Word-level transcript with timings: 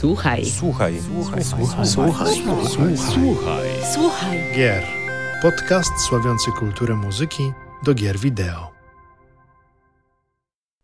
Słuchaj. 0.00 0.46
Słuchaj. 0.46 1.00
Słuchaj. 1.00 1.44
Słuchaj. 1.44 1.86
Słuchaj. 1.86 2.26
Słuchaj. 2.66 2.96
Słuchaj. 2.96 3.68
Słuchaj. 3.94 4.38
Gier. 4.56 4.84
Podcast 5.42 5.92
sławiący 6.08 6.50
kulturę 6.52 6.94
muzyki 6.94 7.52
do 7.82 7.94
gier 7.94 8.18
wideo. 8.18 8.70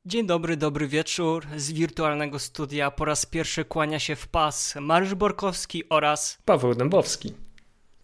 Dzień 0.07 0.27
dobry, 0.27 0.57
dobry 0.57 0.89
wieczór. 0.89 1.47
Z 1.57 1.73
wirtualnego 1.73 2.39
studia 2.39 2.91
po 2.91 3.05
raz 3.05 3.27
pierwszy 3.27 3.65
kłania 3.65 3.99
się 3.99 4.17
w 4.17 4.29
pas 4.29 4.75
Mariusz 4.81 5.15
Borkowski 5.15 5.89
oraz 5.89 6.39
Paweł 6.45 6.75
Dębowski. 6.75 7.35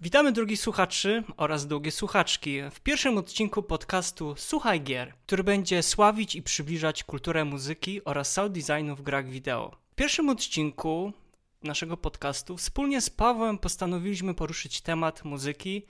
Witamy 0.01 0.33
drogich 0.33 0.61
słuchaczy 0.61 1.25
oraz 1.37 1.67
drogie 1.67 1.91
słuchaczki 1.91 2.59
w 2.71 2.81
pierwszym 2.81 3.19
odcinku 3.19 3.63
podcastu 3.63 4.35
Słuchaj 4.37 4.81
Gier, 4.81 5.15
który 5.27 5.45
będzie 5.45 5.83
sławić 5.83 6.35
i 6.35 6.43
przybliżać 6.43 7.05
kulturę 7.05 7.45
muzyki 7.45 8.05
oraz 8.05 8.33
sound 8.33 8.53
designu 8.53 8.97
w 8.97 9.03
grach 9.03 9.29
wideo. 9.29 9.82
Pierwszym 10.03 10.29
odcinku 10.29 11.13
naszego 11.63 11.97
podcastu 11.97 12.57
wspólnie 12.57 13.01
z 13.01 13.11
Pawłem 13.11 13.59
postanowiliśmy 13.59 14.35
poruszyć 14.35 14.81
temat 14.81 15.25
muzyki 15.25 15.87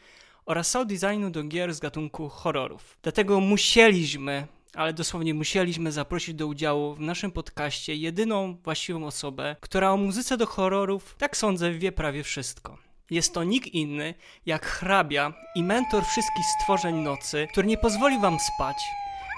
oraz 0.46 0.70
sound 0.70 0.92
designu 0.92 1.30
do 1.30 1.44
gier 1.44 1.74
z 1.74 1.80
gatunku 1.80 2.28
horrorów. 2.28 2.98
Dlatego 3.02 3.40
musieliśmy, 3.40 4.46
ale 4.74 4.92
dosłownie 4.92 5.34
musieliśmy 5.34 5.92
zaprosić 5.92 6.34
do 6.34 6.46
udziału 6.46 6.94
w 6.94 7.00
naszym 7.00 7.30
podcaście 7.30 7.94
jedyną 7.94 8.56
właściwą 8.64 9.06
osobę, 9.06 9.56
która 9.60 9.90
o 9.90 9.96
muzyce 9.96 10.36
do 10.36 10.46
horrorów, 10.46 11.14
tak 11.18 11.36
sądzę, 11.36 11.72
wie 11.72 11.92
prawie 11.92 12.22
wszystko. 12.22 12.78
Jest 13.10 13.34
to 13.34 13.44
nikt 13.44 13.68
inny 13.68 14.14
jak 14.46 14.66
hrabia 14.66 15.32
i 15.54 15.62
mentor 15.62 16.04
wszystkich 16.04 16.44
stworzeń 16.60 16.94
nocy, 16.94 17.46
który 17.52 17.66
nie 17.66 17.78
pozwoli 17.78 18.18
wam 18.20 18.38
spać. 18.54 18.76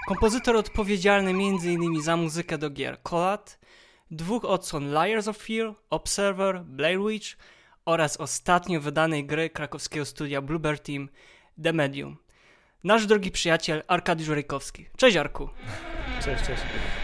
Kompozytor 0.07 0.55
odpowiedzialny 0.55 1.31
m.in. 1.31 2.01
za 2.01 2.17
muzykę 2.17 2.57
do 2.57 2.69
gier 2.69 3.01
Colat, 3.03 3.64
dwóch 4.11 4.45
odsłon 4.45 4.91
Liars 4.91 5.27
of 5.27 5.37
Fear, 5.37 5.73
Observer, 5.89 6.61
Blair 6.63 6.99
Witch 6.99 7.27
oraz 7.85 8.17
ostatnio 8.17 8.81
wydanej 8.81 9.25
gry 9.25 9.49
krakowskiego 9.49 10.05
studia 10.05 10.41
Bluebird 10.41 10.83
Team 10.83 11.09
The 11.63 11.73
Medium. 11.73 12.17
Nasz 12.83 13.05
drogi 13.05 13.31
przyjaciel 13.31 13.83
Arkadiusz 13.87 14.29
Rejkowski. 14.29 14.85
Cześć 14.97 15.17
Arku. 15.17 15.49
Cześć, 16.23 16.43
cześć. 16.43 16.61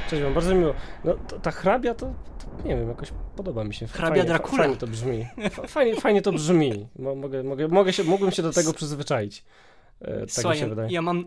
Cześć 0.10 0.24
wam, 0.24 0.34
bardzo 0.34 0.56
miło. 0.56 0.74
No, 1.04 1.14
to, 1.14 1.40
ta 1.40 1.52
hrabia 1.52 1.94
to, 1.94 2.06
to, 2.06 2.68
nie 2.68 2.76
wiem, 2.76 2.90
jakoś 2.90 3.10
podoba 3.36 3.64
mi 3.64 3.74
się. 3.74 3.88
Hrabia 3.88 4.10
fajnie, 4.16 4.28
Dracula. 4.28 4.58
Fajnie 4.64 4.78
to 4.78 4.88
brzmi. 4.88 5.28
Fa- 5.52 5.68
Fajnie, 5.68 5.96
fajnie 6.02 6.22
to 6.22 6.32
brzmi. 6.32 6.88
Mo, 7.00 7.16
mogę, 7.16 7.44
mogę, 7.44 7.68
mogę 7.68 7.94
się, 7.94 8.04
mógłbym 8.04 8.32
się 8.32 8.42
do 8.44 8.52
tego 8.52 8.74
przyzwyczaić. 8.74 9.44
E, 10.02 10.12
tak 10.12 10.22
mi 10.22 10.30
Słuchaj, 10.30 10.58
się 10.58 10.68
wydaje. 10.68 10.90
ja 10.92 11.02
mam... 11.02 11.26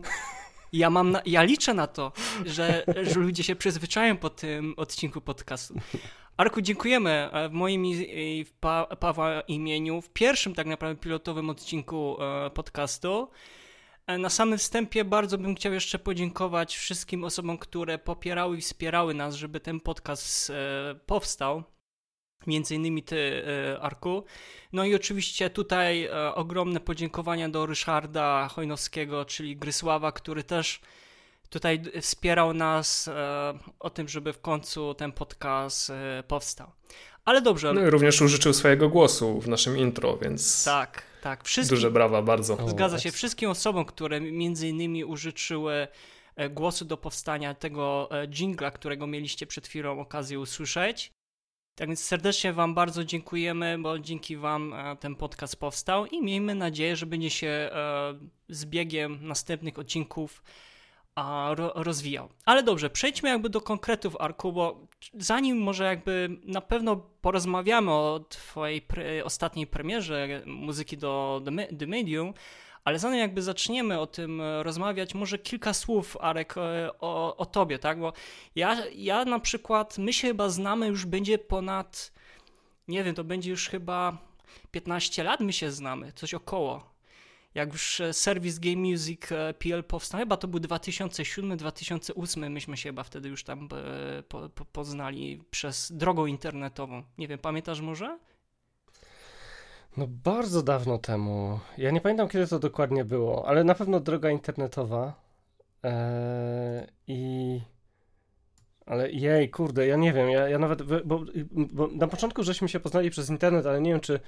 Ja, 0.75 0.89
mam 0.89 1.11
na, 1.11 1.21
ja 1.25 1.43
liczę 1.43 1.73
na 1.73 1.87
to, 1.87 2.11
że, 2.45 2.83
że 3.03 3.19
ludzie 3.19 3.43
się 3.43 3.55
przyzwyczają 3.55 4.17
po 4.17 4.29
tym 4.29 4.73
odcinku 4.77 5.21
podcastu. 5.21 5.73
Arku, 6.37 6.61
dziękujemy 6.61 7.29
e, 7.31 7.49
w 7.49 7.51
moim 7.51 7.85
i 7.85 8.45
w 8.45 8.53
pa, 8.53 8.85
Pawła 8.85 9.41
imieniu, 9.41 10.01
w 10.01 10.09
pierwszym 10.09 10.55
tak 10.55 10.67
naprawdę 10.67 11.01
pilotowym 11.01 11.49
odcinku 11.49 12.17
e, 12.21 12.49
podcastu. 12.49 13.27
E, 14.07 14.17
Na 14.17 14.29
samym 14.29 14.57
wstępie 14.57 15.05
bardzo 15.05 15.37
bym 15.37 15.55
chciał 15.55 15.73
jeszcze 15.73 15.99
podziękować 15.99 16.75
wszystkim 16.77 17.23
osobom, 17.23 17.57
które 17.57 17.97
popierały 17.97 18.57
i 18.57 18.61
wspierały 18.61 19.13
nas, 19.13 19.35
żeby 19.35 19.59
ten 19.59 19.79
podcast 19.79 20.51
powstał. 21.05 21.63
Między 22.47 22.75
innymi 22.75 23.03
ty, 23.03 23.43
e, 23.75 23.81
Arku. 23.81 24.23
No 24.73 24.85
i 24.85 24.95
oczywiście 24.95 25.49
tutaj 25.49 26.03
e, 26.03 26.35
ogromne 26.35 26.79
podziękowania 26.79 27.49
do 27.49 27.65
Ryszarda 27.65 28.47
Chojnowskiego, 28.47 29.25
czyli 29.25 29.57
Grysława, 29.57 30.11
który 30.11 30.43
też 30.43 30.79
tutaj 31.49 31.81
wspierał 32.01 32.53
nas 32.53 33.07
e, 33.07 33.53
o 33.79 33.89
tym, 33.89 34.07
żeby 34.07 34.33
w 34.33 34.41
końcu 34.41 34.93
ten 34.93 35.11
podcast 35.11 35.91
powstał. 36.27 36.71
Ale 37.25 37.41
dobrze, 37.41 37.73
No 37.73 37.81
i 37.81 37.89
również 37.89 38.21
użyczył 38.21 38.53
swojego 38.53 38.89
głosu 38.89 39.41
w 39.41 39.47
naszym 39.47 39.77
intro, 39.77 40.17
więc 40.17 40.63
tak, 40.63 41.03
tak. 41.21 41.43
Wszystkim, 41.43 41.77
duże 41.77 41.91
brawa, 41.91 42.21
bardzo. 42.21 42.57
Zgadza 42.67 42.99
się. 42.99 43.11
Wszystkim 43.11 43.49
osobom, 43.49 43.85
które 43.85 44.21
między 44.21 44.67
innymi 44.67 45.05
użyczyły 45.05 45.87
głosu 46.49 46.85
do 46.85 46.97
powstania 46.97 47.53
tego 47.53 48.09
jingla, 48.27 48.71
którego 48.71 49.07
mieliście 49.07 49.47
przed 49.47 49.67
chwilą 49.67 49.99
okazję 49.99 50.39
usłyszeć. 50.39 51.14
Tak 51.75 51.87
więc 51.87 52.03
serdecznie 52.03 52.53
Wam 52.53 52.73
bardzo 52.73 53.05
dziękujemy, 53.05 53.77
bo 53.77 53.99
dzięki 53.99 54.37
Wam 54.37 54.73
e, 54.73 54.95
ten 54.95 55.15
podcast 55.15 55.55
powstał 55.55 56.05
i 56.05 56.21
miejmy 56.21 56.55
nadzieję, 56.55 56.95
że 56.95 57.05
będzie 57.05 57.29
się 57.29 57.47
e, 57.47 57.69
z 58.49 58.65
biegiem 58.65 59.19
następnych 59.21 59.79
odcinków 59.79 60.43
rozwijał. 61.75 62.29
Ale 62.45 62.63
dobrze, 62.63 62.89
przejdźmy 62.89 63.29
jakby 63.29 63.49
do 63.49 63.61
konkretów, 63.61 64.15
Arku, 64.19 64.53
bo 64.53 64.87
zanim 65.13 65.57
może 65.57 65.83
jakby 65.83 66.29
na 66.43 66.61
pewno 66.61 66.95
porozmawiamy 66.95 67.91
o 67.91 68.25
Twojej 68.29 68.81
pre, 68.81 69.25
ostatniej 69.25 69.67
premierze 69.67 70.41
muzyki 70.45 70.97
do 70.97 71.41
The 71.79 71.87
Medium, 71.87 72.33
ale 72.85 72.99
zanim 72.99 73.19
jakby 73.19 73.41
zaczniemy 73.41 73.99
o 73.99 74.07
tym 74.07 74.41
e, 74.41 74.63
rozmawiać, 74.63 75.13
może 75.13 75.39
kilka 75.39 75.73
słów, 75.73 76.17
Arek, 76.21 76.57
e, 76.57 76.89
o, 76.99 77.37
o 77.37 77.45
Tobie, 77.45 77.79
tak? 77.79 77.99
Bo 77.99 78.13
ja, 78.55 78.85
ja 78.95 79.25
na 79.25 79.39
przykład, 79.39 79.97
my 79.97 80.13
się 80.13 80.27
chyba 80.27 80.49
znamy 80.49 80.87
już 80.87 81.05
będzie 81.05 81.37
ponad, 81.37 82.11
nie 82.87 83.03
wiem, 83.03 83.15
to 83.15 83.23
będzie 83.23 83.51
już 83.51 83.69
chyba 83.69 84.17
15 84.71 85.23
lat 85.23 85.39
my 85.39 85.53
się 85.53 85.71
znamy, 85.71 86.11
coś 86.15 86.33
około 86.33 86.95
jak 87.55 87.73
już 87.73 88.01
e, 88.01 88.13
serwis 88.13 88.59
Game 88.59 88.75
Music 88.75 89.21
PL 89.59 89.83
powstał, 89.83 90.19
chyba 90.19 90.37
to 90.37 90.47
był 90.47 90.59
2007-2008, 90.59 92.49
myśmy 92.49 92.77
się 92.77 92.89
chyba 92.89 93.03
wtedy 93.03 93.29
już 93.29 93.43
tam 93.43 93.69
po, 94.29 94.49
po, 94.49 94.65
poznali 94.65 95.43
przez 95.51 95.91
drogą 95.91 96.25
internetową. 96.25 97.03
Nie 97.17 97.27
wiem, 97.27 97.39
pamiętasz 97.39 97.81
może? 97.81 98.19
No 99.97 100.07
bardzo 100.07 100.63
dawno 100.63 100.97
temu. 100.97 101.59
Ja 101.77 101.91
nie 101.91 102.01
pamiętam, 102.01 102.27
kiedy 102.27 102.47
to 102.47 102.59
dokładnie 102.59 103.05
było, 103.05 103.47
ale 103.47 103.63
na 103.63 103.75
pewno 103.75 103.99
droga 103.99 104.29
internetowa. 104.31 105.13
Eee, 105.83 106.87
I... 107.07 107.61
Ale 108.85 109.11
jej, 109.11 109.49
kurde, 109.49 109.87
ja 109.87 109.95
nie 109.95 110.13
wiem, 110.13 110.29
ja, 110.29 110.49
ja 110.49 110.59
nawet, 110.59 110.83
bo, 110.83 111.25
bo 111.51 111.87
na 111.87 112.07
początku 112.07 112.43
żeśmy 112.43 112.69
się 112.69 112.79
poznali 112.79 113.09
przez 113.09 113.29
internet, 113.29 113.65
ale 113.65 113.81
nie 113.81 113.91
wiem, 113.91 113.99
czy, 113.99 114.19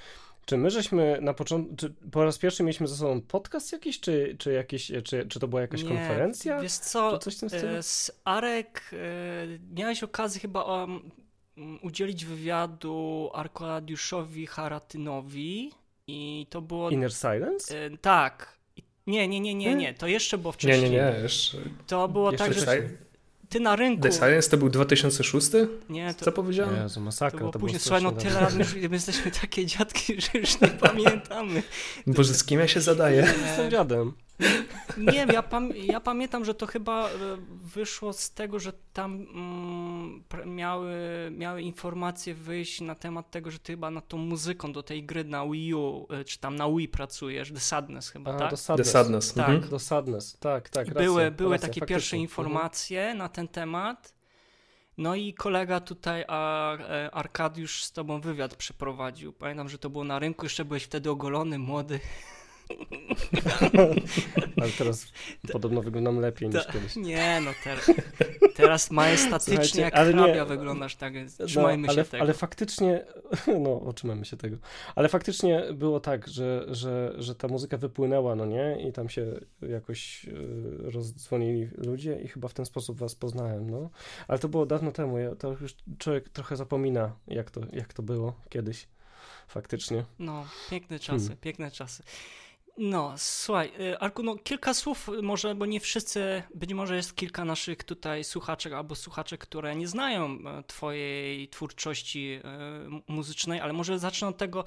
czy 0.45 0.57
my 0.57 0.69
żeśmy 0.69 1.19
na 1.21 1.33
początku, 1.33 1.75
czy 1.75 1.93
po 2.11 2.23
raz 2.23 2.37
pierwszy 2.37 2.63
mieliśmy 2.63 2.87
ze 2.87 2.95
sobą 2.95 3.21
podcast 3.21 3.71
jakiś, 3.71 3.99
czy, 3.99 4.35
czy, 4.39 4.53
jakieś, 4.53 4.91
czy, 5.03 5.25
czy 5.27 5.39
to 5.39 5.47
była 5.47 5.61
jakaś 5.61 5.83
Nie, 5.83 5.89
konferencja? 5.89 6.59
Wiesz 6.59 6.73
co, 6.73 7.17
coś 7.17 7.43
e, 7.43 7.83
z 7.83 8.21
Arek 8.23 8.91
e, 8.93 8.97
miałeś 9.73 10.03
okazję 10.03 10.41
chyba 10.41 10.63
um, 10.63 11.11
udzielić 11.81 12.25
wywiadu 12.25 13.29
Arkadiuszowi 13.33 14.47
Haratynowi 14.47 15.71
i 16.07 16.47
to 16.49 16.61
było... 16.61 16.89
Inner 16.89 17.13
Silence? 17.13 17.85
E, 17.85 17.97
tak. 17.97 18.57
Nie, 19.07 19.27
nie, 19.27 19.39
nie, 19.39 19.55
nie, 19.55 19.75
nie, 19.75 19.93
to 19.93 20.07
jeszcze 20.07 20.37
było 20.37 20.51
Nie, 20.51 20.53
wcześniej. 20.53 20.91
nie, 20.91 20.97
nie, 20.97 21.19
jeszcze, 21.23 21.57
To 21.87 22.07
było 22.07 22.31
jeszcze 22.31 22.45
tak, 22.45 22.53
że 22.53 22.89
ty 23.49 23.59
na 23.59 23.75
rynku... 23.75 24.01
The 24.03 24.11
Silence 24.11 24.49
to 24.49 24.57
był 24.57 24.69
2006? 24.69 25.47
Nie, 25.89 26.13
to, 26.13 26.25
Co 26.25 26.31
powiedziałem? 26.31 26.75
Jezu, 26.75 26.95
to 26.95 27.01
masakra. 27.01 27.39
było 27.39 27.51
To 27.51 27.59
później. 27.59 27.79
Słuchaj, 27.79 28.03
no 28.03 28.11
tyle 28.11 28.41
lat, 28.41 28.53
już 28.53 28.75
my 28.75 28.89
jesteśmy 28.91 29.31
takie 29.31 29.65
dziadki, 29.65 30.21
że 30.21 30.39
już 30.39 30.61
nie 30.61 30.67
pamiętamy. 30.87 31.63
Boże, 32.07 32.33
z 32.33 32.43
kim 32.43 32.59
ja 32.59 32.67
się 32.67 32.81
zadaję? 32.81 33.33
E, 33.57 33.69
dziadem. 33.69 34.13
Nie 34.97 35.11
wiem, 35.11 35.29
ja, 35.29 35.43
pam 35.43 35.69
ja 35.75 35.99
pamiętam, 35.99 36.45
że 36.45 36.53
to 36.53 36.65
chyba 36.67 37.09
e, 37.09 37.11
wyszło 37.49 38.13
z 38.13 38.31
tego, 38.31 38.59
że 38.59 38.73
tam 38.93 39.13
mm, 39.13 40.23
miały, 40.55 40.95
miały 41.31 41.61
informacje 41.61 42.33
wyjść 42.33 42.81
na 42.81 42.95
temat 42.95 43.31
tego, 43.31 43.51
że 43.51 43.59
ty 43.59 43.73
chyba 43.73 43.91
nad 43.91 44.07
tą 44.07 44.17
muzyką 44.17 44.71
do 44.71 44.83
tej 44.83 45.03
gry 45.03 45.23
na 45.23 45.45
Wii 45.47 45.73
U, 45.73 46.07
e, 46.09 46.23
czy 46.23 46.39
tam 46.39 46.55
na 46.55 46.69
Wii 46.69 46.87
pracujesz, 46.87 47.51
The 47.51 47.59
Sadness 47.59 48.09
chyba, 48.09 48.31
A, 48.35 48.37
tak? 48.37 48.49
do 48.49 48.55
The 48.55 48.63
Sadness. 48.63 48.91
Sadness. 48.91 49.33
Tak. 49.33 49.49
Mhm. 49.49 49.69
Do 49.69 49.79
Sadness, 49.79 50.37
tak, 50.39 50.69
tak. 50.69 50.87
Racja, 50.87 51.01
były 51.01 51.31
były 51.31 51.51
racja, 51.51 51.67
takie 51.67 51.79
faktycznie. 51.79 51.95
pierwsze 51.95 52.15
Mhm. 52.15 52.21
informacje 52.21 53.13
na 53.15 53.29
ten 53.29 53.47
temat. 53.47 54.13
No 54.97 55.15
i 55.15 55.33
kolega 55.33 55.79
tutaj, 55.79 56.25
a, 56.27 56.73
e, 56.77 57.11
Arkadiusz, 57.11 57.83
z 57.83 57.91
tobą 57.91 58.21
wywiad 58.21 58.55
przeprowadził. 58.55 59.33
Pamiętam, 59.33 59.69
że 59.69 59.77
to 59.77 59.89
było 59.89 60.03
na 60.03 60.19
rynku, 60.19 60.45
jeszcze 60.45 60.65
byłeś 60.65 60.83
wtedy 60.83 61.09
ogolony, 61.09 61.59
młody. 61.59 61.99
Ale 64.61 64.71
teraz 64.77 65.05
podobno 65.51 65.81
wyglądam 65.81 66.19
lepiej 66.19 66.49
niż 66.49 66.67
kiedyś. 66.67 66.95
Nie, 66.95 67.41
no 67.45 67.51
teraz, 67.63 67.91
teraz 68.55 68.91
majestatycznie 68.91 69.53
Słuchajcie, 69.55 69.81
jak 69.81 69.95
ale 69.95 70.13
nie- 70.13 70.23
hrabia 70.23 70.45
wyglądasz, 70.45 70.95
tak 70.95 71.13
więc 71.13 71.37
trzymajmy 71.37 71.87
no, 71.87 71.93
ale, 71.93 72.03
się 72.05 72.11
tego. 72.11 72.23
ale 72.23 72.33
faktycznie, 72.33 73.05
no, 73.63 73.81
otrzymajmy 73.81 74.25
się 74.25 74.37
tego. 74.37 74.57
Ale 74.95 75.09
faktycznie 75.09 75.63
było 75.73 75.99
tak, 75.99 76.27
że, 76.27 76.65
że, 76.67 77.13
że 77.17 77.35
ta 77.35 77.47
muzyka 77.47 77.77
wypłynęła, 77.77 78.35
no 78.35 78.45
nie? 78.45 78.87
I 78.89 78.91
tam 78.93 79.09
się 79.09 79.39
jakoś 79.61 80.25
y, 80.25 80.91
rozdzwonili 80.91 81.69
ludzie 81.77 82.21
i 82.21 82.27
chyba 82.27 82.47
w 82.47 82.53
ten 82.53 82.65
sposób 82.65 82.97
was 82.97 83.15
poznałem, 83.15 83.69
no. 83.69 83.89
Ale 84.27 84.39
to 84.39 84.49
było 84.49 84.65
dawno 84.65 84.91
temu, 84.91 85.17
ja, 85.17 85.35
to 85.35 85.55
już 85.61 85.75
człowiek 85.97 86.29
trochę 86.29 86.55
zapomina, 86.55 87.15
jak 87.27 87.51
to, 87.51 87.61
jak 87.73 87.93
to 87.93 88.03
było 88.03 88.33
kiedyś. 88.49 88.87
Faktycznie. 89.47 90.05
No, 90.19 90.45
piękne 90.69 90.99
czasy, 90.99 91.19
Hmm. 91.19 91.37
piękne 91.37 91.71
czasy. 91.71 92.03
No, 92.77 93.13
słuchaj, 93.17 93.71
y, 93.79 93.99
Arku, 93.99 94.23
no 94.23 94.35
kilka 94.35 94.73
słów 94.73 95.09
może, 95.21 95.55
bo 95.55 95.65
nie 95.65 95.79
wszyscy, 95.79 96.43
być 96.55 96.73
może 96.73 96.95
jest 96.95 97.15
kilka 97.15 97.45
naszych 97.45 97.83
tutaj 97.83 98.23
słuchaczek 98.23 98.73
albo 98.73 98.95
słuchaczek, 98.95 99.41
które 99.41 99.75
nie 99.75 99.87
znają 99.87 100.25
e, 100.25 100.63
twojej 100.63 101.49
twórczości 101.49 102.39
e, 102.43 103.01
muzycznej, 103.07 103.59
ale 103.59 103.73
może 103.73 103.99
zacznę 103.99 104.27
od 104.27 104.37
tego, 104.37 104.63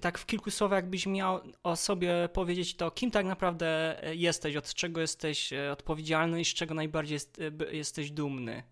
tak 0.00 0.18
w 0.18 0.26
kilku 0.26 0.50
słowach, 0.50 0.76
jakbyś 0.76 1.06
miał 1.06 1.40
o 1.62 1.76
sobie 1.76 2.28
powiedzieć 2.32 2.76
to, 2.76 2.90
kim 2.90 3.10
tak 3.10 3.26
naprawdę 3.26 4.00
jesteś, 4.14 4.56
od 4.56 4.74
czego 4.74 5.00
jesteś 5.00 5.52
e, 5.52 5.72
odpowiedzialny 5.72 6.40
i 6.40 6.44
z 6.44 6.54
czego 6.54 6.74
najbardziej 6.74 7.14
jest, 7.14 7.40
jesteś 7.72 8.10
dumny. 8.10 8.62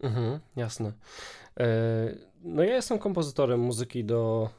Mhm, 0.00 0.40
jasne. 0.56 0.92
No 2.42 2.62
ja 2.62 2.74
jestem 2.74 2.98
kompozytorem 2.98 3.60
muzyki 3.60 4.04
do 4.04 4.50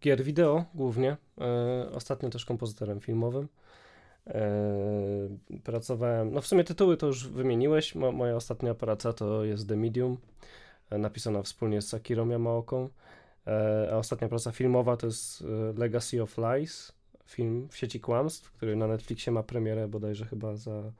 gier 0.00 0.24
wideo 0.24 0.64
głównie. 0.74 1.16
E, 1.40 1.90
ostatnio 1.92 2.30
też 2.30 2.44
kompozytorem 2.44 3.00
filmowym. 3.00 3.48
E, 4.26 4.40
pracowałem, 5.64 6.32
no 6.32 6.40
w 6.40 6.46
sumie 6.46 6.64
tytuły 6.64 6.96
to 6.96 7.06
już 7.06 7.28
wymieniłeś. 7.28 7.94
Mo, 7.94 8.12
moja 8.12 8.36
ostatnia 8.36 8.74
praca 8.74 9.12
to 9.12 9.44
jest 9.44 9.68
The 9.68 9.76
Medium, 9.76 10.16
e, 10.90 10.98
napisana 10.98 11.42
wspólnie 11.42 11.82
z 11.82 11.94
Akirą 11.94 12.28
Yamaoką. 12.28 12.88
A 13.92 13.96
ostatnia 13.96 14.28
praca 14.28 14.52
filmowa 14.52 14.96
to 14.96 15.06
jest 15.06 15.44
Legacy 15.76 16.22
of 16.22 16.38
Lies, 16.38 16.92
film 17.24 17.68
w 17.70 17.76
sieci 17.76 18.00
kłamstw, 18.00 18.52
który 18.52 18.76
na 18.76 18.86
Netflixie 18.86 19.32
ma 19.32 19.42
premierę 19.42 19.88
bodajże 19.88 20.26
chyba 20.26 20.56
za, 20.56 20.92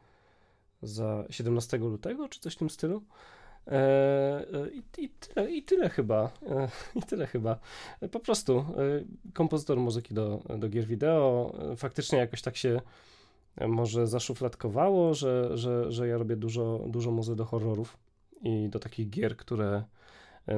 za 0.82 1.24
17 1.30 1.78
lutego, 1.78 2.28
czy 2.28 2.40
coś 2.40 2.54
w 2.54 2.58
tym 2.58 2.70
stylu. 2.70 3.02
E, 3.66 3.72
e, 3.72 4.70
I, 4.70 5.04
i, 5.04 5.08
tyle, 5.08 5.50
I 5.50 5.62
tyle 5.62 5.88
chyba. 5.88 6.30
E, 6.50 6.68
I 6.94 7.02
tyle 7.02 7.26
chyba. 7.26 7.58
Po 8.10 8.20
prostu 8.20 8.64
kompozytor 9.34 9.78
muzyki 9.78 10.14
do, 10.14 10.42
do 10.58 10.68
gier 10.68 10.86
wideo. 10.86 11.54
Faktycznie 11.76 12.18
jakoś 12.18 12.42
tak 12.42 12.56
się 12.56 12.80
może 13.68 14.06
zaszufladkowało, 14.06 15.14
że, 15.14 15.58
że, 15.58 15.92
że 15.92 16.08
ja 16.08 16.18
robię 16.18 16.36
dużo, 16.36 16.84
dużo 16.86 17.10
muzy 17.10 17.36
do 17.36 17.44
horrorów 17.44 17.98
i 18.42 18.68
do 18.68 18.78
takich 18.78 19.10
gier, 19.10 19.36
które 19.36 19.84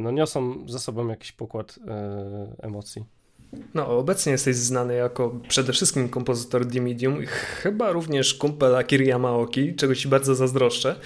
no, 0.01 0.11
niosą 0.11 0.69
ze 0.69 0.79
sobą 0.79 1.09
jakiś 1.09 1.33
pokład 1.33 1.79
e, 1.89 2.57
emocji. 2.59 3.05
No, 3.75 3.99
obecnie 3.99 4.33
jesteś 4.33 4.57
znany 4.57 4.95
jako 4.95 5.41
przede 5.49 5.73
wszystkim 5.73 6.09
kompozytor 6.09 6.67
The 6.67 6.81
Medium, 6.81 7.27
chyba 7.27 7.93
również 7.93 8.35
kumpel 8.35 8.77
Akiri 8.77 9.07
Yamaoki, 9.07 9.75
czego 9.75 9.95
ci 9.95 10.09
bardzo 10.09 10.35
zazdroszczę, 10.35 10.97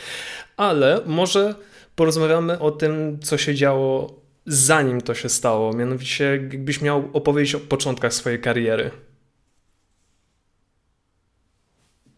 ale 0.56 1.00
może 1.06 1.54
porozmawiamy 1.96 2.58
o 2.58 2.70
tym, 2.70 3.18
co 3.22 3.38
się 3.38 3.54
działo 3.54 4.24
zanim 4.46 5.00
to 5.00 5.14
się 5.14 5.28
stało. 5.28 5.72
Mianowicie, 5.72 6.24
jakbyś 6.24 6.82
miał 6.82 7.10
opowiedzieć 7.12 7.54
o 7.54 7.60
początkach 7.60 8.14
swojej 8.14 8.40
kariery. 8.40 8.90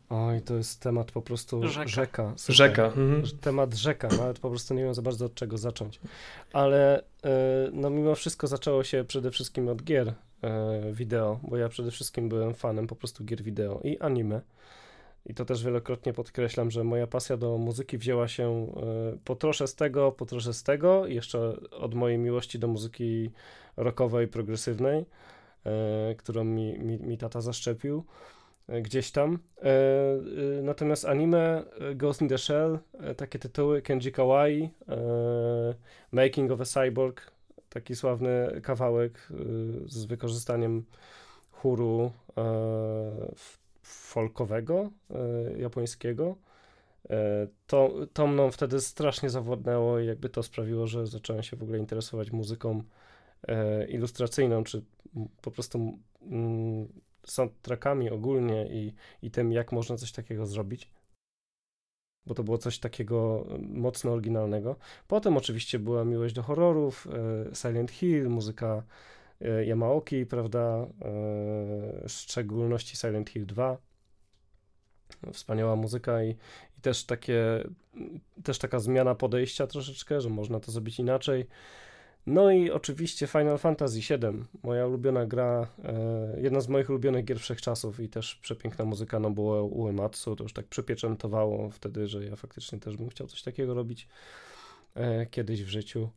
Oj, 0.08 0.42
to 0.42 0.54
jest 0.54 0.80
temat 0.80 1.12
po 1.12 1.22
prostu 1.22 1.68
rzeka. 1.68 1.88
Rzeka. 1.88 2.34
rzeka. 2.48 2.84
Mhm. 2.86 3.22
Temat 3.40 3.74
rzeka, 3.74 4.08
nawet 4.08 4.38
po 4.38 4.50
prostu 4.50 4.74
nie 4.74 4.82
wiem 4.82 4.94
za 4.94 5.02
bardzo 5.02 5.24
od 5.24 5.34
czego 5.34 5.58
zacząć. 5.58 6.00
Ale 6.52 7.02
e, 7.24 7.30
no 7.72 7.90
mimo 7.90 8.14
wszystko 8.14 8.46
zaczęło 8.46 8.84
się 8.84 9.04
przede 9.04 9.30
wszystkim 9.30 9.68
od 9.68 9.82
gier 9.82 10.14
e, 10.42 10.92
wideo, 10.92 11.40
bo 11.42 11.56
ja 11.56 11.68
przede 11.68 11.90
wszystkim 11.90 12.28
byłem 12.28 12.54
fanem 12.54 12.86
po 12.86 12.96
prostu 12.96 13.24
gier 13.24 13.42
wideo 13.42 13.80
i 13.84 13.98
anime. 13.98 14.40
I 15.26 15.34
to 15.34 15.44
też 15.44 15.64
wielokrotnie 15.64 16.12
podkreślam, 16.12 16.70
że 16.70 16.84
moja 16.84 17.06
pasja 17.06 17.36
do 17.36 17.58
muzyki 17.58 17.98
wzięła 17.98 18.28
się 18.28 18.72
e, 18.76 19.18
po 19.24 19.36
trosze 19.36 19.66
z 19.66 19.74
tego, 19.74 20.12
po 20.12 20.26
trosze 20.26 20.54
z 20.54 20.62
tego, 20.62 21.06
jeszcze 21.06 21.70
od 21.70 21.94
mojej 21.94 22.18
miłości 22.18 22.58
do 22.58 22.68
muzyki 22.68 23.30
rockowej, 23.76 24.28
progresywnej, 24.28 25.06
e, 25.64 26.14
którą 26.14 26.44
mi, 26.44 26.78
mi, 26.78 26.98
mi 26.98 27.18
tata 27.18 27.40
zaszczepił 27.40 28.04
e, 28.68 28.82
gdzieś 28.82 29.10
tam. 29.10 29.38
Natomiast 30.62 31.04
anime, 31.04 31.64
Ghost 31.94 32.22
in 32.22 32.28
the 32.28 32.38
Shell, 32.38 32.78
takie 33.16 33.38
tytuły, 33.38 33.82
Kenji 33.82 34.12
Kawaii, 34.12 34.70
Making 36.12 36.50
of 36.50 36.60
a 36.60 36.64
Cyborg, 36.64 37.30
taki 37.68 37.96
sławny 37.96 38.60
kawałek 38.62 39.28
z 39.86 40.04
wykorzystaniem 40.04 40.84
chóru 41.52 42.10
w 43.36 43.65
folkowego 43.86 44.90
e, 45.10 45.58
japońskiego. 45.58 46.36
E, 47.10 47.46
to, 47.66 47.94
to 48.12 48.26
mną 48.26 48.50
wtedy 48.50 48.80
strasznie 48.80 49.30
zawładnęło 49.30 49.98
i 50.00 50.06
jakby 50.06 50.28
to 50.28 50.42
sprawiło, 50.42 50.86
że 50.86 51.06
zacząłem 51.06 51.42
się 51.42 51.56
w 51.56 51.62
ogóle 51.62 51.78
interesować 51.78 52.30
muzyką 52.30 52.82
e, 53.48 53.86
ilustracyjną, 53.86 54.64
czy 54.64 54.84
po 55.42 55.50
prostu 55.50 55.98
mm, 56.22 56.88
soundtrackami 57.26 58.10
ogólnie 58.10 58.66
i, 58.66 58.94
i 59.22 59.30
tym, 59.30 59.52
jak 59.52 59.72
można 59.72 59.96
coś 59.96 60.12
takiego 60.12 60.46
zrobić. 60.46 60.90
Bo 62.26 62.34
to 62.34 62.44
było 62.44 62.58
coś 62.58 62.78
takiego 62.78 63.46
mocno 63.58 64.12
oryginalnego. 64.12 64.76
Potem 65.08 65.36
oczywiście 65.36 65.78
była 65.78 66.04
miłość 66.04 66.34
do 66.34 66.42
horrorów, 66.42 67.08
Silent 67.54 67.90
Hill, 67.90 68.28
muzyka 68.28 68.82
Yamaoki, 69.40 70.26
prawda, 70.26 70.86
w 72.08 72.10
szczególności 72.10 72.96
Silent 72.96 73.30
Hill 73.30 73.46
2 73.46 73.78
wspaniała 75.32 75.76
muzyka 75.76 76.24
i, 76.24 76.30
i 76.78 76.80
też 76.82 77.04
takie, 77.04 77.64
też 78.42 78.58
taka 78.58 78.80
zmiana 78.80 79.14
podejścia 79.14 79.66
troszeczkę, 79.66 80.20
że 80.20 80.28
można 80.28 80.60
to 80.60 80.72
zrobić 80.72 80.98
inaczej. 80.98 81.46
No 82.26 82.50
i 82.50 82.70
oczywiście 82.70 83.26
Final 83.26 83.58
Fantasy 83.58 83.98
VII, 83.98 84.44
moja 84.62 84.86
ulubiona 84.86 85.26
gra, 85.26 85.66
e, 85.84 86.40
jedna 86.40 86.60
z 86.60 86.68
moich 86.68 86.90
ulubionych 86.90 87.24
gier 87.24 87.40
wszechczasów 87.40 88.00
i 88.00 88.08
też 88.08 88.34
przepiękna 88.34 88.84
muzyka 88.84 89.20
no 89.20 89.30
było 89.30 89.64
Uematsu, 89.64 90.36
to 90.36 90.42
już 90.42 90.52
tak 90.52 90.66
przypieczętowało 90.66 91.70
wtedy, 91.70 92.08
że 92.08 92.24
ja 92.24 92.36
faktycznie 92.36 92.78
też 92.78 92.96
bym 92.96 93.08
chciał 93.08 93.26
coś 93.26 93.42
takiego 93.42 93.74
robić 93.74 94.08
e, 94.94 95.26
kiedyś 95.26 95.64
w 95.64 95.68
życiu. 95.68 96.08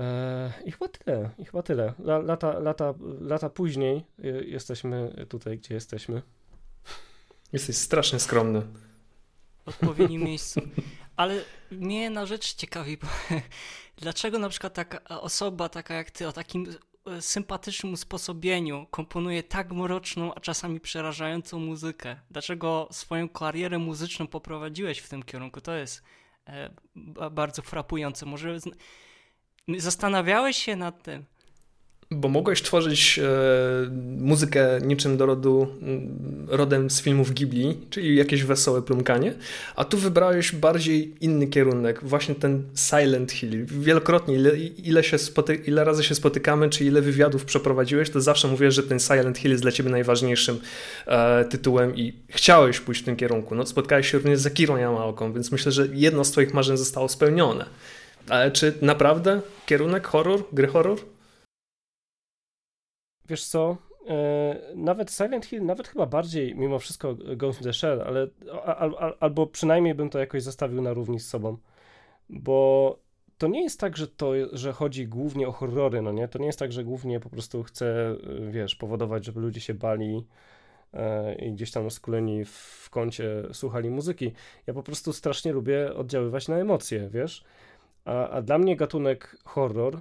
E, 0.00 0.52
I 0.64 0.72
chyba 0.72 0.88
tyle, 0.88 1.30
i 1.38 1.44
chyba 1.44 1.62
tyle. 1.62 1.92
Lata, 1.98 2.58
lata, 2.58 2.94
lata 3.20 3.50
później 3.50 4.04
e, 4.24 4.26
jesteśmy 4.28 5.26
tutaj, 5.28 5.58
gdzie 5.58 5.74
jesteśmy. 5.74 6.22
Jesteś 7.52 7.76
strasznie 7.76 8.20
skromny. 8.20 8.60
W 9.64 9.68
odpowiednim 9.68 10.22
miejscu. 10.22 10.60
Ale 11.16 11.44
mnie 11.70 12.10
na 12.10 12.26
rzecz 12.26 12.54
ciekawi, 12.54 12.96
bo 12.96 13.06
dlaczego 14.02 14.38
na 14.38 14.48
przykład 14.48 14.74
taka 14.74 15.20
osoba, 15.20 15.68
taka 15.68 15.94
jak 15.94 16.10
ty, 16.10 16.28
o 16.28 16.32
takim 16.32 16.66
e, 17.06 17.22
sympatycznym 17.22 17.92
usposobieniu 17.92 18.86
komponuje 18.90 19.42
tak 19.42 19.72
mroczną, 19.72 20.34
a 20.34 20.40
czasami 20.40 20.80
przerażającą 20.80 21.58
muzykę? 21.58 22.16
Dlaczego 22.30 22.88
swoją 22.90 23.28
karierę 23.28 23.78
muzyczną 23.78 24.26
poprowadziłeś 24.26 24.98
w 24.98 25.08
tym 25.08 25.22
kierunku? 25.22 25.60
To 25.60 25.72
jest 25.72 26.02
bardzo 27.30 27.62
frapujące. 27.62 28.26
Może 28.26 28.58
zastanawiałeś 29.68 30.56
się 30.56 30.76
nad 30.76 31.02
tym? 31.02 31.24
Bo 32.10 32.28
mogłeś 32.28 32.62
tworzyć 32.62 33.18
e, 33.18 33.24
muzykę 34.18 34.78
niczym 34.82 35.16
do 35.16 35.26
rodu, 35.26 35.66
rodem 36.48 36.90
z 36.90 37.02
filmów 37.02 37.30
Ghibli, 37.30 37.78
czyli 37.90 38.16
jakieś 38.16 38.44
wesołe 38.44 38.82
plumkanie, 38.82 39.34
a 39.76 39.84
tu 39.84 39.98
wybrałeś 39.98 40.52
bardziej 40.52 41.14
inny 41.20 41.46
kierunek, 41.46 42.00
właśnie 42.02 42.34
ten 42.34 42.62
Silent 42.76 43.32
Hill. 43.32 43.66
Wielokrotnie, 43.66 44.34
ile, 44.34 44.56
ile, 44.58 45.04
się 45.04 45.18
spoty, 45.18 45.54
ile 45.54 45.84
razy 45.84 46.04
się 46.04 46.14
spotykamy, 46.14 46.70
czy 46.70 46.84
ile 46.84 47.02
wywiadów 47.02 47.44
przeprowadziłeś, 47.44 48.10
to 48.10 48.20
zawsze 48.20 48.48
mówisz, 48.48 48.74
że 48.74 48.82
ten 48.82 49.00
Silent 49.00 49.38
Hill 49.38 49.50
jest 49.50 49.62
dla 49.62 49.72
ciebie 49.72 49.90
najważniejszym 49.90 50.60
e, 51.06 51.44
tytułem 51.44 51.96
i 51.96 52.12
chciałeś 52.28 52.80
pójść 52.80 53.02
w 53.02 53.04
tym 53.04 53.16
kierunku. 53.16 53.54
No, 53.54 53.66
spotkałeś 53.66 54.10
się 54.10 54.18
również 54.18 54.38
z 54.38 54.46
Akirą 54.46 54.76
Yamaoką, 54.76 55.32
więc 55.32 55.52
myślę, 55.52 55.72
że 55.72 55.88
jedno 55.92 56.24
z 56.24 56.30
twoich 56.30 56.54
marzeń 56.54 56.76
zostało 56.76 57.08
spełnione. 57.08 57.66
Ale 58.28 58.50
czy 58.50 58.74
naprawdę 58.82 59.40
kierunek 59.66 60.06
horror, 60.06 60.44
gry 60.52 60.66
horror? 60.66 60.98
wiesz 63.28 63.44
co, 63.44 63.76
e, 64.08 64.56
nawet 64.74 65.12
Silent 65.12 65.46
Hill, 65.46 65.64
nawet 65.64 65.88
chyba 65.88 66.06
bardziej 66.06 66.54
mimo 66.54 66.78
wszystko 66.78 67.14
Ghost 67.36 67.60
in 67.60 67.64
the 67.64 67.72
Shell, 67.72 68.02
ale 68.02 68.26
al, 68.64 68.94
al, 68.98 69.16
albo 69.20 69.46
przynajmniej 69.46 69.94
bym 69.94 70.10
to 70.10 70.18
jakoś 70.18 70.42
zostawił 70.42 70.82
na 70.82 70.92
równi 70.92 71.20
z 71.20 71.28
sobą, 71.28 71.56
bo 72.28 72.98
to 73.38 73.48
nie 73.48 73.62
jest 73.62 73.80
tak, 73.80 73.96
że 73.96 74.08
to, 74.08 74.32
że 74.52 74.72
chodzi 74.72 75.08
głównie 75.08 75.48
o 75.48 75.52
horrory, 75.52 76.02
no 76.02 76.12
nie? 76.12 76.28
To 76.28 76.38
nie 76.38 76.46
jest 76.46 76.58
tak, 76.58 76.72
że 76.72 76.84
głównie 76.84 77.20
po 77.20 77.30
prostu 77.30 77.62
chcę, 77.62 78.16
wiesz, 78.50 78.74
powodować, 78.76 79.24
żeby 79.24 79.40
ludzie 79.40 79.60
się 79.60 79.74
bali 79.74 80.26
e, 80.92 81.34
i 81.34 81.52
gdzieś 81.52 81.70
tam 81.70 81.90
skuleni 81.90 82.44
w 82.44 82.88
kącie 82.90 83.42
słuchali 83.52 83.90
muzyki. 83.90 84.32
Ja 84.66 84.74
po 84.74 84.82
prostu 84.82 85.12
strasznie 85.12 85.52
lubię 85.52 85.94
oddziaływać 85.94 86.48
na 86.48 86.56
emocje, 86.56 87.08
wiesz? 87.10 87.44
A, 88.04 88.28
a 88.28 88.42
dla 88.42 88.58
mnie 88.58 88.76
gatunek 88.76 89.36
horror 89.44 89.94
yy, 89.94 90.00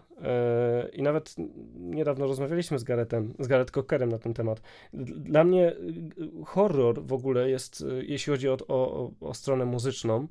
i 0.93 1.01
nawet 1.01 1.35
niedawno 1.75 2.27
rozmawialiśmy 2.27 2.79
z 2.79 2.83
Garetem, 2.83 3.33
z 3.39 3.47
Gareth 3.47 3.71
Cockerem 3.71 4.09
na 4.09 4.17
ten 4.17 4.33
temat. 4.33 4.61
Dla 4.93 5.43
mnie 5.43 5.67
e, 5.67 5.75
horror 6.45 7.05
w 7.05 7.13
ogóle 7.13 7.49
jest, 7.49 7.81
e, 7.81 8.03
jeśli 8.03 8.31
chodzi 8.31 8.49
o, 8.49 8.57
o, 8.67 9.11
o 9.21 9.33
stronę 9.33 9.65
muzyczną, 9.65 10.27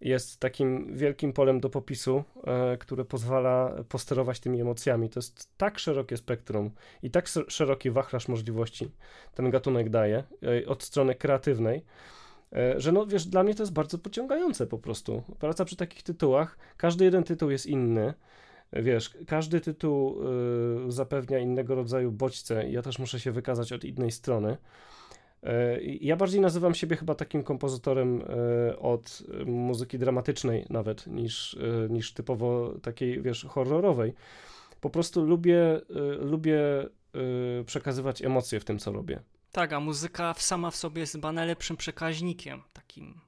jest 0.00 0.40
takim 0.40 0.96
wielkim 0.96 1.32
polem 1.32 1.60
do 1.60 1.70
popisu, 1.70 2.24
e, 2.46 2.76
które 2.76 3.04
pozwala 3.04 3.84
posterować 3.88 4.40
tymi 4.40 4.60
emocjami. 4.60 5.10
To 5.10 5.18
jest 5.18 5.56
tak 5.56 5.78
szerokie 5.78 6.16
spektrum 6.16 6.70
i 7.02 7.10
tak 7.10 7.28
szeroki 7.48 7.90
wachlarz 7.90 8.28
możliwości 8.28 8.90
ten 9.34 9.50
gatunek 9.50 9.90
daje 9.90 10.24
e, 10.62 10.66
od 10.66 10.82
strony 10.82 11.14
kreatywnej, 11.14 11.78
e, 11.78 11.82
że 12.76 12.92
no 12.92 13.06
wiesz, 13.06 13.26
dla 13.26 13.42
mnie 13.42 13.54
to 13.54 13.62
jest 13.62 13.72
bardzo 13.72 13.98
pociągające 13.98 14.66
po 14.66 14.78
prostu. 14.78 15.22
Praca 15.38 15.64
przy 15.64 15.76
takich 15.76 16.02
tytułach, 16.02 16.58
każdy 16.76 17.04
jeden 17.04 17.24
tytuł 17.24 17.50
jest 17.50 17.66
inny. 17.66 18.14
Wiesz, 18.72 19.10
każdy 19.26 19.60
tytuł 19.60 20.22
y, 20.88 20.92
zapewnia 20.92 21.38
innego 21.38 21.74
rodzaju 21.74 22.12
bodźce 22.12 22.70
ja 22.70 22.82
też 22.82 22.98
muszę 22.98 23.20
się 23.20 23.32
wykazać 23.32 23.72
od 23.72 23.84
innej 23.84 24.10
strony. 24.10 24.56
E, 25.42 25.80
ja 25.82 26.16
bardziej 26.16 26.40
nazywam 26.40 26.74
siebie 26.74 26.96
chyba 26.96 27.14
takim 27.14 27.42
kompozytorem 27.42 28.22
e, 28.22 28.78
od 28.78 29.22
muzyki 29.46 29.98
dramatycznej 29.98 30.66
nawet 30.70 31.06
niż, 31.06 31.54
e, 31.54 31.88
niż 31.88 32.12
typowo 32.12 32.74
takiej, 32.82 33.22
wiesz, 33.22 33.44
horrorowej. 33.44 34.14
Po 34.80 34.90
prostu 34.90 35.24
lubię, 35.24 35.80
lubię 36.20 36.60
przekazywać 37.66 38.22
emocje 38.22 38.60
w 38.60 38.64
tym, 38.64 38.78
co 38.78 38.92
robię. 38.92 39.20
Tak, 39.52 39.72
a 39.72 39.80
muzyka 39.80 40.34
sama 40.34 40.70
w 40.70 40.76
sobie 40.76 41.00
jest 41.00 41.12
chyba 41.12 41.32
najlepszym 41.32 41.76
przekaźnikiem 41.76 42.62
takim. 42.72 43.20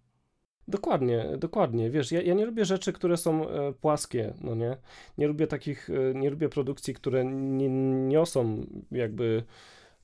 Dokładnie, 0.69 1.27
dokładnie. 1.39 1.91
Wiesz, 1.91 2.13
ja, 2.13 2.23
ja 2.23 2.35
nie 2.35 2.47
lubię 2.47 2.65
rzeczy, 2.65 2.93
które 2.93 3.17
są 3.17 3.47
płaskie, 3.81 4.35
no 4.41 4.55
nie? 4.55 4.77
Nie 5.19 5.27
lubię 5.27 5.47
takich, 5.47 5.89
nie 6.15 6.31
lubię 6.31 6.49
produkcji, 6.49 6.95
które 6.95 7.25
nie 7.25 7.69
niosą 8.09 8.67
jakby 8.93 9.45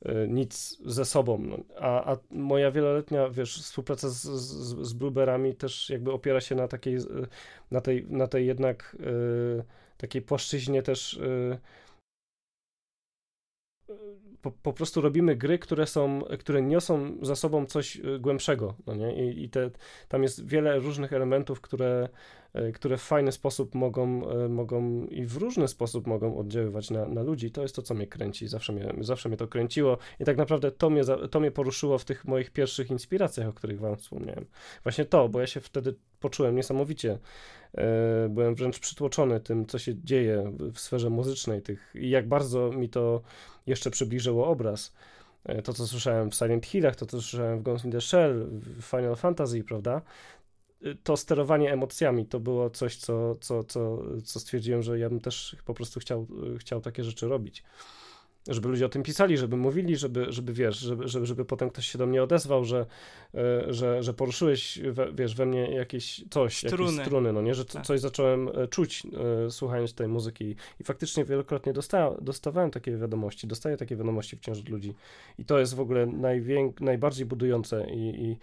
E, 0.05 0.29
nic 0.29 0.79
ze 0.87 1.05
sobą. 1.05 1.39
No. 1.39 1.59
A, 1.81 2.13
a 2.13 2.17
moja 2.31 2.71
wieloletnia, 2.71 3.29
wiesz, 3.29 3.63
współpraca 3.63 4.09
z, 4.09 4.23
z, 4.23 4.89
z 4.89 4.93
Blueberami 4.93 5.55
też 5.55 5.91
jakby 5.91 6.13
opiera 6.13 6.41
się 6.41 6.55
na 6.55 6.69
takiej, 6.69 6.99
na 7.71 7.81
tej, 7.81 8.07
na 8.09 8.27
tej 8.27 8.47
jednak 8.47 8.97
takiej 9.97 10.23
płaszczyźnie 10.23 10.83
też 10.83 11.21
po, 14.43 14.51
po, 14.51 14.73
prostu 14.73 15.01
robimy 15.01 15.37
gry, 15.37 15.59
które 15.59 15.87
są, 15.87 16.23
które 16.39 16.63
niosą 16.63 17.17
za 17.23 17.37
sobą 17.37 17.67
coś 17.67 18.01
głębszego, 18.21 18.75
no 18.87 18.95
nie? 18.95 19.31
I, 19.31 19.45
i 19.45 19.49
te, 19.49 19.71
tam 20.09 20.23
jest 20.23 20.47
wiele 20.47 20.79
różnych 20.79 21.13
elementów, 21.13 21.61
które 21.61 22.09
E, 22.57 22.73
które 22.73 22.97
w 22.97 23.03
fajny 23.03 23.33
sposób 23.33 23.75
mogą, 23.75 24.31
e, 24.31 24.49
mogą 24.49 25.07
i 25.07 25.27
w 25.27 25.37
różny 25.37 25.69
sposób 25.69 26.07
mogą 26.07 26.39
oddziaływać 26.39 26.91
na, 26.91 27.07
na 27.07 27.23
ludzi. 27.23 27.51
To 27.51 27.63
jest 27.63 27.77
to, 27.77 27.83
co 27.83 27.95
mnie 27.95 28.07
kręci. 28.07 28.49
Zawsze 28.49 28.73
mnie, 28.73 28.95
zawsze 29.01 29.29
mnie 29.29 29.39
to 29.39 29.49
kręciło 29.49 29.99
i 30.21 30.25
tak 30.25 30.37
naprawdę 30.37 30.71
to 30.71 30.91
mnie, 30.91 31.03
to 31.31 31.41
mnie 31.41 31.51
poruszyło 31.51 31.99
w 31.99 32.05
tych 32.05 32.25
moich 32.25 32.51
pierwszych 32.51 32.91
inspiracjach, 32.91 33.49
o 33.49 33.53
których 33.53 33.81
wam 33.81 33.97
wspomniałem. 33.97 34.47
Właśnie 34.83 35.05
to, 35.05 35.29
bo 35.29 35.41
ja 35.41 35.47
się 35.47 35.61
wtedy 35.61 35.95
poczułem 36.21 36.57
niesamowicie. 36.57 37.19
E, 37.77 38.29
byłem 38.29 38.55
wręcz 38.55 38.79
przytłoczony 38.79 39.41
tym, 39.41 39.67
co 39.67 39.79
się 39.79 39.95
dzieje 40.05 40.53
w 40.73 40.81
sferze 40.81 41.11
muzycznej 41.11 41.63
tych, 41.63 41.95
i 41.95 42.11
jak 42.11 42.29
bardzo 42.29 42.71
mi 42.71 42.89
to 42.89 43.23
jeszcze 43.67 43.91
przybliżyło 43.91 44.47
obraz 44.47 44.93
to, 45.65 45.73
co 45.73 45.87
słyszałem 45.87 46.31
w 46.31 46.35
Silent 46.35 46.67
Hillach, 46.67 46.97
to, 46.97 47.07
co 47.07 47.23
słyszałem 47.23 47.59
w 47.59 47.63
Ghost 47.63 47.85
in 47.85 47.91
the 47.91 48.01
Shell, 48.01 48.47
w 48.51 48.83
Final 48.83 49.17
Fantasy, 49.17 49.65
prawda? 49.65 50.03
to 51.03 51.17
sterowanie 51.17 51.73
emocjami 51.73 52.27
to 52.27 52.41
było 52.41 52.71
coś, 52.71 52.97
co, 52.97 53.37
co, 53.41 53.65
co, 53.65 54.03
co 54.25 54.41
stwierdziłem, 54.41 54.83
że 54.83 54.99
ja 54.99 55.09
bym 55.09 55.21
też 55.21 55.57
po 55.65 55.75
prostu 55.75 56.01
chciał, 56.01 56.27
chciał 56.59 56.81
takie 56.81 57.05
rzeczy 57.05 57.29
robić. 57.29 57.63
Żeby 58.49 58.69
ludzie 58.69 58.87
o 58.87 58.89
tym 58.89 59.03
pisali, 59.03 59.39
żeby 59.39 59.57
mówili, 59.57 59.97
żeby, 59.97 60.27
żeby 60.29 60.53
wiesz, 60.53 60.79
żeby, 60.79 61.09
żeby, 61.09 61.27
żeby 61.27 61.45
potem 61.45 61.71
ktoś 61.71 61.87
się 61.87 61.99
do 61.99 62.07
mnie 62.07 62.23
odezwał, 62.23 62.65
że, 62.65 62.87
e, 63.35 63.75
że, 63.75 64.03
że 64.03 64.15
poruszyłeś, 64.15 64.79
we, 64.91 65.13
wiesz, 65.13 65.35
we 65.35 65.47
mnie 65.47 65.75
jakieś 65.75 66.25
coś, 66.31 66.57
struny. 66.57 66.93
jakieś 66.93 67.07
struny, 67.07 67.33
no 67.33 67.43
nie, 67.43 67.55
że 67.55 67.65
tak. 67.65 67.87
coś 67.87 68.01
zacząłem 68.01 68.49
e, 68.49 68.69
czuć 68.69 69.03
e, 69.47 69.51
słuchając 69.51 69.95
tej 69.95 70.09
muzyki 70.09 70.57
i 70.81 70.85
faktycznie 70.85 71.25
wielokrotnie 71.25 71.73
dosta, 71.73 72.11
dostawałem 72.21 72.71
takie 72.71 72.97
wiadomości, 72.97 73.47
dostaję 73.47 73.77
takie 73.77 73.97
wiadomości 73.97 74.37
wciąż 74.37 74.59
od 74.59 74.69
ludzi 74.69 74.95
i 75.39 75.45
to 75.45 75.59
jest 75.59 75.75
w 75.75 75.81
ogóle 75.81 76.07
najbardziej 76.81 77.27
budujące 77.27 77.87
i, 77.91 78.25
i 78.25 78.37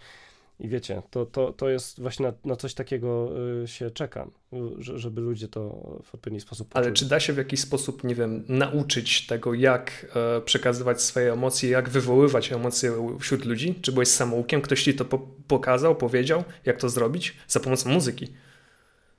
i 0.59 0.67
wiecie, 0.67 1.01
to, 1.09 1.25
to, 1.25 1.53
to 1.53 1.69
jest 1.69 2.01
właśnie 2.01 2.25
na, 2.25 2.33
na 2.45 2.55
coś 2.55 2.73
takiego 2.73 3.29
y, 3.63 3.67
się 3.67 3.91
czeka, 3.91 4.27
y, 4.53 4.57
żeby 4.79 5.21
ludzie 5.21 5.47
to 5.47 5.69
w 6.03 6.15
odpowiedni 6.15 6.41
sposób 6.41 6.69
poczuli. 6.69 6.85
Ale 6.85 6.93
czy 6.93 7.05
da 7.05 7.19
się 7.19 7.33
w 7.33 7.37
jakiś 7.37 7.59
sposób, 7.59 8.03
nie 8.03 8.15
wiem, 8.15 8.45
nauczyć 8.49 9.27
tego, 9.27 9.53
jak 9.53 10.05
e, 10.15 10.41
przekazywać 10.41 11.01
swoje 11.01 11.33
emocje, 11.33 11.69
jak 11.69 11.89
wywoływać 11.89 12.51
emocje 12.51 13.17
wśród 13.19 13.45
ludzi? 13.45 13.75
Czy 13.81 13.91
byłeś 13.91 14.07
samoukiem? 14.07 14.61
Ktoś 14.61 14.83
ci 14.83 14.93
to 14.93 15.05
po 15.05 15.19
pokazał, 15.47 15.95
powiedział, 15.95 16.43
jak 16.65 16.77
to 16.77 16.89
zrobić 16.89 17.37
za 17.47 17.59
pomocą 17.59 17.89
muzyki? 17.89 18.27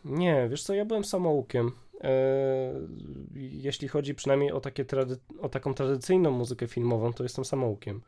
Nie, 0.05 0.49
wiesz 0.51 0.63
co, 0.63 0.75
ja 0.75 0.85
byłem 0.85 1.05
samoukiem. 1.05 1.73
E, 2.01 2.73
jeśli 3.35 3.89
chodzi 3.89 4.15
przynajmniej 4.15 4.53
o, 4.53 4.61
takie 4.61 4.85
o 5.41 5.49
taką 5.49 5.75
tradycyjną 5.75 6.31
muzykę 6.31 6.67
filmową, 6.67 7.13
to 7.13 7.23
jestem 7.23 7.45
samoukiem. 7.45 8.01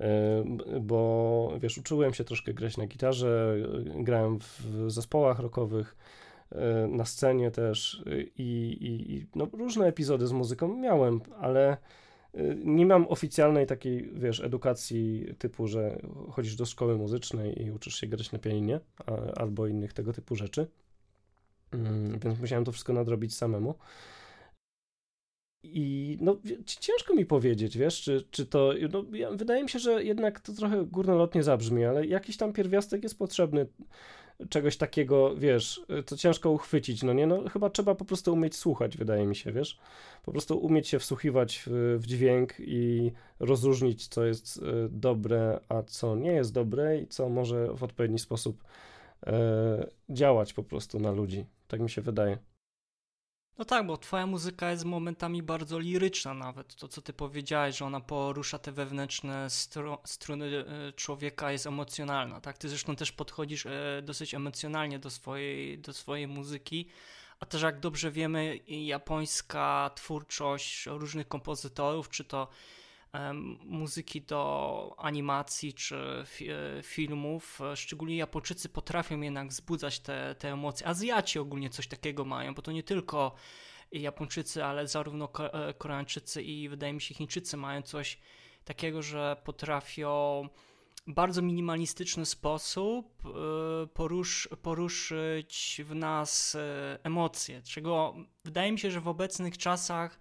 E, 0.00 0.44
bo 0.80 1.52
wiesz, 1.60 1.78
uczyłem 1.78 2.14
się 2.14 2.24
troszkę 2.24 2.54
grać 2.54 2.76
na 2.76 2.86
gitarze, 2.86 3.56
grałem 3.94 4.38
w 4.38 4.66
zespołach 4.86 5.38
rockowych, 5.38 5.96
e, 6.52 6.86
na 6.86 7.04
scenie 7.04 7.50
też 7.50 8.04
i, 8.38 8.76
i, 8.80 9.14
i 9.14 9.26
no, 9.34 9.48
różne 9.52 9.86
epizody 9.86 10.26
z 10.26 10.32
muzyką 10.32 10.76
miałem, 10.76 11.20
ale 11.40 11.76
nie 12.64 12.86
mam 12.86 13.06
oficjalnej 13.08 13.66
takiej, 13.66 14.10
wiesz, 14.14 14.40
edukacji 14.40 15.26
typu, 15.38 15.66
że 15.66 15.98
chodzisz 16.30 16.56
do 16.56 16.66
szkoły 16.66 16.96
muzycznej 16.98 17.62
i 17.62 17.70
uczysz 17.70 17.94
się 17.94 18.06
grać 18.06 18.32
na 18.32 18.38
pianinie 18.38 18.80
albo 19.36 19.66
innych 19.66 19.92
tego 19.92 20.12
typu 20.12 20.36
rzeczy. 20.36 20.66
Mm, 21.72 22.18
więc 22.18 22.40
musiałem 22.40 22.64
to 22.64 22.72
wszystko 22.72 22.92
nadrobić 22.92 23.36
samemu. 23.36 23.74
I 25.62 26.18
no, 26.20 26.36
ciężko 26.66 27.14
mi 27.14 27.26
powiedzieć, 27.26 27.78
wiesz, 27.78 28.02
czy, 28.02 28.24
czy 28.30 28.46
to. 28.46 28.72
No, 28.92 29.04
wydaje 29.32 29.62
mi 29.62 29.68
się, 29.68 29.78
że 29.78 30.04
jednak 30.04 30.40
to 30.40 30.52
trochę 30.52 30.84
górnolotnie 30.86 31.42
zabrzmi, 31.42 31.84
ale 31.84 32.06
jakiś 32.06 32.36
tam 32.36 32.52
pierwiastek 32.52 33.02
jest 33.02 33.18
potrzebny 33.18 33.66
czegoś 34.48 34.76
takiego, 34.76 35.36
wiesz, 35.36 35.86
co 36.06 36.16
ciężko 36.16 36.50
uchwycić, 36.50 37.02
no 37.02 37.12
nie? 37.12 37.26
No, 37.26 37.48
chyba 37.48 37.70
trzeba 37.70 37.94
po 37.94 38.04
prostu 38.04 38.32
umieć 38.32 38.56
słuchać, 38.56 38.96
wydaje 38.96 39.26
mi 39.26 39.36
się, 39.36 39.52
wiesz? 39.52 39.78
Po 40.24 40.32
prostu 40.32 40.58
umieć 40.58 40.88
się 40.88 40.98
wsłuchiwać 40.98 41.64
w, 41.66 41.98
w 42.00 42.06
dźwięk 42.06 42.54
i 42.58 43.12
rozróżnić, 43.40 44.08
co 44.08 44.24
jest 44.24 44.58
e, 44.58 44.88
dobre, 44.88 45.60
a 45.68 45.82
co 45.82 46.16
nie 46.16 46.32
jest 46.32 46.52
dobre 46.52 46.98
i 46.98 47.06
co 47.06 47.28
może 47.28 47.74
w 47.74 47.82
odpowiedni 47.82 48.18
sposób 48.18 48.64
e, 49.26 49.86
działać 50.10 50.52
po 50.52 50.62
prostu 50.62 51.00
na 51.00 51.10
ludzi. 51.10 51.44
Tak 51.68 51.80
mi 51.80 51.90
się 51.90 52.02
wydaje. 52.02 52.51
No 53.58 53.64
tak, 53.64 53.86
bo 53.86 53.96
twoja 53.96 54.26
muzyka 54.26 54.70
jest 54.70 54.84
momentami 54.84 55.42
bardzo 55.42 55.78
liryczna 55.78 56.34
nawet. 56.34 56.74
To, 56.74 56.88
co 56.88 57.02
ty 57.02 57.12
powiedziałeś, 57.12 57.76
że 57.76 57.84
ona 57.84 58.00
porusza 58.00 58.58
te 58.58 58.72
wewnętrzne 58.72 59.50
stru 59.50 59.98
struny 60.04 60.64
e, 60.66 60.92
człowieka, 60.92 61.52
jest 61.52 61.66
emocjonalna, 61.66 62.40
tak? 62.40 62.58
Ty 62.58 62.68
zresztą 62.68 62.96
też 62.96 63.12
podchodzisz 63.12 63.66
e, 63.66 64.02
dosyć 64.02 64.34
emocjonalnie 64.34 64.98
do 64.98 65.10
swojej, 65.10 65.78
do 65.78 65.92
swojej 65.92 66.28
muzyki, 66.28 66.88
a 67.40 67.46
też 67.46 67.62
jak 67.62 67.80
dobrze 67.80 68.10
wiemy, 68.10 68.60
japońska 68.66 69.90
twórczość 69.94 70.86
różnych 70.86 71.28
kompozytorów, 71.28 72.08
czy 72.08 72.24
to 72.24 72.48
muzyki 73.64 74.22
do 74.22 74.94
animacji 74.98 75.74
czy 75.74 75.96
e, 75.96 76.82
filmów. 76.82 77.60
E, 77.60 77.76
szczególnie 77.76 78.16
Japończycy 78.16 78.68
potrafią 78.68 79.20
jednak 79.20 79.48
wzbudzać 79.48 80.00
te, 80.00 80.34
te 80.38 80.52
emocje. 80.52 80.86
Azjaci 80.86 81.38
ogólnie 81.38 81.70
coś 81.70 81.86
takiego 81.86 82.24
mają, 82.24 82.54
bo 82.54 82.62
to 82.62 82.72
nie 82.72 82.82
tylko 82.82 83.34
Japończycy, 83.92 84.64
ale 84.64 84.88
zarówno 84.88 85.28
e, 85.38 85.74
Koreańczycy 85.74 86.42
i 86.42 86.68
wydaje 86.68 86.92
mi 86.92 87.00
się 87.00 87.14
Chińczycy 87.14 87.56
mają 87.56 87.82
coś 87.82 88.18
takiego, 88.64 89.02
że 89.02 89.36
potrafią 89.44 90.48
bardzo 91.06 91.42
minimalistyczny 91.42 92.26
sposób 92.26 93.22
porusz, 93.94 94.48
poruszyć 94.62 95.80
w 95.84 95.94
nas 95.94 96.56
emocje, 97.02 97.62
czego 97.62 98.14
wydaje 98.44 98.72
mi 98.72 98.78
się, 98.78 98.90
że 98.90 99.00
w 99.00 99.08
obecnych 99.08 99.58
czasach 99.58 100.18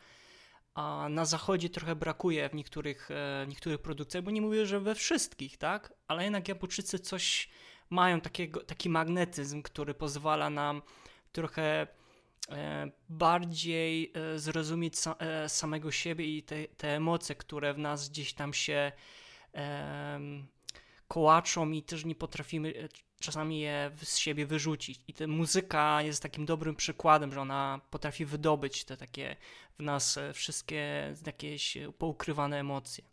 a 0.74 1.08
na 1.10 1.26
zachodzie 1.26 1.70
trochę 1.70 1.96
brakuje 1.96 2.50
w 2.50 2.54
niektórych, 2.54 3.12
e, 3.12 3.46
niektórych 3.48 3.82
produkcjach, 3.82 4.24
bo 4.24 4.32
nie 4.32 4.42
mówię, 4.42 4.66
że 4.66 4.80
we 4.80 4.96
wszystkich, 4.96 5.58
tak? 5.58 5.94
Ale 6.08 6.24
jednak 6.24 6.48
Japończycy 6.48 7.00
coś 7.00 7.50
mają 7.90 8.22
takiego, 8.22 8.64
taki 8.64 8.90
magnetyzm, 8.90 9.62
który 9.62 9.94
pozwala 9.94 10.50
nam 10.50 10.82
trochę 11.32 11.88
e, 12.50 12.92
bardziej 13.10 14.12
e, 14.16 14.40
zrozumieć 14.40 14.96
samego 15.48 15.92
siebie 15.92 16.38
i 16.38 16.44
te, 16.44 16.68
te 16.68 16.96
emocje, 16.96 17.36
które 17.36 17.74
w 17.74 17.78
nas 17.78 18.10
gdzieś 18.10 18.34
tam 18.34 18.54
się 18.54 18.92
kołaczą 21.08 21.72
i 21.72 21.84
też 21.84 22.06
nie 22.06 22.16
potrafimy 22.16 22.90
czasami 23.22 23.60
je 23.60 23.92
z 24.04 24.18
siebie 24.18 24.46
wyrzucić. 24.46 25.00
I 25.08 25.14
ta 25.14 25.28
muzyka 25.28 26.02
jest 26.02 26.24
takim 26.24 26.46
dobrym 26.46 26.76
przykładem, 26.76 27.34
że 27.34 27.42
ona 27.42 27.82
potrafi 27.90 28.26
wydobyć 28.26 28.84
te 28.84 28.98
takie 28.98 29.36
w 29.80 29.84
nas 29.84 30.18
e, 30.18 30.34
wszystkie 30.34 31.14
jakieś 31.26 31.78
poukrywane 31.98 32.60
emocje. 32.60 33.04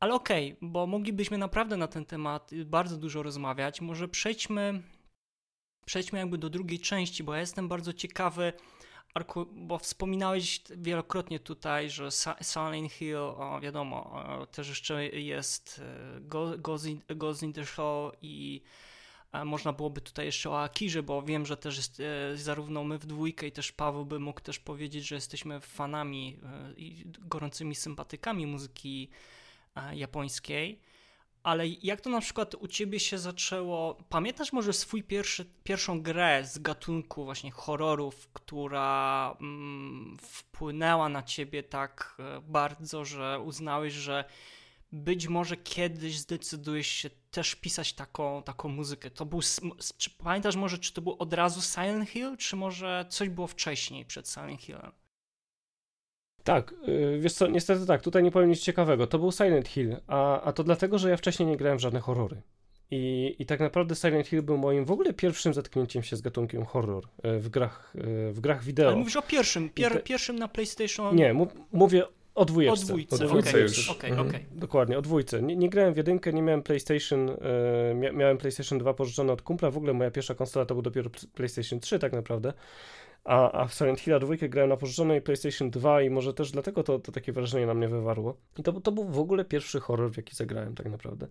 Ale 0.00 0.14
okej, 0.14 0.52
okay, 0.52 0.68
bo 0.70 0.86
moglibyśmy 0.86 1.38
naprawdę 1.38 1.76
na 1.76 1.88
ten 1.88 2.04
temat 2.04 2.50
bardzo 2.64 2.96
dużo 2.96 3.22
rozmawiać. 3.22 3.80
Może 3.80 4.08
przejdźmy 4.08 4.82
przejdźmy 5.84 6.18
jakby 6.18 6.38
do 6.38 6.50
drugiej 6.50 6.80
części, 6.80 7.24
bo 7.24 7.34
ja 7.34 7.40
jestem 7.40 7.68
bardzo 7.68 7.92
ciekawy, 7.92 8.52
bo 9.52 9.78
wspominałeś 9.78 10.62
wielokrotnie 10.76 11.40
tutaj, 11.40 11.90
że 11.90 12.08
Silent 12.42 12.92
Hill, 12.92 13.16
o, 13.16 13.60
wiadomo, 13.62 14.26
też 14.52 14.68
jeszcze 14.68 15.06
jest 15.06 15.80
e, 17.08 17.14
Ghost 17.14 17.42
in 17.42 17.52
the 17.52 17.66
Show 17.66 18.12
i 18.22 18.62
można 19.44 19.72
byłoby 19.72 20.00
tutaj 20.00 20.26
jeszcze 20.26 20.50
o 20.50 20.62
Akirze, 20.62 21.02
bo 21.02 21.22
wiem, 21.22 21.46
że 21.46 21.56
też 21.56 21.76
jest, 21.76 22.00
e, 22.00 22.36
zarówno 22.36 22.84
my 22.84 22.98
w 22.98 23.06
dwójkę 23.06 23.46
i 23.46 23.52
też 23.52 23.72
Paweł 23.72 24.06
by 24.06 24.20
mógł 24.20 24.40
też 24.40 24.58
powiedzieć, 24.58 25.06
że 25.06 25.14
jesteśmy 25.14 25.60
fanami 25.60 26.38
e, 26.42 26.74
i 26.76 27.04
gorącymi 27.06 27.74
sympatykami 27.74 28.46
muzyki 28.46 29.08
japońskiej. 29.92 30.80
Ale 31.42 31.68
jak 31.68 32.00
to 32.00 32.10
na 32.10 32.20
przykład 32.20 32.54
u 32.54 32.68
ciebie 32.68 33.00
się 33.00 33.18
zaczęło? 33.18 33.98
Pamiętasz 34.08 34.52
może 34.52 34.72
swój 34.72 35.02
pierwszy, 35.02 35.44
pierwszą 35.64 36.02
grę 36.02 36.44
z 36.44 36.58
gatunku 36.58 37.24
właśnie 37.24 37.50
horrorów, 37.50 38.28
która 38.32 39.36
mm, 39.40 40.16
wpłynęła 40.22 41.08
na 41.08 41.22
ciebie 41.22 41.62
tak 41.62 42.16
e, 42.18 42.40
bardzo, 42.40 43.04
że 43.04 43.40
uznałeś, 43.44 43.92
że 43.92 44.24
być 44.94 45.28
może 45.28 45.56
kiedyś 45.56 46.18
zdecydujesz 46.18 46.86
się 46.86 47.10
też 47.30 47.54
pisać 47.54 47.92
taką, 47.92 48.42
taką 48.42 48.68
muzykę. 48.68 49.10
To 49.10 49.26
był, 49.26 49.40
czy 49.96 50.10
pamiętasz 50.10 50.56
może, 50.56 50.78
czy 50.78 50.92
to 50.92 51.02
był 51.02 51.16
od 51.18 51.32
razu 51.32 51.62
Silent 51.62 52.08
Hill, 52.08 52.36
czy 52.36 52.56
może 52.56 53.06
coś 53.08 53.28
było 53.28 53.46
wcześniej 53.46 54.04
przed 54.04 54.28
Silent 54.28 54.60
Hillem? 54.60 54.92
Tak, 56.44 56.74
yy, 56.86 57.18
wiesz 57.20 57.32
co, 57.32 57.46
niestety 57.46 57.86
tak, 57.86 58.02
tutaj 58.02 58.22
nie 58.22 58.30
powiem 58.30 58.50
nic 58.50 58.60
ciekawego. 58.60 59.06
To 59.06 59.18
był 59.18 59.32
Silent 59.32 59.68
Hill, 59.68 59.96
a, 60.06 60.40
a 60.40 60.52
to 60.52 60.64
dlatego, 60.64 60.98
że 60.98 61.10
ja 61.10 61.16
wcześniej 61.16 61.48
nie 61.48 61.56
grałem 61.56 61.78
w 61.78 61.80
żadne 61.80 62.00
horrory. 62.00 62.42
I, 62.90 63.36
I 63.38 63.46
tak 63.46 63.60
naprawdę 63.60 63.94
Silent 63.94 64.28
Hill 64.28 64.42
był 64.42 64.58
moim 64.58 64.84
w 64.84 64.90
ogóle 64.90 65.12
pierwszym 65.12 65.54
zetknięciem 65.54 66.02
się 66.02 66.16
z 66.16 66.20
gatunkiem 66.20 66.64
horror 66.64 67.04
yy, 67.24 67.40
w 67.40 67.48
grach, 67.48 67.92
yy, 67.94 68.32
w 68.32 68.40
grach 68.40 68.64
wideo. 68.64 68.88
Ale 68.88 68.96
mówisz 68.96 69.16
o 69.16 69.22
pierwszym, 69.22 69.70
pier, 69.70 69.92
te... 69.92 70.00
pierwszym 70.00 70.38
na 70.38 70.48
PlayStation? 70.48 71.16
Nie, 71.16 71.34
mówię 71.72 72.04
o 72.34 72.44
dwójce. 72.44 72.72
O 72.72 72.76
dwójce, 72.76 73.14
o 73.14 73.28
dwójce 73.28 73.48
okay. 73.48 73.60
już. 73.60 73.90
Okay, 73.90 74.10
mhm. 74.10 74.28
okay. 74.28 74.40
Dokładnie, 74.52 74.98
o 74.98 75.02
dwójce. 75.02 75.42
Nie, 75.42 75.56
nie, 75.56 75.70
grałem 75.70 75.94
w 75.94 75.96
jedynkę, 75.96 76.32
nie 76.32 76.42
miałem 76.42 76.62
PlayStation, 76.62 77.28
yy, 78.00 78.12
miałem 78.12 78.38
PlayStation 78.38 78.78
2 78.78 78.94
pożyczone 78.94 79.32
od 79.32 79.42
kumpla, 79.42 79.70
w 79.70 79.76
ogóle 79.76 79.92
moja 79.92 80.10
pierwsza 80.10 80.34
konsola 80.34 80.66
to 80.66 80.74
był 80.74 80.82
dopiero 80.82 81.10
PlayStation 81.34 81.80
3 81.80 81.98
tak 81.98 82.12
naprawdę. 82.12 82.52
A, 83.24 83.52
a 83.52 83.66
w 83.66 83.74
Silent 83.74 84.00
Hill 84.00 84.18
2 84.18 84.34
grałem 84.48 84.70
na 84.70 84.76
pożyczonej 84.76 85.22
PlayStation 85.22 85.70
2 85.70 86.02
i 86.02 86.10
może 86.10 86.34
też 86.34 86.50
dlatego 86.50 86.82
to, 86.82 86.98
to 86.98 87.12
takie 87.12 87.32
wrażenie 87.32 87.66
na 87.66 87.74
mnie 87.74 87.88
wywarło. 87.88 88.36
I 88.58 88.62
to, 88.62 88.72
to 88.72 88.92
był 88.92 89.04
w 89.04 89.18
ogóle 89.18 89.44
pierwszy 89.44 89.80
horror, 89.80 90.10
w 90.10 90.16
jaki 90.16 90.36
zagrałem 90.36 90.74
tak 90.74 90.90
naprawdę. 90.90 91.26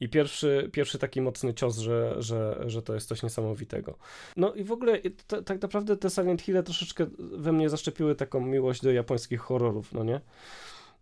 I 0.00 0.08
pierwszy, 0.08 0.70
pierwszy 0.72 0.98
taki 0.98 1.20
mocny 1.20 1.54
cios, 1.54 1.78
że, 1.78 2.14
że, 2.18 2.64
że 2.66 2.82
to 2.82 2.94
jest 2.94 3.08
coś 3.08 3.22
niesamowitego. 3.22 3.98
No 4.36 4.54
i 4.54 4.64
w 4.64 4.72
ogóle 4.72 4.98
to, 5.26 5.42
tak 5.42 5.62
naprawdę 5.62 5.96
te 5.96 6.10
Silent 6.10 6.42
Hill 6.42 6.62
troszeczkę 6.62 7.06
we 7.18 7.52
mnie 7.52 7.68
zaszczepiły 7.68 8.14
taką 8.14 8.40
miłość 8.40 8.82
do 8.82 8.92
japońskich 8.92 9.40
horrorów, 9.40 9.92
no 9.92 10.04
nie? 10.04 10.20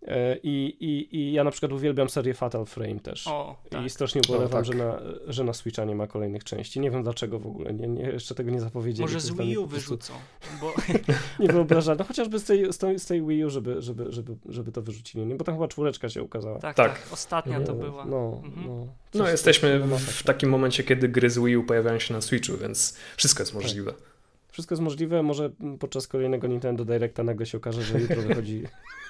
E, 0.04 0.36
I, 0.42 0.76
i, 0.80 1.16
I 1.16 1.32
ja 1.32 1.44
na 1.44 1.50
przykład 1.50 1.72
uwielbiam 1.72 2.08
serię 2.08 2.34
Fatal 2.34 2.66
Frame 2.66 3.00
też. 3.00 3.28
O, 3.28 3.56
tak. 3.70 3.84
I 3.84 3.90
strasznie 3.90 4.20
ubolewam, 4.28 4.50
tak. 4.50 4.64
że, 4.64 4.74
na, 4.74 5.00
że 5.26 5.44
na 5.44 5.52
Switcha 5.52 5.84
nie 5.84 5.94
ma 5.94 6.06
kolejnych 6.06 6.44
części. 6.44 6.80
Nie 6.80 6.90
wiem 6.90 7.02
dlaczego 7.02 7.38
w 7.38 7.46
ogóle. 7.46 7.74
Nie, 7.74 7.88
nie, 7.88 8.02
jeszcze 8.02 8.34
tego 8.34 8.50
nie 8.50 8.60
zapowiedzieli. 8.60 9.02
Może 9.02 9.20
z 9.20 9.30
Wii 9.30 9.58
U 9.58 9.66
wyrzucą. 9.66 10.12
Bo... 10.60 10.74
nie 11.44 11.48
wyobrażam. 11.48 11.96
No 11.98 12.04
chociażby 12.04 12.38
z 12.38 12.44
tej, 12.44 12.72
z 12.72 12.78
tej, 12.78 12.98
z 12.98 13.06
tej 13.06 13.26
Wii 13.26 13.44
U, 13.44 13.50
żeby, 13.50 13.82
żeby, 13.82 14.12
żeby, 14.12 14.36
żeby 14.48 14.72
to 14.72 14.82
wyrzucili. 14.82 15.26
Nie? 15.26 15.34
Bo 15.34 15.44
tam 15.44 15.54
chyba 15.54 15.68
czwóreczka 15.68 16.08
się 16.08 16.22
ukazała. 16.22 16.58
Tak, 16.58 16.76
tak. 16.76 16.92
tak. 16.92 17.12
Ostatnia 17.12 17.60
to 17.60 17.74
była. 17.74 18.04
No, 18.04 18.40
mhm. 18.44 18.66
no, 18.66 18.86
no 19.14 19.28
jesteśmy 19.28 19.80
w 19.98 20.22
takim 20.22 20.50
momencie, 20.50 20.84
kiedy 20.84 21.08
gry 21.08 21.30
z 21.30 21.38
Wii 21.38 21.56
U 21.56 21.64
pojawiają 21.64 21.98
się 21.98 22.14
na 22.14 22.20
Switchu, 22.20 22.56
więc 22.56 22.98
wszystko 23.16 23.42
jest 23.42 23.54
możliwe. 23.54 23.92
Tak. 23.92 24.02
Wszystko 24.50 24.74
jest 24.74 24.82
możliwe. 24.82 25.22
Może 25.22 25.50
podczas 25.78 26.06
kolejnego 26.06 26.46
Nintendo 26.46 26.84
Directa 26.84 27.22
nagle 27.22 27.46
się 27.46 27.58
okaże, 27.58 27.82
że 27.82 28.00
jutro 28.00 28.22
wychodzi 28.22 28.62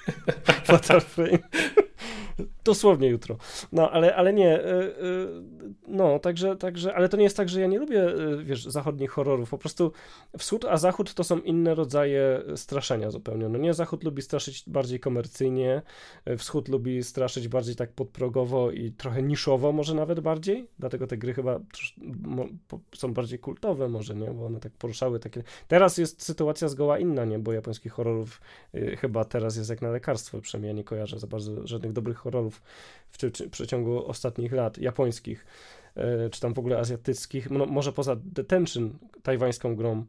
Fatal 0.64 1.00
Frame. 1.00 1.44
Dosłownie 2.64 3.08
jutro. 3.08 3.36
No, 3.72 3.90
ale, 3.90 4.16
ale 4.16 4.32
nie. 4.32 4.60
E, 4.60 4.82
e, 4.82 4.92
no, 5.88 6.18
także, 6.18 6.56
także, 6.56 6.94
ale 6.94 7.08
to 7.08 7.16
nie 7.16 7.24
jest 7.24 7.36
tak, 7.36 7.48
że 7.48 7.60
ja 7.60 7.66
nie 7.66 7.78
lubię, 7.78 8.02
e, 8.02 8.44
wiesz, 8.44 8.64
zachodnich 8.64 9.10
horrorów. 9.10 9.50
Po 9.50 9.58
prostu 9.58 9.92
wschód, 10.38 10.64
a 10.64 10.76
zachód 10.76 11.14
to 11.14 11.24
są 11.24 11.38
inne 11.38 11.74
rodzaje 11.74 12.42
straszenia 12.56 13.10
zupełnie. 13.10 13.48
No 13.48 13.58
nie, 13.58 13.74
zachód 13.74 14.04
lubi 14.04 14.22
straszyć 14.22 14.64
bardziej 14.66 15.00
komercyjnie, 15.00 15.82
wschód 16.38 16.68
lubi 16.68 17.02
straszyć 17.02 17.48
bardziej 17.48 17.76
tak 17.76 17.92
podprogowo 17.92 18.70
i 18.70 18.92
trochę 18.92 19.22
niszowo 19.22 19.72
może 19.72 19.94
nawet 19.94 20.20
bardziej. 20.20 20.68
Dlatego 20.78 21.06
te 21.06 21.16
gry 21.16 21.34
chyba 21.34 21.60
są 22.94 23.14
bardziej 23.14 23.38
kultowe 23.38 23.88
może, 23.88 24.14
nie? 24.14 24.30
Bo 24.30 24.46
one 24.46 24.60
tak 24.60 24.72
poruszały 24.72 25.18
takie... 25.20 25.42
Teraz 25.68 25.98
jest 25.98 26.22
sytuacja 26.22 26.68
zgoła 26.68 26.98
inna, 26.98 27.24
nie? 27.24 27.38
Bo 27.38 27.52
japońskich 27.52 27.92
horrorów 27.92 28.40
chyba 28.98 29.24
teraz 29.24 29.56
jest 29.56 29.70
jak 29.70 29.82
na 29.82 29.90
lekarstwo, 29.90 30.40
przynajmniej 30.40 30.68
ja 30.68 30.76
nie 30.76 30.84
kojarzę 30.84 31.18
za 31.18 31.26
bardzo 31.26 31.66
żadnych 31.66 31.92
dobrych 31.92 32.16
horrorów 32.16 32.53
w, 32.54 33.18
w 33.18 33.50
przeciągu 33.50 34.06
ostatnich 34.06 34.52
lat, 34.52 34.78
japońskich, 34.78 35.46
e, 35.96 36.30
czy 36.30 36.40
tam 36.40 36.54
w 36.54 36.58
ogóle 36.58 36.78
azjatyckich, 36.78 37.50
no, 37.50 37.66
może 37.66 37.92
poza 37.92 38.16
Detention, 38.16 38.98
tajwańską 39.22 39.76
grą, 39.76 40.04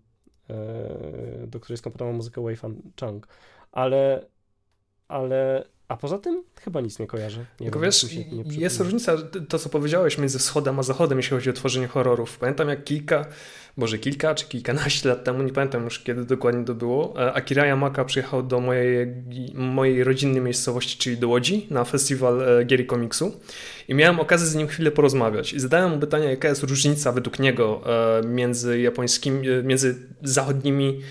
e, 0.50 1.48
do 1.48 1.60
której 1.60 1.78
skomponowała 1.78 2.18
muzykę 2.18 2.44
Wei 2.44 2.56
Fan 2.56 2.82
Chang, 3.00 3.28
ale, 3.72 4.26
ale 5.08 5.66
a 5.88 5.98
poza 5.98 6.18
tym 6.18 6.44
chyba 6.62 6.82
nic 6.82 7.00
nie 7.00 7.08
kojarzę. 7.08 7.46
Nie 7.60 7.72
wiesz, 7.82 8.58
jest 8.58 8.80
różnica, 8.80 9.18
to 9.50 9.60
co 9.60 9.70
powiedziałeś, 9.70 10.18
między 10.18 10.40
wschodem 10.40 10.80
a 10.80 10.84
zachodem, 10.84 11.18
jeśli 11.18 11.38
chodzi 11.38 11.50
o 11.50 11.54
tworzenie 11.54 11.88
horrorów. 11.88 12.38
Pamiętam 12.38 12.70
jak 12.70 12.84
kilka, 12.84 13.26
może 13.78 13.98
kilka 13.98 14.36
czy 14.36 14.46
kilkanaście 14.46 15.10
lat 15.10 15.24
temu, 15.24 15.44
nie 15.44 15.54
pamiętam 15.54 15.84
już 15.84 16.00
kiedy 16.00 16.26
dokładnie 16.26 16.66
to 16.66 16.74
było, 16.74 17.14
e, 17.18 17.34
Akira 17.34 17.66
Yamaka 17.66 18.06
przyjechał 18.06 18.44
do 18.44 18.60
mojej, 18.60 19.08
mojej 19.54 20.04
rodzinnej 20.04 20.42
miejscowości, 20.42 20.98
czyli 20.98 21.18
do 21.18 21.28
Łodzi, 21.28 21.68
na 21.70 21.84
festiwal 21.84 22.42
e, 22.42 22.66
gier 22.66 22.80
i 22.80 22.86
komiksu 22.86 23.40
i 23.88 23.94
miałem 23.94 24.20
okazję 24.20 24.48
z 24.48 24.56
nim 24.56 24.68
chwilę 24.68 24.92
porozmawiać 24.92 25.54
i 25.54 25.60
zadałem 25.60 25.92
mu 25.92 26.00
pytanie, 26.00 26.26
jaka 26.26 26.48
jest 26.48 26.64
różnica 26.64 27.12
według 27.12 27.40
niego 27.40 27.82
e, 27.86 28.28
między 28.28 28.80
japońskimi, 28.80 29.48
między 29.64 29.96
zachodnimi 30.24 31.02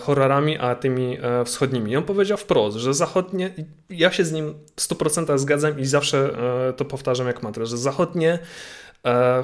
horrorami, 0.00 0.58
a 0.58 0.74
tymi 0.74 1.18
wschodnimi. 1.44 1.92
I 1.92 1.96
on 1.96 2.02
powiedział 2.02 2.38
wprost, 2.38 2.76
że 2.76 2.94
zachodnie, 2.94 3.54
ja 3.90 4.12
się 4.12 4.24
z 4.24 4.32
nim 4.32 4.54
w 4.76 4.80
100% 4.80 5.38
zgadzam 5.38 5.80
i 5.80 5.84
zawsze 5.84 6.30
to 6.76 6.84
powtarzam 6.84 7.26
jak 7.26 7.42
mantrę, 7.42 7.66
że 7.66 7.78
zachodnie 7.78 8.38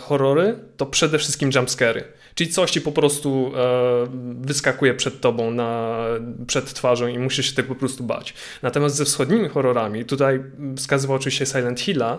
horrory 0.00 0.58
to 0.76 0.86
przede 0.86 1.18
wszystkim 1.18 1.50
jumpscary. 1.54 2.04
Czyli 2.40 2.52
coś 2.52 2.70
ci 2.70 2.80
po 2.80 2.92
prostu 2.92 3.52
e, 3.56 4.06
wyskakuje 4.40 4.94
przed 4.94 5.20
tobą, 5.20 5.50
na, 5.50 5.98
przed 6.46 6.74
twarzą 6.74 7.06
i 7.06 7.18
musisz 7.18 7.46
się 7.46 7.54
tego 7.54 7.68
po 7.68 7.74
prostu 7.74 8.04
bać. 8.04 8.34
Natomiast 8.62 8.96
ze 8.96 9.04
wschodnimi 9.04 9.48
horrorami, 9.48 10.04
tutaj 10.04 10.40
wskazywał 10.76 11.16
oczywiście 11.16 11.46
Silent 11.46 11.80
Hilla, 11.80 12.18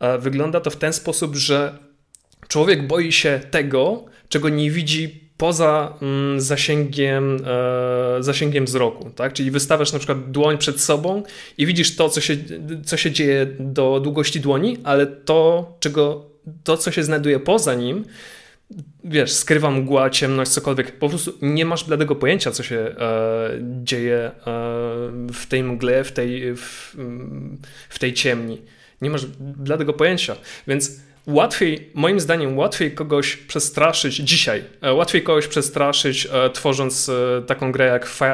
e, 0.00 0.18
wygląda 0.18 0.60
to 0.60 0.70
w 0.70 0.76
ten 0.76 0.92
sposób, 0.92 1.36
że 1.36 1.78
człowiek 2.48 2.86
boi 2.86 3.12
się 3.12 3.40
tego, 3.50 4.04
czego 4.28 4.48
nie 4.48 4.70
widzi 4.70 5.30
poza 5.36 5.98
mm, 6.02 6.40
zasięgiem, 6.40 7.36
e, 7.46 8.22
zasięgiem 8.22 8.64
wzroku, 8.64 9.10
tak? 9.10 9.32
Czyli 9.32 9.50
wystawiasz 9.50 9.92
na 9.92 9.98
przykład 9.98 10.30
dłoń 10.30 10.58
przed 10.58 10.80
sobą 10.80 11.22
i 11.58 11.66
widzisz 11.66 11.96
to, 11.96 12.08
co 12.08 12.20
się, 12.20 12.36
co 12.84 12.96
się 12.96 13.10
dzieje 13.10 13.46
do 13.60 14.00
długości 14.00 14.40
dłoni, 14.40 14.76
ale 14.84 15.06
to, 15.06 15.72
czego, 15.80 16.26
to, 16.64 16.76
co 16.76 16.90
się 16.90 17.04
znajduje 17.04 17.40
poza 17.40 17.74
nim, 17.74 18.04
wiesz, 19.04 19.32
skrywa 19.32 19.70
mgła, 19.70 20.10
ciemność, 20.10 20.50
cokolwiek. 20.50 20.98
Po 20.98 21.08
prostu 21.08 21.32
nie 21.42 21.64
masz 21.64 21.84
bladego 21.84 22.16
pojęcia, 22.16 22.50
co 22.50 22.62
się 22.62 22.76
e, 22.76 22.94
dzieje 23.82 24.16
e, 24.16 24.32
w 25.32 25.46
tej 25.48 25.62
mgle, 25.62 26.04
w 26.04 26.12
tej, 26.12 26.56
w, 26.56 26.96
w 27.88 27.98
tej 27.98 28.14
ciemni. 28.14 28.62
Nie 29.02 29.10
masz 29.10 29.26
bladego 29.40 29.92
pojęcia, 29.92 30.36
więc 30.66 31.00
łatwiej, 31.28 31.90
moim 31.94 32.20
zdaniem, 32.20 32.58
łatwiej 32.58 32.94
kogoś 32.94 33.36
przestraszyć 33.36 34.16
dzisiaj, 34.16 34.64
e, 34.80 34.92
łatwiej 34.92 35.22
kogoś 35.22 35.46
przestraszyć 35.46 36.28
e, 36.32 36.50
tworząc 36.50 37.08
e, 37.08 37.42
taką 37.42 37.72
grę 37.72 37.86
jak 37.86 38.06
Fi 38.06 38.24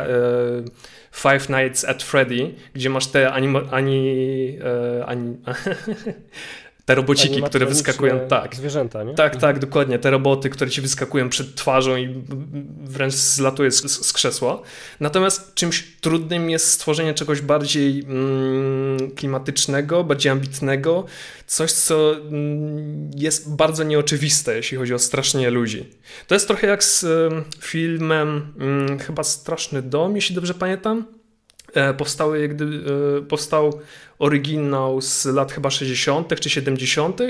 Five 1.12 1.48
Nights 1.48 1.84
at 1.84 2.02
Freddy, 2.02 2.54
gdzie 2.74 2.90
masz 2.90 3.06
te 3.06 3.32
animo, 3.32 3.60
ani, 3.70 4.58
ani 5.06 5.36
te 6.84 6.94
robociki, 6.94 7.42
które 7.42 7.66
wyskakują, 7.66 8.20
tak. 8.28 8.56
Zwierzęta, 8.56 9.02
nie? 9.02 9.14
Tak, 9.14 9.36
tak, 9.36 9.58
dokładnie. 9.58 9.98
Te 9.98 10.10
roboty, 10.10 10.50
które 10.50 10.70
ci 10.70 10.80
wyskakują 10.80 11.28
przed 11.28 11.54
twarzą 11.54 11.96
i 11.96 12.24
wręcz 12.80 13.14
zlatuje 13.14 13.70
z, 13.70 14.06
z 14.06 14.12
krzesła. 14.12 14.62
Natomiast 15.00 15.54
czymś 15.54 15.96
trudnym 16.00 16.50
jest 16.50 16.70
stworzenie 16.70 17.14
czegoś 17.14 17.40
bardziej 17.40 18.00
mm, 18.00 19.10
klimatycznego, 19.10 20.04
bardziej 20.04 20.32
ambitnego, 20.32 21.04
coś, 21.46 21.72
co 21.72 22.16
mm, 22.16 23.10
jest 23.16 23.54
bardzo 23.54 23.84
nieoczywiste, 23.84 24.56
jeśli 24.56 24.78
chodzi 24.78 24.94
o 24.94 24.98
strasznie 24.98 25.50
ludzi. 25.50 25.90
To 26.26 26.34
jest 26.34 26.46
trochę 26.46 26.66
jak 26.66 26.84
z 26.84 27.04
y, 27.04 27.30
filmem 27.60 28.52
y, 29.00 29.04
chyba 29.04 29.22
Straszny 29.22 29.82
Dom, 29.82 30.16
jeśli 30.16 30.34
dobrze 30.34 30.54
pamiętam 30.54 31.06
powstały, 31.98 32.40
jak 32.40 32.54
gdy, 32.54 32.64
e, 32.64 33.22
powstał 33.22 33.80
oryginał 34.18 35.00
z 35.00 35.24
lat 35.24 35.52
chyba 35.52 35.70
60. 35.70 36.40
czy 36.40 36.50
70. 36.50 37.20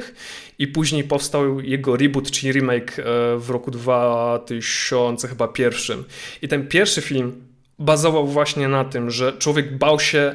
i 0.59 0.66
później 0.66 1.04
powstał 1.04 1.61
jego 1.61 1.96
reboot, 1.96 2.30
czyli 2.30 2.52
remake 2.52 2.98
e, 2.98 3.02
w 3.38 3.50
roku 3.50 3.70
2000 3.70 5.28
chyba 5.28 5.48
pierwszym. 5.48 6.04
I 6.42 6.48
ten 6.48 6.68
pierwszy 6.68 7.00
film 7.00 7.33
bazował 7.78 8.26
właśnie 8.26 8.68
na 8.68 8.85
tym, 8.85 9.11
że 9.11 9.33
człowiek 9.38 9.78
bał 9.78 10.00
się 10.00 10.35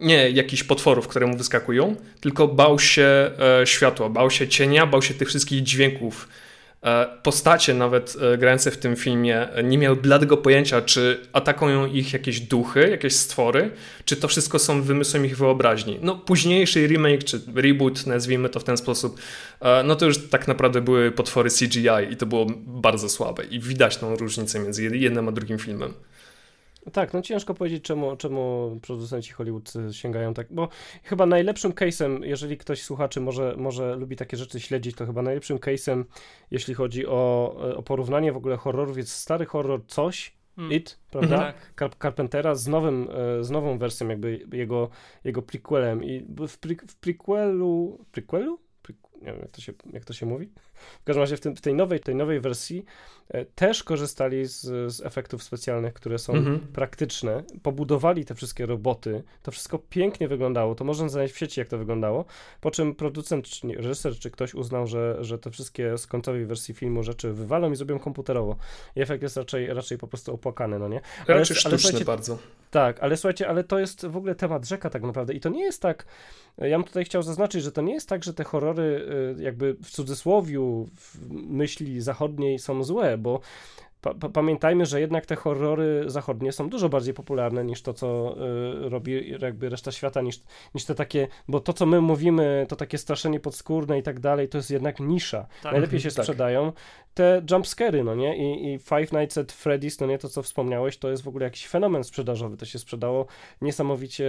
nie 0.00 0.30
jakichś 0.30 0.62
potworów, 0.62 1.08
które 1.08 1.26
mu 1.26 1.36
wyskakują, 1.36 1.96
tylko 2.20 2.48
bał 2.48 2.78
się 2.78 3.30
światła, 3.64 4.08
bał 4.08 4.30
się 4.30 4.48
cienia, 4.48 4.86
bał 4.86 5.02
się 5.02 5.14
tych 5.14 5.28
wszystkich 5.28 5.62
dźwięków 5.62 6.28
E, 6.28 6.47
postacie 7.22 7.74
nawet 7.74 8.16
e, 8.20 8.38
grające 8.38 8.70
w 8.70 8.76
tym 8.76 8.96
filmie 8.96 9.48
nie 9.64 9.78
miały 9.78 9.96
bladego 9.96 10.36
pojęcia, 10.36 10.82
czy 10.82 11.20
atakują 11.32 11.86
ich 11.86 12.12
jakieś 12.12 12.40
duchy, 12.40 12.88
jakieś 12.90 13.16
stwory, 13.16 13.70
czy 14.04 14.16
to 14.16 14.28
wszystko 14.28 14.58
są 14.58 14.82
wymysłem 14.82 15.26
ich 15.26 15.36
wyobraźni. 15.36 15.98
No 16.02 16.16
późniejszy 16.16 16.86
remake, 16.86 17.24
czy 17.24 17.40
reboot, 17.54 18.06
nazwijmy 18.06 18.48
to 18.48 18.60
w 18.60 18.64
ten 18.64 18.76
sposób, 18.76 19.20
e, 19.60 19.82
no 19.82 19.96
to 19.96 20.06
już 20.06 20.28
tak 20.28 20.48
naprawdę 20.48 20.80
były 20.80 21.12
potwory 21.12 21.50
CGI 21.50 22.12
i 22.12 22.16
to 22.16 22.26
było 22.26 22.46
bardzo 22.66 23.08
słabe 23.08 23.44
i 23.44 23.60
widać 23.60 23.96
tą 23.96 24.16
różnicę 24.16 24.60
między 24.60 24.96
jednym 24.96 25.28
a 25.28 25.32
drugim 25.32 25.58
filmem. 25.58 25.94
Tak, 26.92 27.14
no 27.14 27.22
ciężko 27.22 27.54
powiedzieć, 27.54 27.84
czemu, 27.84 28.16
czemu 28.16 28.78
producenci 28.82 29.32
Hollywood 29.32 29.72
sięgają 29.92 30.34
tak, 30.34 30.46
bo 30.50 30.68
chyba 31.04 31.26
najlepszym 31.26 31.72
case'em, 31.72 32.24
jeżeli 32.24 32.56
ktoś 32.56 32.82
słuchaczy 32.82 33.20
może, 33.20 33.54
może 33.56 33.96
lubi 33.96 34.16
takie 34.16 34.36
rzeczy 34.36 34.60
śledzić, 34.60 34.96
to 34.96 35.06
chyba 35.06 35.22
najlepszym 35.22 35.58
case'em, 35.58 36.04
jeśli 36.50 36.74
chodzi 36.74 37.06
o, 37.06 37.54
o 37.76 37.82
porównanie 37.82 38.32
w 38.32 38.36
ogóle 38.36 38.56
horrorów, 38.56 38.96
jest 38.96 39.12
stary 39.12 39.46
horror 39.46 39.86
Coś, 39.86 40.36
hmm. 40.56 40.76
It, 40.76 40.98
prawda? 41.10 41.52
Tak. 41.74 41.92
Carpentera 42.02 42.54
z, 42.54 42.68
nowym, 42.68 43.08
e, 43.40 43.44
z 43.44 43.50
nową 43.50 43.78
wersją 43.78 44.08
jakby 44.08 44.46
jego, 44.52 44.90
jego 45.24 45.42
prequelem 45.42 46.04
i 46.04 46.26
w, 46.48 46.58
pre, 46.58 46.74
w 46.88 46.96
prequelu, 46.96 48.04
prequelu? 48.12 48.58
nie 49.22 49.32
wiem 49.32 49.40
jak 49.40 49.50
to 49.50 49.60
się, 49.60 49.72
jak 49.92 50.04
to 50.04 50.12
się 50.12 50.26
mówi. 50.26 50.48
W 51.00 51.04
każdym 51.04 51.20
razie 51.20 51.36
w, 51.36 51.40
tym, 51.40 51.56
w 51.56 51.60
tej, 51.60 51.74
nowej, 51.74 52.00
tej 52.00 52.14
nowej 52.14 52.40
wersji 52.40 52.84
e, 53.28 53.44
też 53.44 53.84
korzystali 53.84 54.46
z, 54.46 54.60
z 54.92 55.00
efektów 55.00 55.42
specjalnych, 55.42 55.94
które 55.94 56.18
są 56.18 56.32
mhm. 56.32 56.58
praktyczne. 56.58 57.42
Pobudowali 57.62 58.24
te 58.24 58.34
wszystkie 58.34 58.66
roboty. 58.66 59.22
To 59.42 59.50
wszystko 59.50 59.78
pięknie 59.78 60.28
wyglądało. 60.28 60.74
To 60.74 60.84
można 60.84 61.08
znaleźć 61.08 61.34
w 61.34 61.38
sieci, 61.38 61.60
jak 61.60 61.68
to 61.68 61.78
wyglądało. 61.78 62.24
Po 62.60 62.70
czym 62.70 62.94
producent, 62.94 63.44
czy 63.44 63.66
nie, 63.66 63.76
reżyser, 63.76 64.18
czy 64.18 64.30
ktoś 64.30 64.54
uznał, 64.54 64.86
że, 64.86 65.16
że 65.20 65.38
te 65.38 65.50
wszystkie 65.50 65.98
z 65.98 66.06
końcowej 66.06 66.46
wersji 66.46 66.74
filmu 66.74 67.02
rzeczy 67.02 67.32
wywalą 67.32 67.72
i 67.72 67.76
zrobią 67.76 67.98
komputerowo. 67.98 68.56
I 68.96 69.00
efekt 69.00 69.22
jest 69.22 69.36
raczej, 69.36 69.66
raczej 69.66 69.98
po 69.98 70.08
prostu 70.08 70.34
opłakany, 70.34 70.78
no 70.78 70.88
nie? 70.88 71.00
Ale, 71.26 71.38
raczej 71.38 71.56
sztuczny 71.56 71.96
ale, 71.96 72.04
bardzo. 72.04 72.38
Tak, 72.70 73.00
ale 73.00 73.16
słuchajcie, 73.16 73.48
ale 73.48 73.64
to 73.64 73.78
jest 73.78 74.06
w 74.06 74.16
ogóle 74.16 74.34
temat 74.34 74.68
rzeka 74.68 74.90
tak 74.90 75.02
naprawdę. 75.02 75.34
I 75.34 75.40
to 75.40 75.48
nie 75.48 75.62
jest 75.62 75.82
tak, 75.82 76.06
ja 76.58 76.78
bym 76.78 76.84
tutaj 76.84 77.04
chciał 77.04 77.22
zaznaczyć, 77.22 77.62
że 77.62 77.72
to 77.72 77.82
nie 77.82 77.94
jest 77.94 78.08
tak, 78.08 78.24
że 78.24 78.34
te 78.34 78.44
horrory 78.44 79.06
y, 79.38 79.42
jakby 79.42 79.74
w 79.74 79.90
cudzysłowiu 79.90 80.67
w 80.96 81.30
myśli 81.30 82.00
zachodniej 82.00 82.58
są 82.58 82.84
złe, 82.84 83.18
bo 83.18 83.40
Pa, 84.00 84.14
pa, 84.14 84.28
pamiętajmy, 84.28 84.86
że 84.86 85.00
jednak 85.00 85.26
te 85.26 85.36
horrory 85.36 86.04
zachodnie 86.06 86.52
są 86.52 86.68
dużo 86.68 86.88
bardziej 86.88 87.14
popularne 87.14 87.64
niż 87.64 87.82
to, 87.82 87.94
co 87.94 88.36
y, 88.86 88.88
robi 88.88 89.30
jakby 89.40 89.68
reszta 89.68 89.92
świata, 89.92 90.22
niż, 90.22 90.40
niż 90.74 90.84
te 90.84 90.94
takie, 90.94 91.28
bo 91.48 91.60
to, 91.60 91.72
co 91.72 91.86
my 91.86 92.00
mówimy, 92.00 92.66
to 92.68 92.76
takie 92.76 92.98
straszenie 92.98 93.40
podskórne 93.40 93.98
i 93.98 94.02
tak 94.02 94.20
dalej, 94.20 94.48
to 94.48 94.58
jest 94.58 94.70
jednak 94.70 95.00
nisza. 95.00 95.46
Tak. 95.62 95.72
Najlepiej 95.72 96.00
się 96.00 96.10
tak. 96.10 96.24
sprzedają 96.24 96.72
te 97.14 97.42
jumpscary, 97.50 98.04
no 98.04 98.14
nie? 98.14 98.36
I, 98.36 98.74
I 98.74 98.78
Five 98.78 99.12
Nights 99.12 99.38
at 99.38 99.52
Freddy's, 99.52 100.00
no 100.00 100.06
nie? 100.06 100.18
To, 100.18 100.28
co 100.28 100.42
wspomniałeś, 100.42 100.98
to 100.98 101.10
jest 101.10 101.22
w 101.22 101.28
ogóle 101.28 101.44
jakiś 101.44 101.66
fenomen 101.66 102.04
sprzedażowy. 102.04 102.56
To 102.56 102.66
się 102.66 102.78
sprzedało 102.78 103.26
niesamowicie, 103.62 104.24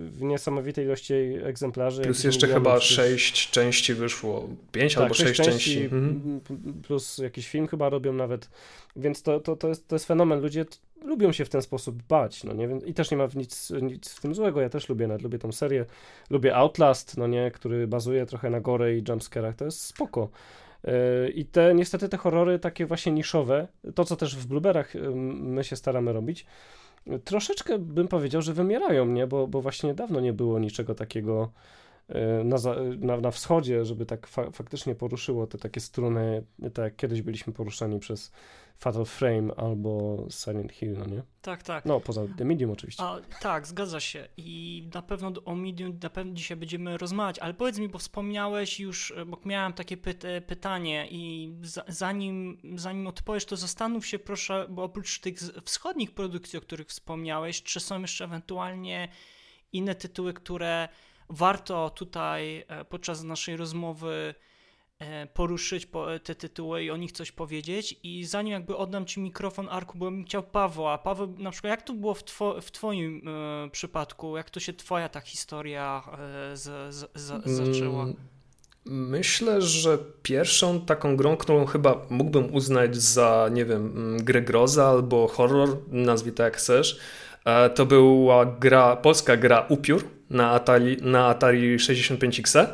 w 0.00 0.22
niesamowitej 0.22 0.84
ilości 0.84 1.14
egzemplarzy. 1.42 2.02
Plus 2.02 2.24
jeszcze 2.24 2.48
chyba 2.48 2.80
sześć 2.80 3.50
części 3.50 3.94
wyszło, 3.94 4.48
pięć 4.72 4.94
tak, 4.94 5.02
albo 5.02 5.14
sześć 5.14 5.36
części. 5.36 5.52
części 5.52 5.82
mhm. 5.82 6.40
Plus 6.86 7.18
jakiś 7.18 7.48
film 7.48 7.68
chyba 7.68 7.88
robią 7.88 8.12
nawet 8.12 8.50
więc 8.98 9.22
to, 9.22 9.40
to, 9.40 9.56
to, 9.56 9.68
jest, 9.68 9.88
to 9.88 9.94
jest 9.94 10.06
fenomen. 10.06 10.40
Ludzie 10.40 10.64
lubią 11.04 11.32
się 11.32 11.44
w 11.44 11.48
ten 11.48 11.62
sposób 11.62 12.02
bać, 12.02 12.44
no 12.44 12.52
nie? 12.52 12.68
I 12.86 12.94
też 12.94 13.10
nie 13.10 13.16
ma 13.16 13.28
nic, 13.34 13.70
nic 13.82 14.10
w 14.10 14.20
tym 14.20 14.34
złego. 14.34 14.60
Ja 14.60 14.68
też 14.68 14.88
lubię, 14.88 15.06
nawet 15.06 15.22
lubię 15.22 15.38
tą 15.38 15.52
serię. 15.52 15.84
Lubię 16.30 16.56
Outlast, 16.56 17.16
no 17.16 17.26
nie? 17.26 17.50
Który 17.50 17.86
bazuje 17.86 18.26
trochę 18.26 18.50
na 18.50 18.60
gore 18.60 18.96
i 18.96 19.04
jumpscarach. 19.08 19.56
To 19.56 19.64
jest 19.64 19.80
spoko. 19.80 20.28
Yy, 20.84 21.30
I 21.30 21.44
te, 21.44 21.74
niestety 21.74 22.08
te 22.08 22.16
horrory 22.16 22.58
takie 22.58 22.86
właśnie 22.86 23.12
niszowe, 23.12 23.68
to 23.94 24.04
co 24.04 24.16
też 24.16 24.36
w 24.36 24.46
Blueberach 24.46 24.94
yy, 24.94 25.10
my 25.14 25.64
się 25.64 25.76
staramy 25.76 26.12
robić, 26.12 26.46
troszeczkę 27.24 27.78
bym 27.78 28.08
powiedział, 28.08 28.42
że 28.42 28.52
wymierają, 28.52 29.06
nie? 29.06 29.26
Bo, 29.26 29.46
bo 29.46 29.60
właśnie 29.60 29.94
dawno 29.94 30.20
nie 30.20 30.32
było 30.32 30.58
niczego 30.58 30.94
takiego 30.94 31.52
yy, 32.08 32.14
na, 32.44 32.56
na, 32.98 33.16
na 33.16 33.30
wschodzie, 33.30 33.84
żeby 33.84 34.06
tak 34.06 34.26
fa 34.26 34.50
faktycznie 34.50 34.94
poruszyło 34.94 35.46
te 35.46 35.58
takie 35.58 35.80
struny, 35.80 36.42
tak 36.74 36.84
jak 36.84 36.96
kiedyś 36.96 37.22
byliśmy 37.22 37.52
poruszani 37.52 37.98
przez 37.98 38.32
Fatal 38.78 39.04
Frame 39.04 39.54
albo 39.56 40.26
Silent 40.30 40.72
Hill, 40.72 40.98
no 40.98 41.06
nie? 41.06 41.22
Tak, 41.42 41.62
tak. 41.62 41.84
No, 41.84 42.00
poza 42.00 42.22
The 42.36 42.44
Medium 42.44 42.70
oczywiście. 42.70 43.02
A, 43.02 43.20
tak, 43.40 43.66
zgadza 43.66 44.00
się. 44.00 44.28
I 44.36 44.88
na 44.94 45.02
pewno 45.02 45.32
o 45.44 45.54
Medium 45.54 45.98
na 46.02 46.10
pewno 46.10 46.34
dzisiaj 46.34 46.56
będziemy 46.56 46.98
rozmawiać, 46.98 47.38
ale 47.38 47.54
powiedz 47.54 47.78
mi, 47.78 47.88
bo 47.88 47.98
wspomniałeś 47.98 48.80
już, 48.80 49.14
bo 49.26 49.40
miałem 49.44 49.72
takie 49.72 49.96
py 49.96 50.14
pytanie 50.46 51.08
i 51.10 51.52
za, 51.62 51.84
zanim, 51.88 52.58
zanim 52.74 53.06
odpowiesz, 53.06 53.44
to 53.44 53.56
zastanów 53.56 54.06
się 54.06 54.18
proszę, 54.18 54.66
bo 54.70 54.82
oprócz 54.82 55.20
tych 55.20 55.38
wschodnich 55.64 56.14
produkcji, 56.14 56.58
o 56.58 56.62
których 56.62 56.88
wspomniałeś, 56.88 57.62
czy 57.62 57.80
są 57.80 58.00
jeszcze 58.00 58.24
ewentualnie 58.24 59.08
inne 59.72 59.94
tytuły, 59.94 60.32
które 60.32 60.88
warto 61.28 61.90
tutaj 61.90 62.64
e, 62.68 62.84
podczas 62.84 63.22
naszej 63.22 63.56
rozmowy 63.56 64.34
E, 64.34 64.47
poruszyć 65.34 65.88
te 66.24 66.34
tytuły 66.34 66.84
i 66.84 66.90
o 66.90 66.96
nich 66.96 67.12
coś 67.12 67.32
powiedzieć 67.32 67.96
i 68.02 68.24
zanim 68.24 68.52
jakby 68.52 68.76
oddam 68.76 69.06
Ci 69.06 69.20
mikrofon 69.20 69.68
Arku, 69.70 69.98
bo 69.98 70.04
bym 70.04 70.24
chciał 70.24 70.42
Pawła, 70.42 70.98
Paweł 70.98 71.34
na 71.38 71.50
przykład 71.50 71.70
jak 71.70 71.82
to 71.82 71.92
było 71.92 72.14
w, 72.14 72.22
two, 72.22 72.60
w 72.60 72.70
Twoim 72.70 73.28
e, 73.28 73.70
przypadku, 73.70 74.36
jak 74.36 74.50
to 74.50 74.60
się 74.60 74.72
Twoja 74.72 75.08
ta 75.08 75.20
historia 75.20 76.02
e, 76.52 76.56
z, 76.56 76.94
z, 76.94 77.10
z, 77.14 77.50
zaczęła? 77.50 78.02
Mm, 78.02 78.16
myślę, 78.86 79.62
że 79.62 79.98
pierwszą 80.22 80.80
taką 80.80 81.16
grą, 81.16 81.36
którą 81.36 81.66
chyba 81.66 82.06
mógłbym 82.10 82.54
uznać 82.54 82.96
za, 82.96 83.48
nie 83.52 83.64
wiem, 83.64 83.86
mm, 83.86 84.24
grę 84.24 84.42
groza 84.42 84.88
albo 84.88 85.28
horror, 85.28 85.78
nazwij 85.88 86.32
to 86.32 86.42
jak 86.42 86.56
chcesz, 86.56 87.00
e, 87.44 87.70
to 87.70 87.86
była 87.86 88.46
gra, 88.46 88.96
polska 88.96 89.36
gra 89.36 89.66
Upiór 89.68 90.04
na 90.30 90.50
Atari, 90.50 90.96
na 91.00 91.26
Atari 91.26 91.76
65X. 91.76 92.66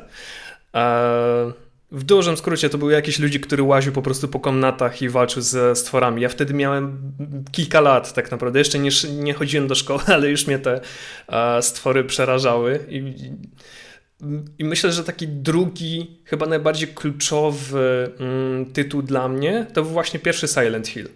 E, 0.75 1.64
w 1.95 2.03
dużym 2.03 2.37
skrócie 2.37 2.71
to 2.71 2.79
był 2.79 2.91
jakiś 2.91 3.19
ludzi, 3.19 3.41
który 3.41 3.63
łaził 3.63 3.93
po 3.93 4.03
prostu 4.03 4.29
po 4.29 4.41
komnatach 4.41 5.03
i 5.03 5.09
walczył 5.09 5.43
ze 5.43 5.77
stworami. 5.77 6.23
Ja 6.23 6.29
wtedy 6.29 6.55
miałem 6.55 7.13
kilka 7.53 7.81
lat 7.81 8.13
tak 8.13 8.31
naprawdę. 8.31 8.59
Jeszcze 8.59 8.79
nie, 8.79 8.91
nie 9.13 9.35
chodziłem 9.35 9.69
do 9.69 9.75
szkoły, 9.75 10.01
ale 10.15 10.31
już 10.31 10.47
mnie 10.47 10.59
te 10.59 10.81
e, 11.29 11.63
stwory 11.63 12.05
przerażały. 12.05 12.81
I, 12.89 13.15
I, 14.59 14.65
myślę, 14.65 14.93
że 14.93 15.05
taki 15.05 15.29
drugi, 15.29 16.21
chyba 16.25 16.47
najbardziej 16.47 16.89
kluczowy 16.89 18.11
mm, 18.19 18.73
tytuł 18.73 19.03
dla 19.03 19.29
mnie 19.29 19.67
to 19.73 19.83
był 19.83 19.93
właśnie 19.93 20.21
pierwszy 20.21 20.49
Silent 20.49 20.89
Hill. 20.89 21.09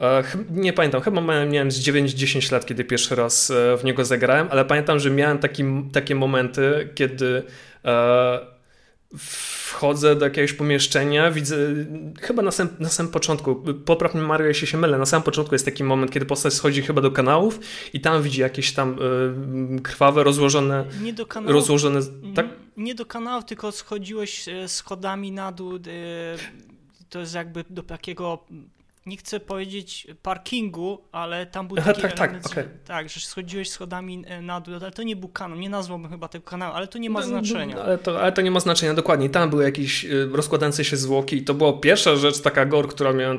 E, 0.00 0.22
nie 0.50 0.72
pamiętam, 0.72 1.00
chyba 1.00 1.20
miałem 1.46 1.70
z 1.70 1.80
9-10 1.80 2.52
lat, 2.52 2.66
kiedy 2.66 2.84
pierwszy 2.84 3.14
raz 3.14 3.50
e, 3.50 3.76
w 3.76 3.84
niego 3.84 4.04
zagrałem, 4.04 4.48
ale 4.50 4.64
pamiętam, 4.64 4.98
że 4.98 5.10
miałem 5.10 5.38
taki, 5.38 5.64
takie 5.92 6.14
momenty, 6.14 6.88
kiedy 6.94 7.42
wchodzę 9.18 10.16
do 10.16 10.24
jakiegoś 10.24 10.52
pomieszczenia, 10.52 11.30
widzę, 11.30 11.56
chyba 12.20 12.42
na 12.42 12.50
samym, 12.50 12.76
na 12.78 12.88
samym 12.88 13.12
początku, 13.12 13.56
popraw 13.84 14.14
mnie 14.14 14.22
Mario, 14.22 14.46
jeśli 14.46 14.66
się 14.66 14.78
mylę, 14.78 14.98
na 14.98 15.06
samym 15.06 15.22
początku 15.22 15.54
jest 15.54 15.64
taki 15.64 15.84
moment, 15.84 16.12
kiedy 16.12 16.26
postać 16.26 16.54
schodzi 16.54 16.82
chyba 16.82 17.00
do 17.00 17.10
kanałów 17.10 17.60
i 17.92 18.00
tam 18.00 18.22
widzi 18.22 18.40
jakieś 18.40 18.72
tam 18.72 18.96
y, 19.78 19.80
krwawe, 19.82 20.24
rozłożone... 20.24 20.84
Nie 21.02 21.12
do 21.12 21.26
kanałów, 21.26 21.54
rozłożone, 21.54 22.00
tak? 22.34 22.46
nie 22.76 22.94
do 22.94 23.06
kanałów, 23.06 23.44
tylko 23.44 23.72
schodziłeś 23.72 24.48
e, 24.48 24.68
schodami 24.68 25.32
na 25.32 25.52
dół, 25.52 25.76
y, 25.76 25.80
to 27.08 27.20
jest 27.20 27.34
jakby 27.34 27.64
do 27.70 27.82
takiego 27.82 28.44
nie 29.06 29.16
chcę 29.16 29.40
powiedzieć 29.40 30.06
parkingu, 30.22 30.98
ale 31.12 31.46
tam 31.46 31.68
był 31.68 31.76
taki 31.76 32.02
tak, 32.02 32.14
tak, 32.14 32.46
okay. 32.46 32.68
tak, 32.84 33.08
że 33.08 33.20
schodziłeś 33.20 33.70
schodami 33.70 34.24
e, 34.26 34.42
na 34.42 34.60
dół, 34.60 34.74
ale 34.80 34.90
to 34.90 35.02
nie 35.02 35.16
był 35.16 35.28
kanał, 35.28 35.58
nie 35.58 35.70
nazwałbym 35.70 36.10
chyba 36.10 36.28
tego 36.28 36.44
kanału, 36.44 36.74
ale 36.74 36.88
to 36.88 36.98
nie 36.98 37.10
ma 37.10 37.20
no, 37.20 37.26
no, 37.26 37.30
znaczenia. 37.30 37.76
No, 37.76 37.82
ale, 37.82 37.98
to, 37.98 38.20
ale 38.20 38.32
to 38.32 38.40
nie 38.40 38.50
ma 38.50 38.60
znaczenia, 38.60 38.94
dokładnie. 38.94 39.30
Tam 39.30 39.50
były 39.50 39.64
jakieś 39.64 40.04
e, 40.04 40.08
rozkładające 40.32 40.84
się 40.84 40.96
zwłoki 40.96 41.36
i 41.36 41.44
to 41.44 41.54
była 41.54 41.72
pierwsza 41.72 42.16
rzecz, 42.16 42.40
taka 42.40 42.66
gor, 42.66 42.88
która, 42.88 43.12
miała, 43.12 43.36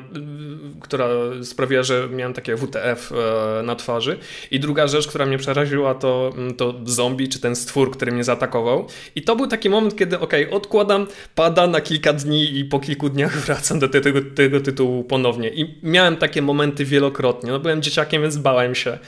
która 0.80 1.08
sprawiła, 1.42 1.82
że 1.82 2.08
miałem 2.08 2.34
takie 2.34 2.56
WTF 2.56 3.12
e, 3.12 3.62
na 3.62 3.76
twarzy 3.76 4.18
i 4.50 4.60
druga 4.60 4.86
rzecz, 4.86 5.08
która 5.08 5.26
mnie 5.26 5.38
przeraziła, 5.38 5.94
to, 5.94 6.32
mm, 6.36 6.54
to 6.54 6.74
zombie, 6.84 7.28
czy 7.28 7.40
ten 7.40 7.56
stwór, 7.56 7.90
który 7.90 8.12
mnie 8.12 8.24
zaatakował 8.24 8.86
i 9.14 9.22
to 9.22 9.36
był 9.36 9.46
taki 9.46 9.70
moment, 9.70 9.96
kiedy 9.96 10.20
ok, 10.20 10.32
odkładam, 10.50 11.06
pada 11.34 11.66
na 11.66 11.80
kilka 11.80 12.12
dni 12.12 12.58
i 12.58 12.64
po 12.64 12.80
kilku 12.80 13.08
dniach 13.08 13.36
wracam 13.46 13.78
do 13.78 13.88
tego, 13.88 14.20
tego 14.34 14.60
tytułu 14.60 15.04
ponownie 15.04 15.51
I 15.54 15.78
miałem 15.82 16.16
takie 16.16 16.42
momenty 16.42 16.84
wielokrotnie. 16.84 17.50
No, 17.50 17.58
byłem 17.58 17.82
dzieciakiem, 17.82 18.22
więc 18.22 18.36
bałem 18.36 18.74
się. 18.74 18.98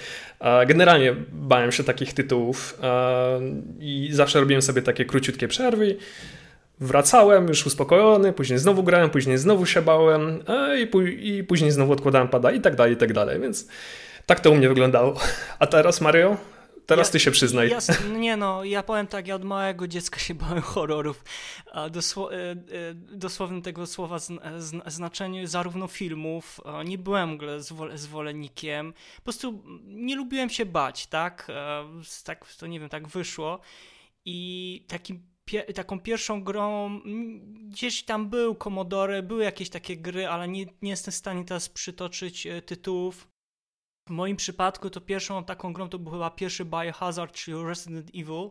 Generalnie 0.67 1.15
bałem 1.33 1.73
się 1.73 1.85
takich 1.85 2.13
tytułów 2.13 2.79
i 3.81 4.09
zawsze 4.13 4.41
robiłem 4.41 4.63
sobie 4.63 4.83
takie 4.83 5.05
króciutkie 5.05 5.49
przerwy. 5.49 5.97
Wracałem 6.81 7.49
już 7.49 7.67
uspokojony, 7.67 8.33
później 8.33 8.59
znowu 8.59 8.83
grałem, 8.83 9.11
później 9.11 9.39
znowu 9.39 9.67
się 9.67 9.83
bałem 9.83 10.43
i, 10.77 10.89
i 11.29 11.45
później 11.45 11.71
znowu 11.71 11.93
odkładałem 11.93 12.29
pada 12.29 12.51
i 12.51 12.61
tak 12.61 12.77
dalej, 12.77 12.93
i 12.93 12.97
tak 12.97 13.13
dalej. 13.13 13.41
Więc 13.41 13.69
tak 14.27 14.41
to 14.41 14.51
u 14.51 14.55
mnie 14.55 14.69
wyglądało. 14.69 15.21
A 15.59 15.67
teraz, 15.67 16.01
Mario? 16.01 16.37
Teraz 16.87 17.09
ja, 17.09 17.13
ty 17.13 17.21
się 17.21 17.31
przyznaj. 17.31 17.71
Ja, 17.71 17.79
nie 18.19 18.37
no, 18.37 18.65
ja 18.65 18.83
powiem 18.83 19.07
tak, 19.07 19.27
ja 19.27 19.35
od 19.35 19.45
małego 19.45 19.89
dziecka 19.89 20.19
się 20.19 20.35
bałem 20.35 20.63
horrorów. 20.63 21.25
Dosło, 21.91 22.35
e, 22.35 22.51
e, 22.51 22.57
dosłownym 22.95 23.63
tego 23.63 23.87
słowa 23.87 24.19
znaczeniu 24.87 25.47
zarówno 25.47 25.89
filmów, 25.89 26.61
nie 26.85 26.99
byłem 26.99 27.31
w 27.31 27.73
ogóle 27.73 27.99
zwolennikiem. 27.99 28.93
Po 29.17 29.23
prostu 29.23 29.63
nie 29.85 30.17
lubiłem 30.17 30.51
się 30.51 30.67
bać, 30.67 31.07
tak? 31.07 31.53
Tak 32.25 32.55
to 32.59 32.67
nie 32.67 32.81
wiem, 32.81 32.89
tak 32.89 33.09
wyszło. 33.09 33.61
I 34.25 34.85
takim 34.89 35.35
taką 35.75 36.01
pierwszą 36.01 36.45
grą, 36.45 37.01
gdzieś 37.69 38.03
tam 38.03 38.31
był 38.31 38.55
Commodore, 38.55 39.23
były 39.23 39.45
jakieś 39.45 39.71
takie 39.71 39.97
gry, 39.97 40.29
ale 40.29 40.49
nie, 40.49 40.67
nie 40.83 40.91
jestem 40.91 41.13
w 41.13 41.17
stanie 41.17 41.45
teraz 41.45 41.69
przytoczyć 41.69 42.47
e, 42.47 42.63
tytułów. 42.63 43.29
W 44.07 44.11
moim 44.11 44.37
przypadku 44.37 44.91
to 44.91 45.01
pierwszą 45.01 45.45
taką 45.45 45.73
grą 45.73 45.89
to 45.89 45.99
był 45.99 46.13
chyba 46.13 46.31
pierwszy 46.31 46.65
Biohazard, 46.65 47.33
czyli 47.33 47.65
Resident 47.65 48.11
Evil. 48.15 48.51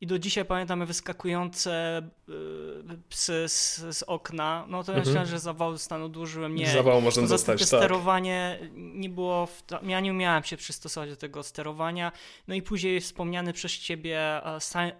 I 0.00 0.06
do 0.06 0.18
dzisiaj 0.18 0.44
pamiętam 0.44 0.86
wyskakujące 0.86 2.02
yy, 2.28 2.98
psy 3.08 3.44
z, 3.48 3.76
z, 3.96 4.02
okna. 4.02 4.66
No 4.68 4.84
to 4.84 4.92
ja 4.92 4.98
myślałem, 4.98 5.26
że 5.26 5.38
zawału 5.38 5.78
stanu 5.78 6.08
dłużyłem. 6.08 6.54
Nie. 6.54 6.70
Zawał 6.70 7.00
można 7.00 7.26
dostać, 7.26 7.58
tak. 7.58 7.66
sterowanie 7.66 8.58
nie 8.74 9.08
było... 9.08 9.46
W, 9.46 9.62
ja 9.82 10.00
nie 10.00 10.10
umiałem 10.10 10.44
się 10.44 10.56
przystosować 10.56 11.10
do 11.10 11.16
tego 11.16 11.42
sterowania. 11.42 12.12
No 12.48 12.54
i 12.54 12.62
później 12.62 13.00
wspomniany 13.00 13.52
przez 13.52 13.72
ciebie 13.72 14.40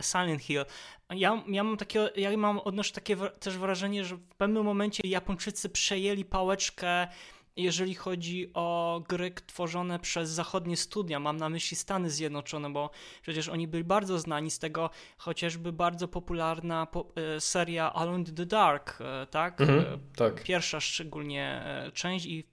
Silent 0.00 0.42
Hill. 0.42 0.64
Ja, 1.10 1.42
ja 1.48 1.64
mam 1.64 1.76
takie, 1.76 2.10
ja 2.16 2.36
mam 2.36 2.58
odnoszę 2.58 2.92
takie 2.92 3.16
też 3.16 3.58
wrażenie, 3.58 4.04
że 4.04 4.16
w 4.16 4.34
pewnym 4.36 4.64
momencie 4.64 5.08
Japończycy 5.08 5.68
przejęli 5.68 6.24
pałeczkę 6.24 7.08
jeżeli 7.56 7.94
chodzi 7.94 8.50
o 8.54 9.00
gry 9.08 9.30
tworzone 9.46 9.98
przez 9.98 10.30
zachodnie 10.30 10.76
studia, 10.76 11.20
mam 11.20 11.36
na 11.36 11.48
myśli 11.48 11.76
Stany 11.76 12.10
Zjednoczone, 12.10 12.72
bo 12.72 12.90
przecież 13.22 13.48
oni 13.48 13.68
byli 13.68 13.84
bardzo 13.84 14.18
znani 14.18 14.50
z 14.50 14.58
tego, 14.58 14.90
chociażby 15.18 15.72
bardzo 15.72 16.08
popularna 16.08 16.86
po, 16.86 17.06
e, 17.36 17.40
seria 17.40 17.92
Alone 17.92 18.18
in 18.18 18.34
the 18.34 18.46
Dark, 18.46 18.98
e, 19.00 19.26
tak? 19.26 19.60
Mhm, 19.60 19.80
e, 19.80 19.98
tak. 20.16 20.42
Pierwsza 20.42 20.80
szczególnie 20.80 21.64
część 21.94 22.26
i, 22.26 22.44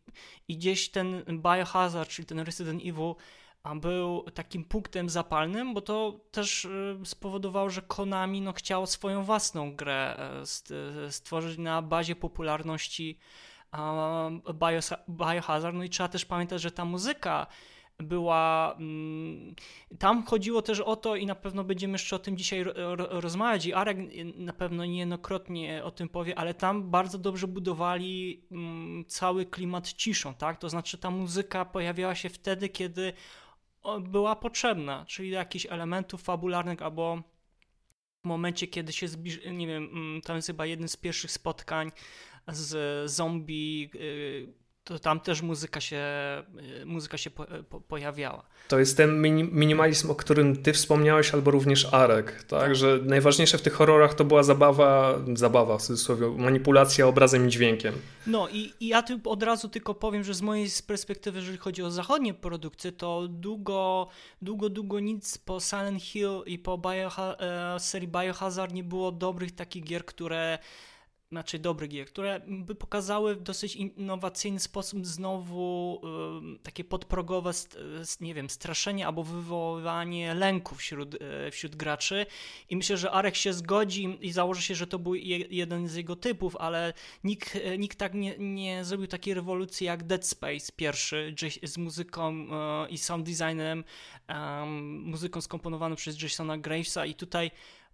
i 0.48 0.58
gdzieś 0.58 0.90
ten 0.90 1.24
Biohazard, 1.28 2.10
czyli 2.10 2.26
ten 2.26 2.40
Resident 2.40 2.82
Evil 2.86 3.14
był 3.76 4.26
takim 4.34 4.64
punktem 4.64 5.10
zapalnym, 5.10 5.74
bo 5.74 5.82
to 5.82 6.20
też 6.32 6.68
spowodowało, 7.04 7.70
że 7.70 7.82
Konami 7.82 8.42
no, 8.42 8.54
chciało 8.54 8.88
swoją 8.88 9.24
własną 9.24 9.76
grę 9.76 10.18
stworzyć 11.10 11.58
na 11.58 11.82
bazie 11.82 12.16
popularności 12.16 13.20
Biohazard. 15.10 15.75
No 15.75 15.84
i 15.84 15.89
trzeba 15.89 16.10
też 16.10 16.25
pamiętać, 16.25 16.62
że 16.62 16.71
ta 16.71 16.86
muzyka 16.86 17.47
była. 17.99 18.75
Mm, 18.79 19.55
tam 19.99 20.25
chodziło 20.25 20.62
też 20.62 20.79
o 20.79 20.95
to, 20.95 21.15
i 21.15 21.25
na 21.25 21.36
pewno 21.36 21.63
będziemy 21.63 21.91
jeszcze 21.91 22.15
o 22.15 22.19
tym 22.19 22.38
dzisiaj 22.38 22.65
rozmawiać, 22.95 23.65
i 23.65 23.73
Arek 23.73 23.97
na 24.36 24.53
pewno 24.53 24.86
niejednokrotnie 24.86 25.84
o 25.84 25.91
tym 25.91 26.10
powie, 26.10 26.38
ale 26.38 26.53
tam 26.53 26.91
bardzo 26.91 27.17
dobrze 27.17 27.47
budowali 27.47 28.43
mm, 28.51 29.05
cały 29.05 29.45
klimat 29.45 29.93
ciszą, 29.93 30.34
tak? 30.34 30.60
To 30.60 30.69
znaczy 30.69 30.97
ta 30.97 31.12
muzyka 31.12 31.65
pojawiała 31.65 32.15
się 32.15 32.29
wtedy, 32.29 32.69
kiedy 32.69 33.13
była 34.01 34.36
potrzebna, 34.36 35.05
czyli 35.08 35.29
jakichś 35.29 35.65
elementów 35.65 36.23
fabularnych 36.23 36.82
albo 36.82 37.21
w 38.23 38.27
momencie, 38.27 38.67
kiedy 38.67 38.93
się 38.93 39.08
zbliży, 39.08 39.51
nie 39.51 39.67
wiem, 39.67 39.89
mm, 39.91 40.21
to 40.21 40.36
jest 40.36 40.47
chyba 40.47 40.65
jednym 40.65 40.89
z 40.89 40.97
pierwszych 40.97 41.32
spotkań 41.32 41.91
z 42.54 43.12
zombie, 43.12 43.90
y, 43.96 44.60
to 44.90 45.00
tam 45.00 45.20
też 45.20 45.42
muzyka 45.42 45.82
się, 45.82 46.04
y, 46.82 46.86
muzyka 46.86 47.18
się 47.18 47.30
po, 47.30 47.46
po, 47.70 47.82
pojawiała. 47.82 48.44
To 48.68 48.80
jest 48.80 48.98
ten 48.98 49.22
minimalizm, 49.52 50.12
o 50.12 50.16
którym 50.16 50.64
ty 50.64 50.74
wspomniałeś, 50.74 51.34
albo 51.34 51.52
również 51.52 51.94
Arek, 51.94 52.44
tak? 52.44 52.76
Że 52.76 53.00
najważniejsze 53.04 53.58
w 53.58 53.62
tych 53.62 53.74
horrorach 53.74 54.14
to 54.14 54.26
była 54.26 54.44
zabawa, 54.44 55.20
zabawa 55.34 55.78
w 55.78 55.82
cudzysłowie, 55.82 56.28
manipulacja 56.28 57.08
obrazem 57.08 57.48
i 57.48 57.50
dźwiękiem. 57.50 57.94
No 58.28 58.50
i, 58.50 58.74
i 58.80 58.88
ja 58.88 59.04
tu 59.04 59.20
od 59.26 59.44
razu 59.44 59.70
tylko 59.70 59.94
powiem, 59.94 60.24
że 60.24 60.34
z 60.34 60.42
mojej 60.42 60.68
perspektywy, 60.88 61.40
jeżeli 61.40 61.58
chodzi 61.58 61.84
o 61.84 61.92
zachodnie 61.92 62.34
produkcje, 62.34 62.92
to 62.92 63.28
długo, 63.28 64.08
długo, 64.42 64.70
długo 64.70 65.00
nic 65.00 65.38
po 65.38 65.60
Silent 65.60 66.04
Hill 66.04 66.42
i 66.46 66.60
po 66.60 66.78
Bioha 66.78 67.36
e, 67.40 67.80
serii 67.80 68.08
Biohazard 68.08 68.74
nie 68.74 68.84
było 68.84 69.12
dobrych 69.12 69.52
takich 69.52 69.84
gier, 69.84 70.06
które 70.06 70.60
znaczy 71.32 71.60
dobry 71.60 71.88
gier, 71.88 72.08
które 72.08 72.42
by 72.48 72.76
pokazały 72.76 73.36
w 73.36 73.42
dosyć 73.42 73.76
innowacyjny 73.76 74.60
sposób 74.60 75.06
znowu 75.06 76.02
y, 76.56 76.60
takie 76.63 76.84
podprogowe, 76.84 77.52
nie 78.22 78.34
wiem, 78.34 78.50
straszenie 78.50 79.08
albo 79.08 79.24
wywoływanie 79.24 80.34
lęku 80.34 80.76
wśród, 80.76 81.15
y, 81.15 81.52
wśród 81.52 81.76
graczy. 81.76 82.26
I 82.70 82.78
myślę, 82.78 82.98
że 82.98 83.12
Arek 83.12 83.36
się 83.36 83.54
zgodzi 83.54 84.18
i 84.22 84.32
założy 84.32 84.62
się, 84.62 84.76
że 84.76 84.88
to 84.88 85.00
był 85.00 85.15
je, 85.15 85.38
jeden 85.38 85.88
z 85.88 85.96
jego 85.96 86.15
typów, 86.15 86.56
ale 86.56 86.94
nikt, 87.24 87.60
nikt 87.78 87.98
tak 87.98 88.13
nie, 88.13 88.36
nie 88.38 88.86
zrobił 88.86 89.08
takiej 89.08 89.34
rewolucji 89.34 89.88
jak 89.88 90.04
Dead 90.04 90.28
Space 90.28 90.72
pierwszy 90.76 91.36
z 91.63 91.78
muzyką 91.78 92.48
y, 92.86 92.89
i 92.89 92.98
sound 92.98 93.30
designem, 93.30 93.84
muzyką 94.80 95.42
skomponowaną 95.42 95.96
przez 95.96 96.22
Jasona 96.22 96.58
Gravesa 96.58 97.06
i 97.06 97.15
tutaj 97.15 97.52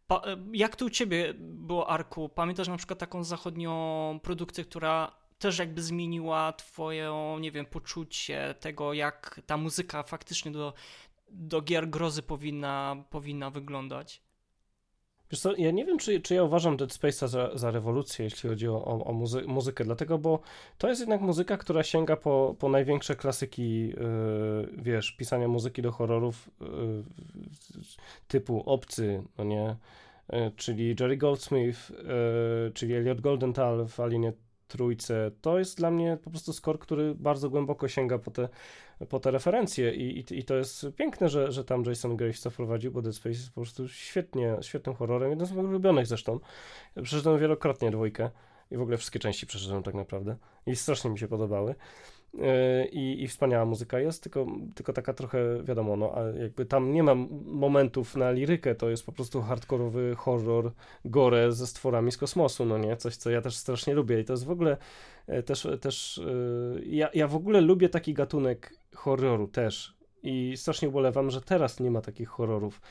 pa, 0.08 0.22
e, 0.26 0.38
jak 0.54 0.76
to 0.76 0.86
u 0.86 0.90
ciebie 0.90 1.34
było, 1.40 1.90
Arku? 1.90 2.30
Pamiętasz 2.30 2.68
na 2.68 2.78
przykład 2.78 3.00
taką 3.00 3.24
zachodnią 3.24 4.20
produkcję, 4.24 4.66
która 4.66 5.12
też 5.40 5.60
jakby 5.60 5.82
zmieniła 5.82 6.54
twoje, 6.54 7.38
nie 7.40 7.52
wiem, 7.52 7.66
poczucie 7.66 8.56
tego, 8.60 8.94
jak 8.94 9.42
ta 9.46 9.58
muzyka 9.58 10.04
faktycznie 10.04 10.52
do, 10.52 10.74
do 11.30 11.62
gier 11.62 11.90
grozy 11.90 12.24
powinna, 12.24 13.04
powinna 13.10 13.50
wyglądać? 13.50 14.25
Wiesz 15.36 15.42
co, 15.42 15.56
ja 15.56 15.72
nie 15.72 15.86
wiem, 15.86 15.98
czy, 15.98 16.22
czy 16.22 16.36
ja 16.36 16.44
uważam 16.44 16.78
Dead 16.78 16.90
Space'a 16.90 17.28
za, 17.28 17.58
za 17.58 17.72
rewolucję, 17.72 18.26
jeśli 18.26 18.50
chodzi 18.50 18.68
o, 18.68 19.06
o, 19.06 19.14
muzy 19.14 19.42
muzykę, 19.48 19.84
dlatego, 19.84 20.18
bo 20.18 20.40
to 20.78 20.90
jest 20.90 21.02
jednak 21.02 21.22
muzyka, 21.22 21.58
która 21.58 21.84
sięga 21.84 22.16
po, 22.16 22.56
po 22.60 22.70
największe 22.70 23.16
klasyki, 23.16 23.88
yy, 23.88 23.96
wiesz, 24.78 25.12
pisania 25.12 25.48
muzyki 25.48 25.82
do 25.82 25.92
horrorów 25.92 26.50
yy, 26.62 26.68
typu 28.28 28.64
Obcy, 28.66 29.24
no 29.38 29.44
nie, 29.44 29.76
yy, 30.30 30.52
czyli 30.56 30.96
Jerry 31.00 31.18
Goldsmith, 31.18 31.90
yy, 31.90 32.72
czyli 32.74 32.94
Elliot 32.94 33.22
Goldenthal 33.22 33.88
w 33.88 34.00
Alienie 34.00 34.34
Trójce. 34.68 35.32
To 35.42 35.60
jest 35.60 35.78
dla 35.78 35.92
mnie 35.92 36.18
po 36.24 36.30
prostu 36.30 36.54
skor, 36.54 36.80
który 36.80 37.16
bardzo 37.16 37.50
głęboko 37.50 37.88
sięga 37.88 38.18
po 38.20 38.32
te 38.32 38.50
po 39.10 39.20
te 39.20 39.32
referencje 39.32 39.96
i, 39.96 40.20
i, 40.20 40.40
i, 40.40 40.44
to 40.44 40.56
jest 40.56 40.86
piękne, 40.96 41.30
że, 41.30 41.52
że 41.52 41.64
tam 41.64 41.84
Jason 41.84 42.18
Graves 42.18 42.42
to 42.42 42.50
wprowadził, 42.50 42.92
bo 42.92 43.02
Dead 43.02 43.16
Space 43.16 43.30
jest 43.30 43.50
po 43.50 43.62
prostu 43.62 43.88
świetnie, 43.88 44.58
świetnym 44.62 44.96
horrorem, 44.96 45.30
jeden 45.30 45.48
z 45.48 45.52
moich 45.52 45.70
ulubionych 45.70 46.08
zresztą. 46.08 46.40
Przeszedłem 47.04 47.40
wielokrotnie 47.40 47.92
dwójkę 47.92 48.30
i 48.72 48.78
w 48.78 48.82
ogóle 48.82 48.98
wszystkie 48.98 49.20
części 49.20 49.48
przeszedłem 49.48 49.84
tak 49.84 49.94
naprawdę 49.94 50.36
i 50.68 50.76
strasznie 50.76 51.10
mi 51.10 51.20
się 51.20 51.28
podobały. 51.28 51.76
E, 52.42 52.86
I, 52.86 53.24
I 53.24 53.28
wspaniała 53.28 53.66
muzyka 53.66 54.00
jest, 54.00 54.24
tylko, 54.24 54.46
tylko 54.76 54.94
taka 54.94 55.14
trochę, 55.14 55.64
wiadomo, 55.64 55.96
no, 55.96 56.12
a 56.16 56.40
jakby 56.40 56.66
tam 56.66 56.92
nie 56.92 57.04
mam 57.04 57.28
momentów 57.46 58.16
na 58.16 58.32
lirykę, 58.32 58.76
to 58.76 58.90
jest 58.90 59.06
po 59.06 59.12
prostu 59.12 59.42
hardkorowy 59.42 60.16
horror, 60.16 60.72
gore 61.06 61.52
ze 61.52 61.68
stworami 61.68 62.12
z 62.12 62.18
kosmosu, 62.18 62.66
no 62.66 62.78
nie? 62.78 62.98
Coś, 62.98 63.16
co 63.16 63.30
ja 63.30 63.42
też 63.42 63.56
strasznie 63.56 63.94
lubię 63.94 64.20
i 64.20 64.26
to 64.26 64.34
jest 64.34 64.46
w 64.46 64.52
ogóle 64.52 64.78
e, 65.28 65.44
też, 65.44 65.68
też 65.82 66.18
e, 66.18 66.86
ja, 66.86 67.10
ja 67.14 67.28
w 67.28 67.36
ogóle 67.36 67.62
lubię 67.62 67.90
taki 67.90 68.14
gatunek 68.14 68.74
horroru 68.96 69.48
też 69.48 69.98
i 70.24 70.54
strasznie 70.58 70.90
ubolewam, 70.90 71.32
że 71.32 71.42
teraz 71.42 71.80
nie 71.80 71.92
ma 71.92 72.02
takich 72.02 72.30
horrorów. 72.30 72.82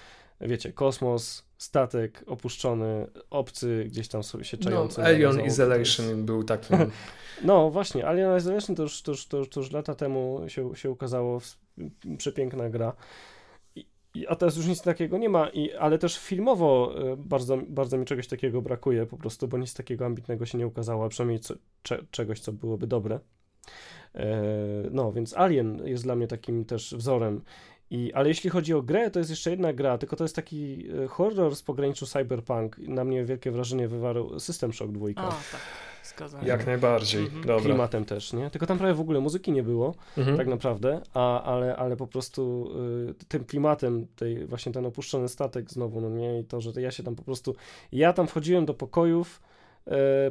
Wiecie, 0.40 0.72
kosmos, 0.72 1.48
statek 1.64 2.24
opuszczony, 2.26 3.06
obcy 3.30 3.84
gdzieś 3.88 4.08
tam 4.08 4.22
sobie 4.22 4.44
się 4.44 4.56
czający. 4.56 5.00
No, 5.00 5.06
Alien 5.06 5.40
Isolation 5.40 6.06
jest... 6.06 6.20
był 6.20 6.44
takim. 6.44 6.78
no 7.44 7.70
właśnie, 7.70 8.06
Alien 8.06 8.36
Isolation 8.38 8.76
to 8.76 8.82
już, 8.82 9.02
to 9.02 9.10
już, 9.10 9.26
to 9.26 9.38
już, 9.38 9.48
to 9.48 9.60
już 9.60 9.72
lata 9.72 9.94
temu 9.94 10.44
się, 10.48 10.76
się 10.76 10.90
ukazało, 10.90 11.40
przepiękna 12.18 12.70
gra. 12.70 12.92
I, 14.14 14.26
a 14.26 14.36
teraz 14.36 14.56
już 14.56 14.66
nic 14.66 14.82
takiego 14.82 15.18
nie 15.18 15.28
ma, 15.28 15.48
i, 15.48 15.72
ale 15.72 15.98
też 15.98 16.18
filmowo 16.18 16.94
e, 17.12 17.16
bardzo, 17.16 17.58
bardzo 17.68 17.98
mi 17.98 18.04
czegoś 18.04 18.28
takiego 18.28 18.62
brakuje 18.62 19.06
po 19.06 19.16
prostu, 19.16 19.48
bo 19.48 19.58
nic 19.58 19.74
takiego 19.74 20.06
ambitnego 20.06 20.46
się 20.46 20.58
nie 20.58 20.66
ukazało, 20.66 21.04
a 21.04 21.08
przynajmniej 21.08 21.40
co, 21.40 21.54
cze, 21.82 22.04
czegoś, 22.10 22.40
co 22.40 22.52
byłoby 22.52 22.86
dobre. 22.86 23.20
E, 24.14 24.36
no, 24.90 25.12
więc 25.12 25.36
Alien 25.36 25.86
jest 25.86 26.02
dla 26.02 26.16
mnie 26.16 26.26
takim 26.26 26.64
też 26.64 26.94
wzorem. 26.94 27.40
I, 27.94 28.12
ale 28.12 28.28
jeśli 28.28 28.50
chodzi 28.50 28.74
o 28.74 28.82
grę, 28.82 29.10
to 29.10 29.18
jest 29.18 29.30
jeszcze 29.30 29.50
jedna 29.50 29.72
gra, 29.72 29.98
tylko 29.98 30.16
to 30.16 30.24
jest 30.24 30.36
taki 30.36 30.86
e, 31.04 31.06
horror 31.06 31.56
z 31.56 31.62
pograniczu 31.62 32.06
cyberpunk. 32.06 32.78
Na 32.78 33.04
mnie 33.04 33.24
wielkie 33.24 33.50
wrażenie 33.50 33.88
wywarł 33.88 34.40
System 34.40 34.72
Shock 34.72 34.92
2. 34.92 35.06
A, 35.16 35.28
tak. 35.28 35.38
zgadzam 36.04 36.46
Jak 36.46 36.66
najbardziej, 36.66 37.22
mhm. 37.24 37.46
Dobra. 37.46 37.64
Klimatem 37.64 38.04
też, 38.04 38.32
nie? 38.32 38.50
Tylko 38.50 38.66
tam 38.66 38.78
prawie 38.78 38.94
w 38.94 39.00
ogóle 39.00 39.20
muzyki 39.20 39.52
nie 39.52 39.62
było, 39.62 39.94
mhm. 40.18 40.36
tak 40.36 40.46
naprawdę, 40.46 41.00
a, 41.14 41.42
ale, 41.42 41.76
ale 41.76 41.96
po 41.96 42.06
prostu 42.06 42.70
y, 43.10 43.24
tym 43.28 43.44
klimatem, 43.44 44.06
tej, 44.16 44.46
właśnie 44.46 44.72
ten 44.72 44.86
opuszczony 44.86 45.28
statek 45.28 45.70
znowu, 45.70 46.00
no 46.00 46.08
nie? 46.08 46.40
I 46.40 46.44
to, 46.44 46.60
że 46.60 46.70
ja 46.76 46.90
się 46.90 47.02
tam 47.02 47.16
po 47.16 47.22
prostu, 47.22 47.54
ja 47.92 48.12
tam 48.12 48.26
wchodziłem 48.26 48.66
do 48.66 48.74
pokojów, 48.74 49.40
y, 49.40 49.53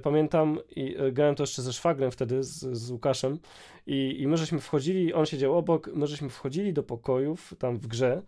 pamiętam 0.04 0.60
i 0.76 1.02
y, 1.02 1.12
grałem 1.12 1.36
to 1.36 1.44
jeszcze 1.44 1.62
ze 1.62 1.74
szwagrem 1.74 2.12
wtedy, 2.12 2.44
z, 2.44 2.78
z 2.78 2.92
Łukaszem 2.92 3.40
i, 3.88 4.22
i 4.22 4.28
my 4.28 4.38
żeśmy 4.38 4.60
wchodzili, 4.60 5.14
on 5.14 5.26
siedział 5.26 5.58
obok, 5.58 5.90
my 5.94 6.08
żeśmy 6.08 6.30
wchodzili 6.30 6.74
do 6.74 6.84
pokojów 6.84 7.54
tam 7.60 7.78
w 7.78 7.88
grze 7.88 8.22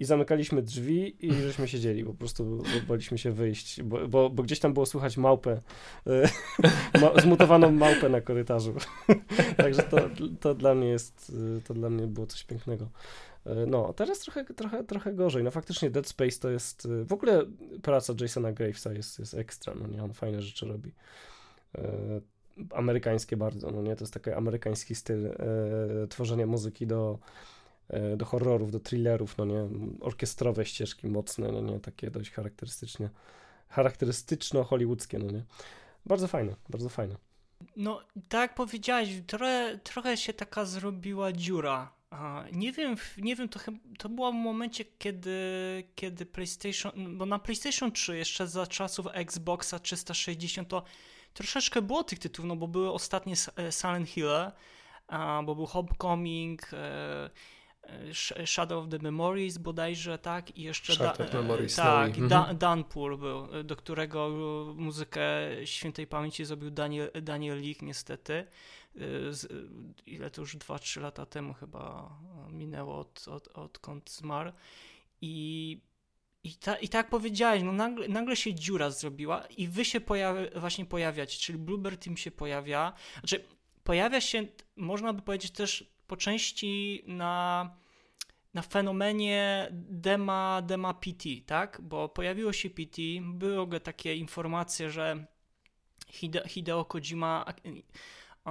i 0.00 0.04
zamykaliśmy 0.04 0.62
drzwi 0.62 1.26
i 1.26 1.32
żeśmy 1.46 1.68
siedzieli, 1.68 2.04
po 2.04 2.14
prostu 2.14 2.62
baliśmy 2.88 3.18
się 3.18 3.32
wyjść, 3.32 3.82
bo, 3.82 4.08
bo, 4.08 4.30
bo 4.30 4.42
gdzieś 4.42 4.60
tam 4.60 4.72
było 4.72 4.86
słychać 4.86 5.16
małpę, 5.16 5.60
e, 6.06 7.20
zmutowaną 7.22 7.70
małpę 7.70 8.08
na 8.08 8.20
korytarzu. 8.20 8.74
Także 9.56 9.82
to, 9.82 9.96
to 10.40 10.54
dla 10.54 10.74
mnie 10.74 10.88
jest, 10.88 11.32
to 11.64 11.74
dla 11.74 11.90
mnie 11.90 12.06
było 12.06 12.26
coś 12.26 12.44
pięknego. 12.44 12.88
E, 13.48 13.66
no, 13.66 13.92
teraz 13.92 14.18
trochę, 14.18 14.44
trochę, 14.44 14.84
trochę 14.84 15.14
gorzej. 15.14 15.44
No 15.44 15.50
faktycznie 15.50 15.90
Dead 15.90 16.06
Space 16.06 16.38
to 16.40 16.50
jest, 16.50 16.88
w 17.04 17.12
ogóle 17.12 17.44
praca 17.82 18.14
Jasona 18.20 18.52
Gravesa 18.52 18.92
jest, 18.92 19.18
jest 19.18 19.34
ekstra, 19.34 19.74
no 19.80 19.86
nie, 19.86 20.04
on 20.04 20.12
fajne 20.12 20.42
rzeczy 20.42 20.66
robi. 20.66 20.92
E, 21.78 22.20
amerykańskie 22.70 23.36
bardzo, 23.36 23.70
no 23.70 23.82
nie, 23.82 23.96
to 23.96 24.04
jest 24.04 24.14
taki 24.14 24.30
amerykański 24.30 24.94
styl 24.94 25.30
tworzenia 26.08 26.46
muzyki 26.46 26.86
do 26.86 27.18
E, 27.88 28.16
do 28.16 28.24
horrorów, 28.24 28.70
do 28.70 28.80
thrillerów, 28.80 29.38
no 29.38 29.44
nie, 29.44 29.68
orkiestrowe 30.00 30.66
ścieżki 30.66 31.06
mocne, 31.06 31.52
no 31.52 31.60
nie, 31.60 31.80
takie 31.80 32.10
dość 32.10 32.30
charakterystycznie, 32.30 33.10
charakterystyczno-hollywoodzkie, 33.68 35.18
no 35.18 35.30
nie. 35.30 35.44
Bardzo 36.06 36.28
fajne, 36.28 36.54
bardzo 36.68 36.88
fajne. 36.88 37.16
No, 37.76 38.00
tak 38.28 38.40
jak 38.40 38.54
powiedziałeś, 38.54 39.08
trochę, 39.26 39.78
trochę 39.84 40.16
się 40.16 40.32
taka 40.32 40.64
zrobiła 40.64 41.32
dziura. 41.32 41.92
Nie 42.52 42.72
wiem, 42.72 42.96
nie 43.18 43.36
wiem, 43.36 43.48
to, 43.48 43.60
to 43.98 44.08
było 44.08 44.32
w 44.32 44.34
momencie, 44.34 44.84
kiedy, 44.84 45.38
kiedy 45.94 46.26
PlayStation, 46.26 47.18
bo 47.18 47.26
na 47.26 47.38
PlayStation 47.38 47.92
3 47.92 48.16
jeszcze 48.16 48.46
za 48.46 48.66
czasów 48.66 49.06
Xboxa 49.12 49.78
360 49.78 50.68
to 50.68 50.82
troszeczkę 51.34 51.82
było 51.82 52.04
tych 52.04 52.18
tytułów, 52.18 52.48
no 52.48 52.56
bo 52.56 52.68
były 52.68 52.92
ostatnie 52.92 53.34
e, 53.56 53.72
Silent 53.72 54.08
Hill, 54.08 54.26
bo 55.44 55.54
był 55.54 55.66
Homecoming, 55.66 56.70
e, 56.72 57.30
Shadow 58.46 58.84
of 58.84 58.90
the 58.90 58.98
Memories 58.98 59.58
bodajże, 59.58 60.18
tak? 60.18 60.56
I 60.56 60.62
jeszcze 60.62 60.94
Shadow 60.94 61.20
of 61.20 61.34
Memories, 61.34 61.76
tak, 61.76 62.18
no 62.18 62.28
da, 62.28 62.54
Danpur 62.54 63.18
był, 63.18 63.64
do 63.64 63.76
którego 63.76 64.28
muzykę 64.76 65.22
świętej 65.64 66.06
pamięci 66.06 66.44
zrobił 66.44 66.70
Daniel, 66.70 67.10
Daniel 67.22 67.60
Lich 67.60 67.82
niestety. 67.82 68.46
Z, 69.30 69.52
ile 70.06 70.30
to 70.30 70.40
już 70.40 70.56
2-3 70.56 71.00
lata 71.00 71.26
temu 71.26 71.54
chyba 71.54 72.10
minęło 72.50 72.98
od, 72.98 73.28
od, 73.28 73.48
odkąd 73.48 74.10
zmarł. 74.10 74.52
I 75.20 75.80
i, 76.44 76.54
ta, 76.54 76.76
I 76.76 76.88
tak 76.88 77.08
powiedziałeś, 77.08 77.62
no 77.62 77.72
nagle, 77.72 78.08
nagle 78.08 78.36
się 78.36 78.54
dziura 78.54 78.90
zrobiła 78.90 79.46
i 79.46 79.68
wy 79.68 79.84
się 79.84 80.00
pojawia, 80.00 80.60
właśnie 80.60 80.86
pojawiać, 80.86 81.38
czyli 81.38 81.58
Bluebird 81.58 82.04
Team 82.04 82.16
się 82.16 82.30
pojawia. 82.30 82.92
Znaczy, 83.18 83.44
pojawia 83.84 84.20
się, 84.20 84.46
można 84.76 85.12
by 85.12 85.22
powiedzieć 85.22 85.52
też 85.52 85.90
po 86.06 86.16
części 86.16 87.02
na, 87.06 87.70
na 88.54 88.62
fenomenie 88.62 89.68
dema, 89.72 90.62
dema 90.62 90.94
PT, 90.94 91.28
tak? 91.46 91.80
Bo 91.82 92.08
pojawiło 92.08 92.52
się 92.52 92.70
PT, 92.70 93.02
były 93.22 93.80
takie 93.80 94.14
informacje, 94.16 94.90
że 94.90 95.26
Hide, 96.08 96.48
Hideo 96.48 96.84
Kojima 96.84 97.44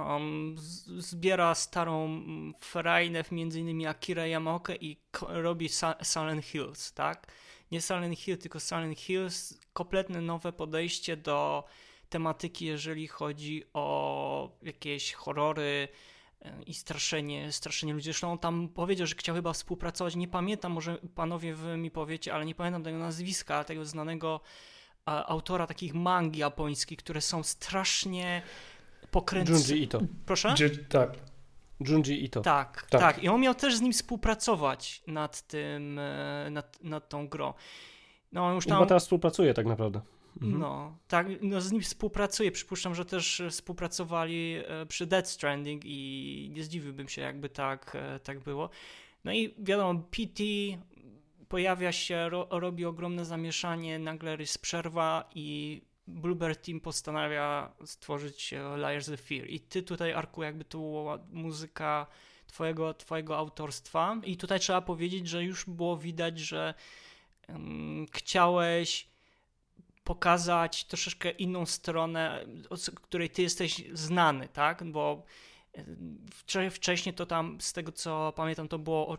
um, 0.00 0.54
zbiera 0.98 1.54
starą 1.54 2.22
frajnę, 2.60 3.24
między 3.30 3.60
innymi 3.60 3.86
Akira 3.86 4.26
Yamaoka 4.26 4.74
i 4.74 4.96
robi 5.20 5.68
Silent 6.02 6.44
Hills, 6.44 6.92
tak? 6.92 7.32
Nie 7.70 7.80
Silent 7.80 8.18
Hill, 8.18 8.38
tylko 8.38 8.60
Silent 8.60 8.98
Hills, 8.98 9.58
kompletne 9.72 10.20
nowe 10.20 10.52
podejście 10.52 11.16
do 11.16 11.64
tematyki, 12.08 12.64
jeżeli 12.64 13.08
chodzi 13.08 13.64
o 13.74 14.58
jakieś 14.62 15.12
horrory, 15.12 15.88
i 16.66 16.74
straszenie, 16.74 17.52
straszenie 17.52 17.92
ludzi. 17.92 18.04
Zresztą 18.04 18.32
on 18.32 18.38
tam 18.38 18.68
powiedział, 18.68 19.06
że 19.06 19.14
chciał 19.14 19.34
chyba 19.34 19.52
współpracować. 19.52 20.16
Nie 20.16 20.28
pamiętam, 20.28 20.72
może 20.72 20.98
panowie 21.14 21.54
wy 21.54 21.76
mi 21.76 21.90
powiecie, 21.90 22.34
ale 22.34 22.46
nie 22.46 22.54
pamiętam 22.54 22.82
tego 22.82 22.98
nazwiska, 22.98 23.64
tego 23.64 23.84
znanego 23.84 24.40
autora 25.06 25.66
takich 25.66 25.94
mangi 25.94 26.40
japońskich, 26.40 26.98
które 26.98 27.20
są 27.20 27.42
strasznie 27.42 28.42
pokręcone. 29.10 29.58
Junji 29.58 29.82
Ito. 29.82 30.00
Proszę? 30.26 30.54
tak. 30.88 31.10
Junji 31.80 32.24
Ito. 32.24 32.40
Tak, 32.40 32.86
tak, 32.90 33.00
tak. 33.00 33.24
I 33.24 33.28
on 33.28 33.40
miał 33.40 33.54
też 33.54 33.76
z 33.76 33.80
nim 33.80 33.92
współpracować 33.92 35.02
nad 35.06 35.42
tym, 35.42 35.98
e, 35.98 36.48
nad, 36.50 36.84
nad 36.84 37.08
tą 37.08 37.28
grą. 37.28 37.54
No, 38.32 38.54
już 38.54 38.66
tam... 38.66 38.76
Chyba 38.76 38.86
teraz 38.86 39.02
współpracuje 39.02 39.54
tak 39.54 39.66
naprawdę. 39.66 40.00
Mhm. 40.42 40.60
No, 40.60 40.98
tak, 41.08 41.26
no 41.42 41.60
z 41.60 41.72
nim 41.72 41.82
współpracuję. 41.82 42.52
Przypuszczam, 42.52 42.94
że 42.94 43.04
też 43.04 43.42
współpracowali 43.50 44.56
e, 44.66 44.86
przy 44.86 45.06
Dead 45.06 45.28
Stranding 45.28 45.82
i 45.84 46.50
nie 46.54 46.64
zdziwiłbym 46.64 47.08
się, 47.08 47.22
jakby 47.22 47.48
tak, 47.48 47.92
e, 47.94 48.20
tak 48.20 48.40
było. 48.40 48.70
No 49.24 49.32
i 49.32 49.54
wiadomo, 49.58 50.00
PT 50.10 50.42
pojawia 51.48 51.92
się, 51.92 52.28
ro, 52.28 52.46
robi 52.50 52.84
ogromne 52.84 53.24
zamieszanie, 53.24 53.98
nagle 53.98 54.36
jest 54.36 54.62
przerwa 54.62 55.28
i 55.34 55.80
Bluebird 56.08 56.62
Team 56.66 56.80
postanawia 56.80 57.72
stworzyć 57.84 58.52
e, 58.52 58.76
Liars 58.76 59.08
of 59.08 59.20
Fear. 59.20 59.46
I 59.50 59.60
ty 59.60 59.82
tutaj, 59.82 60.12
Arku, 60.12 60.42
jakby 60.42 60.64
to 60.64 60.78
była 60.78 61.18
muzyka 61.32 62.06
twojego, 62.46 62.94
twojego 62.94 63.36
autorstwa. 63.36 64.16
I 64.24 64.36
tutaj 64.36 64.60
trzeba 64.60 64.80
powiedzieć, 64.80 65.28
że 65.28 65.44
już 65.44 65.64
było 65.64 65.96
widać, 65.96 66.38
że 66.38 66.74
um, 67.48 68.06
chciałeś 68.12 69.08
pokazać 70.04 70.84
troszeczkę 70.84 71.30
inną 71.30 71.66
stronę, 71.66 72.46
z 72.76 72.90
której 72.90 73.30
ty 73.30 73.42
jesteś 73.42 73.84
znany, 73.92 74.48
tak? 74.48 74.84
Bo 74.84 75.22
wcześniej 76.70 77.14
to 77.14 77.26
tam, 77.26 77.60
z 77.60 77.72
tego 77.72 77.92
co 77.92 78.32
pamiętam, 78.36 78.68
to 78.68 78.78
było 78.78 79.18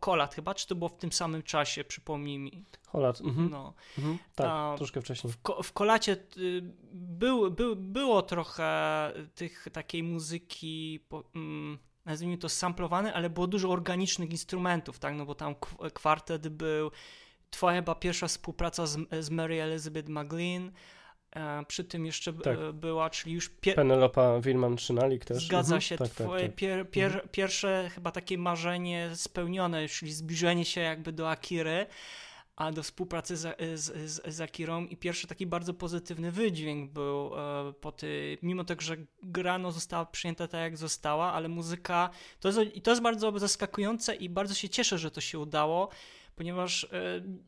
Kolat 0.00 0.34
chyba, 0.34 0.54
czy 0.54 0.66
to 0.66 0.74
było 0.74 0.88
w 0.88 0.96
tym 0.96 1.12
samym 1.12 1.42
czasie, 1.42 1.84
przypomnij 1.84 2.38
mi. 2.38 2.64
Kolat, 2.92 3.20
mhm. 3.20 3.50
no. 3.50 3.74
Mhm. 3.98 4.18
tak, 4.34 4.46
A, 4.50 4.74
troszkę 4.76 5.00
wcześniej. 5.00 5.32
W, 5.32 5.42
ko 5.42 5.62
w 5.62 5.72
Kolacie 5.72 6.16
y, 6.36 6.62
był, 6.92 7.50
był, 7.50 7.76
było 7.76 8.22
trochę 8.22 9.12
tych 9.34 9.66
takiej 9.72 10.02
muzyki, 10.02 11.00
po, 11.08 11.24
mm, 11.34 11.78
nazwijmy 12.04 12.38
to 12.38 12.48
samplowane, 12.48 13.14
ale 13.14 13.30
było 13.30 13.46
dużo 13.46 13.70
organicznych 13.70 14.30
instrumentów, 14.30 14.98
tak, 14.98 15.14
no 15.14 15.26
bo 15.26 15.34
tam 15.34 15.54
kwartet 15.94 16.48
był, 16.48 16.90
twoja 17.50 17.76
chyba 17.76 17.94
pierwsza 17.94 18.28
współpraca 18.28 18.86
z, 18.86 18.98
z 19.20 19.30
Mary 19.30 19.62
Elizabeth 19.62 20.08
McGlynn, 20.08 20.66
e, 20.66 20.72
przy 21.68 21.84
tym 21.84 22.06
jeszcze 22.06 22.32
tak. 22.32 22.72
była, 22.72 23.10
czyli 23.10 23.34
już... 23.34 23.48
Pier... 23.48 23.74
Penelopa 23.74 24.40
Wilman 24.40 24.76
Trzynalik 24.76 25.24
też. 25.24 25.46
Zgadza 25.46 25.74
mhm. 25.74 25.80
się, 25.80 25.96
tak, 25.96 26.08
tak 26.08 26.26
twoje 26.26 26.46
tak, 26.46 26.56
pier, 26.56 26.90
pier, 26.90 27.12
mhm. 27.12 27.28
pierwsze 27.28 27.90
chyba 27.94 28.10
takie 28.10 28.38
marzenie 28.38 29.10
spełnione, 29.14 29.88
czyli 29.88 30.12
zbliżenie 30.12 30.64
się 30.64 30.80
jakby 30.80 31.12
do 31.12 31.30
Akiry, 31.30 31.86
a 32.56 32.72
do 32.72 32.82
współpracy 32.82 33.36
z, 33.36 33.60
z, 33.80 34.10
z, 34.10 34.34
z 34.34 34.40
Akirą 34.40 34.86
i 34.86 34.96
pierwszy 34.96 35.26
taki 35.26 35.46
bardzo 35.46 35.74
pozytywny 35.74 36.32
wydźwięk 36.32 36.90
był 36.92 37.30
e, 37.34 37.72
po 37.80 37.92
ty, 37.92 38.38
mimo 38.42 38.64
tego, 38.64 38.82
że 38.82 38.96
gra 39.22 39.58
no, 39.58 39.72
została 39.72 40.06
przyjęta 40.06 40.48
tak 40.48 40.60
jak 40.60 40.76
została, 40.76 41.32
ale 41.32 41.48
muzyka, 41.48 42.10
to 42.40 42.48
jest, 42.48 42.60
to 42.82 42.90
jest 42.90 43.02
bardzo 43.02 43.38
zaskakujące 43.38 44.14
i 44.14 44.28
bardzo 44.28 44.54
się 44.54 44.68
cieszę, 44.68 44.98
że 44.98 45.10
to 45.10 45.20
się 45.20 45.38
udało, 45.38 45.88
ponieważ 46.40 46.84
e, 46.84 46.88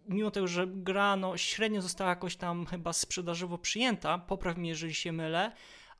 mimo 0.09 0.31
tego, 0.31 0.47
że 0.47 0.67
gra 0.67 1.17
no, 1.17 1.37
średnio 1.37 1.83
została 1.83 2.11
jakoś 2.11 2.37
tam 2.37 2.67
chyba 2.67 2.93
sprzedażowo 2.93 3.59
przyjęta, 3.59 4.19
popraw 4.19 4.57
mnie, 4.57 4.69
jeżeli 4.69 4.95
się 4.95 5.13
mylę, 5.13 5.53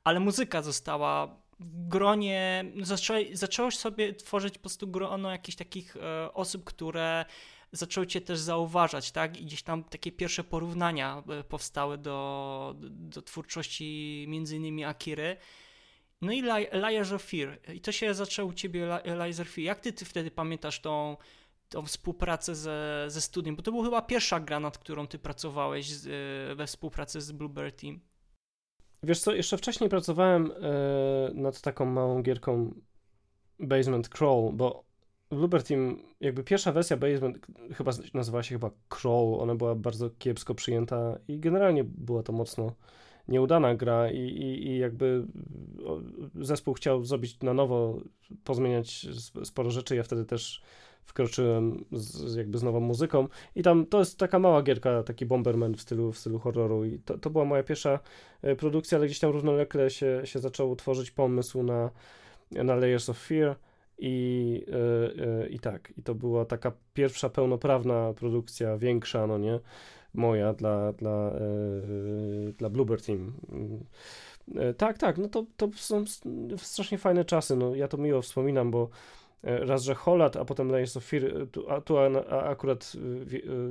ale 0.03 0.19
muzyka 0.19 0.61
została 0.61 1.27
w 1.59 1.87
gronie, 1.87 2.65
zaczęło, 2.81 3.19
zaczęłoś 3.33 3.77
sobie 3.77 4.13
tworzyć 4.13 4.53
po 4.53 4.59
prostu 4.59 4.87
grono 4.87 5.31
jakichś 5.31 5.55
takich 5.55 5.97
e, 5.97 6.33
osób, 6.33 6.63
które 6.63 7.25
zaczęły 7.71 8.07
cię 8.07 8.21
też 8.21 8.39
zauważać, 8.39 9.11
tak? 9.11 9.41
I 9.41 9.45
gdzieś 9.45 9.63
tam 9.63 9.83
takie 9.83 10.11
pierwsze 10.11 10.43
porównania 10.43 11.23
e, 11.29 11.43
powstały 11.43 11.97
do, 11.97 12.75
do 12.89 13.21
twórczości 13.21 14.25
między 14.27 14.55
innymi 14.55 14.83
Akiry. 14.83 15.37
No 16.21 16.31
i 16.31 16.41
Liars 16.73 17.11
of 17.11 17.23
Fear. 17.23 17.59
I 17.73 17.81
to 17.81 17.91
się 17.91 18.13
zaczęło 18.13 18.49
u 18.49 18.53
ciebie 18.53 18.99
Liars 19.05 19.39
of 19.39 19.47
Fear. 19.47 19.65
Jak 19.65 19.79
ty, 19.79 19.93
ty 19.93 20.05
wtedy 20.05 20.31
pamiętasz 20.31 20.79
tą 20.79 21.17
tą 21.73 21.85
współpracę 21.85 22.55
ze, 22.55 23.05
ze 23.07 23.21
studiem, 23.21 23.55
bo 23.55 23.61
to 23.61 23.71
była 23.71 23.83
chyba 23.83 24.01
pierwsza 24.01 24.39
gra, 24.39 24.59
nad 24.59 24.77
którą 24.77 25.07
ty 25.07 25.19
pracowałeś 25.19 25.89
z, 25.89 26.07
e, 26.07 26.55
we 26.55 26.67
współpracy 26.67 27.21
z 27.21 27.31
Bluebird 27.31 27.81
Team. 27.81 27.99
Wiesz 29.03 29.19
co, 29.19 29.35
jeszcze 29.35 29.57
wcześniej 29.57 29.89
pracowałem 29.89 30.51
e, 30.51 31.33
nad 31.33 31.61
taką 31.61 31.85
małą 31.85 32.21
gierką 32.21 32.73
Basement 33.59 34.09
Crawl, 34.09 34.53
bo 34.53 34.83
Bluebird 35.29 35.67
Team, 35.67 36.03
jakby 36.19 36.43
pierwsza 36.43 36.71
wersja 36.71 36.97
Basement 36.97 37.47
chyba 37.73 37.91
nazywała 38.13 38.43
się 38.43 38.55
chyba 38.55 38.71
Crawl, 38.89 39.41
ona 39.41 39.55
była 39.55 39.75
bardzo 39.75 40.09
kiepsko 40.09 40.55
przyjęta 40.55 41.19
i 41.27 41.39
generalnie 41.39 41.83
była 41.83 42.23
to 42.23 42.33
mocno 42.33 42.75
nieudana 43.27 43.75
gra 43.75 44.11
i, 44.11 44.19
i, 44.19 44.67
i 44.67 44.77
jakby 44.77 45.27
zespół 46.35 46.73
chciał 46.73 47.03
zrobić 47.03 47.39
na 47.39 47.53
nowo, 47.53 48.01
pozmieniać 48.43 49.07
sporo 49.43 49.71
rzeczy. 49.71 49.95
Ja 49.95 50.03
wtedy 50.03 50.25
też 50.25 50.61
wkroczyłem 51.05 51.85
z, 51.91 52.35
jakby 52.35 52.57
z 52.57 52.63
nową 52.63 52.79
muzyką. 52.79 53.27
I 53.55 53.63
tam 53.63 53.85
to 53.85 53.99
jest 53.99 54.19
taka 54.19 54.39
mała 54.39 54.63
gierka, 54.63 55.03
taki 55.03 55.25
Bomberman 55.25 55.75
w 55.75 55.81
stylu, 55.81 56.11
w 56.11 56.17
stylu 56.17 56.39
horroru. 56.39 56.85
I 56.85 56.99
to, 56.99 57.17
to 57.17 57.29
była 57.29 57.45
moja 57.45 57.63
pierwsza 57.63 57.99
e, 58.41 58.55
produkcja, 58.55 58.97
ale 58.97 59.07
gdzieś 59.07 59.19
tam 59.19 59.31
równolegle 59.31 59.89
się, 59.89 60.21
się 60.23 60.39
zaczął 60.39 60.75
tworzyć 60.75 61.11
pomysł 61.11 61.63
na, 61.63 61.89
na 62.51 62.75
Layers 62.75 63.09
of 63.09 63.17
Fear. 63.17 63.55
I, 63.97 64.65
yy, 64.67 65.25
yy, 65.25 65.49
i 65.49 65.59
tak, 65.59 65.93
i 65.97 66.03
to 66.03 66.15
była 66.15 66.45
taka 66.45 66.71
pierwsza 66.93 67.29
pełnoprawna 67.29 68.13
produkcja, 68.13 68.77
większa, 68.77 69.27
no 69.27 69.37
nie, 69.37 69.59
moja 70.13 70.53
dla, 70.53 70.93
dla, 70.93 71.31
dla 72.57 72.69
Bluebird 72.69 73.05
Team. 73.05 73.33
tak, 74.77 74.97
tak, 74.97 75.17
no 75.17 75.27
to, 75.27 75.45
to 75.57 75.69
są 75.75 76.03
strasznie 76.57 76.97
fajne 76.97 77.25
czasy, 77.25 77.55
no 77.55 77.75
ja 77.75 77.87
to 77.87 77.97
miło 77.97 78.21
wspominam, 78.21 78.71
bo 78.71 78.89
raz, 79.43 79.83
że 79.83 79.95
Holat, 79.95 80.37
a 80.37 80.45
potem 80.45 80.71
Layers 80.71 80.97
of 80.97 81.05
Fear, 81.05 81.23
tu, 81.51 81.69
a, 81.69 81.81
tu 81.81 81.97
a, 81.97 82.09
a 82.29 82.43
akurat 82.43 82.93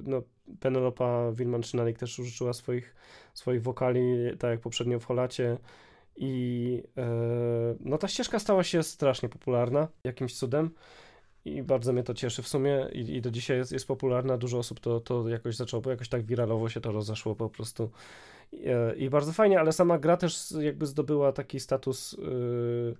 no, 0.03 0.23
Penelopa 0.61 1.33
Wilman-Szynalik 1.33 1.99
też 1.99 2.19
użyczyła 2.19 2.53
swoich, 2.53 2.95
swoich 3.35 3.63
wokali, 3.63 4.17
tak 4.39 4.51
jak 4.51 4.61
poprzednio 4.61 5.01
w 5.01 5.05
Holacie, 5.05 5.59
i 6.17 6.83
e, 6.97 7.07
no 7.81 7.99
ta 7.99 8.09
ścieżka 8.09 8.39
stała 8.39 8.65
się 8.65 8.83
strasznie 8.83 9.29
popularna 9.29 9.89
jakimś 10.05 10.35
cudem 10.35 10.71
i 11.45 11.63
bardzo 11.63 11.93
mnie 11.93 12.03
to 12.03 12.15
cieszy 12.15 12.43
w 12.43 12.49
sumie 12.49 12.89
i, 12.93 13.17
i 13.17 13.21
do 13.21 13.31
dzisiaj 13.31 13.57
jest, 13.57 13.73
jest 13.73 13.87
popularna, 13.87 14.39
dużo 14.39 14.59
osób 14.59 14.81
to, 14.81 15.01
to 15.01 15.29
jakoś 15.29 15.57
zaczęło, 15.57 15.81
bo 15.81 15.91
jakoś 15.91 16.09
tak 16.09 16.23
wiralowo 16.23 16.69
się 16.69 16.81
to 16.81 16.93
rozeszło 16.93 17.35
po 17.35 17.51
prostu. 17.51 17.91
I, 18.53 18.69
e, 18.69 18.97
i 18.97 19.11
bardzo 19.11 19.33
fajnie, 19.33 19.61
ale 19.61 19.73
sama 19.73 19.99
gra 19.99 20.17
też 20.17 20.55
jakby 20.61 20.87
zdobyła 20.87 21.33
taki 21.33 21.61
status 21.61 22.13
yy, 22.13 22.97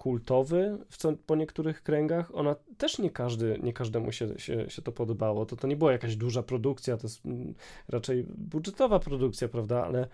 kultowy 0.00 0.78
w 0.90 1.16
po 1.26 1.36
niektórych 1.36 1.82
kręgach, 1.82 2.34
ona 2.34 2.56
też 2.78 2.98
nie 2.98 3.10
każdy, 3.10 3.58
nie 3.62 3.72
każdemu 3.72 4.12
się, 4.12 4.38
się, 4.38 4.70
się 4.70 4.82
to 4.82 4.92
podobało, 4.92 5.46
to, 5.46 5.56
to 5.56 5.66
nie 5.66 5.76
była 5.76 5.92
jakaś 5.92 6.16
duża 6.16 6.42
produkcja, 6.42 6.96
to 6.96 7.06
jest 7.06 7.26
mm, 7.26 7.54
raczej 7.88 8.24
budżetowa 8.28 8.98
produkcja, 8.98 9.48
prawda, 9.48 9.84
ale 9.84 10.08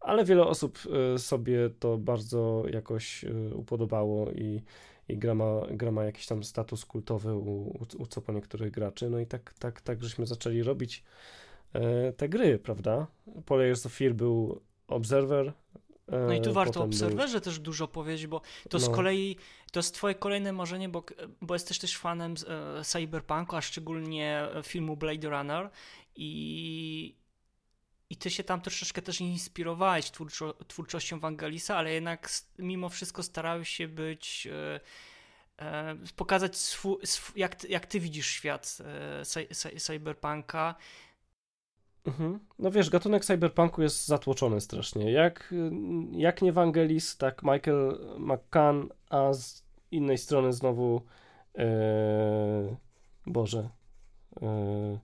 ale 0.00 0.24
wiele 0.24 0.46
osób 0.46 0.78
y, 1.14 1.18
sobie 1.18 1.70
to 1.78 1.98
bardzo 1.98 2.64
jakoś 2.70 3.24
y, 3.24 3.54
upodobało 3.54 4.30
i, 4.30 4.62
i 5.08 5.18
gra, 5.18 5.34
ma, 5.34 5.60
gra 5.70 5.90
ma 5.90 6.04
jakiś 6.04 6.26
tam 6.26 6.44
status 6.44 6.84
kultowy 6.84 7.34
u, 7.34 7.50
u, 7.50 7.86
u 7.98 8.06
co 8.06 8.20
po 8.20 8.32
niektórych 8.32 8.70
graczy. 8.70 9.10
No 9.10 9.18
i 9.18 9.26
tak, 9.26 9.54
tak, 9.58 9.80
tak 9.80 10.02
żeśmy 10.02 10.26
zaczęli 10.26 10.62
robić 10.62 11.04
e, 11.72 12.12
te 12.12 12.28
gry, 12.28 12.58
prawda? 12.58 13.06
Po 13.46 13.56
Layers 13.56 13.86
of 13.86 13.92
Fear 13.92 14.14
był 14.14 14.60
Observer. 14.88 15.52
E, 16.10 16.18
no 16.18 16.34
i 16.34 16.40
tu 16.40 16.52
warto 16.52 16.80
o 16.80 16.84
Observerze 16.84 17.32
był... 17.32 17.40
też 17.40 17.58
dużo 17.58 17.88
powiedzieć, 17.88 18.26
bo 18.26 18.40
to 18.68 18.78
no. 18.78 18.86
z 18.86 18.88
kolei 18.88 19.36
to 19.72 19.78
jest 19.78 19.94
twoje 19.94 20.14
kolejne 20.14 20.52
marzenie, 20.52 20.88
bo, 20.88 21.04
bo 21.40 21.54
jesteś 21.54 21.78
też 21.78 21.96
fanem 21.96 22.34
e, 22.78 22.84
cyberpunku, 22.84 23.56
a 23.56 23.60
szczególnie 23.60 24.48
filmu 24.62 24.96
Blade 24.96 25.28
Runner 25.28 25.70
i, 26.16 27.14
i 28.10 28.16
ty 28.16 28.30
się 28.30 28.44
tam 28.44 28.60
troszeczkę 28.60 29.02
też 29.02 29.20
inspirowałeś 29.20 30.10
twórczo, 30.10 30.54
twórczością 30.68 31.20
Wangelisa, 31.20 31.76
ale 31.76 31.92
jednak 31.92 32.30
mimo 32.58 32.88
wszystko 32.88 33.22
starałeś 33.22 33.68
się 33.68 33.88
być, 33.88 34.46
e, 34.46 34.80
e, 35.58 35.96
pokazać 36.16 36.56
swój, 36.56 37.06
swój, 37.06 37.40
jak, 37.40 37.64
jak 37.64 37.86
ty 37.86 38.00
widzisz 38.00 38.26
świat 38.26 38.78
e, 39.60 39.80
cyberpunka. 39.80 40.74
Mhm. 42.06 42.38
No 42.58 42.70
wiesz, 42.70 42.90
gatunek 42.90 43.24
cyberpunku 43.24 43.82
jest 43.82 44.06
zatłoczony 44.06 44.60
strasznie. 44.60 45.12
Jak, 45.12 45.54
jak 46.12 46.42
nie 46.42 46.52
Wangelis, 46.52 47.16
tak 47.16 47.42
Michael 47.42 47.98
McCann, 48.18 48.88
a 49.10 49.32
z 49.32 49.64
innej 49.90 50.18
strony 50.18 50.52
znowu 50.52 51.02
e, 51.58 52.76
Boże. 53.26 53.68
E, 54.42 54.98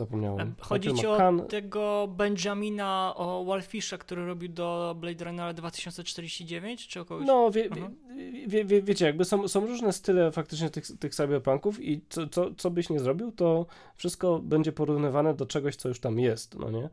Zapomniałem. 0.00 0.54
Chodzi 0.60 0.94
ci 0.94 1.06
o 1.06 1.32
tego 1.48 2.08
Benjamina 2.16 3.14
o 3.16 3.44
Walfisha, 3.44 3.98
który 3.98 4.26
robił 4.26 4.48
do 4.48 4.96
Blade 5.00 5.24
Runnera 5.24 5.52
2049, 5.52 6.88
czy 6.88 7.00
o 7.00 7.04
kogoś? 7.04 7.26
No, 7.26 7.50
wie, 7.50 7.68
wie, 8.46 8.64
wie, 8.64 8.82
wiecie, 8.82 9.04
jakby 9.04 9.24
są, 9.24 9.48
są 9.48 9.66
różne 9.66 9.92
style 9.92 10.32
faktycznie 10.32 10.70
tych, 10.70 10.98
tych 10.98 11.14
cyberpunków 11.14 11.82
i 11.82 12.00
co, 12.08 12.26
co, 12.26 12.54
co 12.54 12.70
byś 12.70 12.90
nie 12.90 13.00
zrobił, 13.00 13.32
to 13.32 13.66
wszystko 13.96 14.38
będzie 14.38 14.72
porównywane 14.72 15.34
do 15.34 15.46
czegoś, 15.46 15.76
co 15.76 15.88
już 15.88 16.00
tam 16.00 16.18
jest, 16.18 16.58
no 16.58 16.70
nie? 16.70 16.88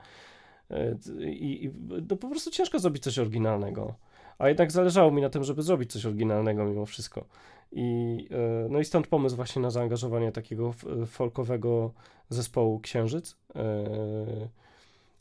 E, 0.71 0.97
I, 1.29 1.65
i 1.65 1.71
no 2.09 2.17
po 2.17 2.29
prostu 2.29 2.51
ciężko 2.51 2.79
zrobić 2.79 3.03
coś 3.03 3.19
oryginalnego. 3.19 3.95
A 4.39 4.47
jednak 4.47 4.71
zależało 4.71 5.11
mi 5.11 5.21
na 5.21 5.29
tym, 5.29 5.43
żeby 5.43 5.61
zrobić 5.61 5.91
coś 5.91 6.05
oryginalnego 6.05 6.65
mimo 6.65 6.85
wszystko. 6.85 7.25
I, 7.71 8.27
e, 8.31 8.67
no 8.69 8.79
i 8.79 8.85
stąd 8.85 9.07
pomysł 9.07 9.35
właśnie 9.35 9.61
na 9.61 9.69
zaangażowanie 9.69 10.31
takiego 10.31 10.73
folkowego 11.07 11.93
zespołu 12.29 12.79
Księżyc. 12.79 13.37
E, 13.55 14.49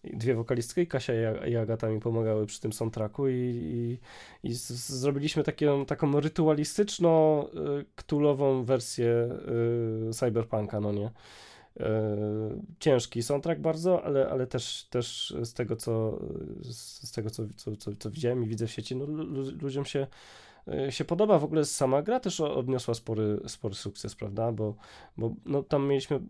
dwie 0.05 0.35
wokalistki, 0.35 0.87
Kasia 0.87 1.47
i 1.47 1.57
Agata 1.57 1.89
mi 1.89 2.01
pomagały 2.01 2.47
przy 2.47 2.61
tym 2.61 2.73
soundtracku 2.73 3.29
i, 3.29 3.35
i, 3.35 3.99
i 4.49 4.55
zrobiliśmy 4.55 5.43
takie, 5.43 5.85
taką 5.87 6.21
rytualistyczno-ktulową 6.21 8.61
e, 8.61 8.65
wersję 8.65 9.29
cyberpunka, 10.13 10.81
no 10.81 10.93
nie? 10.93 11.11
Ciężki 12.79 13.23
soundtrack 13.23 13.61
bardzo, 13.61 14.05
ale, 14.05 14.29
ale 14.29 14.47
też, 14.47 14.87
też 14.91 15.35
z 15.43 15.53
tego, 15.53 15.77
co, 15.77 16.19
z 16.61 17.13
tego 17.13 17.31
co, 17.31 17.43
co, 17.57 17.77
co, 17.77 17.91
co 17.99 18.11
widziałem 18.11 18.45
i 18.45 18.47
widzę 18.47 18.67
w 18.67 18.71
sieci, 18.71 18.97
no, 18.97 19.07
ludziom 19.61 19.85
się 19.85 20.07
E, 20.69 20.93
się 20.93 21.05
podoba. 21.05 21.39
W 21.39 21.45
ogóle 21.45 21.65
sama 21.65 22.03
gra 22.03 22.21
też 22.21 22.41
odniosła 22.41 22.95
spory, 22.95 23.41
spory 23.47 23.75
sukces, 23.75 24.15
prawda? 24.15 24.53
Bo, 24.53 24.75
bo 25.17 25.35
no, 25.45 25.63
tam 25.63 25.89
mieliśmy, 25.89 26.21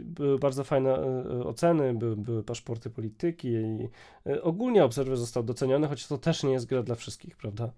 były 0.00 0.38
bardzo 0.38 0.64
fajne 0.64 0.90
e, 0.90 1.44
oceny, 1.44 1.94
były, 1.94 2.16
były 2.16 2.42
paszporty 2.42 2.90
polityki 2.90 3.48
i 3.48 3.88
e, 4.26 4.42
ogólnie 4.42 4.84
Observer 4.84 5.16
został 5.16 5.42
doceniony, 5.42 5.88
choć 5.88 6.06
to 6.06 6.18
też 6.18 6.42
nie 6.42 6.52
jest 6.52 6.66
gra 6.66 6.82
dla 6.82 6.94
wszystkich, 6.94 7.36
prawda? 7.36 7.72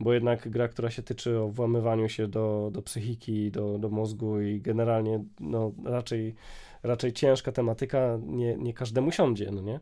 Bo 0.00 0.12
jednak 0.12 0.48
gra, 0.48 0.68
która 0.68 0.90
się 0.90 1.02
tyczy 1.02 1.38
o 1.38 1.48
włamywaniu 1.48 2.08
się 2.08 2.28
do, 2.28 2.70
do 2.72 2.82
psychiki, 2.82 3.50
do, 3.50 3.78
do 3.78 3.88
mózgu 3.88 4.40
i 4.40 4.60
generalnie 4.60 5.24
no, 5.40 5.72
raczej, 5.84 6.34
raczej 6.82 7.12
ciężka 7.12 7.52
tematyka, 7.52 8.18
nie, 8.26 8.56
nie 8.56 8.74
każdemu 8.74 9.12
siądzie, 9.12 9.50
no 9.52 9.62
nie? 9.62 9.80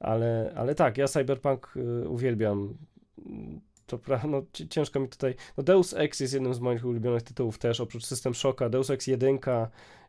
Ale, 0.00 0.52
ale 0.56 0.74
tak, 0.74 0.98
ja 0.98 1.08
Cyberpunk 1.08 1.74
uwielbiam 2.08 2.74
to 3.88 3.98
prawda, 3.98 4.28
no, 4.28 4.42
ciężko 4.70 5.00
mi 5.00 5.08
tutaj. 5.08 5.34
No 5.56 5.62
Deus 5.62 5.94
Ex 5.94 6.20
jest 6.20 6.34
jednym 6.34 6.54
z 6.54 6.60
moich 6.60 6.84
ulubionych 6.84 7.22
tytułów 7.22 7.58
też, 7.58 7.80
oprócz 7.80 8.04
System 8.04 8.34
Shocka, 8.34 8.68
Deus 8.68 8.90
Ex 8.90 9.06
1, 9.06 9.38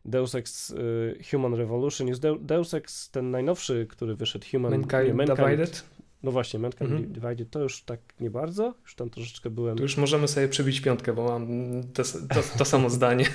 Deus 0.05 0.35
Ex 0.35 0.69
y, 0.69 1.19
Human 1.31 1.53
Revolution, 1.53 2.07
jest 2.07 2.21
Deus 2.41 2.73
Ex 2.73 3.11
ten 3.11 3.31
najnowszy, 3.31 3.87
który 3.89 4.15
wyszedł, 4.15 4.45
Human 4.51 4.71
Mankind, 4.71 5.07
nie, 5.07 5.13
Mankind 5.13 5.39
Divided. 5.39 5.83
No 6.23 6.31
właśnie, 6.31 6.59
Mankind 6.59 6.91
mhm. 6.91 7.11
Divided 7.13 7.49
to 7.49 7.59
już 7.59 7.83
tak 7.83 7.99
nie 8.19 8.29
bardzo, 8.29 8.73
już 8.81 8.95
tam 8.95 9.09
troszeczkę 9.09 9.49
byłem. 9.49 9.77
Tu 9.77 9.83
już 9.83 9.97
możemy 9.97 10.27
sobie 10.27 10.47
przebić 10.47 10.81
piątkę, 10.81 11.13
bo 11.13 11.23
mam 11.23 11.47
to, 11.93 12.03
to, 12.03 12.57
to 12.57 12.65
samo 12.65 12.89
zdanie. 12.99 13.25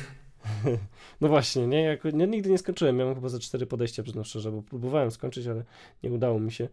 No 1.20 1.28
właśnie, 1.28 1.66
nie? 1.66 1.82
Jak, 1.82 2.04
nie, 2.04 2.26
nigdy 2.26 2.50
nie 2.50 2.58
skończyłem, 2.58 2.96
miałem 2.96 3.14
chyba 3.14 3.28
za 3.28 3.38
cztery 3.38 3.66
podejścia, 3.66 4.02
przyznam 4.02 4.24
szczerze, 4.24 4.50
bo 4.52 4.62
próbowałem 4.62 5.10
skończyć, 5.10 5.46
ale 5.46 5.64
nie 6.02 6.10
udało 6.10 6.40
mi 6.40 6.52
się. 6.52 6.68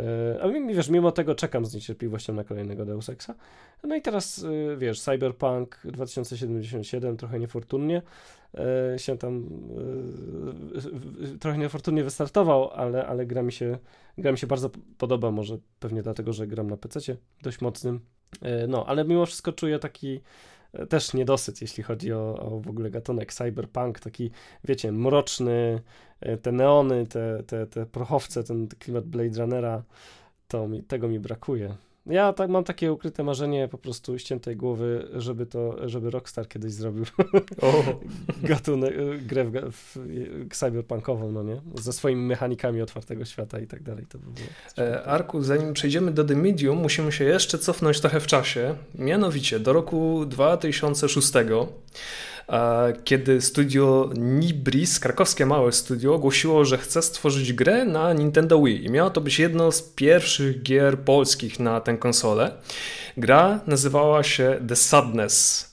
E, 0.00 0.42
a 0.42 0.48
wiesz, 0.48 0.88
mimo 0.88 1.12
tego 1.12 1.34
czekam 1.34 1.66
z 1.66 1.74
niecierpliwością 1.74 2.34
na 2.34 2.44
kolejnego 2.44 2.84
Deus 2.84 3.08
Exa. 3.08 3.34
No 3.84 3.96
i 3.96 4.02
teraz, 4.02 4.44
e, 4.72 4.76
wiesz, 4.76 5.00
Cyberpunk 5.00 5.80
2077 5.84 7.16
trochę 7.16 7.38
niefortunnie 7.38 8.02
się 8.96 9.18
tam 9.18 9.48
trochę 11.40 11.58
niefortunnie 11.58 12.04
wystartował, 12.04 12.70
ale, 12.70 13.06
ale 13.06 13.26
gra, 13.26 13.42
mi 13.42 13.52
się, 13.52 13.78
gra 14.18 14.32
mi 14.32 14.38
się 14.38 14.46
bardzo 14.46 14.70
podoba, 14.98 15.30
może 15.30 15.58
pewnie 15.80 16.02
dlatego, 16.02 16.32
że 16.32 16.46
gram 16.46 16.70
na 16.70 16.76
PC 16.76 17.16
dość 17.42 17.60
mocnym. 17.60 18.00
No, 18.68 18.86
ale 18.86 19.04
mimo 19.04 19.26
wszystko 19.26 19.52
czuję 19.52 19.78
taki 19.78 20.20
też 20.88 21.14
niedosyt, 21.14 21.62
jeśli 21.62 21.82
chodzi 21.82 22.12
o, 22.12 22.38
o 22.40 22.60
w 22.60 22.68
ogóle 22.68 22.90
gatunek 22.90 23.34
cyberpunk, 23.34 24.00
taki, 24.00 24.30
wiecie, 24.64 24.92
mroczny, 24.92 25.80
e, 26.20 26.36
te 26.36 26.52
neony, 26.52 27.06
te, 27.06 27.42
te, 27.46 27.66
te 27.66 27.86
prochowce, 27.86 28.44
ten 28.44 28.68
klimat 28.68 29.04
Blade 29.04 29.40
Runnera, 29.40 29.82
to 30.48 30.68
mi, 30.68 30.82
tego 30.82 31.08
mi 31.08 31.20
brakuje. 31.20 31.74
Ja 32.08 32.32
tak 32.32 32.50
mam 32.50 32.64
takie 32.64 32.92
ukryte 32.92 33.24
marzenie 33.24 33.68
po 33.68 33.78
prostu 33.78 34.18
ściętej 34.18 34.56
głowy, 34.56 35.08
żeby 35.14 35.46
to, 35.46 35.88
żeby 35.88 36.10
Rockstar 36.10 36.48
kiedyś 36.48 36.72
zrobił 36.72 37.04
gatunek, 38.42 38.94
e, 38.94 39.18
grę 39.18 39.44
w, 39.44 39.72
w, 39.72 40.56
cyberpunkową, 40.56 41.32
no 41.32 41.42
nie? 41.42 41.60
Ze 41.74 41.92
swoimi 41.92 42.22
mechanikami 42.22 42.82
otwartego 42.82 43.24
świata 43.24 43.60
i 43.60 43.66
tak 43.66 43.82
dalej. 43.82 44.06
To 44.06 44.18
by 44.18 44.24
było 44.24 44.48
e, 44.88 45.04
Arku, 45.04 45.42
zanim 45.42 45.72
przejdziemy 45.72 46.12
do 46.12 46.24
The 46.24 46.36
Medium, 46.36 46.78
musimy 46.78 47.12
się 47.12 47.24
jeszcze 47.24 47.58
cofnąć 47.58 48.00
trochę 48.00 48.20
w 48.20 48.26
czasie, 48.26 48.74
mianowicie 48.94 49.60
do 49.60 49.72
roku 49.72 50.24
2006. 50.26 51.32
kiedy 53.04 53.40
studio 53.40 54.10
Nibris, 54.16 55.00
krakowskie 55.00 55.46
małe 55.46 55.72
studio, 55.72 56.14
ogłosiło, 56.14 56.64
że 56.64 56.78
chce 56.78 57.02
stworzyć 57.02 57.52
grę 57.52 57.84
na 57.84 58.12
Nintendo 58.12 58.62
Wii. 58.62 58.84
I 58.84 58.90
miało 58.90 59.10
to 59.10 59.20
być 59.20 59.38
jedno 59.38 59.72
z 59.72 59.82
pierwszych 59.82 60.62
gier 60.62 60.98
polskich 60.98 61.60
na 61.60 61.80
tę 61.80 61.96
konsolę. 61.96 62.52
Gra 63.16 63.60
nazywała 63.66 64.22
się 64.22 64.60
The 64.68 64.76
Sadness. 64.76 65.68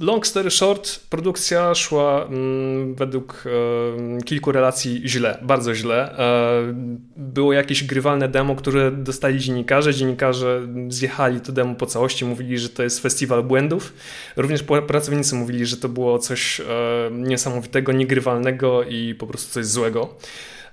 Long 0.00 0.26
story 0.26 0.50
short, 0.50 1.00
produkcja 1.10 1.74
szła 1.74 2.24
mm, 2.24 2.94
według 2.94 3.44
e, 3.46 4.22
kilku 4.22 4.52
relacji 4.52 5.02
źle, 5.04 5.38
bardzo 5.42 5.74
źle. 5.74 6.18
E, 6.18 6.74
było 7.16 7.52
jakieś 7.52 7.84
grywalne 7.84 8.28
demo, 8.28 8.56
które 8.56 8.90
dostali 8.90 9.38
dziennikarze. 9.38 9.94
Dziennikarze 9.94 10.68
zjechali 10.88 11.40
to 11.40 11.52
demo 11.52 11.74
po 11.74 11.86
całości, 11.86 12.24
mówili, 12.24 12.58
że 12.58 12.68
to 12.68 12.82
jest 12.82 13.00
festiwal 13.00 13.42
błędów. 13.42 13.92
Również 14.36 14.62
pracownicy 14.62 15.34
mówili, 15.34 15.66
że 15.66 15.76
to 15.76 15.88
było 15.88 16.18
coś 16.18 16.60
e, 16.60 16.64
niesamowitego, 17.12 17.92
niegrywalnego 17.92 18.82
i 18.82 19.14
po 19.14 19.26
prostu 19.26 19.52
coś 19.52 19.66
złego. 19.66 20.16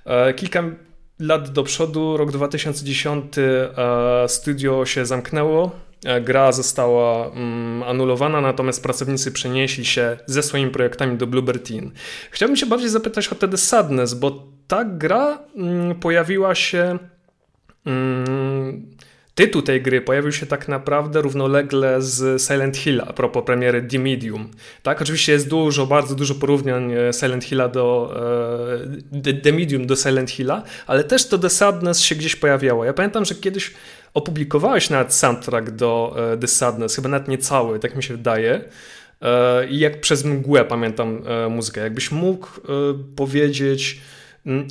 E, 0.05 0.33
kilka 0.33 0.63
lat 1.19 1.49
do 1.49 1.63
przodu, 1.63 2.17
rok 2.17 2.31
2010, 2.31 3.37
e, 3.37 4.25
studio 4.27 4.85
się 4.85 5.05
zamknęło 5.05 5.90
gra 6.21 6.51
została 6.51 7.27
mm, 7.27 7.83
anulowana, 7.83 8.41
natomiast 8.41 8.83
pracownicy 8.83 9.31
przenieśli 9.31 9.85
się 9.85 10.17
ze 10.25 10.43
swoimi 10.43 10.71
projektami 10.71 11.17
do 11.17 11.27
Bluebird 11.27 11.67
Team. 11.67 11.91
Chciałbym 12.31 12.57
się 12.57 12.65
bardziej 12.65 12.89
zapytać 12.89 13.27
o 13.27 13.35
The 13.35 13.57
Sadness, 13.57 14.13
bo 14.13 14.47
ta 14.67 14.85
gra 14.85 15.39
mm, 15.55 15.95
pojawiła 15.95 16.55
się... 16.55 16.99
Mm, 17.85 18.91
tytuł 19.35 19.61
tej 19.61 19.81
gry 19.81 20.01
pojawił 20.01 20.31
się 20.31 20.45
tak 20.45 20.67
naprawdę 20.67 21.21
równolegle 21.21 22.01
z 22.01 22.41
Silent 22.41 22.77
Hill 22.77 23.01
a 23.01 23.13
propos 23.13 23.43
premiery 23.45 23.81
The 23.81 23.99
Medium. 23.99 24.51
Tak, 24.83 25.01
oczywiście 25.01 25.31
jest 25.31 25.49
dużo, 25.49 25.87
bardzo 25.87 26.15
dużo 26.15 26.35
porównań 26.35 26.93
e, 26.93 27.13
Silent 27.13 27.43
Hilla 27.43 27.67
do 27.67 28.13
e, 29.23 29.33
The 29.33 29.51
Medium 29.51 29.87
do 29.87 29.95
Silent 29.95 30.31
Hilla, 30.31 30.63
ale 30.87 31.03
też 31.03 31.27
to 31.27 31.37
The 31.37 31.49
Sadness 31.49 31.99
się 31.99 32.15
gdzieś 32.15 32.35
pojawiało. 32.35 32.85
Ja 32.85 32.93
pamiętam, 32.93 33.25
że 33.25 33.35
kiedyś 33.35 33.73
Opublikowałeś 34.13 34.89
nawet 34.89 35.13
soundtrack 35.13 35.69
do 35.69 36.15
e, 36.33 36.37
The 36.37 36.47
Sadness, 36.47 36.95
chyba 36.95 37.09
nawet 37.09 37.27
nie 37.27 37.37
cały, 37.37 37.79
tak 37.79 37.95
mi 37.95 38.03
się 38.03 38.13
wydaje. 38.13 38.61
I 39.69 39.79
jak 39.79 40.01
przez 40.01 40.25
mgłę 40.25 40.65
pamiętam 40.65 41.21
muzykę. 41.49 41.81
Jakbyś 41.81 42.11
mógł 42.11 42.47
powiedzieć, 43.15 44.01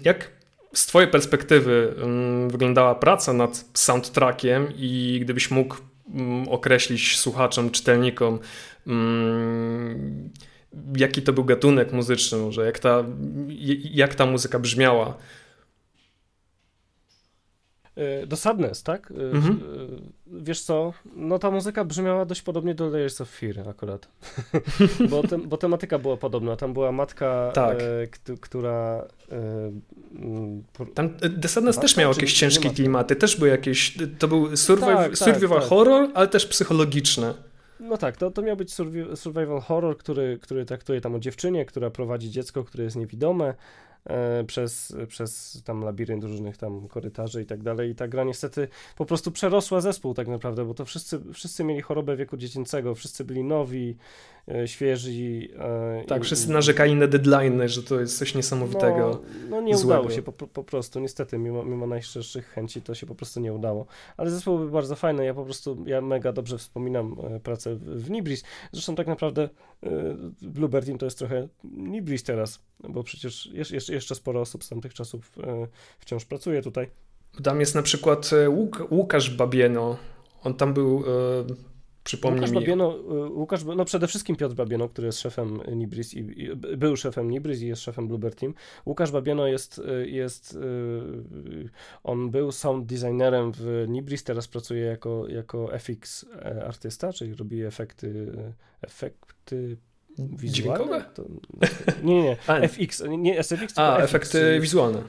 jak 0.04 0.30
z 0.74 0.86
Twojej 0.86 1.10
perspektywy 1.10 1.94
wyglądała 2.48 2.94
praca 2.94 3.32
nad 3.32 3.64
soundtrackiem 3.74 4.72
i 4.76 5.18
gdybyś 5.22 5.50
mógł 5.50 5.76
określić 6.50 7.18
słuchaczom, 7.18 7.70
czytelnikom, 7.70 8.38
jaki 10.96 11.22
to 11.22 11.32
był 11.32 11.44
gatunek 11.44 11.92
muzyczny, 11.92 12.38
może 12.38 12.66
jak 12.66 12.78
ta, 12.78 13.04
jak 13.82 14.14
ta 14.14 14.26
muzyka 14.26 14.58
brzmiała 14.58 15.16
do 18.26 18.36
Sadness, 18.36 18.82
tak? 18.82 19.10
E, 19.10 19.36
mhm. 19.36 19.60
E, 20.32 20.42
wiesz 20.42 20.62
co, 20.62 20.92
no 21.16 21.38
ta 21.38 21.50
muzyka 21.50 21.84
brzmiała 21.84 22.24
dość 22.24 22.42
podobnie 22.42 22.74
do 22.74 22.88
Layers 22.88 23.20
of 23.20 23.30
Fear 23.30 23.68
akurat, 23.68 24.08
bo, 25.10 25.22
te, 25.22 25.38
bo 25.38 25.56
tematyka 25.56 25.98
była 25.98 26.16
podobna, 26.16 26.56
tam 26.56 26.72
była 26.72 26.92
matka, 26.92 27.50
tak. 27.54 27.78
e, 27.80 28.36
która... 28.40 29.06
E, 29.32 30.94
tam 30.94 31.10
The 31.42 31.48
Sadness 31.48 31.76
matka, 31.76 31.82
też 31.88 31.96
miał 31.96 32.12
jakieś 32.12 32.32
ciężkie 32.32 32.70
klimaty, 32.70 33.16
też 33.16 33.36
były 33.36 33.50
jakieś, 33.50 33.98
to 34.18 34.28
był 34.28 34.56
survival, 34.56 34.96
tak, 34.96 35.18
tak, 35.18 35.18
survival 35.18 35.60
tak, 35.60 35.68
horror, 35.68 36.08
ale 36.14 36.28
też 36.28 36.46
psychologiczne. 36.46 37.34
No 37.80 37.96
tak, 37.96 38.16
to, 38.16 38.30
to 38.30 38.42
miał 38.42 38.56
być 38.56 38.74
survival 39.14 39.60
horror, 39.60 39.98
który, 39.98 40.38
który 40.42 40.64
traktuje 40.64 41.00
tam 41.00 41.14
o 41.14 41.18
dziewczynie, 41.18 41.64
która 41.64 41.90
prowadzi 41.90 42.30
dziecko, 42.30 42.64
które 42.64 42.84
jest 42.84 42.96
niewidome, 42.96 43.54
E, 43.54 43.54
przez, 44.46 44.96
przez 45.08 45.62
tam 45.64 45.84
labirynt 45.84 46.24
różnych 46.24 46.56
tam 46.56 46.88
korytarzy 46.88 47.42
i 47.42 47.46
tak 47.46 47.62
dalej. 47.62 47.90
I 47.90 47.94
ta 47.94 48.08
gra 48.08 48.24
niestety 48.24 48.68
po 48.96 49.06
prostu 49.06 49.30
przerosła 49.30 49.80
zespół 49.80 50.14
tak 50.14 50.28
naprawdę, 50.28 50.64
bo 50.64 50.74
to 50.74 50.84
wszyscy, 50.84 51.20
wszyscy 51.34 51.64
mieli 51.64 51.80
chorobę 51.80 52.16
wieku 52.16 52.36
dziecięcego, 52.36 52.94
wszyscy 52.94 53.24
byli 53.24 53.44
nowi, 53.44 53.96
E, 54.48 54.68
świeżi. 54.68 55.50
E, 55.58 56.04
tak, 56.06 56.22
i, 56.22 56.24
wszyscy 56.24 56.50
narzekali 56.50 56.94
na 56.94 57.06
deadline, 57.06 57.68
że 57.68 57.82
to 57.82 58.00
jest 58.00 58.18
coś 58.18 58.34
niesamowitego. 58.34 59.20
No, 59.50 59.50
no 59.50 59.60
nie 59.60 59.76
złego. 59.76 60.00
udało 60.00 60.14
się 60.16 60.22
po, 60.22 60.32
po 60.32 60.64
prostu, 60.64 61.00
niestety, 61.00 61.38
mimo, 61.38 61.64
mimo 61.64 61.86
najszczerszych 61.86 62.46
chęci 62.46 62.82
to 62.82 62.94
się 62.94 63.06
po 63.06 63.14
prostu 63.14 63.40
nie 63.40 63.52
udało. 63.52 63.86
Ale 64.16 64.30
zespół 64.30 64.58
był 64.58 64.70
bardzo 64.70 64.96
fajny, 64.96 65.24
ja 65.24 65.34
po 65.34 65.44
prostu, 65.44 65.84
ja 65.86 66.00
mega 66.00 66.32
dobrze 66.32 66.58
wspominam 66.58 67.16
e, 67.22 67.40
pracę 67.40 67.74
w, 67.74 68.04
w 68.04 68.10
Nibris. 68.10 68.42
Zresztą 68.72 68.94
tak 68.94 69.06
naprawdę 69.06 69.48
Bluebird 70.42 70.86
Team 70.86 70.98
to 70.98 71.06
jest 71.06 71.18
trochę 71.18 71.48
Nibris 71.64 72.22
teraz, 72.22 72.58
bo 72.88 73.02
przecież 73.02 73.46
jeszcze, 73.46 73.92
jeszcze 73.92 74.14
sporo 74.14 74.40
osób 74.40 74.64
z 74.64 74.68
tamtych 74.68 74.94
czasów 74.94 75.32
wciąż 75.98 76.24
pracuje 76.24 76.62
tutaj. 76.62 76.90
Tam 77.42 77.60
jest 77.60 77.74
na 77.74 77.82
przykład 77.82 78.30
Łuk 78.48 78.86
Łukasz 78.90 79.36
Babieno, 79.36 79.96
on 80.42 80.54
tam 80.54 80.74
był 80.74 81.04
Przypomnij 82.04 82.40
Łukasz 82.40 82.50
mi. 82.50 82.60
Babieno, 82.60 82.96
y, 82.96 83.30
Łukasz, 83.30 83.64
no 83.64 83.84
przede 83.84 84.06
wszystkim 84.06 84.36
Piotr 84.36 84.54
Babieno, 84.54 84.88
który 84.88 85.06
jest 85.06 85.20
szefem 85.20 85.60
Nibris 85.74 86.14
i, 86.14 86.18
i, 86.18 86.56
był 86.56 86.96
szefem 86.96 87.30
Nibris 87.30 87.60
i 87.60 87.66
jest 87.66 87.82
szefem 87.82 88.08
Bluebird 88.08 88.38
Team. 88.38 88.54
Łukasz 88.86 89.10
Babieno 89.10 89.46
jest, 89.46 89.78
y, 89.78 90.10
jest 90.10 90.54
y, 90.54 91.68
on 92.04 92.30
był 92.30 92.52
sound 92.52 92.86
designerem 92.86 93.52
w 93.52 93.84
Nibris, 93.88 94.24
teraz 94.24 94.48
pracuje 94.48 94.84
jako, 94.84 95.28
jako 95.28 95.78
FX 95.78 96.26
e, 96.42 96.64
artysta, 96.66 97.12
czyli 97.12 97.34
robi 97.34 97.62
efekty, 97.62 98.32
efekty 98.82 99.76
wizualne? 100.18 101.04
To, 101.14 101.24
nie, 102.02 102.14
nie, 102.14 102.22
nie. 102.22 102.36
FX, 102.68 103.02
nie 103.18 103.42
SFX, 103.42 103.78
A, 103.78 103.96
FX, 103.96 104.04
efekty 104.04 104.30
czyli, 104.30 104.60
wizualne. 104.60 105.02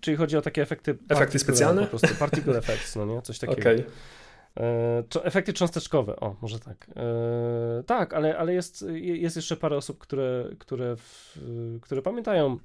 Czyli 0.00 0.16
chodzi 0.16 0.36
o 0.36 0.42
takie 0.42 0.62
efekty. 0.62 0.98
Efekty 1.08 1.38
specjalne? 1.38 1.82
Po 1.82 1.88
prostu 1.98 2.18
particle 2.18 2.58
effects, 2.62 2.96
no 2.96 3.06
nie? 3.06 3.22
Coś 3.22 3.38
takiego. 3.38 3.60
Okay. 3.60 3.84
E, 4.56 5.24
efekty 5.24 5.52
cząsteczkowe, 5.52 6.16
o, 6.16 6.36
może 6.42 6.58
tak. 6.58 6.90
E, 6.96 7.82
tak, 7.82 8.14
ale, 8.14 8.38
ale 8.38 8.54
jest, 8.54 8.84
jest 8.94 9.36
jeszcze 9.36 9.56
parę 9.56 9.76
osób, 9.76 9.98
które, 9.98 10.50
które, 10.58 10.96
w, 10.96 11.38
które 11.82 12.02
pamiętają 12.02 12.58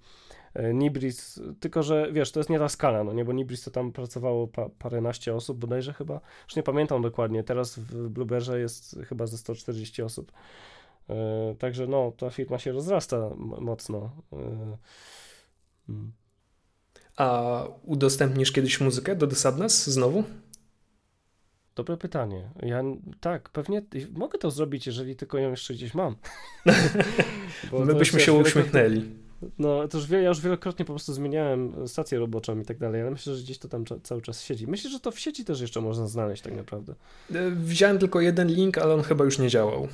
e, 0.53 0.73
Nibris, 0.73 1.41
tylko 1.59 1.83
że 1.83 2.11
wiesz, 2.11 2.31
to 2.31 2.39
jest 2.39 2.49
nie 2.49 2.59
ta 2.59 2.69
skala, 2.69 3.03
no 3.03 3.13
nie, 3.13 3.25
bo 3.25 3.33
Nibris 3.33 3.63
to 3.63 3.71
tam 3.71 3.91
pracowało 3.91 4.47
pa, 4.47 4.69
paręnaście 4.69 5.35
osób 5.35 5.57
bodajże 5.57 5.93
chyba, 5.93 6.21
już 6.47 6.55
nie 6.55 6.63
pamiętam 6.63 7.01
dokładnie, 7.01 7.43
teraz 7.43 7.79
w 7.79 8.09
Blueberze 8.09 8.59
jest 8.59 8.99
chyba 9.07 9.27
ze 9.27 9.37
140 9.37 10.01
osób. 10.01 10.31
Także 11.59 11.87
no, 11.87 12.11
ta 12.17 12.29
firma 12.29 12.59
się 12.59 12.71
rozrasta 12.71 13.29
mocno. 13.59 14.11
Hmm. 15.87 16.11
A 17.17 17.63
udostępnisz 17.83 18.51
kiedyś 18.51 18.81
muzykę 18.81 19.15
do 19.15 19.27
The 19.27 19.35
znowu? 19.69 20.23
Dobre 21.75 21.97
pytanie. 21.97 22.49
Ja 22.63 22.83
tak, 23.21 23.49
pewnie 23.49 23.81
mogę 24.13 24.39
to 24.39 24.51
zrobić, 24.51 24.87
jeżeli 24.87 25.15
tylko 25.15 25.37
ją 25.37 25.49
jeszcze 25.49 25.73
gdzieś 25.73 25.93
mam. 25.93 26.15
My 27.85 27.95
byśmy 27.95 28.19
się 28.19 28.33
uśmiechnęli. 28.33 29.05
No, 29.59 29.87
to 29.87 29.97
już 29.97 30.09
ja 30.09 30.29
już 30.29 30.41
wielokrotnie 30.41 30.85
po 30.85 30.93
prostu 30.93 31.13
zmieniałem 31.13 31.87
stację 31.87 32.19
roboczą 32.19 32.59
i 32.59 32.65
tak 32.65 32.77
dalej, 32.77 33.01
ale 33.01 33.11
myślę, 33.11 33.35
że 33.35 33.43
gdzieś 33.43 33.57
to 33.57 33.67
tam 33.67 33.85
cały 34.03 34.21
czas 34.21 34.43
siedzi. 34.43 34.67
Myślę, 34.67 34.89
że 34.89 34.99
to 34.99 35.11
w 35.11 35.19
sieci 35.19 35.45
też 35.45 35.61
jeszcze 35.61 35.81
można 35.81 36.07
znaleźć 36.07 36.43
tak 36.43 36.55
naprawdę. 36.55 36.95
E, 37.35 37.51
widziałem 37.51 37.99
tylko 37.99 38.21
jeden 38.21 38.47
link, 38.47 38.77
ale 38.77 38.93
on 38.93 39.01
chyba 39.01 39.25
już 39.25 39.39
nie 39.39 39.49
działał. 39.49 39.87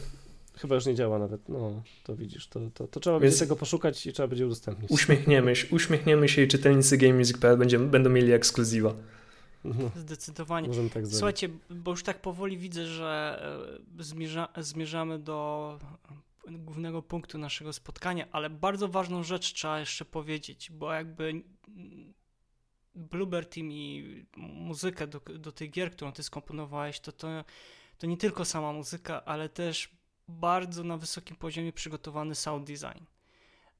Chyba 0.58 0.76
już 0.76 0.86
nie 0.86 0.96
działa 0.96 1.20
nawet, 1.20 1.50
no 1.50 1.84
to 2.04 2.16
widzisz, 2.16 2.48
to, 2.48 2.60
to, 2.74 2.88
to 2.88 3.00
trzeba 3.00 3.20
Więc 3.20 3.34
będzie 3.34 3.46
tego 3.46 3.56
poszukać 3.56 4.08
i 4.08 4.14
trzeba 4.14 4.28
będzie 4.28 4.46
udostępnić. 4.46 4.92
Uśmiechniemy 4.92 5.56
się, 5.56 5.68
uśmiechniemy 5.76 6.30
się 6.30 6.42
i 6.42 6.48
czytelnicy 6.48 6.98
GameMusic.pl 6.98 7.58
będą 7.80 8.10
mieli 8.10 8.32
ekskluzywa. 8.32 8.94
No, 9.64 9.76
Zdecydowanie. 9.95 10.89
Tak 10.93 11.07
Słuchajcie, 11.07 11.49
bo 11.70 11.91
już 11.91 12.03
tak 12.03 12.22
powoli 12.22 12.57
widzę, 12.57 12.86
że 12.86 13.41
e, 13.99 14.03
zmierza, 14.03 14.47
zmierzamy 14.57 15.20
do 15.20 15.80
głównego 16.49 17.01
punktu 17.01 17.38
naszego 17.38 17.74
spotkania, 17.74 18.28
ale 18.32 18.49
bardzo 18.49 18.88
ważną 18.88 19.24
rzecz 19.24 19.53
trzeba 19.53 19.80
jeszcze 19.80 20.05
powiedzieć, 20.05 20.72
bo 20.72 20.93
jakby 20.93 21.43
Bluebird 22.95 23.55
Team 23.55 23.72
i 23.72 24.26
muzykę 24.38 25.07
do, 25.07 25.20
do 25.20 25.51
tych 25.51 25.72
gier, 25.72 25.91
którą 25.91 26.12
ty 26.12 26.24
skomponowałeś, 26.24 26.99
to, 26.99 27.12
to, 27.12 27.28
to 27.97 28.07
nie 28.07 28.18
tylko 28.18 28.45
sama 28.45 28.74
muzyka, 28.74 29.26
ale 29.26 29.49
też 29.49 29.89
bardzo 30.28 30.84
na 30.84 30.97
wysokim 30.97 31.36
poziomie 31.36 31.74
przygotowany 31.74 32.36
sound 32.36 32.68
design. 32.68 33.03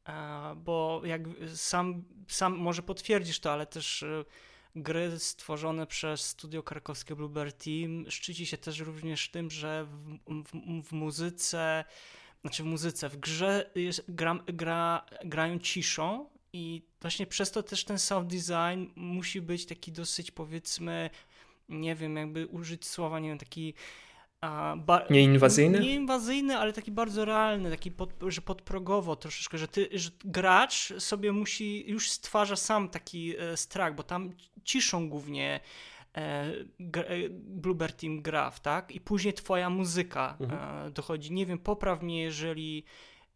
E, 0.07 0.55
bo 0.55 1.01
jak 1.05 1.21
sam, 1.55 2.03
sam 2.27 2.57
może 2.57 2.84
potwierdzisz 2.84 3.39
to, 3.39 3.51
ale 3.51 3.65
też 3.65 4.03
e, 4.03 4.25
gry 4.76 5.19
stworzone 5.19 5.88
przez 5.88 6.22
studio 6.22 6.63
krakowskie 6.63 7.15
Bluebird 7.15 7.63
Team 7.63 8.05
szczyci 8.11 8.45
się 8.45 8.57
też 8.57 8.80
również 8.80 9.30
tym, 9.30 9.51
że 9.51 9.86
w, 9.86 10.19
w, 10.43 10.88
w 10.88 10.91
muzyce, 10.91 11.84
znaczy 12.41 12.63
w 12.63 12.65
muzyce, 12.65 13.09
w 13.09 13.17
grze 13.17 13.72
jest, 13.76 14.03
gra, 14.07 14.39
gra, 14.47 15.05
grają 15.26 15.59
ciszą 15.59 16.30
i 16.53 16.82
właśnie 17.01 17.28
przez 17.28 17.51
to 17.51 17.63
też 17.63 17.86
ten 17.86 17.99
sound 17.99 18.30
design 18.30 18.86
musi 18.95 19.41
być 19.41 19.65
taki 19.65 19.91
dosyć 19.91 20.32
powiedzmy, 20.32 21.09
nie 21.69 21.95
wiem, 21.95 22.15
jakby 22.15 22.47
użyć 22.47 22.88
słowa, 22.88 23.19
nie 23.19 23.30
wiem, 23.30 23.38
taki 23.38 23.74
Ba- 24.77 25.05
nieinwazyjny? 25.09 25.79
Nieinwazyjny, 25.79 26.57
ale 26.57 26.73
taki 26.73 26.91
bardzo 26.91 27.25
realny, 27.25 27.71
taki 27.71 27.91
pod, 27.91 28.13
że 28.27 28.41
podprogowo 28.41 29.15
troszeczkę, 29.15 29.57
że, 29.57 29.67
ty, 29.67 29.89
że 29.93 30.09
gracz 30.25 30.93
sobie 30.99 31.31
musi, 31.31 31.89
już 31.91 32.09
stwarza 32.09 32.55
sam 32.55 32.89
taki 32.89 33.37
e, 33.37 33.57
strach, 33.57 33.95
bo 33.95 34.03
tam 34.03 34.33
ciszą 34.63 35.09
głównie 35.09 35.59
e, 36.15 36.19
e, 36.19 37.29
Bluebird 37.29 38.01
Team 38.01 38.21
gra, 38.21 38.51
tak? 38.61 38.91
I 38.91 39.01
później 39.01 39.33
twoja 39.33 39.69
muzyka 39.69 40.37
mhm. 40.39 40.87
e, 40.87 40.91
dochodzi. 40.91 41.33
Nie 41.33 41.45
wiem, 41.45 41.59
popraw 41.59 42.01
mnie, 42.01 42.21
jeżeli 42.21 42.83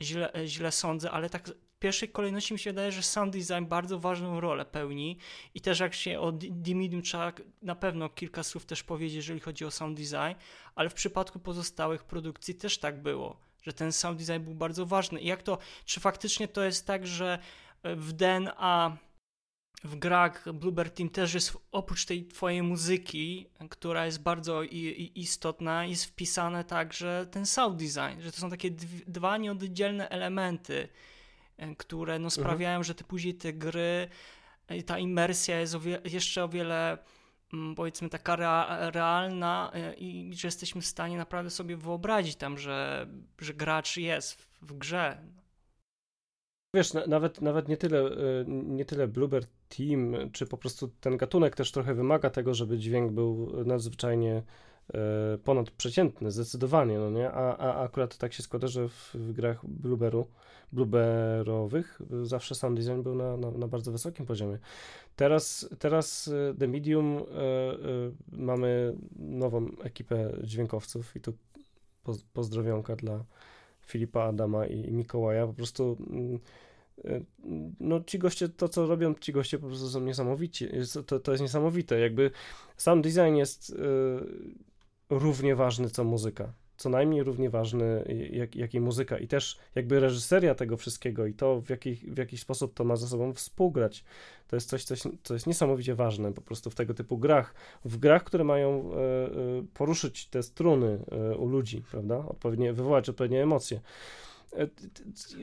źle, 0.01 0.31
źle 0.45 0.71
sądzę, 0.71 1.11
ale 1.11 1.29
tak 1.29 1.51
pierwszej 1.85 2.09
kolejności 2.09 2.53
mi 2.53 2.59
się 2.59 2.69
wydaje, 2.69 2.91
że 2.91 3.03
sound 3.03 3.37
design 3.37 3.65
bardzo 3.65 3.99
ważną 3.99 4.39
rolę 4.39 4.65
pełni 4.65 5.17
i 5.53 5.61
też 5.61 5.79
jak 5.79 5.93
się 5.93 6.19
o 6.19 6.31
D-Medium 6.31 7.01
trzeba 7.01 7.33
na 7.61 7.75
pewno 7.75 8.09
kilka 8.09 8.43
słów 8.43 8.65
też 8.65 8.83
powiedzieć, 8.83 9.15
jeżeli 9.15 9.39
chodzi 9.39 9.65
o 9.65 9.71
sound 9.71 9.97
design, 9.97 10.39
ale 10.75 10.89
w 10.89 10.93
przypadku 10.93 11.39
pozostałych 11.39 12.03
produkcji 12.03 12.55
też 12.55 12.77
tak 12.77 13.01
było, 13.01 13.37
że 13.63 13.73
ten 13.73 13.91
sound 13.91 14.19
design 14.19 14.43
był 14.43 14.55
bardzo 14.55 14.85
ważny. 14.85 15.21
I 15.21 15.27
jak 15.27 15.43
to, 15.43 15.57
czy 15.85 15.99
faktycznie 15.99 16.47
to 16.47 16.63
jest 16.63 16.87
tak, 16.87 17.07
że 17.07 17.39
w 17.83 18.13
DNA 18.13 18.97
w 19.83 19.95
grach 19.95 20.53
Bluebird 20.53 20.95
Team 20.95 21.09
też 21.09 21.33
jest 21.33 21.57
oprócz 21.71 22.05
tej 22.05 22.27
twojej 22.27 22.63
muzyki, 22.63 23.49
która 23.69 24.05
jest 24.05 24.21
bardzo 24.21 24.63
istotna, 25.15 25.85
jest 25.85 26.05
wpisane 26.05 26.63
także 26.63 27.27
ten 27.31 27.45
sound 27.45 27.75
design, 27.75 28.21
że 28.21 28.31
to 28.31 28.37
są 28.37 28.49
takie 28.49 28.71
dwa 29.07 29.37
nieoddzielne 29.37 30.09
elementy, 30.09 30.83
e, 30.83 31.14
które 31.77 32.13
no, 32.13 32.27
mhm. 32.27 32.31
sprawiają, 32.31 32.77
mhm. 32.77 32.83
że 32.83 32.95
ty 32.95 33.03
później 33.03 33.35
te 33.35 33.53
gry, 33.53 34.07
e, 34.67 34.83
ta 34.83 34.99
imersja 34.99 35.59
jest 35.59 35.75
o 35.75 35.79
wie, 35.79 36.01
jeszcze 36.05 36.43
o 36.43 36.49
wiele 36.49 36.97
mm, 37.53 37.75
powiedzmy 37.75 38.09
taka 38.09 38.35
realna 38.91 39.71
e, 39.73 39.93
i 39.93 40.33
że 40.33 40.47
jesteśmy 40.47 40.81
w 40.81 40.85
stanie 40.85 41.17
naprawdę 41.17 41.49
sobie 41.49 41.77
wyobrazić 41.77 42.35
tam, 42.35 42.57
że, 42.57 43.07
że 43.39 43.53
gracz 43.53 43.97
jest 43.97 44.41
w, 44.61 44.77
grze. 44.77 45.17
Wiesz, 46.73 46.93
nawet, 47.07 47.41
nawet 47.41 47.67
nie, 47.67 47.77
tyle, 47.77 48.09
nie 48.47 48.85
tyle 48.85 49.07
Bluebird 49.07 49.49
team, 49.69 50.15
czy 50.31 50.45
po 50.45 50.57
prostu 50.57 50.87
ten 50.87 51.17
gatunek 51.17 51.55
też 51.55 51.71
trochę 51.71 51.93
wymaga 51.93 52.29
tego, 52.29 52.53
żeby 52.53 52.77
dźwięk 52.77 53.11
był 53.11 53.63
nadzwyczajnie 53.65 54.43
e, 54.93 55.37
ponadprzeciętny, 55.37 56.31
zdecydowanie, 56.31 56.99
no 56.99 57.09
nie? 57.09 57.31
A, 57.31 57.57
a 57.57 57.83
akurat 57.83 58.17
tak 58.17 58.33
się 58.33 58.43
składa, 58.43 58.67
że 58.67 58.89
w, 58.89 59.11
w 59.13 59.31
grach 59.33 59.65
Blueberu, 59.65 60.27
Blueberowych 60.71 61.99
zawsze 62.23 62.55
sound 62.55 62.79
design 62.79 63.01
był 63.01 63.15
na, 63.15 63.37
na, 63.37 63.51
na, 63.51 63.67
bardzo 63.67 63.91
wysokim 63.91 64.25
poziomie. 64.25 64.59
Teraz, 65.15 65.69
teraz 65.79 66.27
e, 66.27 66.53
The 66.59 66.67
Medium 66.67 67.17
y, 67.17 67.21
y, 67.21 67.25
mamy 68.31 68.95
nową 69.15 69.67
ekipę 69.83 70.33
dźwiękowców 70.43 71.15
i 71.15 71.21
tu 71.21 71.33
pozdrowionka 72.33 72.95
dla 72.95 73.23
Filipa 73.81 74.23
Adama 74.23 74.65
i 74.65 74.91
Mikołaja. 74.91 75.47
Po 75.47 75.53
prostu 75.53 75.97
mm, 76.09 76.39
no 77.79 78.03
ci 78.03 78.19
goście, 78.19 78.49
to 78.49 78.69
co 78.69 78.87
robią 78.87 79.13
ci 79.13 79.33
goście 79.33 79.59
po 79.59 79.67
prostu 79.67 79.89
są 79.89 80.01
niesamowici, 80.01 80.67
to, 81.05 81.19
to 81.19 81.31
jest 81.31 81.41
niesamowite, 81.41 81.99
jakby 81.99 82.31
sam 82.77 83.01
design 83.01 83.35
jest 83.35 83.69
y, 83.69 83.75
równie 85.09 85.55
ważny 85.55 85.89
co 85.89 86.03
muzyka, 86.03 86.53
co 86.77 86.89
najmniej 86.89 87.23
równie 87.23 87.49
ważny 87.49 88.15
jak, 88.31 88.55
jak 88.55 88.73
i 88.73 88.79
muzyka 88.79 89.17
i 89.17 89.27
też 89.27 89.57
jakby 89.75 89.99
reżyseria 89.99 90.55
tego 90.55 90.77
wszystkiego 90.77 91.25
i 91.25 91.33
to 91.33 91.61
w, 91.61 91.69
jaki, 91.69 91.95
w 91.95 92.17
jakiś 92.17 92.41
sposób 92.41 92.73
to 92.73 92.83
ma 92.83 92.95
ze 92.95 93.07
sobą 93.07 93.33
współgrać, 93.33 94.03
to 94.47 94.55
jest 94.55 94.69
coś, 94.69 94.83
coś, 94.83 95.01
co 95.23 95.33
jest 95.33 95.47
niesamowicie 95.47 95.95
ważne 95.95 96.33
po 96.33 96.41
prostu 96.41 96.69
w 96.69 96.75
tego 96.75 96.93
typu 96.93 97.17
grach, 97.17 97.53
w 97.85 97.97
grach, 97.97 98.23
które 98.23 98.43
mają 98.43 98.91
y, 98.91 98.95
y, 98.95 99.63
poruszyć 99.73 100.27
te 100.27 100.43
struny 100.43 100.99
u 101.37 101.47
ludzi, 101.47 101.83
prawda, 101.91 102.17
odpowiednie, 102.17 102.73
wywołać 102.73 103.09
odpowiednie 103.09 103.43
emocje. 103.43 103.81
E, 104.57 104.67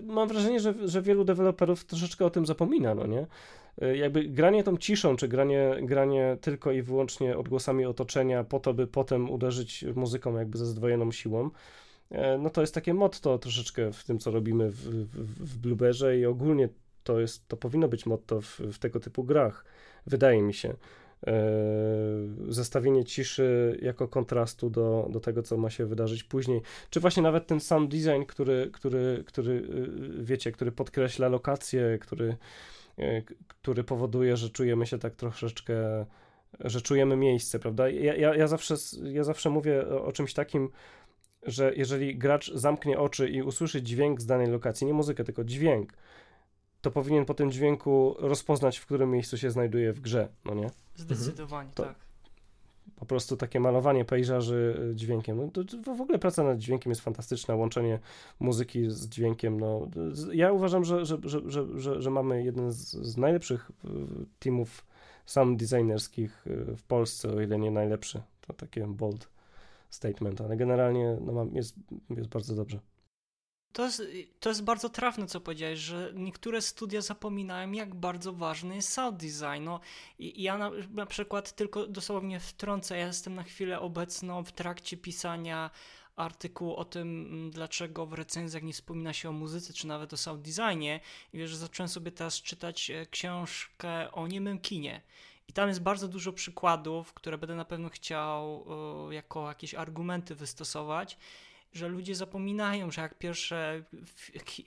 mam 0.03 0.29
wrażenie, 0.29 0.61
że, 0.61 0.89
że 0.89 1.03
wielu 1.03 1.25
deweloperów 1.25 1.85
troszeczkę 1.85 2.25
o 2.25 2.31
tym 2.31 2.47
zapomina, 2.47 2.95
no 2.95 3.07
nie? 3.07 3.27
E, 3.81 3.97
jakby 3.97 4.25
granie 4.25 4.65
tą 4.65 4.77
ciszą, 4.77 5.17
czy 5.17 5.29
granie, 5.29 5.77
granie 5.83 6.37
tylko 6.41 6.73
i 6.73 6.83
wyłącznie 6.83 7.39
odgłosami 7.39 7.85
otoczenia 7.85 8.45
po 8.45 8.61
to, 8.61 8.75
by 8.75 8.87
potem 8.87 9.31
uderzyć 9.31 9.85
muzyką 9.95 10.39
jakby 10.39 10.59
ze 10.59 10.67
zdwojoną 10.67 11.13
siłą, 11.13 11.51
e, 12.11 12.39
no 12.39 12.51
to 12.51 12.61
jest 12.61 12.75
takie 12.75 12.95
motto 12.95 13.39
troszeczkę 13.39 13.93
w 13.93 14.05
tym, 14.05 14.19
co 14.19 14.31
robimy 14.31 14.71
w, 14.71 14.77
w, 14.77 15.55
w 15.55 15.59
Blueberze 15.59 16.19
i 16.19 16.27
ogólnie 16.27 16.69
to 17.05 17.21
jest, 17.21 17.49
to 17.49 17.57
powinno 17.57 17.89
być 17.89 18.07
motto 18.07 18.41
w, 18.41 18.61
w 18.61 18.79
tego 18.79 19.01
typu 19.01 19.25
grach, 19.25 19.65
wydaje 20.07 20.43
mi 20.43 20.55
się. 20.55 20.75
E, 21.27 21.35
zestawienie 22.49 23.05
ciszy 23.05 23.79
jako 23.83 24.09
kontrastu 24.09 24.71
do, 24.71 25.09
do 25.11 25.21
tego, 25.21 25.43
co 25.43 25.57
ma 25.57 25.71
się 25.71 25.87
wydarzyć 25.87 26.25
później, 26.25 26.61
czy 26.91 27.01
właśnie 27.01 27.23
nawet 27.23 27.47
ten 27.47 27.61
sound 27.61 27.91
design, 27.91 28.25
który, 28.29 28.71
który, 28.73 29.25
który 29.27 29.53
y, 29.53 30.25
wiecie, 30.25 30.53
który 30.53 30.73
podkreśla 30.73 31.29
lokację, 31.29 31.99
który, 32.01 32.37
który 33.49 33.85
powoduje, 33.85 34.37
że 34.37 34.51
czujemy 34.51 34.87
się 34.87 34.99
tak 34.99 35.15
troszeczkę, 35.15 35.75
że 36.61 36.81
czujemy 36.81 37.17
miejsce, 37.17 37.59
prawda? 37.59 37.89
Ja, 37.89 38.15
ja, 38.17 38.35
ja, 38.35 38.47
zawsze, 38.47 38.75
ja 39.03 39.25
zawsze 39.25 39.51
mówię 39.51 39.89
o, 39.89 40.13
czymś 40.13 40.35
takim, 40.35 40.71
że 41.43 41.73
jeżeli 41.77 42.19
gracz 42.19 42.53
zamknie 42.55 42.99
oczy 42.99 43.29
i 43.29 43.43
usłyszy 43.43 43.83
dźwięk 43.83 44.21
z 44.21 44.27
danej 44.27 44.47
lokacji, 44.47 44.87
nie 44.87 44.95
muzykę, 44.95 45.25
tylko 45.25 45.45
dźwięk, 45.45 45.93
to 46.81 46.91
powinien 46.91 47.25
po 47.25 47.35
tym 47.35 47.53
dźwięku 47.53 48.17
rozpoznać, 48.19 48.79
w 48.79 48.87
którym 48.87 49.11
miejscu 49.11 49.39
się 49.39 49.51
znajduje 49.51 49.93
w 49.93 50.01
grze, 50.01 50.29
no 50.45 50.55
nie? 50.55 50.71
Zdecydowanie, 50.97 51.69
mhm. 51.69 51.89
tak. 51.89 52.12
Po 53.03 53.07
prostu 53.07 53.37
takie 53.37 53.61
malowanie 53.61 54.05
pejzaży 54.05 54.91
y, 54.93 54.95
dźwiękiem. 54.95 55.37
No, 55.37 55.49
to, 55.49 55.65
to 55.85 55.95
w 55.95 56.01
ogóle 56.01 56.19
praca 56.19 56.43
nad 56.43 56.59
dźwiękiem 56.59 56.91
jest 56.91 57.01
fantastyczna, 57.01 57.55
łączenie 57.55 57.99
muzyki 58.41 58.91
z 58.91 59.09
dźwiękiem. 59.09 59.61
No, 59.61 59.89
ja 60.33 60.53
uważam, 60.53 60.85
że, 60.85 61.07
że, 61.07 61.19
że, 61.25 61.41
że, 61.77 62.03
że 62.03 62.11
mamy 62.11 62.45
jeden 62.45 62.73
z, 62.73 62.79
z 62.93 63.17
najlepszych 63.17 63.71
y, 63.85 63.89
teamów 64.39 64.87
sound 65.27 65.61
designerskich 65.61 66.47
y, 66.47 66.77
w 66.77 66.83
Polsce, 66.83 67.29
o 67.29 67.41
ile 67.41 67.59
nie 67.59 67.71
najlepszy. 67.71 68.23
To 68.41 68.53
takie 68.53 68.87
bold 68.87 69.29
statement, 69.91 70.41
ale 70.41 70.57
generalnie 70.57 71.19
no, 71.21 71.47
jest, 71.53 71.77
jest 72.11 72.29
bardzo 72.29 72.55
dobrze. 72.55 72.79
To 73.73 73.85
jest, 73.85 74.03
to 74.41 74.49
jest 74.49 74.65
bardzo 74.65 74.89
trafne, 74.89 75.27
co 75.27 75.41
powiedziałeś, 75.41 75.79
że 75.79 76.13
niektóre 76.15 76.63
studia 76.63 77.01
zapominają, 77.01 77.73
jak 77.73 77.95
bardzo 77.95 78.33
ważny 78.33 78.75
jest 78.75 78.93
sound 78.93 79.17
design. 79.17 79.65
No, 79.65 79.81
i 80.19 80.43
ja 80.43 80.59
na, 80.59 80.71
na 80.91 81.07
przykład 81.07 81.53
tylko 81.53 81.87
dosłownie 81.87 82.41
wtrącę, 82.41 82.99
ja 82.99 83.07
jestem 83.07 83.35
na 83.35 83.43
chwilę 83.43 83.81
obecną 83.81 84.45
w 84.45 84.53
trakcie 84.53 84.97
pisania 84.97 85.71
artykułu 86.17 86.77
o 86.77 86.85
tym, 86.85 87.27
mm, 87.27 87.51
dlaczego 87.51 88.07
w 88.07 88.13
recenzjach 88.13 88.63
nie 88.63 88.73
wspomina 88.73 89.13
się 89.13 89.29
o 89.29 89.33
muzyce, 89.33 89.73
czy 89.73 89.87
nawet 89.87 90.13
o 90.13 90.17
sound 90.17 90.43
designie. 90.43 91.01
I 91.33 91.39
wiesz, 91.39 91.57
zacząłem 91.57 91.89
sobie 91.89 92.13
teraz 92.13 92.43
czytać 92.43 92.91
e, 92.91 93.07
książkę 93.07 94.13
o 94.13 94.27
niemym 94.27 94.59
kinie. 94.59 95.01
I 95.49 95.53
tam 95.53 95.69
jest 95.69 95.83
bardzo 95.83 96.09
dużo 96.09 96.33
przykładów, 96.33 97.13
które 97.13 97.39
będę 97.39 97.55
na 97.55 97.65
pewno 97.65 97.89
chciał 97.89 98.67
jako 99.11 99.49
jakieś 99.49 99.75
argumenty 99.75 100.35
wystosować 100.35 101.19
że 101.73 101.89
ludzie 101.89 102.15
zapominają, 102.15 102.91
że 102.91 103.03
jak 103.03 103.19
pierwsze 103.19 103.85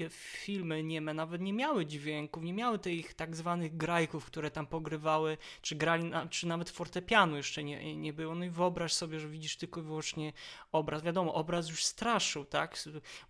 filmy 0.10 0.84
nieme 0.84 1.14
nawet 1.14 1.42
nie 1.42 1.54
miały 1.54 1.86
dźwięków, 1.86 2.44
nie 2.44 2.54
miały 2.54 2.80
tych 2.80 3.14
tak 3.14 3.36
zwanych 3.36 3.78
grajków, 3.78 4.26
które 4.26 4.52
tam 4.52 4.68
pogrywały, 4.68 5.38
czy 5.62 5.76
grali, 5.76 6.12
czy 6.30 6.48
nawet 6.48 6.70
fortepianu 6.70 7.38
jeszcze 7.38 7.64
nie, 7.64 7.96
nie 7.96 8.14
było. 8.14 8.36
No 8.36 8.46
i 8.46 8.50
wyobraź 8.50 8.94
sobie, 8.94 9.20
że 9.20 9.30
widzisz 9.30 9.58
tylko 9.58 9.82
i 9.82 9.84
wyłącznie 9.84 10.34
obraz. 10.72 11.04
Wiadomo, 11.04 11.34
obraz 11.34 11.70
już 11.70 11.86
straszył, 11.86 12.46
tak? 12.46 12.78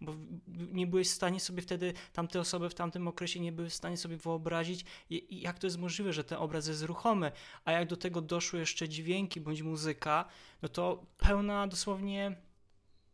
Bo 0.02 0.16
nie 0.48 0.88
byłeś 0.88 1.08
w 1.08 1.12
stanie 1.12 1.40
sobie 1.40 1.62
wtedy, 1.62 1.94
tamte 2.14 2.40
osoby 2.40 2.70
w 2.70 2.76
tamtym 2.76 3.08
okresie 3.08 3.40
nie 3.40 3.52
były 3.52 3.70
w 3.70 3.74
stanie 3.74 3.98
sobie 3.98 4.18
wyobrazić, 4.18 4.86
jak 5.30 5.60
to 5.60 5.68
jest 5.68 5.78
możliwe, 5.78 6.14
że 6.14 6.24
ten 6.24 6.38
obraz 6.38 6.68
jest 6.68 6.84
ruchomy, 6.84 7.32
a 7.66 7.72
jak 7.72 7.88
do 7.88 7.98
tego 7.98 8.22
doszły 8.22 8.60
jeszcze 8.60 8.90
dźwięki 8.90 9.42
bądź 9.42 9.62
muzyka, 9.62 10.26
no 10.62 10.70
to 10.70 11.06
pełna 11.18 11.68
dosłownie 11.68 12.36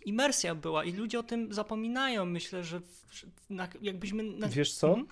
imersja 0.06 0.56
była 0.56 0.84
i 0.84 0.92
ludzie 0.92 1.20
o 1.20 1.24
tym 1.24 1.54
zapominają. 1.54 2.26
Myślę, 2.26 2.64
że, 2.64 2.82
na, 3.50 3.68
jakbyśmy... 3.82 4.24
Na... 4.24 4.48
Wiesz 4.48 4.74
co? 4.74 4.88
Hmm? 4.88 5.08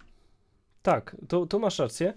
Tak, 0.81 1.15
to, 1.27 1.45
to 1.45 1.59
masz 1.59 1.79
rację, 1.79 2.13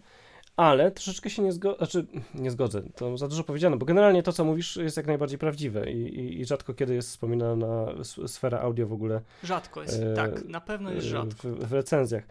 ale 0.57 0.91
troszeczkę 0.91 1.31
się 1.31 1.43
nie 1.43 1.53
zgodzę, 1.53 1.77
znaczy 1.77 2.07
nie 2.35 2.51
zgodzę, 2.51 2.83
to 2.97 3.19
za 3.19 3.29
dużo 3.29 3.45
powiedziane, 3.45 3.77
bo 3.77 3.87
generalnie 3.87 4.23
to, 4.23 4.33
co 4.33 4.45
mówisz 4.45 4.77
jest 4.77 4.97
jak 4.97 5.07
najbardziej 5.07 5.39
prawdziwe 5.39 5.91
i, 5.91 5.99
i, 5.99 6.41
i 6.41 6.45
rzadko 6.45 6.75
kiedy 6.75 6.95
jest 6.95 7.09
wspominana 7.09 7.87
sfera 8.27 8.61
audio 8.61 8.87
w 8.87 8.93
ogóle. 8.93 9.21
Rzadko 9.45 9.83
jest, 9.83 10.03
e, 10.03 10.15
tak, 10.15 10.45
na 10.45 10.61
pewno 10.61 10.93
jest 10.93 11.07
rzadko. 11.07 11.49
W, 11.49 11.69
w 11.69 11.73
recenzjach. 11.73 12.25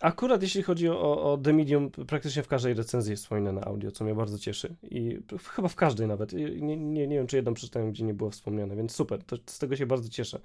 Akurat 0.00 0.42
jeśli 0.42 0.62
chodzi 0.62 0.88
o, 0.88 1.32
o 1.32 1.38
The 1.38 1.52
Medium, 1.52 1.90
praktycznie 1.90 2.42
w 2.42 2.48
każdej 2.48 2.74
recenzji 2.74 3.10
jest 3.10 3.22
wspominane 3.22 3.64
audio, 3.64 3.90
co 3.90 4.04
mnie 4.04 4.14
bardzo 4.14 4.38
cieszy. 4.38 4.76
I 4.82 5.18
chyba 5.54 5.68
w 5.68 5.74
każdej 5.74 6.06
nawet. 6.06 6.32
Nie, 6.32 6.76
nie, 6.76 7.06
nie 7.06 7.16
wiem, 7.16 7.26
czy 7.26 7.36
jedną 7.36 7.54
przeczytałem, 7.54 7.92
gdzie 7.92 8.04
nie 8.04 8.14
było 8.14 8.30
wspomniane, 8.30 8.76
więc 8.76 8.92
super. 8.92 9.24
To, 9.24 9.36
z 9.46 9.58
tego 9.58 9.76
się 9.76 9.86
bardzo 9.86 10.08
cieszę. 10.08 10.40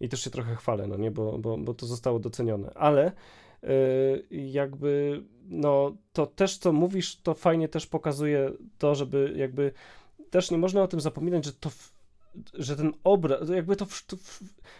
I 0.00 0.08
też 0.08 0.20
się 0.20 0.30
trochę 0.30 0.56
chwalę, 0.56 0.86
no 0.86 0.96
nie, 0.96 1.10
bo, 1.10 1.38
bo, 1.38 1.58
bo 1.58 1.74
to 1.74 1.86
zostało 1.86 2.18
docenione. 2.18 2.70
Ale 2.74 3.12
yy, 3.62 3.70
jakby, 4.30 5.22
no, 5.48 5.96
to 6.12 6.26
też, 6.26 6.58
co 6.58 6.72
mówisz, 6.72 7.16
to 7.16 7.34
fajnie 7.34 7.68
też 7.68 7.86
pokazuje 7.86 8.52
to, 8.78 8.94
żeby 8.94 9.32
jakby 9.36 9.72
też 10.30 10.50
nie 10.50 10.58
można 10.58 10.82
o 10.82 10.88
tym 10.88 11.00
zapominać, 11.00 11.44
że 11.44 11.52
to 11.52 11.70
że 12.54 12.76
ten 12.76 12.92
obraz, 13.04 13.48
jakby 13.48 13.76
to, 13.76 13.86
to 14.06 14.16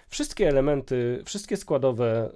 wszystkie 0.08 0.48
elementy, 0.48 1.22
wszystkie 1.24 1.56
składowe 1.56 2.30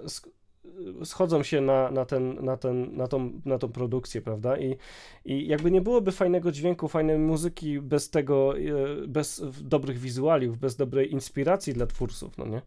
schodzą 1.05 1.43
się 1.43 1.61
na, 1.61 1.91
na, 1.91 2.05
ten, 2.05 2.45
na, 2.45 2.57
ten, 2.57 2.97
na, 2.97 3.09
tą, 3.09 3.41
na 3.45 3.59
tą 3.59 3.69
produkcję, 3.69 4.23
prawda? 4.23 4.59
I, 4.59 4.77
I 5.25 5.47
jakby 5.47 5.71
nie 5.71 5.81
byłoby 5.81 6.13
fajnego 6.13 6.53
dźwięku, 6.53 6.89
fajnej 6.89 7.19
muzyki 7.19 7.81
bez 7.81 8.11
tego, 8.11 8.59
e, 8.59 8.63
bez 9.07 9.43
dobrych 9.63 9.99
wizualiów, 9.99 10.59
bez 10.59 10.77
dobrej 10.77 11.13
inspiracji 11.13 11.73
dla 11.73 11.87
twórców, 11.87 12.39
no 12.39 12.47
nie? 12.47 12.63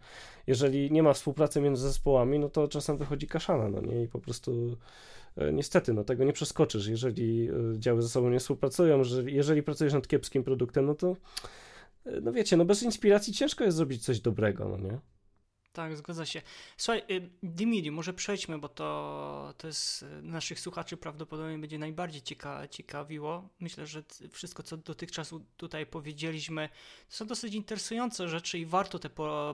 Jeżeli 0.47 0.91
nie 0.91 1.03
ma 1.03 1.13
współpracy 1.13 1.61
między 1.61 1.83
zespołami, 1.83 2.39
no 2.39 2.49
to 2.49 2.67
czasem 2.67 2.97
wychodzi 2.97 3.27
kaszana, 3.27 3.69
no 3.69 3.81
nie? 3.81 4.03
I 4.03 4.07
po 4.07 4.19
prostu 4.19 4.77
e, 5.37 5.53
niestety, 5.53 5.93
no 5.93 6.03
tego 6.03 6.23
nie 6.23 6.33
przeskoczysz, 6.33 6.87
jeżeli 6.87 7.49
e, 7.49 7.79
działy 7.79 8.01
ze 8.01 8.09
sobą 8.09 8.29
nie 8.29 8.39
współpracują, 8.39 9.03
że 9.03 9.31
jeżeli 9.31 9.63
pracujesz 9.63 9.93
nad 9.93 10.07
kiepskim 10.07 10.43
produktem, 10.43 10.85
no 10.85 10.95
to 10.95 11.15
no 12.21 12.31
wiecie, 12.31 12.57
no 12.57 12.65
bez 12.65 12.83
inspiracji 12.83 13.33
ciężko 13.33 13.63
jest 13.63 13.77
zrobić 13.77 14.05
coś 14.05 14.19
dobrego, 14.19 14.69
no 14.69 14.77
nie? 14.77 14.99
Tak, 15.73 15.97
zgadza 15.97 16.25
się. 16.25 16.41
Słuchaj, 16.77 17.03
y, 17.11 17.29
Dimidi, 17.43 17.91
może 17.91 18.13
przejdźmy, 18.13 18.59
bo 18.59 18.69
to, 18.69 19.53
to 19.57 19.67
jest 19.67 20.03
y, 20.03 20.21
naszych 20.21 20.59
słuchaczy 20.59 20.97
prawdopodobnie 20.97 21.57
będzie 21.57 21.79
najbardziej 21.79 22.21
cieka 22.21 22.67
ciekawiło. 22.67 23.49
Myślę, 23.59 23.87
że 23.87 24.03
wszystko, 24.31 24.63
co 24.63 24.77
dotychczas 24.77 25.33
tutaj 25.57 25.85
powiedzieliśmy, 25.85 26.69
to 27.09 27.15
są 27.15 27.27
dosyć 27.27 27.53
interesujące 27.53 28.29
rzeczy 28.29 28.59
i 28.59 28.65
warto 28.65 28.99
te 28.99 29.09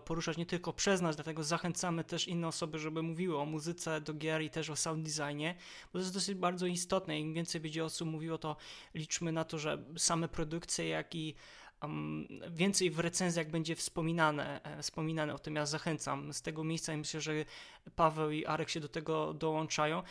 poruszać 0.06 0.38
nie 0.38 0.46
tylko 0.46 0.74
przez 0.74 1.02
nas, 1.02 1.16
dlatego 1.16 1.44
zachęcamy 1.44 2.04
też 2.04 2.28
inne 2.28 2.48
osoby, 2.48 2.80
żeby 2.80 3.02
mówiły 3.04 3.40
o 3.40 3.46
muzyce 3.46 4.02
do 4.02 4.14
gier 4.14 4.42
i 4.42 4.50
też 4.50 4.70
o 4.70 4.76
sound 4.76 5.08
designie, 5.08 5.56
bo 5.86 5.92
to 5.92 6.00
jest 6.00 6.14
dosyć 6.14 6.36
bardzo 6.36 6.66
istotne. 6.66 7.20
Im 7.20 7.34
więcej 7.34 7.62
będzie 7.62 7.86
osób 7.86 8.10
mówiło, 8.10 8.38
to 8.38 8.56
liczmy 8.94 9.32
na 9.32 9.44
to, 9.44 9.58
że 9.58 9.84
same 9.98 10.28
produkcje, 10.28 10.88
jak 10.88 11.16
i 11.16 11.36
um, 11.82 12.28
więcej 12.52 12.92
w 12.92 13.00
recenzjach 13.00 13.50
będzie 13.50 13.76
wspominane, 13.76 14.64
e, 14.64 14.82
wspominane 14.82 15.34
o 15.34 15.40
tym. 15.40 15.56
Ja 15.56 15.66
zachęcam 15.66 16.34
z 16.34 16.42
tego 16.42 16.64
miejsca 16.64 16.98
myślę, 16.98 17.22
że 17.22 17.34
Paweł 17.96 18.32
i 18.32 18.46
Arek 18.46 18.70
się 18.70 18.80
do 18.80 18.90
tego 18.90 19.34
dołączają. 19.34 20.04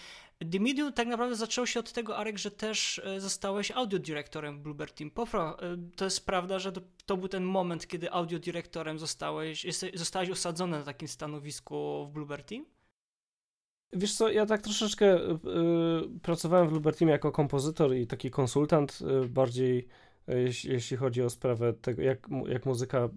The 0.53 0.61
Medium 0.61 0.93
tak 0.93 1.09
naprawdę 1.09 1.37
zaczęło 1.37 1.67
się 1.67 1.81
od 1.81 1.93
tego, 1.93 2.17
Arek, 2.17 2.39
że 2.39 2.51
też 2.51 2.99
e, 3.05 3.21
zostałeś 3.21 3.71
audiodyrektorem 3.71 4.59
w 4.59 4.61
Bluebird 4.61 4.95
Team. 4.95 5.11
Pofra, 5.11 5.57
e, 5.61 5.77
to 5.97 6.05
jest 6.05 6.27
prawda, 6.27 6.59
że 6.59 6.73
to, 7.07 7.17
był 7.17 7.29
ten 7.29 7.45
moment, 7.45 7.87
kiedy 7.87 8.13
audiodyrektorem 8.13 8.99
zostałeś, 8.99 9.67
zostałeś 9.95 10.31
osadzony 10.31 10.79
na 10.79 10.85
takim 10.85 11.09
stanowisku 11.09 12.07
w 12.07 12.13
Bluebird 12.13 12.49
Team? 12.49 12.65
Wiesz 13.97 14.15
co, 14.15 14.31
ja 14.31 14.47
tak 14.47 14.63
troszeczkę 14.63 15.31
y, 15.31 15.39
pracowałem 16.23 16.69
w 16.69 16.71
Bluebird 16.71 16.99
Team 16.99 17.09
jako 17.09 17.33
kompozytor 17.33 17.95
i 17.95 18.07
taki 18.07 18.31
konsultant, 18.31 18.99
y, 19.25 19.29
bardziej 19.29 19.89
jeśli, 20.29 20.97
chodzi 20.97 21.23
o 21.23 21.31
sprawę 21.31 21.73
tego, 21.73 22.03
jak, 22.03 22.29
jak 22.47 22.67
muzyka 22.67 23.05
y, 23.05 23.11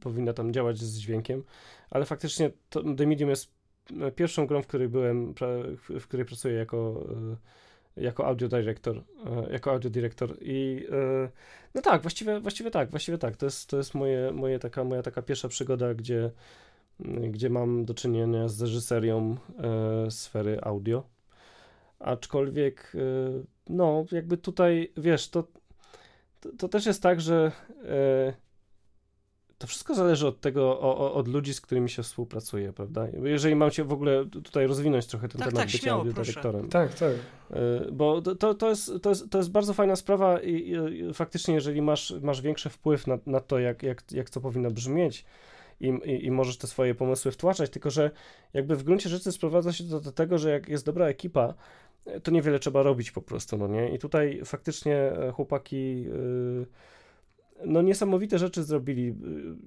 powinna 0.00 0.32
tam 0.32 0.52
działać 0.52 0.78
z 0.78 0.98
dźwiękiem, 0.98 1.44
ale 1.90 2.04
faktycznie 2.04 2.50
to, 2.70 2.82
The 2.94 3.06
Medium 3.06 3.30
jest 3.30 3.52
e, 4.00 4.12
pierwszą 4.12 4.46
grą, 4.46 4.62
w 4.62 4.66
której 4.66 4.88
byłem, 4.88 5.34
w 6.00 6.06
której 6.06 6.26
pracuję 6.26 6.54
jako, 6.54 7.06
y, 7.98 8.02
jako 8.02 8.26
audio 8.26 8.48
director, 8.48 8.96
y, 8.96 9.52
jako 9.52 9.70
audio 9.70 9.90
director 9.90 10.36
i 10.40 10.86
no 11.74 11.82
tak, 11.82 12.02
właściwie, 12.02 12.40
właściwie 12.40 12.70
tak, 12.70 12.90
właściwie 12.90 13.18
tak, 13.18 13.36
to 13.36 13.46
jest, 13.46 13.70
to 13.70 13.76
jest 13.76 13.94
moje, 13.94 14.32
moje 14.32 14.58
taka, 14.58 14.84
moja 14.84 15.02
taka 15.02 15.22
pierwsza 15.22 15.48
przygoda, 15.48 15.94
gdzie, 15.94 16.30
gdzie 17.30 17.50
mam 17.50 17.84
do 17.84 17.94
czynienia 17.94 18.48
z 18.48 18.62
reżyserią 18.62 19.36
sfery 20.10 20.58
audio, 20.62 21.04
aczkolwiek 21.98 22.92
no, 23.68 24.04
jakby 24.12 24.36
tutaj, 24.36 24.92
wiesz, 24.96 25.28
to 25.28 25.44
to, 26.40 26.48
to 26.58 26.68
też 26.68 26.86
jest 26.86 27.02
tak, 27.02 27.20
że 27.20 27.52
e, 27.84 28.32
to 29.58 29.66
wszystko 29.66 29.94
zależy 29.94 30.26
od 30.26 30.40
tego, 30.40 30.80
o, 30.80 31.14
od 31.14 31.28
ludzi, 31.28 31.54
z 31.54 31.60
którymi 31.60 31.90
się 31.90 32.02
współpracuje, 32.02 32.72
prawda? 32.72 33.06
Jeżeli 33.24 33.54
mam 33.54 33.70
cię 33.70 33.84
w 33.84 33.92
ogóle 33.92 34.24
tutaj 34.44 34.66
rozwinąć 34.66 35.06
trochę 35.06 35.28
ten 35.28 35.38
tak, 35.38 35.48
temat 35.48 35.62
tak, 35.62 35.66
bycia 35.66 35.78
śmiało, 35.78 36.00
audiodyrektorem. 36.00 36.68
Tak, 36.68 36.94
tak. 36.94 37.12
E, 37.50 37.90
bo 37.92 38.22
to, 38.22 38.54
to, 38.54 38.68
jest, 38.68 38.92
to, 39.02 39.08
jest, 39.08 39.30
to 39.30 39.38
jest 39.38 39.50
bardzo 39.50 39.74
fajna 39.74 39.96
sprawa 39.96 40.40
i, 40.40 40.52
i 40.52 41.14
faktycznie, 41.14 41.54
jeżeli 41.54 41.82
masz, 41.82 42.14
masz 42.22 42.40
większy 42.40 42.70
wpływ 42.70 43.06
na, 43.06 43.18
na 43.26 43.40
to, 43.40 43.58
jak, 43.58 43.82
jak, 43.82 44.12
jak 44.12 44.30
to 44.30 44.40
powinno 44.40 44.70
brzmieć, 44.70 45.24
i, 45.80 45.86
i, 45.86 46.26
i, 46.26 46.30
możesz 46.30 46.58
te 46.58 46.66
swoje 46.66 46.94
pomysły 46.94 47.32
wtłaczać, 47.32 47.70
tylko 47.70 47.90
że 47.90 48.10
jakby 48.52 48.76
w 48.76 48.82
gruncie 48.82 49.08
rzeczy 49.08 49.32
sprowadza 49.32 49.72
się 49.72 49.84
to 49.84 50.00
do 50.00 50.12
tego, 50.12 50.38
że 50.38 50.50
jak 50.50 50.68
jest 50.68 50.86
dobra 50.86 51.06
ekipa, 51.06 51.54
to 52.22 52.30
niewiele 52.30 52.58
trzeba 52.58 52.82
robić 52.82 53.10
po 53.10 53.22
prostu, 53.22 53.58
no 53.58 53.68
nie? 53.68 53.94
I 53.94 53.98
tutaj 53.98 54.40
faktycznie 54.44 54.96
e, 54.96 55.32
chłopaki 55.32 56.02
yy, 56.02 56.66
no 57.66 57.82
niesamowite 57.82 58.38
rzeczy 58.38 58.62
zrobili. 58.62 59.08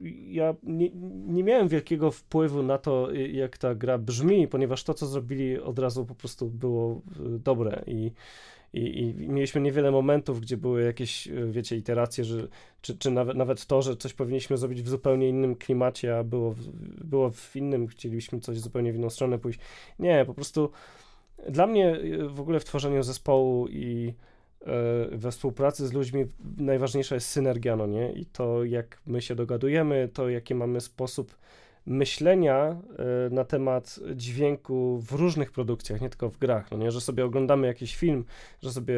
Y, 0.05 0.09
ja 0.09 0.55
nie, 0.63 0.89
nie, 1.27 1.43
miałem 1.43 1.67
wielkiego 1.67 2.11
wpływu 2.11 2.63
na 2.63 2.77
to, 2.77 3.11
jak 3.11 3.57
ta 3.57 3.75
gra 3.75 3.97
brzmi, 3.97 4.47
ponieważ 4.47 4.83
to, 4.83 4.93
co 4.93 5.07
zrobili 5.07 5.59
od 5.59 5.79
razu 5.79 6.05
po 6.05 6.15
prostu 6.15 6.49
było 6.49 7.01
dobre 7.39 7.83
i 7.87 8.11
i, 8.73 8.99
i, 8.99 9.29
mieliśmy 9.29 9.61
niewiele 9.61 9.91
momentów, 9.91 10.41
gdzie 10.41 10.57
były 10.57 10.83
jakieś, 10.83 11.29
wiecie, 11.51 11.77
iteracje, 11.77 12.23
że, 12.23 12.47
czy, 12.81 12.97
czy 12.97 13.11
nawet, 13.11 13.37
nawet 13.37 13.65
to, 13.65 13.81
że 13.81 13.97
coś 13.97 14.13
powinniśmy 14.13 14.57
zrobić 14.57 14.81
w 14.81 14.89
zupełnie 14.89 15.29
innym 15.29 15.55
klimacie, 15.55 16.17
a 16.17 16.23
było, 16.23 16.55
było 17.03 17.31
w 17.31 17.55
innym, 17.55 17.87
chcielibyśmy 17.87 18.39
coś 18.39 18.59
zupełnie 18.59 18.93
w 18.93 18.95
inną 18.95 19.09
stronę 19.09 19.39
pójść. 19.39 19.59
Nie, 19.99 20.25
po 20.25 20.33
prostu 20.33 20.69
dla 21.49 21.67
mnie 21.67 21.95
y, 21.95 22.29
w 22.29 22.39
ogóle 22.39 22.59
w 22.59 22.65
tworzeniu 22.65 23.03
zespołu 23.03 23.67
i 23.67 24.13
y, 24.61 25.17
we 25.17 25.31
współpracy 25.31 25.87
z 25.87 25.93
ludźmi 25.93 26.25
najważniejsza 26.57 27.15
jest 27.15 27.29
synergia, 27.29 27.75
no 27.75 27.87
nie? 27.87 28.11
I 28.11 28.25
to, 28.25 28.63
jak 28.63 29.01
my 29.05 29.21
się 29.21 29.35
dogadujemy, 29.35 30.09
to 30.13 30.29
jaki 30.29 30.55
mamy 30.55 30.81
sposób 30.81 31.37
myślenia 31.85 32.81
y, 33.27 33.33
na 33.33 33.45
temat 33.45 33.99
dźwięku 34.15 34.99
w 35.07 35.11
różnych 35.11 35.51
produkcjach, 35.51 36.01
nie 36.01 36.09
tylko 36.09 36.29
w 36.29 36.37
grach, 36.37 36.71
no 36.71 36.77
nie? 36.77 36.91
Że 36.91 37.01
sobie 37.01 37.25
oglądamy 37.25 37.67
jakiś 37.67 37.95
film, 37.95 38.25
że 38.61 38.71
sobie 38.71 38.95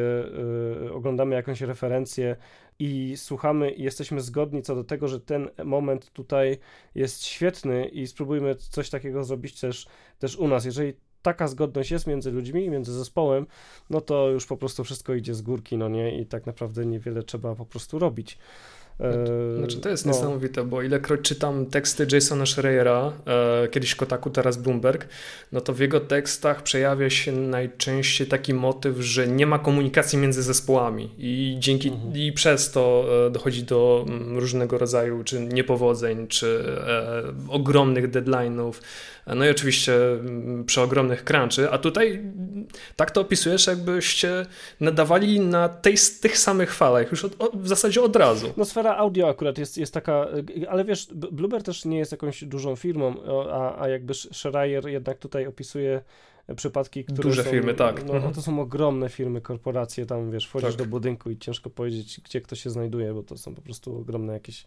oglądamy 0.92 1.34
jakąś 1.34 1.60
referencję 1.60 2.36
i 2.78 3.14
słuchamy 3.16 3.70
i 3.70 3.82
jesteśmy 3.82 4.20
zgodni 4.20 4.62
co 4.62 4.74
do 4.74 4.84
tego, 4.84 5.08
że 5.08 5.20
ten 5.20 5.48
moment 5.64 6.10
tutaj 6.10 6.58
jest 6.94 7.24
świetny 7.24 7.88
i 7.88 8.06
spróbujmy 8.06 8.54
coś 8.54 8.90
takiego 8.90 9.24
zrobić 9.24 9.60
też, 9.60 9.86
też 10.18 10.36
u 10.36 10.48
nas. 10.48 10.64
Jeżeli 10.64 10.94
taka 11.26 11.48
zgodność 11.48 11.90
jest 11.90 12.06
między 12.06 12.30
ludźmi, 12.30 12.70
między 12.70 12.92
zespołem, 12.92 13.46
no 13.90 14.00
to 14.00 14.30
już 14.30 14.46
po 14.46 14.56
prostu 14.56 14.84
wszystko 14.84 15.14
idzie 15.14 15.34
z 15.34 15.42
górki, 15.42 15.76
no 15.76 15.88
nie? 15.88 16.20
I 16.20 16.26
tak 16.26 16.46
naprawdę 16.46 16.86
niewiele 16.86 17.22
trzeba 17.22 17.54
po 17.54 17.66
prostu 17.66 17.98
robić. 17.98 18.38
E, 19.00 19.58
znaczy 19.58 19.80
to 19.80 19.88
jest 19.88 20.06
no. 20.06 20.12
niesamowite, 20.12 20.64
bo 20.64 20.82
ilekroć 20.82 21.20
czytam 21.20 21.66
teksty 21.66 22.06
Jasona 22.12 22.46
Schreiera, 22.46 23.12
e, 23.26 23.68
kiedyś 23.68 23.94
Kotaku, 23.94 24.30
teraz 24.30 24.56
Bloomberg, 24.56 25.08
no 25.52 25.60
to 25.60 25.72
w 25.72 25.80
jego 25.80 26.00
tekstach 26.00 26.62
przejawia 26.62 27.10
się 27.10 27.32
najczęściej 27.32 28.26
taki 28.26 28.54
motyw, 28.54 28.96
że 28.98 29.28
nie 29.28 29.46
ma 29.46 29.58
komunikacji 29.58 30.18
między 30.18 30.42
zespołami 30.42 31.10
i 31.18 31.56
dzięki 31.58 31.88
mhm. 31.88 32.16
i 32.16 32.32
przez 32.32 32.70
to 32.70 33.04
e, 33.26 33.30
dochodzi 33.30 33.64
do 33.64 34.04
mm, 34.08 34.38
różnego 34.38 34.78
rodzaju 34.78 35.24
czy 35.24 35.40
niepowodzeń, 35.40 36.26
czy 36.28 36.64
e, 36.86 37.22
ogromnych 37.48 38.10
deadline'ów, 38.10 38.72
no 39.34 39.44
i 39.44 39.50
oczywiście 39.50 40.12
mm, 40.12 40.64
przy 40.64 40.80
ogromnych 40.80 41.24
crunchy, 41.24 41.70
a 41.70 41.78
tutaj 41.78 42.14
mm, 42.14 42.66
tak 42.96 43.10
to 43.10 43.20
opisujesz, 43.20 43.66
jakbyście 43.66 44.46
nadawali 44.80 45.40
na 45.40 45.68
tej, 45.68 45.94
tych 46.20 46.38
samych 46.38 46.74
falach, 46.74 47.10
już 47.10 47.24
od, 47.24 47.42
od, 47.42 47.62
w 47.62 47.68
zasadzie 47.68 48.02
od 48.02 48.16
razu. 48.16 48.52
No 48.56 48.64
sfera 48.64 48.96
audio 48.96 49.28
akurat 49.28 49.58
jest, 49.58 49.78
jest 49.78 49.94
taka, 49.94 50.26
ale 50.68 50.84
wiesz, 50.84 51.08
Blueber 51.14 51.62
też 51.62 51.84
nie 51.84 51.98
jest 51.98 52.12
jakąś 52.12 52.44
dużą 52.44 52.76
firmą, 52.76 53.14
a, 53.52 53.82
a 53.82 53.88
jakby 53.88 54.14
Schreier 54.14 54.88
jednak 54.88 55.18
tutaj 55.18 55.46
opisuje 55.46 56.02
przypadki, 56.56 57.04
które 57.04 57.22
Duże 57.22 57.44
są, 57.44 57.50
firmy, 57.50 57.74
tak. 57.74 58.04
No, 58.04 58.14
mhm. 58.14 58.34
to 58.34 58.42
są 58.42 58.60
ogromne 58.60 59.08
firmy, 59.08 59.40
korporacje, 59.40 60.06
tam 60.06 60.30
wiesz, 60.30 60.46
wchodzisz 60.46 60.68
tak. 60.68 60.78
do 60.78 60.84
budynku 60.84 61.30
i 61.30 61.38
ciężko 61.38 61.70
powiedzieć, 61.70 62.20
gdzie 62.24 62.40
kto 62.40 62.56
się 62.56 62.70
znajduje, 62.70 63.14
bo 63.14 63.22
to 63.22 63.36
są 63.36 63.54
po 63.54 63.62
prostu 63.62 63.98
ogromne 63.98 64.32
jakieś 64.32 64.66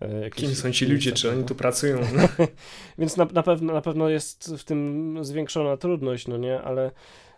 jakieś 0.00 0.44
Kim 0.44 0.54
są 0.54 0.72
ci 0.72 0.86
ludzie, 0.86 1.12
czy 1.12 1.30
oni 1.30 1.44
tu 1.44 1.54
pracują? 1.54 1.98
Więc 2.98 3.16
na, 3.16 3.24
na, 3.24 3.42
pewno, 3.42 3.72
na 3.72 3.80
pewno 3.80 4.08
jest 4.08 4.54
w 4.58 4.64
tym 4.64 5.18
zwiększona 5.22 5.76
trudność, 5.76 6.28
no 6.28 6.36
nie, 6.36 6.60
ale 6.60 6.90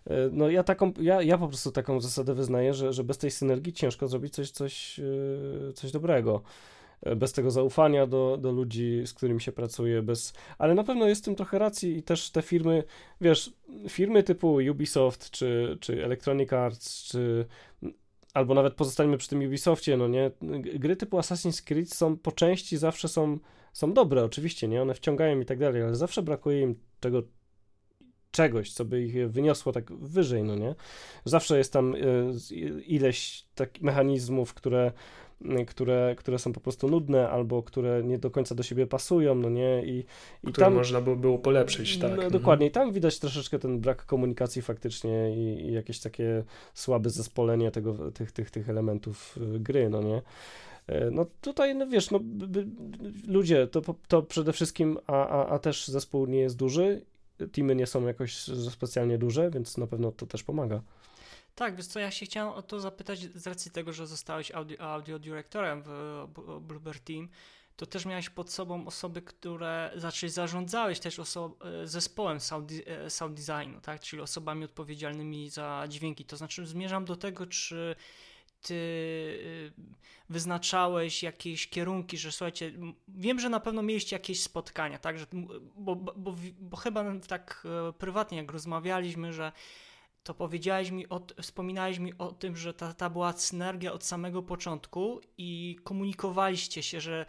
e, 0.06 0.14
no 0.32 0.50
ja 0.50 0.62
taką, 0.62 0.92
ja, 1.00 1.22
ja 1.22 1.38
po 1.38 1.48
prostu 1.48 1.72
taką 1.72 2.00
zasadę 2.00 2.34
wyznaję, 2.34 2.74
że, 2.74 2.92
że 2.92 3.04
bez 3.04 3.18
tej 3.18 3.30
synergii 3.30 3.72
ciężko 3.72 4.08
zrobić 4.08 4.34
coś, 4.34 4.50
coś, 4.50 5.00
e, 5.00 5.72
coś 5.72 5.92
dobrego. 5.92 6.42
Bez 7.16 7.32
tego 7.32 7.50
zaufania 7.50 8.06
do, 8.06 8.36
do 8.40 8.52
ludzi, 8.52 9.02
z 9.06 9.14
którymi 9.14 9.40
się 9.40 9.52
pracuje, 9.52 10.02
bez... 10.02 10.32
ale 10.58 10.74
na 10.74 10.84
pewno 10.84 11.08
jest 11.08 11.22
w 11.22 11.24
tym 11.24 11.34
trochę 11.34 11.58
racji 11.58 11.96
i 11.96 12.02
też 12.02 12.30
te 12.30 12.42
firmy, 12.42 12.84
wiesz, 13.20 13.52
firmy 13.88 14.22
typu 14.22 14.58
Ubisoft, 14.70 15.30
czy, 15.30 15.78
czy 15.80 16.04
Electronic 16.04 16.52
Arts, 16.52 17.04
czy 17.04 17.46
albo 18.34 18.54
nawet 18.54 18.74
pozostańmy 18.74 19.18
przy 19.18 19.28
tym 19.28 19.42
Ubisoftie, 19.46 19.96
no 19.96 20.08
nie, 20.08 20.30
gry 20.74 20.96
typu 20.96 21.18
Assassin's 21.18 21.64
Creed 21.64 21.94
są 21.94 22.16
po 22.16 22.32
części 22.32 22.76
zawsze 22.76 23.08
są, 23.08 23.38
są 23.72 23.92
dobre, 23.92 24.24
oczywiście, 24.24 24.68
nie, 24.68 24.82
one 24.82 24.94
wciągają 24.94 25.40
i 25.40 25.44
tak 25.44 25.58
dalej, 25.58 25.82
ale 25.82 25.96
zawsze 25.96 26.22
brakuje 26.22 26.60
im 26.60 26.74
czegoś, 28.30 28.72
co 28.72 28.84
by 28.84 29.02
ich 29.02 29.30
wyniosło 29.30 29.72
tak 29.72 29.92
wyżej, 29.92 30.44
no 30.44 30.56
nie? 30.56 30.74
Zawsze 31.24 31.58
jest 31.58 31.72
tam 31.72 31.94
ileś 32.86 33.44
takich 33.54 33.82
mechanizmów, 33.82 34.54
które 34.54 34.92
które, 35.66 36.14
które 36.18 36.38
są 36.38 36.52
po 36.52 36.60
prostu 36.60 36.88
nudne 36.88 37.30
albo 37.30 37.62
które 37.62 38.02
nie 38.04 38.18
do 38.18 38.30
końca 38.30 38.54
do 38.54 38.62
siebie 38.62 38.86
pasują, 38.86 39.34
no 39.34 39.50
nie? 39.50 39.82
I, 39.84 39.98
i 40.44 40.52
które 40.52 40.66
tam 40.66 40.74
można 40.74 41.00
by 41.00 41.16
było 41.16 41.38
polepszyć, 41.38 41.98
tak. 41.98 42.10
No, 42.10 42.14
mhm. 42.14 42.32
dokładnie. 42.32 42.66
I 42.66 42.70
tam 42.70 42.92
widać 42.92 43.18
troszeczkę 43.18 43.58
ten 43.58 43.80
brak 43.80 44.06
komunikacji 44.06 44.62
faktycznie 44.62 45.36
i, 45.36 45.66
i 45.66 45.72
jakieś 45.72 46.00
takie 46.00 46.44
słabe 46.74 47.10
zespolenie 47.10 47.70
tego, 47.70 48.12
tych, 48.12 48.32
tych, 48.32 48.50
tych 48.50 48.70
elementów 48.70 49.38
y, 49.56 49.60
gry, 49.60 49.88
no 49.88 50.02
nie? 50.02 50.22
E, 50.86 51.10
no 51.10 51.26
tutaj, 51.40 51.74
no 51.74 51.86
wiesz, 51.86 52.10
no, 52.10 52.20
ludzie, 53.26 53.66
to, 53.66 53.82
to 54.08 54.22
przede 54.22 54.52
wszystkim, 54.52 54.98
a, 55.06 55.28
a, 55.28 55.48
a 55.48 55.58
też 55.58 55.88
zespół 55.88 56.26
nie 56.26 56.38
jest 56.38 56.56
duży, 56.56 57.02
teamy 57.52 57.74
nie 57.74 57.86
są 57.86 58.06
jakoś 58.06 58.36
specjalnie 58.70 59.18
duże, 59.18 59.50
więc 59.50 59.76
na 59.76 59.86
pewno 59.86 60.12
to 60.12 60.26
też 60.26 60.42
pomaga. 60.42 60.82
Tak, 61.58 61.76
wiesz 61.76 61.86
co, 61.86 62.00
ja 62.00 62.10
się 62.10 62.26
chciałem 62.26 62.52
o 62.52 62.62
to 62.62 62.80
zapytać 62.80 63.20
z 63.20 63.46
racji 63.46 63.70
tego, 63.70 63.92
że 63.92 64.06
zostałeś 64.06 64.50
audio, 64.50 64.80
audio 64.80 65.18
dyrektorem 65.18 65.82
w 65.82 66.26
Bluebird 66.60 67.04
Team, 67.04 67.28
to 67.76 67.86
też 67.86 68.06
miałeś 68.06 68.30
pod 68.30 68.52
sobą 68.52 68.86
osoby, 68.86 69.22
które, 69.22 69.92
znaczy 69.96 70.30
zarządzałeś 70.30 71.00
też 71.00 71.18
oso- 71.18 71.82
e, 71.82 71.86
zespołem 71.86 72.40
sound, 72.40 72.72
e, 72.86 73.10
sound 73.10 73.40
designu, 73.40 73.80
tak, 73.80 74.00
czyli 74.00 74.22
osobami 74.22 74.64
odpowiedzialnymi 74.64 75.50
za 75.50 75.84
dźwięki, 75.88 76.24
to 76.24 76.36
znaczy 76.36 76.66
zmierzam 76.66 77.04
do 77.04 77.16
tego, 77.16 77.46
czy 77.46 77.96
ty 78.62 78.74
y, 78.74 79.72
wyznaczałeś 80.30 81.22
jakieś 81.22 81.68
kierunki, 81.68 82.18
że 82.18 82.32
słuchajcie, 82.32 82.72
wiem, 83.08 83.40
że 83.40 83.48
na 83.48 83.60
pewno 83.60 83.82
mieliście 83.82 84.16
jakieś 84.16 84.42
spotkania, 84.42 84.98
tak, 84.98 85.18
że, 85.18 85.26
bo, 85.76 85.96
bo, 85.96 86.14
bo, 86.16 86.34
bo 86.60 86.76
chyba 86.76 87.04
tak 87.28 87.66
e, 87.88 87.92
prywatnie 87.92 88.38
jak 88.38 88.52
rozmawialiśmy, 88.52 89.32
że 89.32 89.52
to 90.22 90.34
powiedziałeś 90.34 90.90
mi, 90.90 91.08
o, 91.08 91.26
wspominałeś 91.42 91.98
mi 91.98 92.18
o 92.18 92.32
tym, 92.32 92.56
że 92.56 92.74
ta, 92.74 92.94
ta 92.94 93.10
była 93.10 93.32
synergia 93.32 93.92
od 93.92 94.04
samego 94.04 94.42
początku 94.42 95.20
i 95.38 95.76
komunikowaliście 95.84 96.82
się, 96.82 97.00
że 97.00 97.26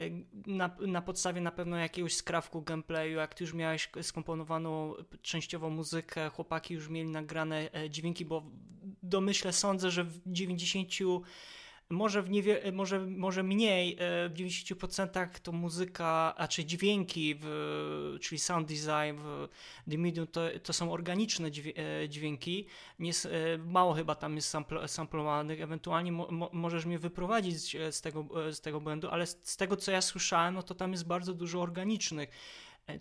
e, 0.00 0.04
na, 0.46 0.76
na 0.86 1.02
podstawie 1.02 1.40
na 1.40 1.52
pewno 1.52 1.76
jakiegoś 1.76 2.14
skrawku 2.14 2.62
gameplayu, 2.62 3.16
jak 3.16 3.34
ty 3.34 3.44
już 3.44 3.54
miałeś 3.54 3.90
skomponowaną 4.02 4.94
częściowo 5.22 5.70
muzykę, 5.70 6.30
chłopaki 6.30 6.74
już 6.74 6.88
mieli 6.88 7.08
nagrane 7.08 7.72
e, 7.72 7.90
dźwięki, 7.90 8.24
bo 8.24 8.42
domyślę 9.02 9.52
sądzę, 9.52 9.90
że 9.90 10.04
w 10.04 10.20
90 10.26 10.88
może, 11.92 12.22
w 12.22 12.30
niewie, 12.30 12.72
może, 12.72 12.98
może 13.00 13.42
mniej, 13.42 13.92
e, 13.92 14.28
w 14.28 14.32
90% 14.34 15.40
to 15.42 15.52
muzyka, 15.52 16.34
a 16.36 16.48
czy 16.48 16.64
dźwięki, 16.64 17.34
w, 17.40 18.18
czyli 18.20 18.38
sound 18.38 18.68
design 18.68 19.18
w 19.18 19.48
The 19.90 19.98
Medium 19.98 20.26
to, 20.26 20.40
to 20.62 20.72
są 20.72 20.92
organiczne 20.92 21.48
e, 21.48 22.08
dźwięki, 22.08 22.66
nie, 22.98 23.10
e, 23.10 23.58
mało 23.58 23.94
chyba 23.94 24.14
tam 24.14 24.36
jest 24.36 24.56
samplowanych, 24.86 25.60
ewentualnie 25.60 26.12
mo, 26.12 26.30
mo, 26.30 26.50
możesz 26.52 26.86
mnie 26.86 26.98
wyprowadzić 26.98 27.76
z 27.90 28.00
tego, 28.00 28.26
z 28.52 28.60
tego 28.60 28.80
błędu, 28.80 29.08
ale 29.10 29.26
z 29.26 29.56
tego 29.56 29.76
co 29.76 29.92
ja 29.92 30.00
słyszałem, 30.00 30.54
no 30.54 30.62
to 30.62 30.74
tam 30.74 30.92
jest 30.92 31.06
bardzo 31.06 31.34
dużo 31.34 31.62
organicznych 31.62 32.28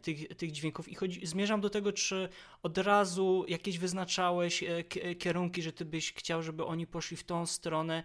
tych, 0.02 0.28
tych 0.38 0.52
dźwięków. 0.52 0.90
I 0.90 0.96
chodzi, 0.96 1.28
zmierzam 1.28 1.62
do 1.62 1.70
tego, 1.70 1.94
czy 1.94 2.30
od 2.64 2.78
razu 2.78 3.46
jakieś 3.48 3.78
wyznaczałeś 3.78 4.64
kierunki, 5.20 5.62
że 5.62 5.74
ty 5.74 5.86
byś 5.86 6.14
chciał, 6.14 6.44
żeby 6.44 6.66
oni 6.66 6.88
poszli 6.88 7.18
w 7.18 7.24
tą 7.24 7.46
stronę, 7.46 8.04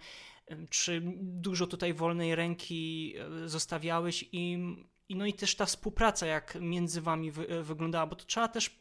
czy 0.70 1.02
dużo 1.20 1.66
tutaj 1.66 1.94
wolnej 1.94 2.34
ręki 2.34 3.14
e, 3.44 3.48
zostawiałeś 3.48 4.28
im 4.32 4.88
i 5.08 5.16
no 5.16 5.26
i 5.26 5.32
też 5.32 5.54
ta 5.54 5.66
współpraca, 5.66 6.26
jak 6.26 6.58
między 6.60 7.00
wami 7.00 7.30
wy, 7.30 7.48
e, 7.48 7.62
wyglądała, 7.62 8.06
bo 8.06 8.16
to 8.16 8.24
trzeba 8.24 8.48
też, 8.48 8.78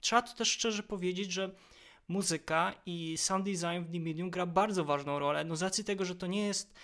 trzeba 0.00 0.22
to 0.22 0.36
też 0.36 0.48
szczerze 0.48 0.82
powiedzieć, 0.82 1.32
że 1.32 1.54
muzyka 2.08 2.74
i 2.86 3.16
sound 3.18 3.44
design 3.44 3.84
w 3.84 3.92
The 3.92 4.00
Medium 4.00 4.30
gra 4.30 4.46
bardzo 4.46 4.84
ważną 4.84 5.18
rolę, 5.18 5.44
no 5.44 5.56
z 5.56 5.62
racji 5.62 5.84
tego, 5.84 6.04
że 6.04 6.14
to 6.14 6.26
nie 6.26 6.46
jest 6.46 6.74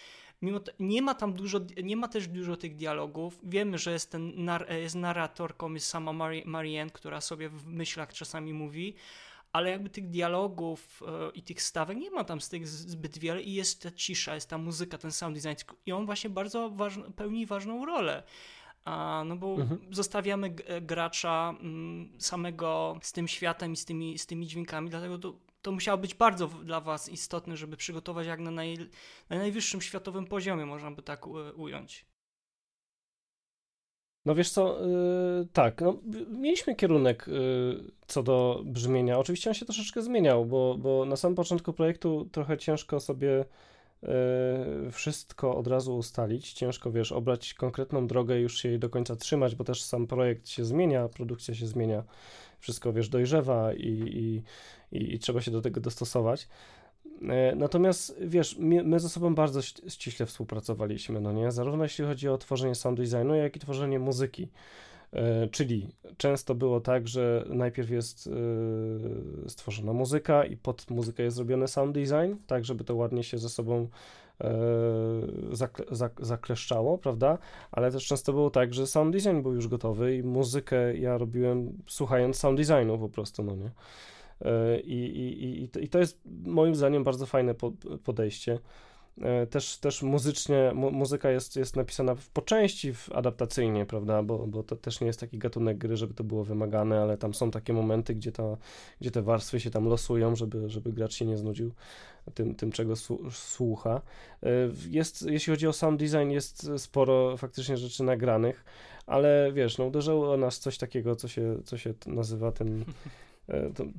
mimo 0.43 0.61
to, 0.61 0.72
nie 0.79 1.03
ma 1.03 1.14
tam 1.14 1.33
dużo, 1.33 1.61
nie 1.83 1.97
ma 1.97 2.09
też 2.09 2.29
dużo 2.29 2.57
tych 2.57 2.77
dialogów. 2.77 3.39
Wiemy, 3.43 3.79
że 3.79 3.93
jest 3.93 4.11
ten 4.11 4.45
nar, 4.45 4.72
jest 4.72 4.95
narratorką, 4.95 5.75
jest 5.75 5.87
sama 5.87 6.12
Marianne, 6.45 6.91
która 6.91 7.20
sobie 7.20 7.49
w 7.49 7.66
myślach 7.66 8.12
czasami 8.12 8.53
mówi, 8.53 8.95
ale 9.55 9.71
jakby 9.71 9.91
tych 9.91 10.11
dialogów 10.11 11.03
e, 11.07 11.31
i 11.31 11.43
tych 11.43 11.63
stawek 11.63 11.99
nie 11.99 12.11
ma 12.11 12.25
tam 12.25 12.41
z 12.41 12.49
tych 12.49 12.69
zbyt 12.69 13.19
wiele 13.19 13.43
i 13.43 13.55
jest 13.55 13.83
ta 13.83 13.91
cisza, 13.91 14.35
jest 14.35 14.51
ta 14.51 14.59
muzyka, 14.59 14.99
ten 14.99 15.13
sound 15.13 15.37
design 15.37 15.73
i 15.87 15.93
on 15.93 16.07
właśnie 16.07 16.31
bardzo 16.31 16.71
ważny, 16.71 17.11
pełni 17.11 17.47
ważną 17.47 17.87
rolę. 17.87 18.23
A, 18.85 19.23
no 19.27 19.37
bo 19.37 19.55
mhm. 19.55 19.81
zostawiamy 19.91 20.55
e, 20.67 20.81
gracza 20.81 21.55
mm, 21.61 22.13
samego 22.19 22.99
z 23.03 23.13
tym 23.13 23.29
światem 23.29 23.73
i 23.73 23.77
z 23.77 23.85
tymi, 23.85 24.19
z 24.19 24.27
tymi 24.27 24.47
dźwiękami, 24.47 24.91
dlatego 24.91 25.19
to, 25.19 25.35
to 25.63 25.73
musiało 25.73 25.99
być 25.99 26.15
bardzo 26.15 26.47
dla 26.47 26.81
Was 26.81 27.09
istotne, 27.09 27.57
żeby 27.57 27.77
przygotować 27.77 28.27
jak 28.27 28.41
na, 28.41 28.51
naj, 28.51 28.79
na 29.31 29.39
najwyższym 29.39 29.81
światowym 29.81 30.27
poziomie, 30.27 30.67
można 30.67 30.91
by 30.91 31.03
tak 31.03 31.27
ująć. 31.57 32.07
No 34.25 34.35
wiesz 34.35 34.51
co, 34.51 34.87
yy, 34.87 35.47
tak, 35.53 35.81
no, 35.81 35.99
mieliśmy 36.31 36.75
kierunek 36.77 37.27
yy, 37.29 37.85
co 38.07 38.22
do 38.22 38.62
brzmienia. 38.64 39.18
Oczywiście 39.18 39.51
on 39.51 39.55
się 39.55 39.64
troszeczkę 39.64 40.03
zmieniał, 40.03 40.47
bo, 40.47 40.77
bo 40.79 41.05
na 41.05 41.16
samym 41.16 41.37
początku 41.37 41.72
projektu 41.72 42.29
trochę 42.33 42.59
ciężko 42.59 43.01
sobie 43.01 43.45
yy, 44.03 44.09
wszystko 44.91 45.57
od 45.57 45.66
razu 45.66 45.97
ustalić. 45.97 46.53
Ciężko, 46.53 46.91
wiesz, 46.91 47.12
obrać 47.12 47.55
konkretną 47.55 48.07
drogę, 48.07 48.41
już 48.41 48.59
się 48.59 48.68
jej 48.68 48.79
do 48.79 48.91
końca 48.91 49.16
trzymać, 49.16 49.55
bo 49.55 49.64
też 49.64 49.83
sam 49.83 50.07
projekt 50.07 50.49
się 50.49 50.64
zmienia, 50.64 51.09
produkcja 51.09 51.55
się 51.55 51.66
zmienia, 51.66 52.05
wszystko, 52.59 52.93
wiesz, 52.93 53.09
dojrzewa 53.09 53.75
i, 53.75 53.89
i, 53.89 54.43
i, 54.99 55.14
i 55.14 55.18
trzeba 55.18 55.41
się 55.41 55.51
do 55.51 55.61
tego 55.61 55.81
dostosować. 55.81 56.49
E, 57.29 57.55
natomiast 57.57 58.17
wiesz, 58.21 58.57
my 58.59 59.01
ze 59.01 59.09
sobą 59.09 59.35
bardzo 59.35 59.63
ściśle 59.63 60.27
współpracowaliśmy, 60.27 61.21
no 61.21 61.33
nie? 61.33 61.53
Zarówno 61.53 61.83
jeśli 61.85 62.05
chodzi 62.05 62.29
o 62.29 62.39
tworzenie 62.39 62.75
sound 62.75 63.01
designu, 63.01 63.35
jak 63.35 63.57
i 63.57 63.61
tworzenie 63.61 63.99
muzyki. 63.99 64.49
E, 65.13 65.49
czyli 65.49 65.89
często 66.17 66.55
było 66.55 66.81
tak, 66.81 67.09
że 67.09 67.45
najpierw 67.49 67.91
jest 67.91 68.27
e, 68.27 68.31
stworzona 69.49 69.93
muzyka 69.93 70.45
i 70.45 70.57
pod 70.57 70.91
muzykę 70.91 71.23
jest 71.23 71.37
zrobiony 71.37 71.69
sound 71.69 71.95
design, 71.95 72.35
tak 72.47 72.65
żeby 72.65 72.85
to 72.85 72.95
ładnie 72.95 73.23
się 73.23 73.39
ze 73.39 73.49
sobą 73.49 73.89
zakle, 75.53 75.85
zakleszczało, 76.19 76.99
prawda? 76.99 77.39
Ale 77.73 77.93
też 77.93 78.07
często 78.07 78.33
było 78.33 78.51
tak, 78.51 78.75
że 78.75 78.87
sound 78.87 79.17
design 79.17 79.43
był 79.43 79.53
już 79.53 79.69
gotowy 79.69 80.17
i 80.17 80.23
muzykę 80.23 80.97
ja 80.97 81.19
robiłem 81.19 81.73
słuchając 81.87 82.37
sound 82.37 82.61
designu 82.61 82.99
po 82.99 83.09
prostu, 83.09 83.43
no 83.43 83.57
nie? 83.57 83.71
E, 84.45 84.80
I, 84.80 84.99
i, 85.20 85.84
i, 85.84 85.88
to 85.88 85.99
jest 85.99 86.20
moim 86.45 86.74
zdaniem 86.74 87.05
bardzo 87.05 87.26
fajne 87.26 87.55
podejście. 88.05 88.59
E, 89.22 89.47
też, 89.47 89.78
też 89.78 90.03
muzycznie, 90.03 90.72
mu, 90.74 90.90
muzyka 90.90 91.30
jest, 91.30 91.57
jest 91.57 91.76
napisana 91.76 92.16
po 92.32 92.42
części 92.42 92.92
adaptacyjnie, 93.12 93.86
prawda, 93.86 94.22
bo, 94.22 94.47
bo 94.47 94.62
to 94.62 94.76
też 94.76 95.01
nie 95.01 95.07
jest 95.07 95.20
taki 95.20 95.38
gatunek 95.38 95.78
gry, 95.78 95.97
żeby 95.97 96.14
to 96.14 96.24
było 96.24 96.45
wymagane, 96.45 97.01
ale 97.01 97.18
tam 97.18 97.34
są 97.34 97.51
takie 97.51 97.72
momenty, 97.72 98.14
gdzie, 98.14 98.32
ta, 98.32 98.57
gdzie 99.01 99.11
te 99.11 99.22
warstwy 99.22 99.61
się 99.61 99.70
tam 99.70 99.88
losują, 99.88 100.36
żeby, 100.36 100.68
żeby 100.68 100.92
gracz 100.92 101.14
się 101.14 101.24
nie 101.24 101.36
znudził 101.36 101.72
tym, 102.34 102.55
tym 102.55 102.72
czego 102.72 102.95
słucha. 103.30 104.03
E, 104.42 104.49
jest, 104.90 105.22
jeśli 105.22 105.51
chodzi 105.51 105.66
o 105.66 105.72
sound 105.72 106.01
design, 106.01 106.30
jest 106.30 106.70
sporo 106.76 107.36
faktycznie 107.36 107.76
rzeczy 107.76 108.03
nagranych, 108.03 108.64
ale 109.07 109.53
wiesz, 109.53 109.78
no 109.78 109.84
uderzyło 109.84 110.36
nas 110.36 110.59
coś 110.59 110.78
takiego, 110.78 111.16
co 111.16 111.28
się, 111.28 111.59
co 111.64 111.78
się 111.78 111.95
nazywa 112.07 112.53
tym 112.53 112.84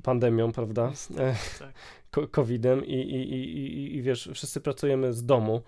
pandemią, 0.02 0.52
prawda? 0.52 0.92
Tak, 1.16 1.36
tak. 1.58 2.30
COVID-em 2.30 2.86
i, 2.86 2.94
i, 2.94 3.32
i, 3.32 3.96
i, 3.96 4.02
wiesz, 4.02 4.30
wszyscy 4.34 4.60
pracujemy 4.60 5.12
z 5.12 5.24
domu 5.24 5.56
e, 5.56 5.60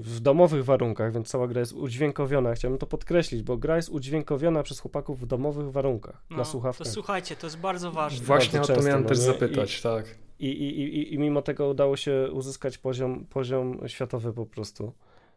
w 0.00 0.18
domowych 0.20 0.64
warunkach, 0.64 1.12
więc 1.12 1.28
cała 1.28 1.48
gra 1.48 1.60
jest 1.60 1.72
udźwiękowiona. 1.72 2.54
Chciałbym 2.54 2.78
to 2.78 2.86
podkreślić, 2.86 3.42
bo 3.42 3.56
gra 3.56 3.76
jest 3.76 3.88
udźwiękowiona 3.88 4.62
przez 4.62 4.80
chłopaków 4.80 5.20
w 5.20 5.26
domowych 5.26 5.72
warunkach, 5.72 6.24
no, 6.30 6.36
na 6.36 6.44
słuchawkach. 6.44 6.86
To 6.86 6.92
słuchajcie, 6.92 7.36
to 7.36 7.46
jest 7.46 7.58
bardzo 7.58 7.92
ważne. 7.92 8.26
Właśnie 8.26 8.58
bardzo 8.58 8.72
o 8.72 8.76
to 8.76 8.82
miałem 8.82 9.02
no, 9.02 9.08
też 9.08 9.18
zapytać, 9.18 9.78
I, 9.78 9.82
tak. 9.82 10.18
I, 10.40 10.46
i, 10.48 10.80
i, 10.80 11.14
I 11.14 11.18
mimo 11.18 11.42
tego 11.42 11.68
udało 11.68 11.96
się 11.96 12.28
uzyskać 12.32 12.78
poziom, 12.78 13.26
poziom 13.26 13.80
światowy 13.86 14.32
po 14.32 14.46
prostu. 14.46 14.92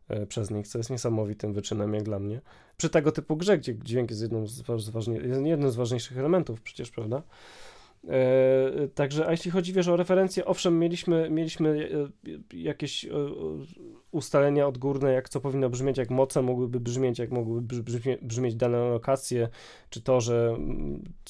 E, 0.10 0.26
przez 0.26 0.52
nich, 0.52 0.68
co 0.68 0.78
jest 0.78 0.90
niesamowitym 0.90 1.54
wyczynem 1.54 1.94
jak 1.94 2.04
dla 2.04 2.20
mnie. 2.20 2.42
Przy 2.78 2.90
tego 2.90 3.12
typu 3.12 3.38
grze, 3.38 3.58
gdzie 3.58 3.76
dźwięk 3.76 4.10
jest 4.10 4.22
jedną 4.22 4.48
z, 4.48 4.64
jednym 5.44 5.72
z 5.72 5.76
ważniejszych 5.76 6.18
elementów 6.18 6.62
przecież, 6.62 6.92
prawda? 6.92 7.24
E, 8.08 8.88
także, 8.88 9.28
a 9.28 9.32
jeśli 9.32 9.52
chodzi, 9.52 9.74
wiesz, 9.74 9.88
o 9.88 9.96
referencje, 9.96 10.46
owszem, 10.46 10.80
mieliśmy, 10.80 11.30
mieliśmy 11.30 11.90
e, 12.54 12.58
jakieś 12.58 13.06
e, 13.06 13.10
ustalenia 14.12 14.68
odgórne, 14.68 15.12
jak 15.12 15.30
co 15.30 15.42
powinno 15.42 15.70
brzmieć, 15.70 15.98
jak 15.98 16.10
moce 16.10 16.42
mogłyby 16.42 16.80
brzmieć, 16.80 17.20
jak 17.20 17.32
mogłyby 17.32 17.84
brzmieć, 18.22 18.56
dane 18.56 18.78
lokacje, 18.78 19.50
czy 19.90 20.02
to, 20.02 20.22
że, 20.22 20.58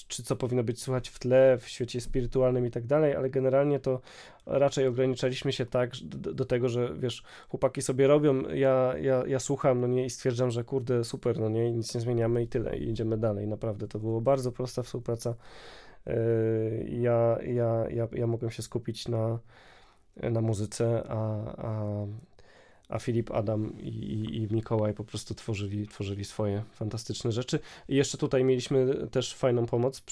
czy 0.07 0.23
co 0.23 0.35
powinno 0.35 0.63
być 0.63 0.81
słychać 0.81 1.09
w 1.09 1.19
tle, 1.19 1.57
w 1.57 1.67
świecie 1.67 2.01
spirytualnym 2.01 2.65
i 2.65 2.71
tak 2.71 2.85
dalej, 2.85 3.15
ale 3.15 3.29
generalnie 3.29 3.79
to 3.79 4.01
raczej 4.45 4.87
ograniczaliśmy 4.87 5.53
się 5.53 5.65
tak 5.65 5.91
do, 6.03 6.45
tego, 6.45 6.69
że 6.69 6.93
wiesz, 6.99 7.23
chłopaki 7.49 7.81
sobie 7.81 8.07
robią, 8.07 8.41
ja, 8.49 8.93
ja, 9.01 9.23
ja 9.27 9.39
słucham, 9.39 9.81
no 9.81 9.87
nie, 9.87 10.05
i 10.05 10.09
stwierdzam, 10.09 10.51
że 10.51 10.63
kurde, 10.63 11.03
super, 11.03 11.39
no 11.39 11.49
nie, 11.49 11.71
nic 11.71 11.95
nie 11.95 12.01
zmieniamy 12.01 12.43
i 12.43 12.47
tyle, 12.47 12.77
i 12.77 12.89
idziemy 12.89 13.17
dalej, 13.17 13.47
naprawdę, 13.47 13.87
to 13.87 13.99
było 13.99 14.21
bardzo 14.21 14.51
prosta 14.51 14.83
współpraca 14.83 15.35
ja, 16.89 17.37
ja, 17.41 17.89
ja, 17.89 18.07
ja 18.11 18.27
mogłem 18.27 18.51
się 18.51 18.61
skupić 18.61 19.07
na, 19.07 19.39
na 20.15 20.41
muzyce, 20.41 21.03
a, 21.07 21.41
a, 21.57 22.05
a 22.89 22.99
Filip, 22.99 23.31
Adam 23.31 23.79
i, 23.79 23.89
i, 24.37 24.53
Mikołaj 24.55 24.93
po 24.93 25.03
prostu 25.03 25.35
tworzyli, 25.35 25.87
tworzyli 25.87 26.25
swoje 26.25 26.63
fantastyczne 26.71 27.31
rzeczy. 27.31 27.59
I 27.89 27.95
jeszcze 27.95 28.17
tutaj 28.17 28.43
mieliśmy 28.43 29.07
też 29.11 29.35
fajną 29.35 29.65
pomoc 29.65 30.03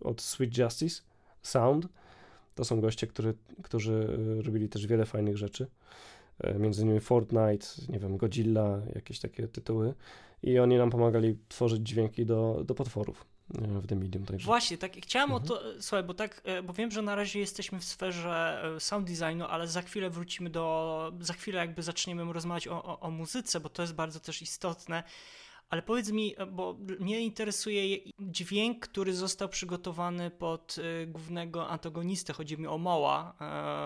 od 0.00 0.22
Sweet 0.22 0.58
Justice 0.58 1.02
Sound. 1.42 1.88
To 2.54 2.64
są 2.64 2.80
goście, 2.80 3.06
który, 3.06 3.34
którzy 3.62 4.18
robili 4.42 4.68
też 4.68 4.86
wiele 4.86 5.06
fajnych 5.06 5.36
rzeczy. 5.36 5.66
Yy, 6.44 6.58
między 6.58 6.82
innymi 6.82 7.00
Fortnite, 7.00 7.66
nie 7.88 7.98
wiem, 7.98 8.16
Godzilla, 8.16 8.80
jakieś 8.94 9.20
takie 9.20 9.48
tytuły. 9.48 9.94
I 10.42 10.58
oni 10.58 10.76
nam 10.76 10.90
pomagali 10.90 11.38
tworzyć 11.48 11.88
dźwięki 11.88 12.26
do, 12.26 12.62
do 12.64 12.74
potworów 12.74 13.26
w 13.54 13.86
The 13.86 13.96
Medium. 13.96 14.26
Także. 14.26 14.46
Właśnie, 14.46 14.78
tak, 14.78 14.96
chciałem 14.96 15.32
mhm. 15.32 15.44
o 15.44 15.46
to, 15.46 15.82
słuchaj, 15.82 16.02
bo 16.02 16.14
tak, 16.14 16.40
e, 16.44 16.62
bo 16.62 16.72
wiem, 16.72 16.90
że 16.90 17.02
na 17.02 17.14
razie 17.14 17.38
jesteśmy 17.38 17.78
w 17.78 17.84
sferze 17.84 18.62
e, 18.76 18.80
sound 18.80 19.10
designu, 19.10 19.44
ale 19.44 19.68
za 19.68 19.82
chwilę 19.82 20.10
wrócimy 20.10 20.50
do, 20.50 21.12
za 21.20 21.32
chwilę 21.32 21.58
jakby 21.58 21.82
zaczniemy 21.82 22.32
rozmawiać 22.32 22.68
o, 22.68 22.84
o, 22.84 23.00
o 23.00 23.10
muzyce, 23.10 23.60
bo 23.60 23.68
to 23.68 23.82
jest 23.82 23.94
bardzo 23.94 24.20
też 24.20 24.42
istotne. 24.42 25.02
Ale 25.70 25.82
powiedz 25.82 26.10
mi, 26.10 26.34
e, 26.38 26.46
bo 26.46 26.76
mnie 27.00 27.20
interesuje 27.20 27.98
dźwięk, 28.20 28.80
który 28.80 29.14
został 29.14 29.48
przygotowany 29.48 30.30
pod 30.30 30.76
głównego 31.06 31.68
antagonistę. 31.68 32.32
Chodzi 32.32 32.58
mi 32.58 32.66
o 32.66 32.78
Moła, 32.78 33.34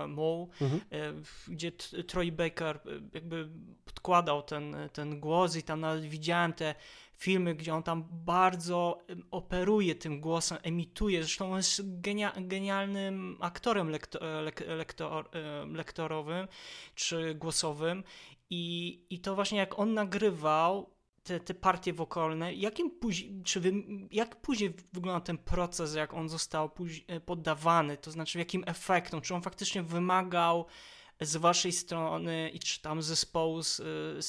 Moł, 0.09 0.51
mhm. 0.61 1.23
gdzie 1.49 1.73
Troy 2.07 2.33
Baker 2.33 2.81
jakby 3.15 3.49
podkładał 3.85 4.43
ten, 4.43 4.77
ten 4.93 5.21
głos 5.21 5.57
i 5.57 5.63
tam 5.63 5.81
nawet 5.81 6.05
widziałem 6.05 6.53
te 6.53 6.75
filmy, 7.17 7.55
gdzie 7.55 7.75
on 7.75 7.83
tam 7.83 8.05
bardzo 8.11 8.99
operuje 9.31 9.95
tym 9.95 10.21
głosem, 10.21 10.59
emituje. 10.63 11.23
Zresztą 11.23 11.51
on 11.51 11.57
jest 11.57 12.01
genia 12.01 12.33
genialnym 12.41 13.37
aktorem 13.41 13.91
lek 13.91 14.09
lektor 14.67 15.31
lektorowym 15.73 16.49
czy 16.95 17.35
głosowym. 17.35 18.05
I, 18.51 19.01
I 19.11 19.21
to 19.21 19.35
właśnie 19.35 19.59
jak 19.59 19.79
on 19.79 19.95
nagrywał 19.95 20.95
te, 21.23 21.41
te 21.41 21.55
partie 21.55 21.93
wokalne, 21.93 22.55
jakim 22.55 22.91
później, 22.91 23.43
czy 23.45 23.61
wy, 23.61 23.73
jak 24.11 24.41
później 24.41 24.75
wygląda 24.93 25.21
ten 25.21 25.39
proces, 25.39 25.95
jak 25.95 26.15
on 26.15 26.29
został 26.29 26.71
e, 27.07 27.21
poddawany, 27.21 27.97
to 27.97 28.11
znaczy 28.11 28.39
jakim 28.39 28.65
efektom, 28.67 29.21
czy 29.21 29.35
on 29.35 29.43
faktycznie 29.43 29.83
wymagał 29.83 30.67
z 31.21 31.37
waszej 31.37 31.73
strony 31.73 32.51
i 32.55 32.59
czy 32.59 32.83
tam 32.83 33.03
zespołu 33.03 33.63
z, 33.63 33.81
e, 33.81 33.85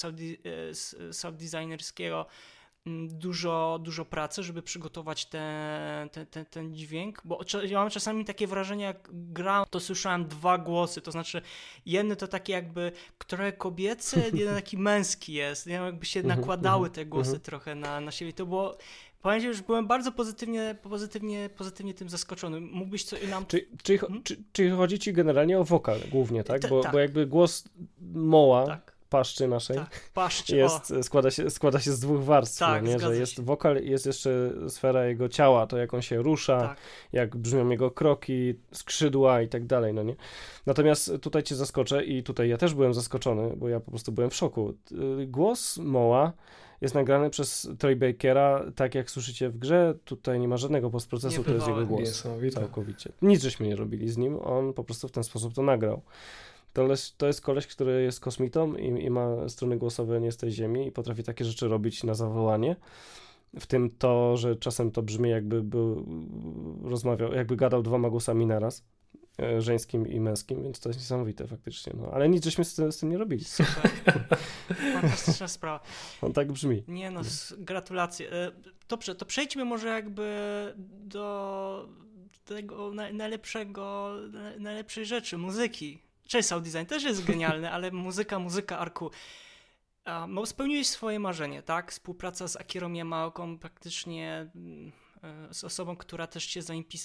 e, 0.10 0.74
z 0.74 1.26
designerskiego 1.34 2.26
Mm, 2.26 2.32
dużo, 3.10 3.80
dużo 3.84 4.06
pracy, 4.06 4.44
żeby 4.44 4.62
przygotować 4.62 5.26
ten, 5.26 6.10
ten, 6.10 6.26
ten, 6.26 6.46
ten 6.46 6.76
dźwięk, 6.76 7.22
bo 7.26 7.40
ja 7.70 7.80
mam 7.80 7.90
czasami 7.90 8.26
takie 8.26 8.48
wrażenie, 8.48 8.84
jak 8.84 9.10
gram, 9.12 9.66
to 9.70 9.80
słyszałem 9.80 10.28
dwa 10.28 10.58
głosy, 10.58 11.02
to 11.02 11.12
znaczy 11.12 11.42
jedny 11.86 12.16
to 12.16 12.28
takie 12.28 12.54
jakby, 12.54 12.92
które 13.18 13.54
kobiece, 13.54 14.22
jeden 14.34 14.56
taki 14.56 14.78
męski 14.78 15.34
jest, 15.34 15.68
jakby 15.68 16.06
się 16.06 16.20
mhm, 16.20 16.40
nakładały 16.40 16.88
mhm, 16.88 16.94
te 16.94 17.06
głosy 17.06 17.30
mhm. 17.30 17.44
trochę 17.44 17.76
na, 17.76 18.02
na 18.02 18.12
siebie, 18.12 18.34
to 18.34 18.46
było 18.46 18.78
Powiem 19.22 19.42
ci, 19.42 19.54
że 19.54 19.64
byłem 19.64 19.88
bardzo 19.88 20.12
pozytywnie, 20.12 20.76
pozytywnie, 20.84 21.50
pozytywnie 21.58 21.94
tym 21.94 22.10
zaskoczony. 22.10 22.62
Mógłbyś 22.62 23.04
co 23.04 23.16
nam... 23.30 23.46
Czy, 23.46 23.68
czy, 23.84 23.98
hmm? 23.98 24.24
czy, 24.24 24.44
czy 24.52 24.72
chodzi 24.72 25.00
ci 25.00 25.14
generalnie 25.14 25.60
o 25.60 25.64
wokal 25.64 26.00
głównie, 26.12 26.44
tak? 26.44 26.70
Bo, 26.70 26.82
tak. 26.82 26.92
bo 26.92 27.00
jakby 27.00 27.26
głos 27.26 27.64
moła 28.14 28.66
tak 28.66 28.95
paszczy 29.18 29.48
naszej 29.48 29.78
tak, 29.78 30.10
paszczy, 30.14 30.56
jest, 30.56 30.94
składa, 31.02 31.32
się, 31.32 31.50
składa 31.50 31.80
się 31.80 31.92
z 31.92 32.00
dwóch 32.00 32.24
warstw, 32.24 32.60
tak, 32.60 32.84
nie? 32.84 33.00
że 33.00 33.18
jest 33.18 33.42
wokal, 33.42 33.84
jest 33.84 34.06
jeszcze 34.06 34.52
sfera 34.70 35.06
jego 35.06 35.30
ciała, 35.30 35.68
to 35.68 35.78
jak 35.78 35.94
on 35.94 36.02
się 36.02 36.22
rusza, 36.22 36.60
tak. 36.60 36.78
jak 37.14 37.36
brzmią 37.36 37.70
jego 37.70 37.92
kroki, 37.92 38.56
skrzydła 38.72 39.42
i 39.42 39.48
tak 39.48 39.66
dalej, 39.66 39.94
no 39.94 40.04
nie? 40.04 40.16
Natomiast 40.66 41.12
tutaj 41.22 41.44
cię 41.44 41.56
zaskoczę 41.56 42.06
i 42.06 42.24
tutaj 42.24 42.50
ja 42.50 42.58
też 42.58 42.74
byłem 42.74 42.94
zaskoczony, 42.94 43.54
bo 43.58 43.70
ja 43.70 43.80
po 43.80 43.92
prostu 43.92 44.12
byłem 44.12 44.30
w 44.30 44.36
szoku. 44.36 44.74
Głos 45.28 45.78
Moła 45.78 46.34
jest 46.82 46.96
nagrany 46.96 47.30
przez 47.30 47.70
Troy 47.80 47.96
Bakera, 47.96 48.66
tak 48.76 48.96
jak 48.96 49.12
słyszycie 49.12 49.50
w 49.50 49.58
grze, 49.58 49.94
tutaj 50.06 50.40
nie 50.40 50.48
ma 50.48 50.58
żadnego 50.58 50.90
postprocesu, 50.90 51.44
to 51.44 51.52
jest 51.54 51.68
jego 51.68 51.86
głos. 51.86 52.22
Całkowicie. 52.54 53.12
Nic 53.22 53.44
żeśmy 53.44 53.68
nie 53.68 53.76
robili 53.76 54.10
z 54.10 54.18
nim, 54.18 54.40
on 54.44 54.74
po 54.74 54.84
prostu 54.84 55.08
w 55.08 55.12
ten 55.12 55.24
sposób 55.24 55.54
to 55.54 55.62
nagrał. 55.64 56.02
To, 56.76 56.88
to 57.18 57.28
jest 57.28 57.42
koleś, 57.42 57.68
który 57.68 58.04
jest 58.04 58.20
kosmitą 58.20 58.76
i, 58.76 59.04
i 59.04 59.10
ma 59.10 59.50
struny 59.50 59.78
głosowe 59.78 60.22
nie 60.22 60.32
z 60.32 60.38
tej 60.38 60.52
ziemi 60.52 60.88
i 60.88 60.92
potrafi 60.92 61.24
takie 61.24 61.46
rzeczy 61.46 61.68
robić 61.68 62.04
na 62.04 62.14
zawołanie. 62.14 62.76
W 63.60 63.68
tym 63.68 63.90
to, 63.90 64.38
że 64.38 64.56
czasem 64.56 64.92
to 64.92 65.02
brzmi 65.02 65.30
jakby 65.30 65.64
był, 65.64 66.06
rozmawiał, 66.84 67.34
jakby 67.34 67.56
gadał 67.56 67.84
dwoma 67.84 68.10
głosami 68.10 68.46
naraz 68.46 68.86
e, 69.40 69.62
żeńskim 69.62 70.08
i 70.08 70.20
męskim, 70.20 70.64
więc 70.64 70.80
to 70.80 70.90
jest 70.90 71.00
niesamowite 71.00 71.48
faktycznie. 71.48 71.94
No. 71.98 72.12
Ale 72.14 72.30
nic 72.30 72.44
żeśmy 72.44 72.66
z, 72.66 72.76
z 72.76 73.00
tym 73.00 73.10
nie 73.10 73.18
robili. 73.18 73.44
Super. 73.44 73.92
Fantastyczna 74.94 75.48
sprawa. 75.48 75.80
On 76.22 76.34
tak 76.34 76.52
brzmi. 76.52 76.84
Nie 76.88 77.12
no, 77.12 77.22
gratulacje. 77.58 78.32
E, 78.32 78.52
dobrze, 78.90 79.16
to 79.16 79.26
przejdźmy 79.26 79.66
może 79.66 79.88
jakby 79.88 80.34
do 81.06 81.90
tego 82.46 82.92
najlepszego, 83.14 84.16
najlepszej 84.60 85.06
rzeczy, 85.06 85.38
muzyki. 85.38 86.05
Cześć, 86.28 86.48
sound 86.48 86.66
design 86.66 86.86
też 86.86 87.04
jest 87.04 87.26
genialny, 87.26 87.72
ale 87.72 87.92
muzyka, 87.92 88.40
muzyka 88.40 88.80
Arku. 88.80 89.12
No, 90.28 90.46
spełniłeś 90.46 90.88
swoje 90.88 91.20
marzenie, 91.20 91.62
tak? 91.64 91.92
Współpraca 91.92 92.48
z 92.48 92.56
Akirą 92.56 92.94
Yamaoką 92.94 93.60
praktycznie 93.60 94.52
mm, 94.56 94.92
e, 95.24 95.54
z 95.54 95.64
osobą, 95.64 95.96
która 95.96 96.28
też 96.28 96.46
cię 96.46 96.62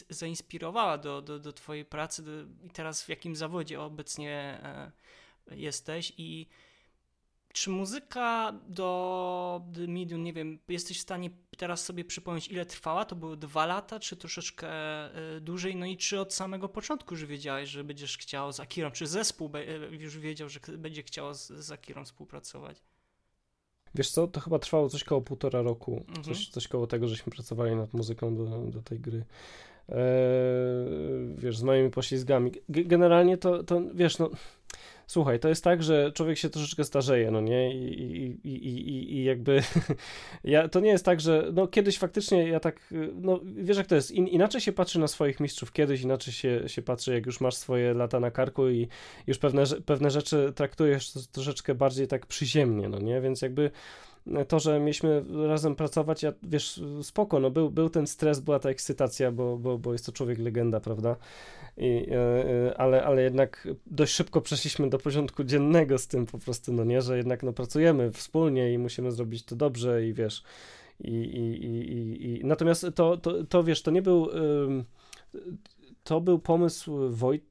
zainspirowała 0.09 0.99
do, 0.99 1.23
do, 1.23 1.39
do 1.39 1.53
twojej 1.53 1.85
pracy 1.85 2.23
do, 2.23 2.31
i 2.67 2.71
teraz 2.71 3.03
w 3.03 3.09
jakim 3.09 3.37
zawodzie 3.37 3.81
obecnie 3.81 4.61
e, 4.63 4.93
jesteś 5.57 6.13
i 6.19 6.47
czy 7.53 7.71
muzyka 7.71 8.53
do 8.69 9.63
The 9.75 9.87
Medium, 9.87 10.25
nie 10.25 10.33
wiem, 10.33 10.59
jesteś 10.69 10.99
w 10.99 11.03
stanie 11.03 11.31
teraz 11.57 11.85
sobie 11.85 12.05
przypomnieć, 12.05 12.49
ile 12.49 12.67
trwała? 12.67 13.05
To 13.05 13.17
były 13.17 13.37
dwa 13.37 13.67
lata, 13.67 14.01
czy 14.01 14.17
troszeczkę 14.17 14.69
e, 14.69 15.41
dłużej? 15.41 15.77
No 15.77 15.87
i 15.87 15.97
czy 15.97 16.21
od 16.21 16.35
samego 16.35 16.69
początku 16.69 17.15
już 17.15 17.25
wiedziałeś, 17.25 17.71
że 17.71 17.85
będziesz 17.85 18.19
chciał 18.19 18.53
z 18.53 18.61
Akirą, 18.61 18.91
czy 18.91 19.07
zespół 19.07 19.51
e, 19.55 19.97
już 19.97 20.19
wiedział, 20.19 20.49
że 20.49 20.61
będzie 20.79 21.03
chciał 21.03 21.35
z, 21.35 21.47
z 21.47 21.73
Akirą 21.73 22.05
współpracować? 22.05 22.83
Wiesz 23.95 24.11
co, 24.11 24.27
to 24.27 24.41
chyba 24.41 24.59
trwało 24.59 24.89
coś 24.89 25.05
koło 25.05 25.21
półtora 25.21 25.63
roku, 25.63 26.05
mhm. 26.09 26.25
coś, 26.25 26.49
coś 26.49 26.69
koło 26.69 26.87
tego, 26.87 27.09
żeśmy 27.09 27.33
pracowali 27.33 27.77
nad 27.77 27.93
muzyką 27.93 28.37
do, 28.37 28.45
do 28.61 28.83
tej 28.83 29.01
gry. 29.01 29.25
Eee, 29.89 29.97
wiesz, 31.37 31.59
z 31.59 31.63
moimi 31.63 31.91
poślizgami. 31.91 32.53
G 32.69 32.85
generalnie 32.85 33.39
to, 33.39 33.65
to, 33.65 33.83
wiesz, 33.95 34.19
no 34.19 34.31
Słuchaj, 35.11 35.41
to 35.41 35.49
jest 35.49 35.65
tak, 35.65 35.83
że 35.83 36.13
człowiek 36.13 36.39
się 36.39 36.51
troszeczkę 36.51 36.85
starzeje, 36.85 37.31
no 37.31 37.41
nie? 37.41 37.75
I, 37.75 38.39
i, 38.45 38.49
i, 38.49 39.15
i, 39.15 39.25
jakby 39.25 39.63
ja, 40.45 40.69
to 40.69 40.81
nie 40.81 40.91
jest 40.91 41.05
tak, 41.05 41.21
że 41.21 41.51
no 41.53 41.67
kiedyś 41.67 41.99
faktycznie 41.99 42.49
ja 42.49 42.61
tak, 42.61 42.81
no 43.15 43.41
wiesz 43.45 43.77
jak 43.77 43.87
to 43.87 43.95
jest, 43.95 44.11
In, 44.11 44.27
inaczej 44.27 44.61
się 44.61 44.73
patrzy 44.73 44.99
na 44.99 45.09
swoich 45.09 45.41
mistrzów 45.41 45.73
kiedyś, 45.73 46.03
inaczej 46.03 46.35
się, 46.35 46.69
się 46.69 46.83
patrzy 46.83 47.15
jak 47.15 47.27
już 47.27 47.41
masz 47.41 47.55
swoje 47.55 47.95
lata 47.95 48.21
na 48.21 48.31
karku 48.31 48.69
i 48.69 48.89
już 49.27 49.39
pewne, 49.39 49.65
pewne 49.87 50.11
rzeczy 50.11 50.53
traktujesz 50.55 51.13
troszeczkę 51.33 51.75
bardziej 51.75 52.09
tak 52.09 52.27
przyziemnie, 52.27 52.89
no 52.89 52.99
nie? 52.99 53.21
Więc 53.21 53.43
jakby 53.43 53.71
to, 54.49 54.61
że 54.61 54.81
mieliśmy 54.81 55.25
razem 55.49 55.77
pracować, 55.77 56.23
ja 56.23 56.33
wiesz, 56.43 56.81
spoko, 57.03 57.41
no 57.41 57.51
był, 57.51 57.71
był 57.71 57.91
ten 57.91 58.07
stres, 58.07 58.41
była 58.41 58.59
ta 58.59 58.69
ekscytacja, 58.69 59.33
bo, 59.33 59.57
bo, 59.57 59.79
bo 59.79 59.93
jest 59.93 60.07
to 60.07 60.13
człowiek 60.13 60.39
legenda, 60.39 60.81
prawda? 60.81 61.17
I, 61.77 62.07
e, 62.11 62.17
e, 62.69 62.81
ale, 62.81 63.05
ale 63.05 63.23
jednak 63.23 63.69
dość 63.87 64.15
szybko 64.15 64.41
przeszliśmy 64.41 64.91
do 64.91 64.99
porządku 64.99 65.45
dziennego 65.45 65.99
z 65.99 66.07
tym 66.07 66.27
po 66.27 66.39
prostu, 66.39 66.73
no 66.73 66.85
nie, 66.85 67.03
że 67.03 67.17
jednak 67.17 67.43
no, 67.43 67.53
pracujemy 67.53 68.13
wspólnie 68.13 68.73
i 68.73 68.79
musimy 68.79 69.13
zrobić 69.13 69.45
to 69.45 69.57
dobrze 69.57 70.07
i 70.07 70.15
wiesz, 70.15 70.43
i, 71.01 71.15
i, 71.15 71.65
i, 71.65 72.41
i, 72.41 72.45
natomiast 72.45 72.87
to, 72.95 73.17
to, 73.17 73.45
to 73.45 73.65
wiesz, 73.65 73.83
to 73.83 73.91
nie 73.91 74.03
był, 74.03 74.29
to 76.05 76.21
był 76.21 76.39
pomysł 76.39 77.11
Wojt, 77.11 77.45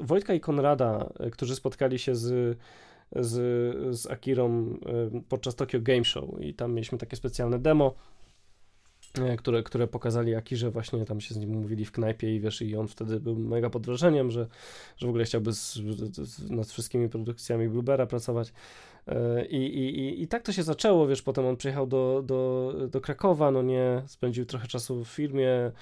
Wojtka 0.00 0.34
i 0.34 0.40
Konrada, 0.40 1.12
którzy 1.32 1.56
spotkali 1.56 1.98
się 1.98 2.14
z 2.14 2.58
z, 3.16 3.96
z 3.98 4.06
Akirą 4.06 4.78
podczas 5.28 5.54
Tokyo 5.54 5.80
Game 5.80 6.04
Show 6.04 6.40
i 6.40 6.54
tam 6.54 6.74
mieliśmy 6.74 6.98
takie 6.98 7.16
specjalne 7.16 7.58
demo 7.58 7.94
które, 9.38 9.62
które 9.62 9.86
pokazali 9.86 10.34
Akirze 10.34 10.70
właśnie 10.70 11.04
tam 11.04 11.20
się 11.20 11.34
z 11.34 11.38
nim 11.38 11.50
mówili 11.50 11.84
w 11.84 11.92
knajpie 11.92 12.36
i 12.36 12.40
wiesz, 12.40 12.62
i 12.62 12.76
on 12.76 12.88
wtedy 12.88 13.20
był 13.20 13.36
mega 13.36 13.70
pod 13.70 13.86
wrażeniem, 13.86 14.30
że, 14.30 14.46
że 14.96 15.06
w 15.06 15.10
ogóle 15.10 15.24
chciałby 15.24 15.52
z, 15.52 15.74
z, 16.14 16.50
nad 16.50 16.66
wszystkimi 16.66 17.08
produkcjami 17.08 17.68
Bluebera 17.68 18.06
pracować. 18.06 18.52
I, 19.48 19.56
i, 19.56 19.98
i, 20.00 20.22
I 20.22 20.28
tak 20.28 20.42
to 20.42 20.52
się 20.52 20.62
zaczęło, 20.62 21.06
wiesz, 21.06 21.22
potem 21.22 21.46
on 21.46 21.56
przyjechał 21.56 21.86
do, 21.86 22.22
do, 22.26 22.72
do 22.90 23.00
Krakowa, 23.00 23.50
no 23.50 23.62
nie, 23.62 24.02
spędził 24.06 24.44
trochę 24.44 24.68
czasu 24.68 25.04
w 25.04 25.08
firmie, 25.08 25.72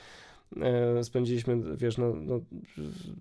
spędziliśmy, 1.02 1.76
wiesz, 1.76 1.98
no, 1.98 2.14
no, 2.14 2.40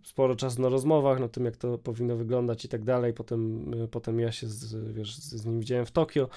sporo 0.03 0.35
czasu 0.35 0.61
na 0.61 0.69
rozmowach, 0.69 1.19
na 1.19 1.27
tym, 1.27 1.45
jak 1.45 1.57
to 1.57 1.77
powinno 1.77 2.15
wyglądać 2.15 2.65
i 2.65 2.69
tak 2.69 2.83
dalej, 2.83 3.13
potem, 3.13 3.71
potem 3.91 4.19
ja 4.19 4.31
się, 4.31 4.47
z, 4.47 4.93
wiesz, 4.93 5.15
z 5.15 5.45
nim 5.45 5.59
widziałem 5.59 5.85
w 5.85 5.91
Tokio, 5.91 6.29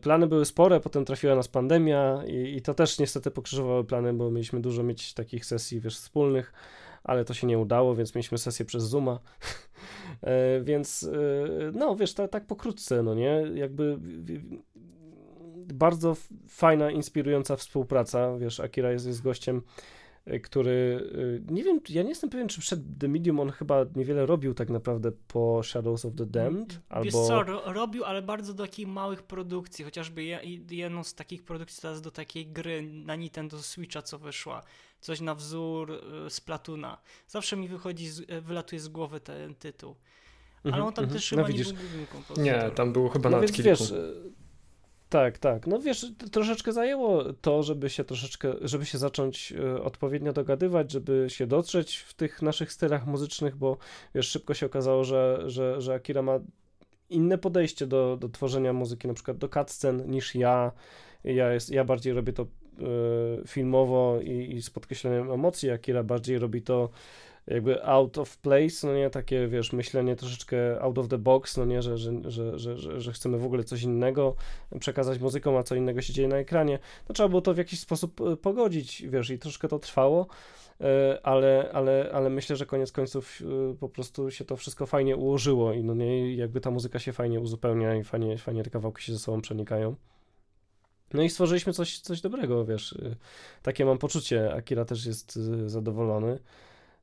Plany 0.00 0.26
były 0.26 0.44
spore, 0.44 0.80
potem 0.80 1.04
trafiła 1.04 1.34
nas 1.34 1.48
pandemia 1.48 2.22
i, 2.26 2.56
i, 2.56 2.62
to 2.62 2.74
też 2.74 2.98
niestety 2.98 3.30
pokrzyżowały 3.30 3.84
plany, 3.84 4.12
bo 4.12 4.30
mieliśmy 4.30 4.60
dużo 4.60 4.82
mieć 4.82 5.14
takich 5.14 5.46
sesji, 5.46 5.80
wiesz, 5.80 5.96
wspólnych, 5.96 6.52
ale 7.04 7.24
to 7.24 7.34
się 7.34 7.46
nie 7.46 7.58
udało, 7.58 7.94
więc 7.94 8.14
mieliśmy 8.14 8.38
sesję 8.38 8.64
przez 8.64 8.82
Zooma. 8.84 9.18
więc 10.62 11.08
no, 11.72 11.96
wiesz, 11.96 12.14
tak, 12.14 12.30
tak 12.30 12.46
pokrótce, 12.46 13.02
no 13.02 13.14
nie, 13.14 13.44
jakby 13.54 13.98
bardzo 15.72 16.16
fajna, 16.48 16.90
inspirująca 16.90 17.56
współpraca. 17.56 18.38
Wiesz, 18.38 18.60
Akira 18.60 18.92
jest, 18.92 19.06
jest 19.06 19.22
gościem, 19.22 19.62
y, 20.28 20.40
który 20.40 20.70
y, 21.50 21.52
nie 21.52 21.64
wiem, 21.64 21.80
ja 21.88 22.02
nie 22.02 22.08
jestem 22.08 22.30
pewien, 22.30 22.48
czy 22.48 22.60
przed 22.60 22.80
The 23.00 23.08
Medium 23.08 23.40
on 23.40 23.50
chyba 23.50 23.86
niewiele 23.96 24.26
robił 24.26 24.54
tak 24.54 24.70
naprawdę 24.70 25.12
po 25.28 25.62
Shadows 25.62 26.04
of 26.04 26.14
the 26.14 26.26
Damned. 26.26 26.80
Albo... 26.88 27.04
Wiesz 27.04 27.14
co, 27.14 27.42
ro 27.42 27.72
robił, 27.72 28.04
ale 28.04 28.22
bardzo 28.22 28.54
do 28.54 28.64
takich 28.64 28.86
małych 28.86 29.22
produkcji, 29.22 29.84
chociażby 29.84 30.24
jedną 30.70 31.04
z 31.04 31.14
takich 31.14 31.42
produkcji 31.42 31.82
teraz 31.82 32.00
do 32.00 32.10
takiej 32.10 32.46
gry 32.46 32.82
na 32.82 33.16
Nintendo 33.16 33.58
Switcha, 33.58 34.02
co 34.02 34.18
wyszła. 34.18 34.62
Coś 35.00 35.20
na 35.20 35.34
wzór 35.34 36.00
z 36.28 36.40
Platuna. 36.40 36.98
Zawsze 37.26 37.56
mi 37.56 37.68
wychodzi, 37.68 38.08
wylatuje 38.42 38.80
z 38.80 38.88
głowy 38.88 39.20
ten 39.20 39.54
tytuł. 39.54 39.94
Ale 40.64 40.72
mhm, 40.72 40.86
on 40.86 40.92
tam 40.92 41.04
mm 41.04 41.10
-hmm. 41.10 41.18
też 41.18 41.32
no 41.32 41.36
chyba 41.36 41.48
widzisz. 41.48 41.66
nie 41.66 41.72
był 41.72 41.82
głównym 41.82 42.06
kompozytorem. 42.06 42.64
Nie, 42.64 42.70
tam 42.70 42.92
było 42.92 43.08
chyba 43.08 43.30
no 43.30 43.36
nawet 43.36 43.52
kilku. 43.52 43.70
Wiesz, 43.70 43.94
tak, 45.10 45.38
tak. 45.38 45.66
No 45.66 45.80
wiesz, 45.80 46.06
troszeczkę 46.32 46.72
zajęło 46.72 47.32
to, 47.32 47.62
żeby 47.62 47.90
się 47.90 48.04
troszeczkę, 48.04 48.54
żeby 48.60 48.86
się 48.86 48.98
zacząć 48.98 49.52
e, 49.52 49.82
odpowiednio 49.82 50.32
dogadywać, 50.32 50.92
żeby 50.92 51.26
się 51.28 51.46
dotrzeć 51.46 51.96
w 51.96 52.14
tych 52.14 52.42
naszych 52.42 52.72
stylach 52.72 53.06
muzycznych, 53.06 53.56
bo 53.56 53.76
wiesz, 54.14 54.28
szybko 54.28 54.54
się 54.54 54.66
okazało, 54.66 55.04
że, 55.04 55.42
że, 55.46 55.80
że 55.80 55.94
Akira 55.94 56.22
ma 56.22 56.40
inne 57.08 57.38
podejście 57.38 57.86
do, 57.86 58.16
do 58.16 58.28
tworzenia 58.28 58.72
muzyki, 58.72 59.08
na 59.08 59.14
przykład 59.14 59.36
do 59.36 59.48
cutscen 59.48 60.10
niż 60.10 60.34
ja. 60.34 60.72
Ja, 61.24 61.52
jest, 61.52 61.70
ja 61.70 61.84
bardziej 61.84 62.12
robię 62.12 62.32
to 62.32 62.42
y, 62.42 62.46
filmowo 63.46 64.20
i, 64.22 64.52
i 64.52 64.62
z 64.62 64.70
podkreśleniem 64.70 65.32
emocji, 65.32 65.70
Akira 65.70 66.02
bardziej 66.02 66.38
robi 66.38 66.62
to 66.62 66.90
jakby 67.50 67.84
out 67.84 68.18
of 68.18 68.38
place, 68.38 68.86
no 68.86 68.94
nie, 68.94 69.10
takie, 69.10 69.48
wiesz, 69.48 69.72
myślenie 69.72 70.16
troszeczkę 70.16 70.80
out 70.80 70.98
of 70.98 71.08
the 71.08 71.18
box, 71.18 71.56
no 71.56 71.64
nie, 71.64 71.82
że, 71.82 71.98
że, 71.98 72.12
że, 72.30 72.58
że, 72.58 73.00
że 73.00 73.12
chcemy 73.12 73.38
w 73.38 73.44
ogóle 73.44 73.64
coś 73.64 73.82
innego 73.82 74.36
przekazać 74.80 75.18
muzyką, 75.18 75.58
a 75.58 75.62
co 75.62 75.74
innego 75.74 76.02
się 76.02 76.12
dzieje 76.12 76.28
na 76.28 76.36
ekranie, 76.36 76.78
to 77.06 77.14
trzeba 77.14 77.28
było 77.28 77.42
to 77.42 77.54
w 77.54 77.58
jakiś 77.58 77.80
sposób 77.80 78.20
e, 78.20 78.36
pogodzić, 78.36 79.02
wiesz, 79.08 79.30
i 79.30 79.38
troszkę 79.38 79.68
to 79.68 79.78
trwało, 79.78 80.26
e, 80.80 81.20
ale, 81.22 81.70
ale, 81.72 82.10
ale 82.12 82.30
myślę, 82.30 82.56
że 82.56 82.66
koniec 82.66 82.92
końców 82.92 83.38
e, 83.40 83.76
po 83.76 83.88
prostu 83.88 84.30
się 84.30 84.44
to 84.44 84.56
wszystko 84.56 84.86
fajnie 84.86 85.16
ułożyło 85.16 85.72
i 85.72 85.84
no 85.84 85.94
nie, 85.94 86.34
jakby 86.34 86.60
ta 86.60 86.70
muzyka 86.70 86.98
się 86.98 87.12
fajnie 87.12 87.40
uzupełnia 87.40 87.96
i 87.96 88.04
fajnie, 88.04 88.38
fajnie 88.38 88.62
te 88.62 88.70
kawałki 88.70 89.04
się 89.04 89.12
ze 89.12 89.18
sobą 89.18 89.40
przenikają. 89.40 89.94
No 91.14 91.22
i 91.22 91.30
stworzyliśmy 91.30 91.72
coś, 91.72 91.98
coś 91.98 92.20
dobrego, 92.20 92.64
wiesz. 92.64 92.98
Takie 93.62 93.84
mam 93.84 93.98
poczucie. 93.98 94.54
Akira 94.54 94.84
też 94.84 95.06
jest 95.06 95.38
zadowolony. 95.66 96.38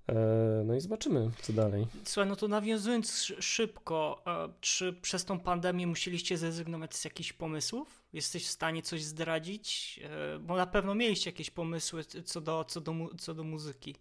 E, 0.10 0.64
no 0.66 0.76
i 0.76 0.82
zobaczymy, 0.82 1.32
co 1.42 1.54
dalej. 1.54 1.88
Słuchaj, 2.06 2.30
no 2.30 2.36
to 2.36 2.48
nawiązując 2.48 3.34
szybko, 3.40 4.24
e, 4.28 4.50
czy 4.62 4.94
przez 4.94 5.26
tą 5.26 5.40
pandemię 5.40 5.88
musieliście 5.88 6.38
zrezygnować 6.38 6.96
z 6.96 7.06
jakichś 7.06 7.34
pomysłów? 7.34 8.02
Jesteś 8.14 8.46
w 8.46 8.50
stanie 8.50 8.82
coś 8.82 9.04
zdradzić? 9.04 10.00
E, 10.04 10.40
bo 10.40 10.56
na 10.56 10.68
pewno 10.68 10.96
mieliście 10.96 11.30
jakieś 11.30 11.50
pomysły 11.50 12.04
co 12.04 12.42
do, 12.42 12.66
co 12.66 12.82
do, 12.82 12.94
co 13.18 13.34
do 13.34 13.44
muzyki. 13.44 13.96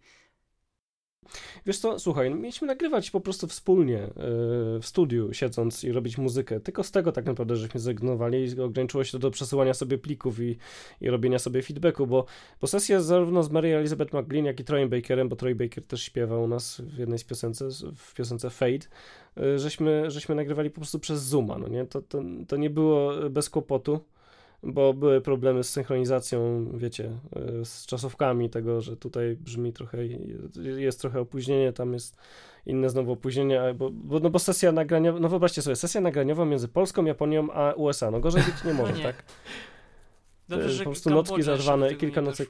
Wiesz 1.67 1.79
co, 1.79 1.99
słuchaj, 1.99 2.31
no 2.31 2.37
mieliśmy 2.37 2.67
nagrywać 2.67 3.11
po 3.11 3.21
prostu 3.21 3.47
wspólnie 3.47 3.95
yy, 3.95 4.13
w 4.81 4.83
studiu, 4.83 5.33
siedząc 5.33 5.85
i 5.85 5.93
robić 5.93 6.19
muzykę. 6.19 6.61
Tylko 6.61 6.83
z 6.83 6.91
tego 6.91 7.13
tak 7.13 7.25
naprawdę 7.25 7.57
żeśmy 7.57 7.81
zrezygnowali 7.81 8.45
i 8.45 8.61
ograniczyło 8.61 9.05
się 9.05 9.13
to 9.13 9.19
do 9.19 9.31
przesyłania 9.31 9.75
sobie 9.75 9.99
plików 9.99 10.41
i, 10.41 10.57
i 11.01 11.11
robienia 11.11 11.39
sobie 11.39 11.63
feedbacku, 11.63 12.07
bo, 12.07 12.25
bo 12.61 12.67
sesja 12.67 13.01
zarówno 13.01 13.43
z 13.43 13.51
Mary 13.51 13.77
Elizabeth 13.77 14.15
McGlynn, 14.15 14.45
jak 14.45 14.61
i 14.61 14.65
Troyem 14.65 14.89
Bakerem, 14.89 15.29
bo 15.29 15.37
Troy 15.37 15.55
Baker 15.55 15.85
też 15.85 16.03
śpiewał 16.03 16.43
u 16.43 16.49
nas 16.49 16.81
w 16.81 16.99
jednej 16.99 17.19
z 17.19 17.25
piosence, 17.25 17.69
w 17.97 18.15
piosence 18.15 18.51
Fade, 18.51 18.87
yy, 19.37 19.59
żeśmy, 19.59 20.11
żeśmy 20.11 20.35
nagrywali 20.35 20.71
po 20.71 20.81
prostu 20.81 20.99
przez 20.99 21.23
Zooma, 21.23 21.59
no 21.59 21.69
nie? 21.69 21.87
To, 21.87 22.03
to, 22.03 22.23
to 22.49 22.57
nie 22.57 22.71
było 22.71 23.13
bez 23.31 23.51
kłopotu 23.51 24.01
bo 24.67 24.95
były 24.95 25.21
problemy 25.21 25.65
z 25.65 25.71
synchronizacją, 25.71 26.71
wiecie, 26.75 27.11
e, 27.37 27.65
z 27.65 27.87
czasówkami 27.87 28.51
tego, 28.51 28.81
że 28.81 28.97
tutaj 28.97 29.37
brzmi 29.41 29.73
trochę, 29.73 29.99
jest 30.57 31.01
trochę 31.01 31.21
opóźnienie, 31.21 31.73
tam 31.73 31.93
jest 31.93 32.17
inne 32.67 32.91
znowu 32.91 33.13
opóźnienie, 33.13 33.61
bo, 33.75 33.91
bo, 33.91 34.21
no 34.21 34.31
bo 34.31 34.39
sesja 34.39 34.73
nagraniowa, 34.73 35.21
no 35.21 35.29
wyobraźcie 35.29 35.63
sobie, 35.63 35.77
sesja 35.77 36.01
nagraniowa 36.01 36.45
między 36.45 36.69
Polską, 36.69 37.05
Japonią 37.05 37.49
a 37.53 37.73
USA, 37.75 38.11
no 38.11 38.21
gorzej 38.21 38.43
być 38.43 38.65
nie 38.65 38.75
może, 38.75 38.93
no 38.93 38.99
nie. 38.99 39.05
tak? 39.05 39.25
Dobrze, 40.49 40.71
że 40.71 40.85
po 40.85 40.91
prostu 40.91 41.11
nocki 41.11 41.43
zarwane, 41.43 41.95
kilka 41.95 42.23
nocek, 42.23 42.49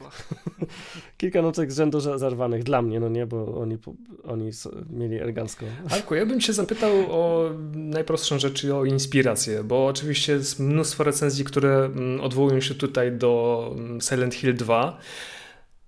kilka 1.18 1.42
nocek 1.42 1.72
z 1.72 1.76
rzędu 1.76 2.00
zarwanych 2.00 2.64
dla 2.64 2.82
mnie, 2.82 3.00
no 3.00 3.08
nie, 3.08 3.26
bo 3.26 3.60
oni, 3.60 3.78
oni 4.24 4.50
mieli 4.90 5.20
elegancko. 5.20 5.66
Arku, 5.90 6.14
ja 6.14 6.26
bym 6.26 6.40
cię 6.40 6.52
zapytał 6.52 6.90
o 7.10 7.50
najprostszą 7.74 8.38
rzecz, 8.38 8.64
o 8.64 8.84
inspirację, 8.84 9.64
bo 9.64 9.86
oczywiście 9.86 10.32
jest 10.32 10.60
mnóstwo 10.60 11.04
recenzji, 11.04 11.44
które 11.44 11.84
mm, 11.84 12.20
odwołują 12.20 12.60
się 12.60 12.74
tutaj 12.74 13.12
do 13.12 13.72
mm, 13.76 14.00
Silent 14.00 14.34
Hill 14.34 14.54
2, 14.54 14.98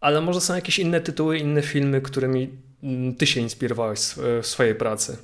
ale 0.00 0.20
może 0.20 0.40
są 0.40 0.54
jakieś 0.54 0.78
inne 0.78 1.00
tytuły, 1.00 1.38
inne 1.38 1.62
filmy, 1.62 2.00
którymi 2.00 2.50
mm, 2.82 3.14
ty 3.14 3.26
się 3.26 3.40
inspirowałeś 3.40 4.00
w 4.42 4.46
swojej 4.46 4.74
pracy. 4.74 5.16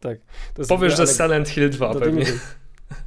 Tak. 0.00 0.18
Powiesz, 0.68 0.96
że 0.96 1.06
Silent 1.06 1.48
Hill 1.48 1.70
2 1.70 1.94
pewnie. 1.94 2.26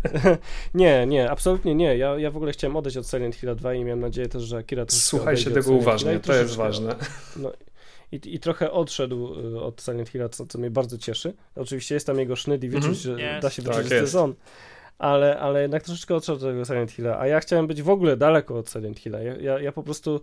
nie, 0.73 1.05
nie, 1.07 1.31
absolutnie 1.31 1.75
nie. 1.75 1.97
Ja, 1.97 2.19
ja 2.19 2.31
w 2.31 2.37
ogóle 2.37 2.51
chciałem 2.51 2.75
odejść 2.75 2.97
od 2.97 3.07
Silent 3.07 3.35
Hill 3.35 3.55
2 3.55 3.73
i 3.73 3.83
miałem 3.83 3.99
nadzieję 3.99 4.27
też, 4.27 4.43
że 4.43 4.57
Akira 4.57 4.85
też 4.85 4.99
Słuchaj 4.99 5.37
się 5.37 5.51
tego 5.51 5.71
uważnie, 5.71 6.19
to 6.19 6.33
jest 6.33 6.55
ważne. 6.55 6.95
No, 7.35 7.51
i, 8.13 8.35
I 8.35 8.39
trochę 8.39 8.71
odszedł 8.71 9.39
y, 9.55 9.61
od 9.61 9.81
Silent 9.81 10.09
Hilla, 10.09 10.29
co, 10.29 10.45
co 10.45 10.59
mnie 10.59 10.71
bardzo 10.71 10.97
cieszy. 10.97 11.33
Oczywiście 11.55 11.95
jest 11.95 12.07
tam 12.07 12.19
jego 12.19 12.35
sznyt 12.35 12.63
i 12.63 12.69
wyczuć, 12.69 13.05
mm 13.05 13.17
-hmm. 13.17 13.21
że 13.21 13.37
yes. 13.37 13.41
da 13.41 13.49
się 13.49 13.61
wyczuć, 13.61 13.77
tak, 13.77 13.87
że 13.87 13.95
jest 13.95 14.15
on. 14.15 14.33
Ale, 14.97 15.39
ale 15.39 15.61
jednak 15.61 15.83
troszeczkę 15.83 16.15
odszedł 16.15 16.37
od 16.37 16.51
tego 16.51 16.65
Silent 16.65 16.91
Hilla, 16.91 17.19
a 17.19 17.27
ja 17.27 17.39
chciałem 17.39 17.67
być 17.67 17.81
w 17.81 17.89
ogóle 17.89 18.17
daleko 18.17 18.57
od 18.57 18.69
Silent 18.69 18.99
Hilla. 18.99 19.19
Ja, 19.19 19.35
ja, 19.37 19.59
ja 19.59 19.71
po 19.71 19.83
prostu, 19.83 20.21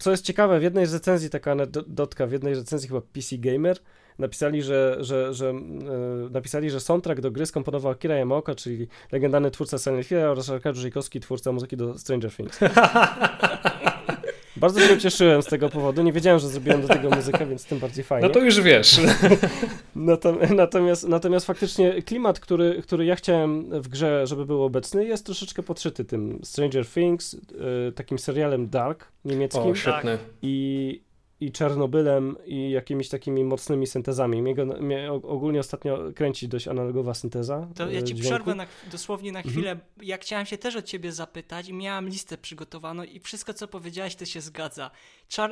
co 0.00 0.10
jest 0.10 0.24
ciekawe, 0.24 0.60
w 0.60 0.62
jednej 0.62 0.86
z 0.86 0.94
recenzji, 0.94 1.30
taka 1.30 1.52
anegdotka, 1.52 2.26
w 2.26 2.32
jednej 2.32 2.54
z 2.54 2.58
recenzji 2.58 2.88
chyba 2.88 3.00
PC 3.00 3.38
Gamer, 3.38 3.78
napisali, 4.20 4.62
że, 4.62 4.96
że, 5.00 5.34
że 5.34 5.50
e, 5.50 5.54
napisali, 6.30 6.70
że 6.70 6.80
soundtrack 6.80 7.20
do 7.20 7.30
gry 7.30 7.46
skomponował 7.46 7.92
Akira 7.92 8.16
Yamaoka, 8.16 8.54
czyli 8.54 8.88
legendarny 9.12 9.50
twórca 9.50 9.78
Silent 9.78 10.06
Hill 10.06 10.18
oraz 10.18 10.50
Arkadiusz 10.50 10.82
Żejkowski, 10.82 11.20
twórca 11.20 11.52
muzyki 11.52 11.76
do 11.76 11.98
Stranger 11.98 12.32
Things. 12.32 12.60
Bardzo 14.56 14.80
się 14.80 14.98
cieszyłem 14.98 15.42
z 15.42 15.46
tego 15.46 15.68
powodu. 15.68 16.02
Nie 16.02 16.12
wiedziałem, 16.12 16.40
że 16.40 16.48
zrobiłem 16.48 16.82
do 16.82 16.88
tego 16.88 17.10
muzykę, 17.10 17.46
więc 17.46 17.64
tym 17.64 17.78
bardziej 17.78 18.04
fajnie. 18.04 18.28
No 18.28 18.34
to 18.34 18.40
już 18.40 18.60
wiesz. 18.60 19.00
natomiast, 20.56 21.08
natomiast 21.08 21.46
faktycznie 21.46 22.02
klimat, 22.02 22.40
który, 22.40 22.82
który 22.82 23.04
ja 23.04 23.16
chciałem 23.16 23.80
w 23.80 23.88
grze, 23.88 24.26
żeby 24.26 24.46
był 24.46 24.62
obecny, 24.62 25.04
jest 25.04 25.26
troszeczkę 25.26 25.62
podszyty 25.62 26.04
tym 26.04 26.40
Stranger 26.42 26.86
Things, 26.86 27.34
e, 27.88 27.92
takim 27.92 28.18
serialem 28.18 28.68
Dark 28.68 29.04
niemieckim. 29.24 29.62
O, 29.62 29.74
świetny. 29.74 30.18
I, 30.42 31.02
i 31.40 31.52
Czernobylem 31.52 32.36
i 32.46 32.70
jakimiś 32.70 33.08
takimi 33.08 33.44
mocnymi 33.44 33.86
syntezami. 33.86 34.42
Mnie, 34.42 34.54
go, 34.54 34.66
mnie 34.66 35.12
ogólnie 35.12 35.60
ostatnio 35.60 35.98
kręci 36.14 36.48
dość 36.48 36.68
analogowa 36.68 37.14
synteza. 37.14 37.68
To 37.74 37.90
ja 37.90 38.02
ci 38.02 38.14
dźwięku. 38.14 38.22
przerwę 38.22 38.54
na, 38.54 38.66
dosłownie 38.92 39.32
na 39.32 39.38
mhm. 39.38 39.52
chwilę. 39.52 39.70
Mhm. 39.70 39.90
Ja 40.02 40.18
chciałem 40.18 40.46
się 40.46 40.58
też 40.58 40.76
od 40.76 40.84
ciebie 40.84 41.12
zapytać 41.12 41.68
i 41.68 41.74
miałam 41.74 42.08
listę 42.08 42.38
przygotowaną 42.38 43.02
i 43.02 43.20
wszystko 43.20 43.54
co 43.54 43.68
powiedziałeś 43.68 44.16
to 44.16 44.24
się 44.24 44.40
zgadza. 44.40 44.90
Czar 45.30 45.50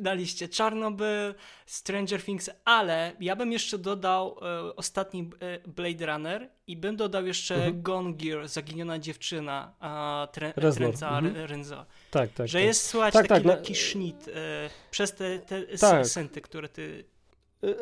na 0.00 0.12
liście 0.12 0.48
Czarnobyl, 0.48 1.34
Stranger 1.66 2.22
Things, 2.22 2.50
ale 2.64 3.12
ja 3.20 3.36
bym 3.36 3.52
jeszcze 3.52 3.78
dodał 3.78 4.38
e, 4.42 4.76
ostatni 4.76 5.30
e, 5.40 5.68
Blade 5.68 6.06
Runner 6.06 6.50
i 6.66 6.76
bym 6.76 6.96
dodał 6.96 7.26
jeszcze 7.26 7.54
mhm. 7.54 7.82
Gone 7.82 8.12
Gear, 8.12 8.48
Zaginiona 8.48 8.98
dziewczyna, 8.98 9.74
a 9.80 10.28
tre, 10.32 10.54
mhm. 10.54 11.36
Renzo. 11.46 11.86
Tak, 12.10 12.32
tak. 12.32 12.48
Że 12.48 12.58
tak. 12.58 12.66
jest 12.66 12.86
słychać 12.86 13.14
tak, 13.14 13.28
taki 13.28 13.44
tak, 13.44 13.56
lekki 13.56 13.74
sznit 13.74 14.28
e, 14.28 14.70
przez 14.90 15.14
te, 15.14 15.38
te 15.38 15.66
tak. 15.66 16.06
senty, 16.06 16.40
które 16.40 16.68
ty... 16.68 17.04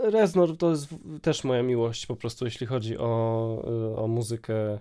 Reznor 0.03 0.57
to 0.57 0.70
jest 0.70 0.89
też 1.23 1.45
moja 1.45 1.62
miłość 1.62 2.07
po 2.07 2.16
prostu, 2.16 2.45
jeśli 2.45 2.66
chodzi 2.66 2.99
o, 2.99 3.95
o 3.97 4.09
muzykę 4.09 4.55
e, 4.55 4.78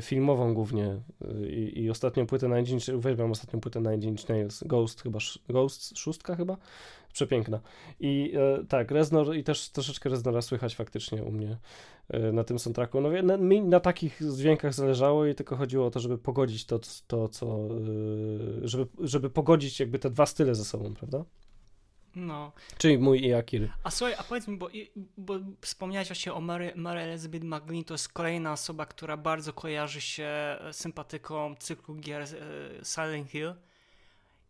filmową 0.00 0.54
głównie 0.54 1.00
i, 1.48 1.82
i 1.82 1.90
ostatnią 1.90 2.26
płytę 2.26 2.48
Nine 2.48 2.66
Inch, 2.66 2.88
uwielbiam 2.98 3.30
ostatnią 3.30 3.60
płytę 3.60 3.80
Nine 3.80 4.02
Inch 4.02 4.28
Nails, 4.28 4.64
Ghost 4.66 5.02
chyba, 5.02 5.18
Ghost 5.48 5.98
szóstka 5.98 6.36
chyba, 6.36 6.56
przepiękna. 7.12 7.60
I 8.00 8.32
e, 8.36 8.64
tak, 8.64 8.90
Reznor 8.90 9.36
i 9.36 9.44
też 9.44 9.68
troszeczkę 9.68 10.10
Reznora 10.10 10.42
słychać 10.42 10.76
faktycznie 10.76 11.24
u 11.24 11.32
mnie 11.32 11.56
e, 12.08 12.32
na 12.32 12.44
tym 12.44 12.58
soundtracku. 12.58 13.00
No 13.00 13.22
na, 13.22 13.36
mi 13.36 13.62
na 13.62 13.80
takich 13.80 14.20
dźwiękach 14.36 14.74
zależało 14.74 15.26
i 15.26 15.34
tylko 15.34 15.56
chodziło 15.56 15.86
o 15.86 15.90
to, 15.90 16.00
żeby 16.00 16.18
pogodzić 16.18 16.66
to, 16.66 16.80
to 17.06 17.28
co, 17.28 17.46
e, 17.46 18.68
żeby, 18.68 18.86
żeby 19.00 19.30
pogodzić 19.30 19.80
jakby 19.80 19.98
te 19.98 20.10
dwa 20.10 20.26
style 20.26 20.54
ze 20.54 20.64
sobą, 20.64 20.94
prawda? 20.94 21.24
No. 22.16 22.52
Czyli 22.78 22.98
mój 22.98 23.24
i 23.24 23.34
Akiry. 23.34 23.70
A 23.82 23.90
słuchaj, 23.90 24.14
a 24.18 24.22
powiedz 24.22 24.48
mi, 24.48 24.56
bo, 24.56 24.68
bo 25.16 25.34
wspomniałeś 25.60 26.08
właśnie 26.08 26.32
o 26.32 26.40
Mary, 26.40 26.72
Mary 26.76 27.00
Elizabeth 27.00 27.44
McGlynn, 27.44 27.84
to 27.84 27.94
jest 27.94 28.08
kolejna 28.08 28.52
osoba, 28.52 28.86
która 28.86 29.16
bardzo 29.16 29.52
kojarzy 29.52 30.00
się 30.00 30.58
sympatyką 30.72 31.54
cyklu 31.58 31.94
gier 31.94 32.22
e, 32.22 32.26
Silent 32.84 33.30
Hill. 33.30 33.54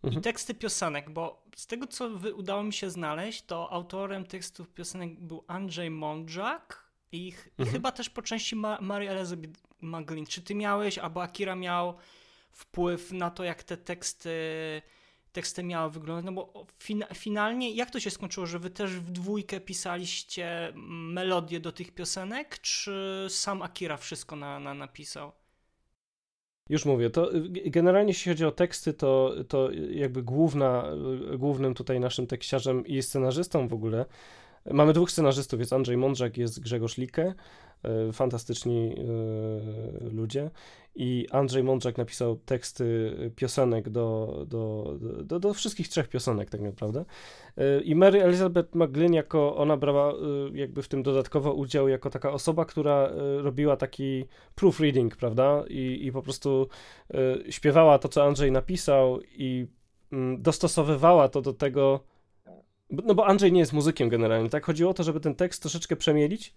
Mhm. 0.03 0.21
I 0.21 0.23
teksty 0.23 0.55
piosenek, 0.55 1.11
bo 1.11 1.45
z 1.57 1.67
tego, 1.67 1.87
co 1.87 2.07
udało 2.37 2.63
mi 2.63 2.73
się 2.73 2.91
znaleźć, 2.91 3.43
to 3.43 3.73
autorem 3.73 4.27
tekstów 4.27 4.69
piosenek 4.69 5.21
był 5.21 5.45
Andrzej 5.47 5.91
Mądrzak 5.91 6.85
i, 7.13 7.33
mhm. 7.33 7.69
i 7.69 7.73
chyba 7.73 7.93
też 7.93 8.11
po 8.11 8.23
części 8.23 8.57
Ma 8.57 8.79
Mary 8.81 9.11
Elizabeth 9.11 9.61
McGlynn. 9.81 10.27
Czy 10.27 10.43
ty 10.43 10.55
miałeś, 10.55 10.99
albo 10.99 11.23
Akira 11.23 11.57
miał 11.57 11.95
wpływ 12.51 13.13
na 13.13 13.31
to, 13.31 13.45
jak 13.45 13.63
te 13.63 13.77
teksty 13.77 14.33
teksty 15.33 15.63
miały 15.63 15.91
wyglądać, 15.91 16.25
no 16.25 16.33
bo 16.33 16.67
fin 16.79 17.05
finalnie 17.15 17.71
jak 17.75 17.91
to 17.91 18.01
się 18.01 18.11
skończyło, 18.11 18.47
że 18.47 18.59
wy 18.59 18.71
też 18.71 18.91
w 18.91 19.11
dwójkę 19.11 19.61
pisaliście 19.61 20.73
melodię 20.87 21.61
do 21.61 21.73
tych 21.73 21.95
piosenek, 21.95 22.59
czy 22.59 23.27
sam 23.29 23.63
Akira 23.63 23.97
wszystko 23.97 24.37
na, 24.37 24.61
na 24.61 24.75
napisał? 24.75 25.33
Już 26.69 26.85
mówię, 26.85 27.11
to 27.11 27.31
generalnie 27.67 28.11
jeśli 28.11 28.33
chodzi 28.33 28.45
o 28.45 28.51
teksty, 28.51 28.93
to, 28.93 29.35
to 29.49 29.71
jakby 29.91 30.23
główna, 30.23 30.85
głównym 31.39 31.75
tutaj 31.75 32.01
naszym 32.01 32.27
tekściarzem 32.27 32.87
i 32.87 33.03
scenarzystą 33.03 33.69
w 33.69 33.73
ogóle, 33.73 34.07
mamy 34.71 34.93
dwóch 34.93 35.11
scenarzystów, 35.11 35.61
jest 35.61 35.73
Andrzej 35.73 35.97
Mądrzak, 35.97 36.39
jest 36.39 36.61
Grzegorz 36.61 36.97
Likę, 36.97 37.35
E, 37.83 38.13
fantastyczni 38.13 38.95
e, 38.99 40.11
ludzie. 40.11 40.51
I 40.95 41.27
Andrzej 41.31 41.63
Mądrzak 41.63 41.99
napisał 41.99 42.37
teksty 42.37 43.17
piosenek 43.37 43.89
do, 43.89 44.37
do, 44.49 44.95
do, 45.25 45.41
do 45.41 45.55
wszystkich 45.55 45.89
trzech 45.89 46.09
piosenek, 46.09 46.51
tak 46.51 46.61
naprawdę. 46.61 47.05
E, 47.57 47.81
I 47.81 47.95
Mary 47.95 48.23
Elizabeth 48.23 48.75
McGlynn, 48.75 49.15
jako 49.15 49.57
ona 49.57 49.77
brała 49.77 50.15
jakby 50.55 50.83
w 50.83 50.89
tym 50.89 51.03
dodatkowo 51.03 51.53
udział, 51.53 51.89
jako 51.89 52.11
taka 52.11 52.33
osoba, 52.33 52.65
która 52.65 53.11
robiła 53.39 53.77
taki 53.77 54.25
proofreading, 54.55 55.17
prawda? 55.17 55.65
I, 55.69 56.07
i 56.07 56.13
po 56.13 56.23
prostu 56.23 56.69
śpiewała 57.51 57.99
to, 57.99 58.09
co 58.09 58.25
Andrzej 58.25 58.53
napisał, 58.53 59.21
i 59.23 59.67
mm, 60.13 60.43
dostosowywała 60.43 61.29
to 61.29 61.43
do 61.43 61.53
tego. 61.53 62.12
No 62.93 63.15
bo 63.15 63.27
Andrzej 63.27 63.53
nie 63.53 63.61
jest 63.61 63.73
muzykiem 63.73 64.09
generalnie, 64.09 64.49
tak? 64.49 64.65
Chodziło 64.65 64.91
o 64.91 64.95
to, 64.95 65.03
żeby 65.03 65.21
ten 65.21 65.35
tekst 65.35 65.63
troszeczkę 65.63 65.97
przemielić 65.97 66.55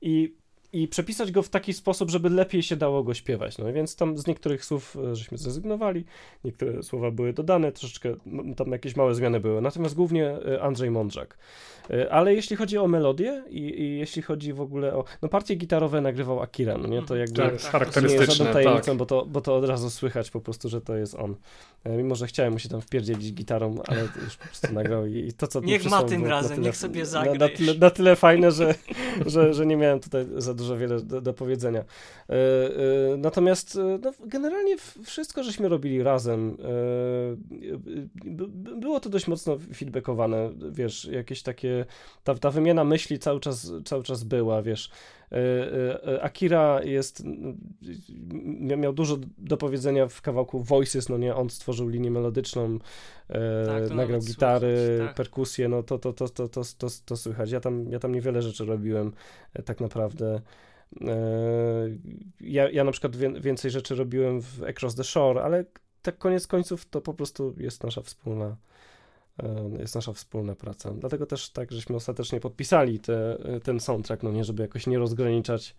i 0.00 0.36
i 0.72 0.88
przepisać 0.88 1.32
go 1.32 1.42
w 1.42 1.48
taki 1.48 1.72
sposób, 1.72 2.10
żeby 2.10 2.30
lepiej 2.30 2.62
się 2.62 2.76
dało 2.76 3.04
go 3.04 3.14
śpiewać. 3.14 3.58
No 3.58 3.72
więc 3.72 3.96
tam 3.96 4.18
z 4.18 4.26
niektórych 4.26 4.64
słów 4.64 4.96
e, 4.96 5.16
żeśmy 5.16 5.38
zrezygnowali, 5.38 6.04
niektóre 6.44 6.82
słowa 6.82 7.10
były 7.10 7.32
dodane, 7.32 7.72
troszeczkę 7.72 8.16
tam 8.56 8.72
jakieś 8.72 8.96
małe 8.96 9.14
zmiany 9.14 9.40
były. 9.40 9.60
Natomiast 9.60 9.94
głównie 9.94 10.30
e, 10.30 10.62
Andrzej 10.62 10.90
Mądrzak. 10.90 11.38
E, 11.90 12.12
ale 12.12 12.34
jeśli 12.34 12.56
chodzi 12.56 12.78
o 12.78 12.88
melodię 12.88 13.44
i, 13.48 13.80
i, 13.80 13.98
jeśli 13.98 14.22
chodzi 14.22 14.52
w 14.52 14.60
ogóle 14.60 14.94
o. 14.94 15.04
No 15.22 15.28
partie 15.28 15.54
gitarowe 15.54 16.00
nagrywał 16.00 16.40
Akira, 16.40 16.78
no 16.78 16.88
nie? 16.88 17.02
To 17.02 17.16
jakby. 17.16 17.36
Tak, 17.36 17.52
jest 17.52 17.66
charakterystyczne. 17.66 18.18
Nie 18.18 18.26
jest 18.26 18.38
żadną 18.38 18.52
tajemnicą, 18.52 18.92
tak. 18.92 18.96
bo, 18.96 19.06
to, 19.06 19.26
bo 19.26 19.40
to 19.40 19.56
od 19.56 19.64
razu 19.64 19.90
słychać 19.90 20.30
po 20.30 20.40
prostu, 20.40 20.68
że 20.68 20.80
to 20.80 20.96
jest 20.96 21.14
on. 21.14 21.36
Mimo, 21.84 22.14
że 22.14 22.26
chciałem 22.26 22.52
mu 22.52 22.58
się 22.58 22.68
tam 22.68 22.80
wpierdzielić 22.80 23.32
gitarą, 23.32 23.74
ale 23.86 24.00
już 24.00 24.36
po 24.36 24.44
prostu 24.44 24.72
nagrał 24.72 25.06
i, 25.06 25.18
i 25.18 25.32
to, 25.32 25.46
co 25.46 25.60
Niech 25.60 25.84
ma 25.84 26.02
tym 26.02 26.26
razem, 26.26 26.56
tyle, 26.56 26.66
niech 26.66 26.76
sobie 26.76 27.06
zagra. 27.06 27.32
Na, 27.32 27.38
na, 27.38 27.48
tyle, 27.48 27.74
na 27.74 27.90
tyle 27.90 28.16
fajne, 28.16 28.52
że, 28.52 28.74
że, 29.26 29.54
że 29.54 29.66
nie 29.66 29.76
miałem 29.76 30.00
tutaj 30.00 30.26
za 30.36 30.54
dużo 30.56 30.76
wiele 30.76 31.00
do, 31.00 31.20
do 31.20 31.34
powiedzenia. 31.34 31.80
E, 31.80 32.34
e, 32.34 33.16
natomiast 33.16 33.76
e, 33.76 33.98
no, 34.02 34.12
generalnie 34.26 34.76
wszystko, 35.04 35.42
żeśmy 35.42 35.68
robili 35.68 36.02
razem, 36.02 36.56
było 38.54 39.00
to 39.00 39.10
dość 39.10 39.28
mocno 39.28 39.58
feedbackowane, 39.74 40.50
wiesz, 40.70 41.04
jakieś 41.04 41.42
takie, 41.42 41.86
ta, 42.24 42.34
ta 42.34 42.50
wymiana 42.50 42.84
myśli 42.84 43.18
cały 43.18 43.40
czas, 43.40 43.72
cały 43.84 44.02
czas 44.02 44.24
była, 44.24 44.62
wiesz, 44.62 44.90
Akira 46.20 46.82
jest, 46.84 47.22
miał 48.60 48.92
dużo 48.92 49.16
do 49.38 49.56
powiedzenia 49.56 50.08
w 50.08 50.22
kawałku 50.22 50.62
Voices, 50.62 51.08
no 51.08 51.18
nie, 51.18 51.34
on 51.34 51.50
stworzył 51.50 51.88
linię 51.88 52.10
melodyczną, 52.10 52.78
tak, 53.66 53.90
nagrał 53.90 54.20
gitary, 54.20 54.98
tak. 55.06 55.14
perkusję, 55.14 55.68
no 55.68 55.82
to, 55.82 55.98
to, 55.98 56.12
to, 56.12 56.28
to, 56.28 56.48
to, 56.48 56.62
to, 56.78 56.86
to 57.04 57.16
słychać. 57.16 57.50
Ja 57.50 57.60
tam, 57.60 57.90
ja 57.90 57.98
tam 57.98 58.12
niewiele 58.12 58.42
rzeczy 58.42 58.64
robiłem 58.64 59.12
tak 59.64 59.80
naprawdę. 59.80 60.40
E, 61.00 61.16
ja, 62.40 62.70
ja 62.70 62.84
na 62.84 62.92
przykład 62.92 63.16
więcej 63.40 63.70
rzeczy 63.70 63.94
robiłem 63.94 64.42
w 64.42 64.62
Across 64.62 64.94
the 64.94 65.04
Shore, 65.04 65.42
ale 65.42 65.64
tak 66.02 66.18
koniec 66.18 66.46
końców 66.46 66.86
to 66.86 67.00
po 67.00 67.14
prostu 67.14 67.54
jest 67.58 67.84
nasza 67.84 68.02
wspólna 68.02 68.46
e, 68.46 68.56
jest 69.78 69.94
nasza 69.94 70.12
wspólna 70.12 70.54
praca. 70.54 70.90
Dlatego 70.90 71.26
też 71.26 71.50
tak, 71.50 71.72
żeśmy 71.72 71.96
ostatecznie 71.96 72.40
podpisali 72.40 72.98
te, 72.98 73.38
ten 73.64 73.80
soundtrack, 73.80 74.22
no 74.22 74.30
nie, 74.30 74.44
żeby 74.44 74.62
jakoś 74.62 74.86
nie 74.86 74.98
rozgraniczać 74.98 75.74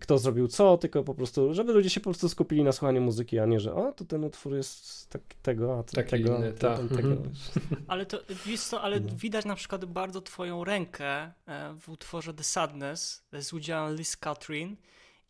kto 0.00 0.18
zrobił 0.18 0.48
co, 0.48 0.78
tylko 0.78 1.04
po 1.04 1.14
prostu, 1.14 1.54
żeby 1.54 1.72
ludzie 1.72 1.90
się 1.90 2.00
po 2.00 2.10
prostu 2.10 2.28
skupili 2.28 2.64
na 2.64 2.72
słuchaniu 2.72 3.00
muzyki, 3.00 3.38
a 3.38 3.46
nie, 3.46 3.60
że 3.60 3.74
o, 3.74 3.92
to 3.92 4.04
ten 4.04 4.24
utwór 4.24 4.54
jest 4.54 5.08
tak, 5.10 5.22
tego, 5.42 5.78
a 5.78 5.82
to 5.82 5.92
Taki 5.92 6.10
tego, 6.10 6.36
inny, 6.36 6.52
ten, 6.52 6.76
ten, 6.76 6.88
tego. 6.88 7.08
Mhm. 7.08 7.32
Ale 7.88 8.06
to, 8.06 8.18
wiesz 8.46 8.60
co, 8.60 8.80
ale 8.80 9.00
no. 9.00 9.08
widać 9.16 9.44
na 9.44 9.54
przykład 9.54 9.84
bardzo 9.84 10.20
twoją 10.20 10.64
rękę 10.64 11.06
e, 11.06 11.32
w 11.80 11.88
utworze 11.88 12.34
The 12.34 12.44
Sadness 12.44 13.24
z 13.32 13.52
udziałem 13.52 13.96
Liz 13.96 14.16
Catherine 14.16 14.76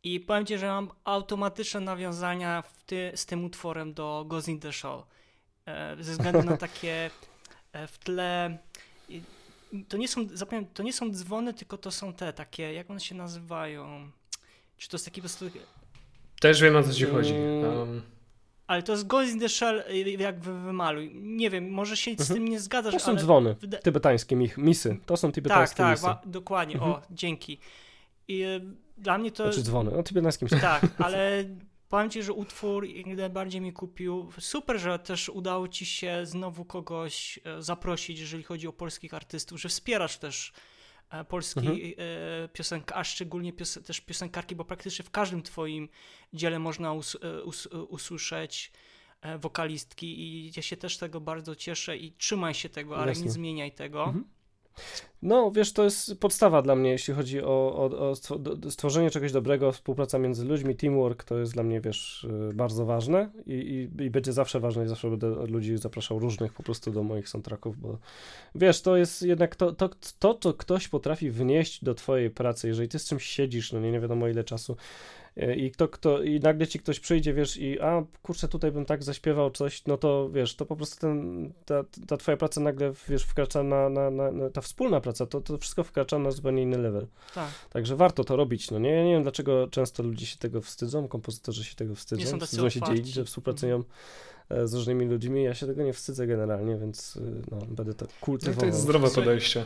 i 0.02 0.20
powiem 0.20 0.46
ci, 0.46 0.58
że 0.58 0.66
mam 0.66 0.90
automatyczne 1.04 1.80
nawiązania 1.80 2.62
ty, 2.86 3.12
z 3.14 3.26
tym 3.26 3.44
utworem 3.44 3.94
do 3.94 4.24
Ghost 4.28 4.48
in 4.48 4.60
the 4.60 4.72
Shell. 4.72 5.02
E, 5.66 5.96
ze 6.00 6.12
względu 6.12 6.42
na 6.42 6.56
takie 6.66 7.06
e, 7.06 7.10
w 7.88 7.98
tle 7.98 8.58
to 9.88 9.96
nie 9.96 10.08
są, 10.08 10.26
zapomniałem, 10.34 10.66
to 10.74 10.82
nie 10.82 10.92
są 10.92 11.10
dzwony, 11.10 11.54
tylko 11.54 11.78
to 11.78 11.90
są 11.90 12.12
te 12.12 12.32
takie, 12.32 12.72
jak 12.72 12.90
one 12.90 13.00
się 13.00 13.14
nazywają? 13.14 14.10
Czy 14.76 14.88
to 14.88 14.94
jest 14.96 15.04
taki 15.04 15.20
po 15.20 15.28
prostu... 15.28 15.50
Też 16.40 16.62
wiem 16.62 16.76
o 16.76 16.82
co 16.82 16.92
ci 16.92 17.04
chodzi. 17.04 17.32
Um... 17.32 18.02
Ale 18.66 18.82
to 18.82 18.92
jest 18.92 19.06
Ghost 19.06 19.32
in 19.32 19.40
the 19.40 19.48
Shell, 19.48 19.84
jak 20.18 20.40
wy 20.40 20.60
wymaluj. 20.60 21.10
Nie 21.14 21.50
wiem, 21.50 21.70
może 21.70 21.96
się 21.96 22.10
z 22.10 22.20
mhm. 22.20 22.34
tym 22.34 22.48
nie 22.48 22.60
zgadzasz, 22.60 22.94
To 22.94 23.00
są 23.00 23.10
ale... 23.10 23.20
dzwony 23.20 23.56
tybetańskie, 23.82 24.36
misy. 24.56 24.98
To 25.06 25.16
są 25.16 25.32
tybetańskie 25.32 25.76
tak, 25.76 25.90
misy. 25.90 26.04
Tak, 26.04 26.22
dokładnie. 26.26 26.74
Mhm. 26.74 26.92
O, 26.92 27.00
dzięki. 27.10 27.58
I 28.28 28.42
e, 28.42 28.60
dla 28.98 29.18
mnie 29.18 29.32
to... 29.32 29.44
Znaczy 29.44 29.62
dzwony, 29.62 29.90
no 29.96 30.02
tybetańskie 30.02 30.46
misy. 30.46 30.60
Tak, 30.60 30.82
ale 31.04 31.44
powiem 31.88 32.10
ci, 32.10 32.22
że 32.22 32.32
utwór 32.32 32.86
najbardziej 33.06 33.60
mi 33.60 33.72
kupił. 33.72 34.32
Super, 34.38 34.78
że 34.78 34.98
też 34.98 35.28
udało 35.28 35.68
ci 35.68 35.86
się 35.86 36.26
znowu 36.26 36.64
kogoś 36.64 37.40
e, 37.44 37.62
zaprosić, 37.62 38.20
jeżeli 38.20 38.42
chodzi 38.42 38.68
o 38.68 38.72
polskich 38.72 39.14
artystów, 39.14 39.60
że 39.60 39.68
wspierasz 39.68 40.18
też 40.18 40.52
E, 41.10 41.24
polski 41.24 41.60
mhm. 41.60 41.92
E, 42.44 42.48
piosenka, 42.48 42.94
a 42.94 43.04
szczególnie 43.04 43.52
pios 43.52 43.78
też 43.86 44.00
piosenkarki, 44.00 44.56
bo 44.56 44.64
praktycznie 44.64 45.04
w 45.04 45.10
każdym 45.10 45.42
twoim 45.42 45.88
dziele 46.32 46.58
można 46.58 46.92
us 46.92 47.16
us 47.44 47.66
usłyszeć 47.66 48.72
wokalistki 49.38 50.20
i 50.20 50.52
ja 50.56 50.62
się 50.62 50.76
też 50.76 50.98
tego 50.98 51.20
bardzo 51.20 51.56
cieszę 51.56 51.96
i 51.96 52.12
trzymaj 52.12 52.54
się 52.54 52.68
tego, 52.68 52.98
ale 52.98 53.10
Jasne. 53.10 53.24
nie 53.24 53.30
zmieniaj 53.30 53.72
tego. 53.72 54.04
Mhm. 54.04 54.24
No, 55.22 55.50
wiesz, 55.50 55.72
to 55.72 55.84
jest 55.84 56.20
podstawa 56.20 56.62
dla 56.62 56.76
mnie, 56.76 56.90
jeśli 56.90 57.14
chodzi 57.14 57.42
o, 57.42 57.46
o, 57.46 58.10
o 58.10 58.14
stworzenie 58.70 59.10
czegoś 59.10 59.32
dobrego, 59.32 59.72
współpraca 59.72 60.18
między 60.18 60.44
ludźmi, 60.44 60.76
teamwork 60.76 61.24
to 61.24 61.38
jest 61.38 61.52
dla 61.52 61.62
mnie, 61.62 61.80
wiesz, 61.80 62.24
y, 62.50 62.54
bardzo 62.54 62.86
ważne 62.86 63.30
i, 63.46 63.52
i, 63.52 64.02
i 64.04 64.10
będzie 64.10 64.32
zawsze 64.32 64.60
ważne 64.60 64.84
i 64.84 64.88
zawsze 64.88 65.10
będę 65.10 65.46
ludzi 65.46 65.76
zapraszał 65.76 66.18
różnych 66.18 66.52
po 66.52 66.62
prostu 66.62 66.90
do 66.90 67.02
moich 67.02 67.28
soundtracków, 67.28 67.80
bo 67.80 67.98
wiesz, 68.54 68.82
to 68.82 68.96
jest 68.96 69.22
jednak 69.22 69.56
to, 69.56 69.72
to, 69.72 69.90
to, 70.18 70.34
to 70.34 70.54
ktoś 70.54 70.88
potrafi 70.88 71.30
wnieść 71.30 71.84
do 71.84 71.94
twojej 71.94 72.30
pracy, 72.30 72.68
jeżeli 72.68 72.88
ty 72.88 72.98
z 72.98 73.08
czymś 73.08 73.24
siedzisz, 73.24 73.72
no 73.72 73.80
nie, 73.80 73.92
nie 73.92 74.00
wiadomo 74.00 74.28
ile 74.28 74.44
czasu, 74.44 74.76
i 75.56 75.70
kto, 75.70 75.88
kto, 75.88 76.22
i 76.22 76.40
nagle 76.40 76.66
ci 76.66 76.78
ktoś 76.78 77.00
przyjdzie, 77.00 77.34
wiesz, 77.34 77.56
i 77.56 77.80
a 77.80 78.04
kurczę, 78.22 78.48
tutaj 78.48 78.72
bym 78.72 78.84
tak 78.84 79.02
zaśpiewał 79.02 79.50
coś, 79.50 79.84
no 79.86 79.96
to 79.96 80.30
wiesz, 80.30 80.56
to 80.56 80.66
po 80.66 80.76
prostu 80.76 81.00
ten, 81.00 81.52
ta, 81.64 81.84
ta 82.06 82.16
twoja 82.16 82.36
praca 82.36 82.60
nagle, 82.60 82.92
wiesz, 83.08 83.22
wkracza 83.22 83.62
na, 83.62 83.88
na, 83.88 84.10
na, 84.10 84.32
na 84.32 84.50
ta 84.50 84.60
wspólna 84.60 85.00
praca, 85.00 85.26
to, 85.26 85.40
to 85.40 85.58
wszystko 85.58 85.84
wkracza 85.84 86.18
na 86.18 86.30
zupełnie 86.30 86.62
inny 86.62 86.78
level. 86.78 87.06
Tak. 87.34 87.50
Także 87.70 87.96
warto 87.96 88.24
to 88.24 88.36
robić, 88.36 88.70
no 88.70 88.78
nie, 88.78 88.90
ja 88.90 89.04
nie 89.04 89.12
wiem 89.12 89.22
dlaczego 89.22 89.68
często 89.68 90.02
ludzie 90.02 90.26
się 90.26 90.36
tego 90.36 90.60
wstydzą, 90.60 91.08
kompozytorzy 91.08 91.64
się 91.64 91.74
tego 91.74 91.94
wstydzą, 91.94 92.40
wstydzą 92.40 92.70
się 92.70 92.80
dzielić, 92.80 93.06
że 93.06 93.24
współpracują 93.24 93.76
mhm. 93.76 94.68
z 94.68 94.74
różnymi 94.74 95.06
ludźmi, 95.06 95.44
ja 95.44 95.54
się 95.54 95.66
tego 95.66 95.82
nie 95.82 95.92
wstydzę 95.92 96.26
generalnie, 96.26 96.76
więc 96.76 97.16
y, 97.16 97.42
no, 97.50 97.58
będę 97.68 97.94
to 97.94 98.06
kultywował. 98.20 98.56
No 98.56 98.60
to 98.60 98.66
jest 98.66 98.80
zdrowe 98.80 99.10
podejście. 99.10 99.64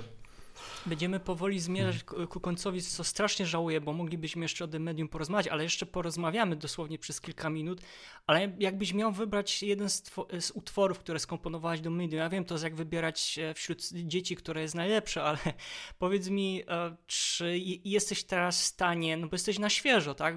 Będziemy 0.86 1.20
powoli 1.20 1.60
zmierzać 1.60 2.04
ku 2.04 2.40
końcowi, 2.40 2.82
co 2.82 3.04
strasznie 3.04 3.46
żałuję, 3.46 3.80
bo 3.80 3.92
moglibyśmy 3.92 4.42
jeszcze 4.42 4.64
o 4.64 4.68
tym 4.68 4.82
medium 4.82 5.08
porozmawiać, 5.08 5.48
ale 5.48 5.62
jeszcze 5.62 5.86
porozmawiamy 5.86 6.56
dosłownie 6.56 6.98
przez 6.98 7.20
kilka 7.20 7.50
minut. 7.50 7.80
Ale 8.26 8.52
jakbyś 8.58 8.94
miał 8.94 9.12
wybrać 9.12 9.62
jeden 9.62 9.90
z, 9.90 10.10
z 10.40 10.50
utworów, 10.50 10.98
które 10.98 11.18
skomponowałeś 11.18 11.80
do 11.80 11.90
medium, 11.90 12.18
ja 12.18 12.28
wiem, 12.28 12.44
to 12.44 12.54
jest 12.54 12.64
jak 12.64 12.74
wybierać 12.74 13.38
e, 13.38 13.54
wśród 13.54 13.88
dzieci, 13.92 14.36
które 14.36 14.62
jest 14.62 14.74
najlepsze, 14.74 15.22
ale 15.22 15.38
powiedz 15.98 16.28
mi, 16.28 16.62
e, 16.68 16.96
czy 17.06 17.58
jesteś 17.84 18.24
teraz 18.24 18.60
w 18.60 18.64
stanie, 18.64 19.16
no 19.16 19.28
bo 19.28 19.34
jesteś 19.34 19.58
na 19.58 19.70
świeżo, 19.70 20.14
tak? 20.14 20.36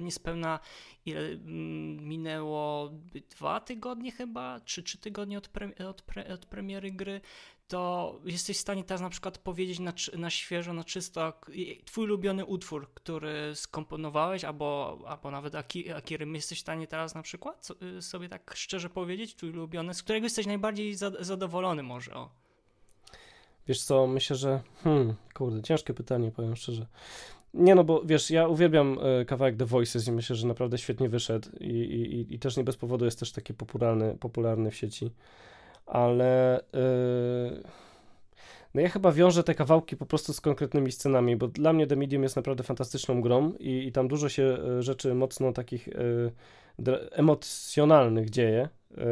Niespełna 0.00 0.60
ile 1.06 1.20
mm, 1.20 2.08
minęło 2.08 2.90
dwa 3.30 3.60
tygodnie 3.60 4.12
chyba, 4.12 4.60
czy 4.60 4.82
trzy 4.82 4.98
tygodnie 4.98 5.38
od, 5.38 5.48
pre, 5.48 5.88
od, 5.88 6.02
pre, 6.02 6.28
od 6.28 6.46
premiery 6.46 6.92
gry, 6.92 7.20
to 7.68 8.14
jesteś 8.24 8.56
w 8.56 8.60
stanie 8.60 8.84
teraz 8.84 9.00
na 9.00 9.10
przykład 9.10 9.38
powiedzieć 9.38 9.78
na, 9.78 9.92
na 10.18 10.30
świeżo, 10.30 10.72
na 10.72 10.84
czysto 10.84 11.32
twój 11.84 12.04
ulubiony 12.04 12.44
utwór, 12.44 12.90
który 12.94 13.54
skomponowałeś, 13.54 14.44
albo, 14.44 14.98
albo 15.06 15.30
nawet 15.30 15.54
Akiry, 15.94 16.26
jesteś 16.26 16.58
w 16.58 16.60
stanie 16.60 16.86
teraz 16.86 17.14
na 17.14 17.22
przykład 17.22 17.68
y, 17.98 18.02
sobie 18.02 18.28
tak 18.28 18.54
szczerze 18.54 18.90
powiedzieć, 18.90 19.34
twój 19.34 19.50
ulubiony, 19.50 19.94
z 19.94 20.02
którego 20.02 20.26
jesteś 20.26 20.46
najbardziej 20.46 20.94
zadowolony 21.20 21.82
może, 21.82 22.14
o. 22.14 22.30
Wiesz 23.68 23.82
co, 23.82 24.06
myślę, 24.06 24.36
że 24.36 24.60
hmm, 24.84 25.14
kurde, 25.34 25.62
ciężkie 25.62 25.94
pytanie, 25.94 26.30
powiem 26.30 26.56
szczerze. 26.56 26.86
Nie 27.54 27.74
no, 27.74 27.84
bo 27.84 28.02
wiesz, 28.04 28.30
ja 28.30 28.48
uwielbiam 28.48 28.98
y, 29.20 29.24
kawałek 29.24 29.56
The 29.56 29.66
Voices 29.66 30.08
i 30.08 30.12
myślę, 30.12 30.36
że 30.36 30.46
naprawdę 30.46 30.78
świetnie 30.78 31.08
wyszedł 31.08 31.48
i, 31.60 31.70
i, 31.70 32.34
i 32.34 32.38
też 32.38 32.56
nie 32.56 32.64
bez 32.64 32.76
powodu 32.76 33.04
jest 33.04 33.18
też 33.18 33.32
taki 33.32 33.54
popularny, 33.54 34.16
popularny 34.20 34.70
w 34.70 34.76
sieci 34.76 35.10
ale 35.86 36.60
yy, 36.72 37.62
no 38.74 38.80
ja 38.80 38.88
chyba 38.88 39.12
wiążę 39.12 39.42
te 39.42 39.54
kawałki 39.54 39.96
po 39.96 40.06
prostu 40.06 40.32
z 40.32 40.40
konkretnymi 40.40 40.92
scenami, 40.92 41.36
bo 41.36 41.48
dla 41.48 41.72
mnie 41.72 41.86
The 41.86 41.96
Medium 41.96 42.22
jest 42.22 42.36
naprawdę 42.36 42.64
fantastyczną 42.64 43.20
grą 43.20 43.52
i, 43.58 43.86
i 43.86 43.92
tam 43.92 44.08
dużo 44.08 44.28
się 44.28 44.58
y, 44.78 44.82
rzeczy 44.82 45.14
mocno 45.14 45.52
takich 45.52 45.86
yy, 45.86 47.10
emocjonalnych 47.12 48.30
dzieje. 48.30 48.68
Yy, 48.90 49.04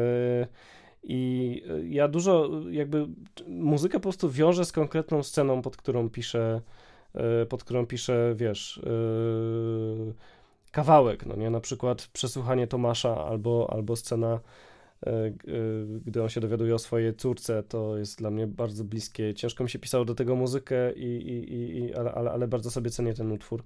I 1.03 1.61
ja 1.89 2.07
dużo 2.07 2.49
jakby 2.69 3.07
muzykę 3.47 3.97
po 3.97 4.03
prostu 4.03 4.29
wiążę 4.31 4.65
z 4.65 4.71
konkretną 4.71 5.23
sceną, 5.23 5.61
pod 5.61 5.77
którą 5.77 6.09
piszę, 6.09 6.61
pod 7.49 7.63
którą 7.63 7.85
piszę, 7.85 8.33
wiesz, 8.35 8.81
kawałek, 10.71 11.25
no 11.25 11.35
nie? 11.35 11.49
Na 11.49 11.59
przykład 11.59 12.07
przesłuchanie 12.13 12.67
Tomasza 12.67 13.25
albo, 13.25 13.69
albo 13.73 13.95
scena 13.95 14.39
gdy 16.05 16.23
on 16.23 16.29
się 16.29 16.41
dowiaduje 16.41 16.75
o 16.75 16.79
swojej 16.79 17.15
córce, 17.15 17.63
to 17.63 17.97
jest 17.97 18.17
dla 18.17 18.31
mnie 18.31 18.47
bardzo 18.47 18.83
bliskie. 18.83 19.33
Ciężko 19.33 19.63
mi 19.63 19.69
się 19.69 19.79
pisało 19.79 20.05
do 20.05 20.15
tego 20.15 20.35
muzykę, 20.35 20.93
i, 20.93 21.27
i, 21.27 21.77
i, 21.77 21.93
ale, 21.93 22.11
ale, 22.11 22.31
ale 22.31 22.47
bardzo 22.47 22.71
sobie 22.71 22.89
cenię 22.89 23.13
ten 23.13 23.31
utwór. 23.31 23.63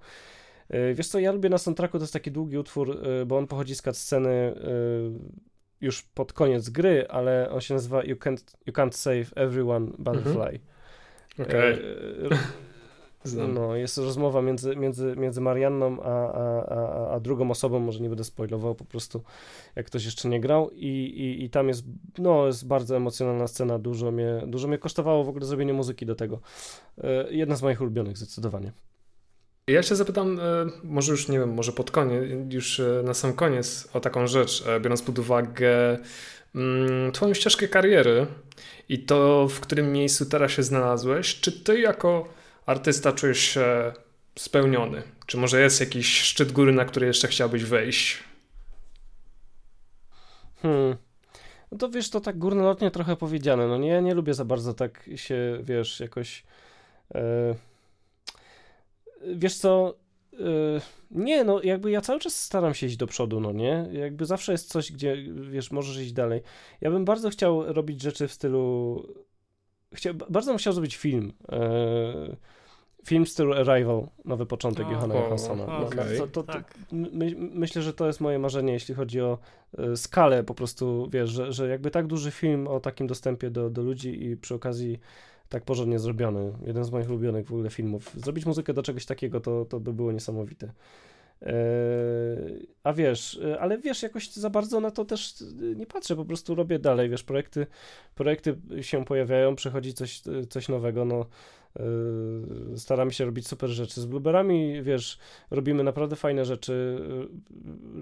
E, 0.70 0.94
wiesz 0.94 1.08
co, 1.08 1.20
ja 1.20 1.32
lubię 1.32 1.50
na 1.50 1.58
soundtracku, 1.58 1.98
to 1.98 2.04
jest 2.04 2.14
taki 2.14 2.32
długi 2.32 2.58
utwór, 2.58 3.02
bo 3.28 3.38
on 3.38 3.48
pochodzi 3.48 3.76
z 3.76 3.84
sceny 3.94 4.54
już 5.82 6.04
pod 6.04 6.34
koniec 6.34 6.70
gry, 6.70 7.08
ale 7.10 7.50
on 7.52 7.62
się 7.62 7.74
nazywa 7.74 8.04
You 8.04 8.16
Can't, 8.16 8.56
you 8.66 8.74
can't 8.74 8.92
Save 8.92 9.32
Everyone 9.36 9.92
Butterfly. 9.98 10.60
Mhm. 10.60 10.60
Okay. 11.42 11.78
Znam. 13.24 13.54
No, 13.54 13.76
jest 13.76 13.98
rozmowa 13.98 14.42
między, 14.42 14.76
między, 14.76 15.16
między 15.18 15.42
Marianną 15.42 16.04
a, 16.04 16.34
a, 16.34 16.66
a, 16.66 17.10
a 17.12 17.20
drugą 17.20 17.52
osobą, 17.52 17.80
może 17.80 18.00
nie 18.00 18.10
będę 18.10 18.24
spoilował 18.24 18.76
po 18.76 18.86
prostu, 18.86 19.24
jak 19.76 19.86
ktoś 19.86 20.06
jeszcze 20.06 20.30
nie 20.30 20.42
grał 20.42 20.70
i, 20.72 20.88
i, 20.88 21.44
i 21.44 21.50
tam 21.50 21.68
jest, 21.68 21.84
no, 22.18 22.48
jest 22.48 22.68
bardzo 22.68 22.98
emocjonalna 22.98 23.48
scena, 23.48 23.80
dużo 23.80 24.12
mnie, 24.12 24.44
dużo 24.48 24.68
mnie 24.68 24.78
kosztowało 24.78 25.24
w 25.24 25.30
ogóle 25.30 25.46
zrobienie 25.46 25.74
muzyki 25.74 26.06
do 26.06 26.16
tego. 26.16 26.40
E, 26.98 27.34
jedna 27.34 27.56
z 27.56 27.62
moich 27.62 27.82
ulubionych 27.82 28.18
zdecydowanie. 28.18 28.72
Ja 29.68 29.84
się 29.84 29.96
zapytam, 29.96 30.40
e, 30.40 30.44
może 30.84 31.12
już 31.12 31.30
nie 31.30 31.40
wiem, 31.40 31.54
może 31.54 31.72
pod 31.72 31.92
koniec, 31.92 32.24
już 32.50 32.80
e, 32.80 33.04
na 33.06 33.14
sam 33.14 33.34
koniec 33.34 33.90
o 33.94 34.00
taką 34.00 34.28
rzecz, 34.28 34.64
biorąc 34.82 35.02
pod 35.02 35.20
uwagę 35.20 35.98
mm, 36.56 37.12
Twoją 37.12 37.34
ścieżkę 37.34 37.68
kariery 37.68 38.28
i 38.90 39.00
to, 39.00 39.48
w 39.48 39.60
którym 39.60 39.92
miejscu 39.92 40.26
teraz 40.26 40.52
się 40.52 40.64
znalazłeś, 40.64 41.40
czy 41.40 41.64
Ty 41.64 41.80
jako 41.80 42.39
artysta 42.70 43.12
czujesz 43.12 43.40
się 43.40 43.94
spełniony? 44.40 45.02
Czy 45.26 45.38
może 45.38 45.62
jest 45.62 45.80
jakiś 45.80 46.22
szczyt 46.22 46.52
góry, 46.52 46.72
na 46.72 46.86
który 46.86 47.08
jeszcze 47.08 47.28
chciałbyś 47.28 47.64
wejść? 47.64 48.18
Hmm. 50.62 50.96
No 51.72 51.78
to 51.78 51.90
wiesz, 51.90 52.10
to 52.10 52.22
tak 52.22 52.38
górnolotnie 52.38 52.92
trochę 52.92 53.16
powiedziane. 53.16 53.68
No 53.68 53.78
nie, 53.78 54.02
nie 54.02 54.14
lubię 54.14 54.34
za 54.34 54.46
bardzo 54.46 54.74
tak 54.74 55.10
się, 55.16 55.60
wiesz, 55.64 56.00
jakoś. 56.00 56.44
E, 57.16 57.56
wiesz 59.36 59.56
co? 59.56 59.94
E, 60.34 60.82
nie, 61.12 61.44
no 61.44 61.62
jakby 61.64 61.92
ja 61.92 62.02
cały 62.02 62.20
czas 62.20 62.44
staram 62.44 62.74
się 62.74 62.88
iść 62.88 62.98
do 62.98 63.08
przodu, 63.08 63.40
no 63.40 63.52
nie? 63.52 63.90
Jakby 63.92 64.26
zawsze 64.26 64.52
jest 64.52 64.70
coś, 64.70 64.92
gdzie, 64.92 65.18
wiesz, 65.34 65.72
możesz 65.72 65.98
iść 65.98 66.14
dalej. 66.14 66.42
Ja 66.82 66.92
bym 66.92 67.06
bardzo 67.06 67.30
chciał 67.30 67.74
robić 67.74 68.02
rzeczy 68.02 68.28
w 68.28 68.34
stylu. 68.34 69.04
Chcia, 69.96 70.14
bardzo 70.14 70.52
bym 70.52 70.58
chciał 70.58 70.74
zrobić 70.74 70.98
film. 70.98 71.34
E, 71.52 72.59
Film 73.10 73.26
stylu 73.26 73.54
Arrival, 73.54 74.08
nowy 74.26 74.46
początek 74.46 74.86
oh, 74.86 74.94
Johana 74.94 75.16
Johanssona. 75.16 75.66
No, 75.66 75.78
okay. 75.78 76.18
to, 76.18 76.28
to, 76.28 76.44
to, 76.44 76.54
tak. 76.54 76.74
my, 76.92 77.36
myślę, 77.38 77.82
że 77.82 77.94
to 77.94 78.08
jest 78.08 78.22
moje 78.22 78.40
marzenie, 78.40 78.74
jeśli 78.74 78.96
chodzi 78.96 79.22
o 79.22 79.38
y, 79.80 79.98
skalę 79.98 80.44
po 80.44 80.54
prostu, 80.54 81.10
wiesz, 81.12 81.30
że, 81.30 81.54
że 81.54 81.68
jakby 81.70 81.92
tak 81.92 82.08
duży 82.08 82.32
film 82.32 82.68
o 82.68 82.80
takim 82.80 83.08
dostępie 83.08 83.50
do, 83.50 83.70
do 83.70 83.82
ludzi 83.82 84.24
i 84.26 84.38
przy 84.38 84.56
okazji 84.56 85.00
tak 85.50 85.64
porządnie 85.64 86.00
zrobiony. 86.00 86.54
Jeden 86.66 86.84
z 86.84 86.92
moich 86.92 87.10
ulubionych 87.10 87.48
w 87.48 87.54
ogóle 87.54 87.70
filmów. 87.70 88.12
Zrobić 88.16 88.46
muzykę 88.46 88.74
do 88.74 88.84
czegoś 88.84 89.06
takiego, 89.06 89.40
to, 89.40 89.66
to 89.66 89.80
by 89.80 89.94
było 89.94 90.12
niesamowite. 90.12 90.72
E, 91.42 91.54
a 92.84 92.94
wiesz, 92.94 93.40
e, 93.46 93.60
ale 93.60 93.78
wiesz, 93.78 94.04
jakoś 94.04 94.32
za 94.32 94.50
bardzo 94.50 94.80
na 94.80 94.92
to 94.92 95.06
też 95.06 95.44
nie 95.76 95.86
patrzę, 95.86 96.16
po 96.16 96.26
prostu 96.26 96.56
robię 96.56 96.80
dalej, 96.80 97.10
wiesz, 97.10 97.24
projekty, 97.24 97.68
projekty 98.16 98.56
się 98.82 99.06
pojawiają, 99.06 99.56
przychodzi 99.56 99.94
coś, 99.94 100.22
coś 100.50 100.70
nowego, 100.70 101.06
no 101.06 101.26
staramy 102.76 103.14
się 103.14 103.26
robić 103.26 103.48
super 103.48 103.70
rzeczy. 103.70 104.02
Z 104.02 104.06
Blueberami, 104.06 104.84
wiesz, 104.84 105.18
robimy 105.52 105.84
naprawdę 105.84 106.16
fajne 106.16 106.46
rzeczy. 106.46 107.00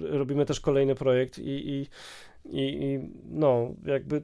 Yy, 0.02 0.18
robimy 0.18 0.45
też 0.45 0.60
kolejny 0.60 0.95
projekt 0.95 1.39
i, 1.39 1.69
i, 1.69 1.88
i, 2.45 2.84
i 2.84 2.99
no, 3.30 3.73
jakby 3.85 4.23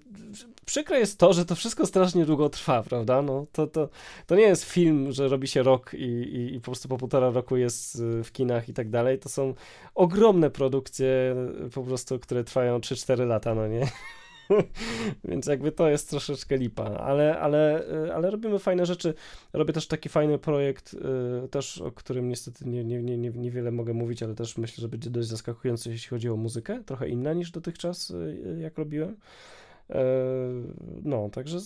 przykre 0.65 0.99
jest 0.99 1.19
to, 1.19 1.33
że 1.33 1.45
to 1.45 1.55
wszystko 1.55 1.85
strasznie 1.85 2.25
długo 2.25 2.49
trwa, 2.49 2.83
prawda? 2.83 3.21
No, 3.21 3.45
to, 3.51 3.67
to, 3.67 3.89
to 4.27 4.35
nie 4.35 4.43
jest 4.43 4.63
film, 4.63 5.11
że 5.11 5.27
robi 5.27 5.47
się 5.47 5.63
rok 5.63 5.93
i, 5.93 6.03
i, 6.03 6.55
i 6.55 6.59
po 6.59 6.65
prostu 6.65 6.87
po 6.87 6.97
półtora 6.97 7.29
roku 7.29 7.57
jest 7.57 8.03
w 8.23 8.31
kinach 8.31 8.69
i 8.69 8.73
tak 8.73 8.89
dalej. 8.89 9.19
To 9.19 9.29
są 9.29 9.53
ogromne 9.95 10.49
produkcje 10.49 11.35
po 11.73 11.83
prostu, 11.83 12.19
które 12.19 12.43
trwają 12.43 12.79
3-4 12.79 13.27
lata, 13.27 13.55
no 13.55 13.67
nie? 13.67 13.87
Więc 15.29 15.47
jakby 15.47 15.71
to 15.71 15.89
jest 15.89 16.09
troszeczkę 16.09 16.57
lipa, 16.57 16.83
ale, 16.83 17.39
ale, 17.39 17.91
y, 18.05 18.13
ale 18.13 18.31
robimy 18.31 18.59
fajne 18.59 18.85
rzeczy. 18.85 19.13
Robię 19.53 19.73
też 19.73 19.87
taki 19.87 20.09
fajny 20.09 20.37
projekt, 20.37 20.93
y, 21.45 21.47
też 21.47 21.81
o 21.81 21.91
którym 21.91 22.29
niestety 22.29 22.65
nie, 22.69 22.83
nie, 22.83 23.03
nie, 23.03 23.17
niewiele 23.17 23.71
mogę 23.71 23.93
mówić, 23.93 24.23
ale 24.23 24.35
też 24.35 24.57
myślę, 24.57 24.81
że 24.81 24.87
będzie 24.87 25.09
dość 25.09 25.27
zaskakujący, 25.27 25.89
jeśli 25.89 26.09
chodzi 26.09 26.29
o 26.29 26.35
muzykę. 26.35 26.83
Trochę 26.85 27.09
inna 27.09 27.33
niż 27.33 27.51
dotychczas, 27.51 28.09
y, 28.09 28.57
jak 28.61 28.77
robiłem. 28.77 29.15
E, 29.89 30.05
no, 31.03 31.29
także 31.29 31.57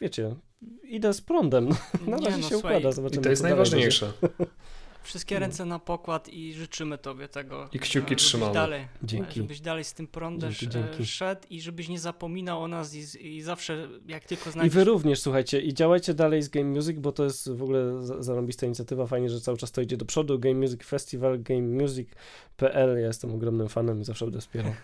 wiecie, 0.00 0.34
idę 0.82 1.14
z 1.14 1.20
prądem. 1.20 1.68
Na 2.06 2.16
razie 2.16 2.36
no, 2.36 2.42
się 2.42 2.48
słuchaj, 2.48 2.76
układa, 2.76 2.92
zobaczymy. 2.92 3.20
I 3.20 3.24
to 3.24 3.30
jest 3.30 3.42
najważniejsze. 3.42 4.12
Wszystkie 5.08 5.34
no. 5.34 5.40
ręce 5.40 5.64
na 5.64 5.78
pokład 5.78 6.28
i 6.28 6.54
życzymy 6.54 6.98
Tobie 6.98 7.28
tego. 7.28 7.68
I 7.72 7.78
kciuki 7.78 8.16
trzymamy. 8.16 8.54
Dalej, 8.54 8.88
dzięki. 9.02 9.40
Żebyś 9.40 9.60
dalej 9.60 9.84
z 9.84 9.92
tym 9.92 10.06
prądem 10.06 10.50
dzięki, 10.52 10.68
dzięki. 10.68 11.06
szedł 11.06 11.40
i 11.50 11.60
żebyś 11.60 11.88
nie 11.88 11.98
zapominał 11.98 12.62
o 12.62 12.68
nas 12.68 12.94
i, 12.94 13.26
i 13.26 13.42
zawsze 13.42 13.88
jak 14.06 14.24
tylko 14.24 14.50
znajdziesz... 14.50 14.74
I 14.74 14.76
wy 14.76 14.84
również, 14.84 15.20
słuchajcie, 15.20 15.60
i 15.60 15.74
działajcie 15.74 16.14
dalej 16.14 16.42
z 16.42 16.48
Game 16.48 16.68
Music, 16.68 16.98
bo 16.98 17.12
to 17.12 17.24
jest 17.24 17.52
w 17.52 17.62
ogóle 17.62 18.02
zarąbista 18.18 18.66
inicjatywa, 18.66 19.06
fajnie, 19.06 19.30
że 19.30 19.40
cały 19.40 19.58
czas 19.58 19.72
to 19.72 19.80
idzie 19.80 19.96
do 19.96 20.04
przodu. 20.04 20.38
Game 20.38 20.54
Music 20.54 20.84
Festival, 20.84 21.38
gamemusic.pl, 22.58 23.00
ja 23.00 23.06
jestem 23.06 23.34
ogromnym 23.34 23.68
fanem 23.68 24.00
i 24.00 24.04
zawsze 24.04 24.24
będę 24.24 24.40
wspierał. 24.40 24.74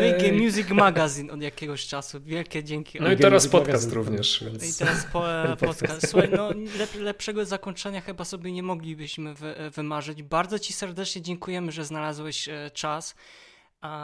No 0.00 0.06
i 0.06 0.22
Game 0.22 0.44
Music 0.44 0.70
Magazine 0.70 1.30
od 1.30 1.42
jakiegoś 1.42 1.86
czasu, 1.86 2.20
wielkie 2.20 2.64
dzięki. 2.64 3.00
No 3.00 3.12
i 3.12 3.16
teraz 3.16 3.48
podcast 3.48 3.92
również. 3.92 4.44
Więc... 4.44 4.76
I 4.76 4.78
teraz 4.78 5.06
po, 5.12 5.24
podcast. 5.66 6.10
Słuchaj, 6.10 6.30
no 6.36 6.50
lepszego 6.98 7.44
zakończenia 7.44 8.00
chyba 8.00 8.24
sobie 8.24 8.52
nie 8.52 8.62
moglibyśmy 8.62 9.34
wy, 9.34 9.54
wymarzyć. 9.74 10.22
Bardzo 10.22 10.58
Ci 10.58 10.72
serdecznie 10.72 11.22
dziękujemy, 11.22 11.72
że 11.72 11.84
znalazłeś 11.84 12.48
e, 12.48 12.70
czas, 12.74 13.14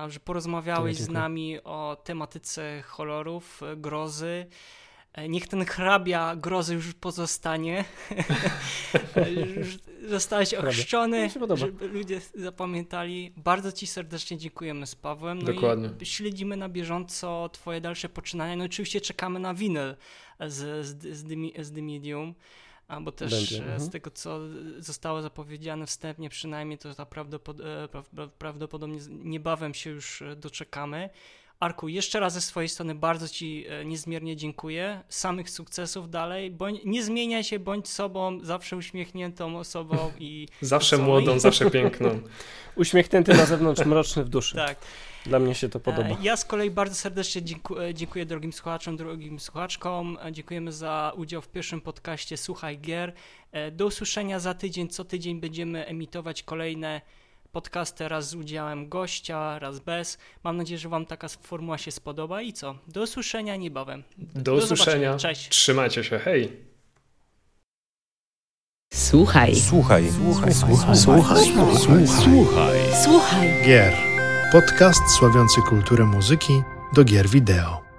że 0.08 0.20
porozmawiałeś 0.20 0.96
z 0.96 1.08
nami 1.08 1.62
o 1.64 1.96
tematyce 2.04 2.82
horrorów, 2.82 3.62
e, 3.62 3.76
grozy. 3.76 4.46
E, 5.12 5.28
niech 5.28 5.48
ten 5.48 5.64
hrabia 5.64 6.36
grozy 6.36 6.74
już 6.74 6.94
pozostanie. 6.94 7.84
zostałeś 10.08 10.54
ochrzczony, 10.54 11.30
żeby 11.54 11.88
ludzie 11.88 12.20
zapamiętali. 12.34 13.32
Bardzo 13.36 13.72
Ci 13.72 13.86
serdecznie 13.86 14.38
dziękujemy 14.38 14.86
z 14.86 14.94
Pawłem. 14.94 15.38
No 15.38 15.52
Dokładnie. 15.52 15.90
śledzimy 16.02 16.56
na 16.56 16.68
bieżąco 16.68 17.48
Twoje 17.52 17.80
dalsze 17.80 18.08
poczynania. 18.08 18.56
No 18.56 18.64
oczywiście 18.64 19.00
czekamy 19.00 19.40
na 19.40 19.54
winyl 19.54 19.96
z, 20.40 20.86
z, 20.86 21.16
z, 21.16 21.24
The, 21.24 21.64
z 21.64 21.72
The 21.72 21.82
Medium. 21.82 22.34
Bo 23.00 23.12
też 23.12 23.30
Będzie, 23.30 23.56
z 23.56 23.60
mhm. 23.60 23.90
tego, 23.90 24.10
co 24.10 24.40
zostało 24.78 25.22
zapowiedziane 25.22 25.86
wstępnie, 25.86 26.30
przynajmniej 26.30 26.78
to 26.78 26.90
e, 26.90 26.94
prawdopodobnie 28.38 28.98
niebawem 29.08 29.74
się 29.74 29.90
już 29.90 30.22
doczekamy. 30.36 31.10
Arku, 31.60 31.88
jeszcze 31.88 32.20
raz 32.20 32.32
ze 32.32 32.40
swojej 32.40 32.68
strony 32.68 32.94
bardzo 32.94 33.28
Ci 33.28 33.64
e, 33.68 33.84
niezmiernie 33.84 34.36
dziękuję. 34.36 35.02
Samych 35.08 35.50
sukcesów 35.50 36.10
dalej. 36.10 36.50
Bądź, 36.50 36.80
nie 36.84 37.04
zmieniaj 37.04 37.44
się, 37.44 37.58
bądź 37.58 37.88
sobą, 37.88 38.38
zawsze 38.42 38.76
uśmiechniętą 38.76 39.58
osobą 39.58 40.12
i. 40.18 40.48
zawsze 40.60 40.98
młodą, 40.98 41.38
zawsze 41.38 41.70
piękną. 41.70 42.20
Uśmiechnięty 42.76 43.34
na 43.34 43.46
zewnątrz, 43.46 43.84
mroczny 43.84 44.24
w 44.24 44.28
duszy. 44.28 44.56
Tak. 44.56 44.78
Dla 45.26 45.38
mnie 45.38 45.54
się 45.54 45.68
to 45.68 45.80
podoba. 45.80 46.08
E, 46.08 46.16
ja 46.22 46.36
z 46.36 46.44
kolei 46.44 46.70
bardzo 46.70 46.94
serdecznie 46.94 47.42
dziękuję, 47.42 47.94
dziękuję 47.94 48.26
drogim 48.26 48.52
słuchaczom, 48.52 48.96
drogim 48.96 49.40
słuchaczkom. 49.40 50.18
Dziękujemy 50.32 50.72
za 50.72 51.12
udział 51.16 51.42
w 51.42 51.48
pierwszym 51.48 51.80
podcaście 51.80 52.36
Słuchaj 52.36 52.78
Gier. 52.78 53.12
Do 53.72 53.86
usłyszenia 53.86 54.38
za 54.38 54.54
tydzień. 54.54 54.88
Co 54.88 55.04
tydzień 55.04 55.40
będziemy 55.40 55.86
emitować 55.86 56.42
kolejne 56.42 57.00
podcasty 57.52 58.08
raz 58.08 58.28
z 58.28 58.34
udziałem 58.34 58.88
gościa, 58.88 59.58
raz 59.58 59.78
bez. 59.80 60.18
Mam 60.44 60.56
nadzieję, 60.56 60.78
że 60.78 60.88
Wam 60.88 61.06
taka 61.06 61.28
formuła 61.28 61.78
się 61.78 61.90
spodoba 61.90 62.42
i 62.42 62.52
co? 62.52 62.74
Do 62.88 63.02
usłyszenia 63.02 63.56
niebawem. 63.56 64.02
Do, 64.18 64.40
Do 64.40 64.54
usłyszenia. 64.54 65.16
Cześć. 65.16 65.48
Trzymajcie 65.48 66.04
się. 66.04 66.18
Hej. 66.18 66.56
Słuchaj. 68.92 69.56
Słuchaj. 69.56 70.10
Słuchaj. 70.10 70.54
Słuchaj. 70.54 70.96
Słuchaj. 70.96 71.46
Słuchaj. 71.46 72.06
Słuchaj. 72.06 72.78
Słuchaj. 73.04 73.62
Gier. 73.66 73.94
Podcast 74.52 75.02
sławiący 75.18 75.60
kulturę 75.68 76.04
muzyki 76.04 76.62
do 76.94 77.04
gier 77.04 77.28
wideo. 77.28 77.89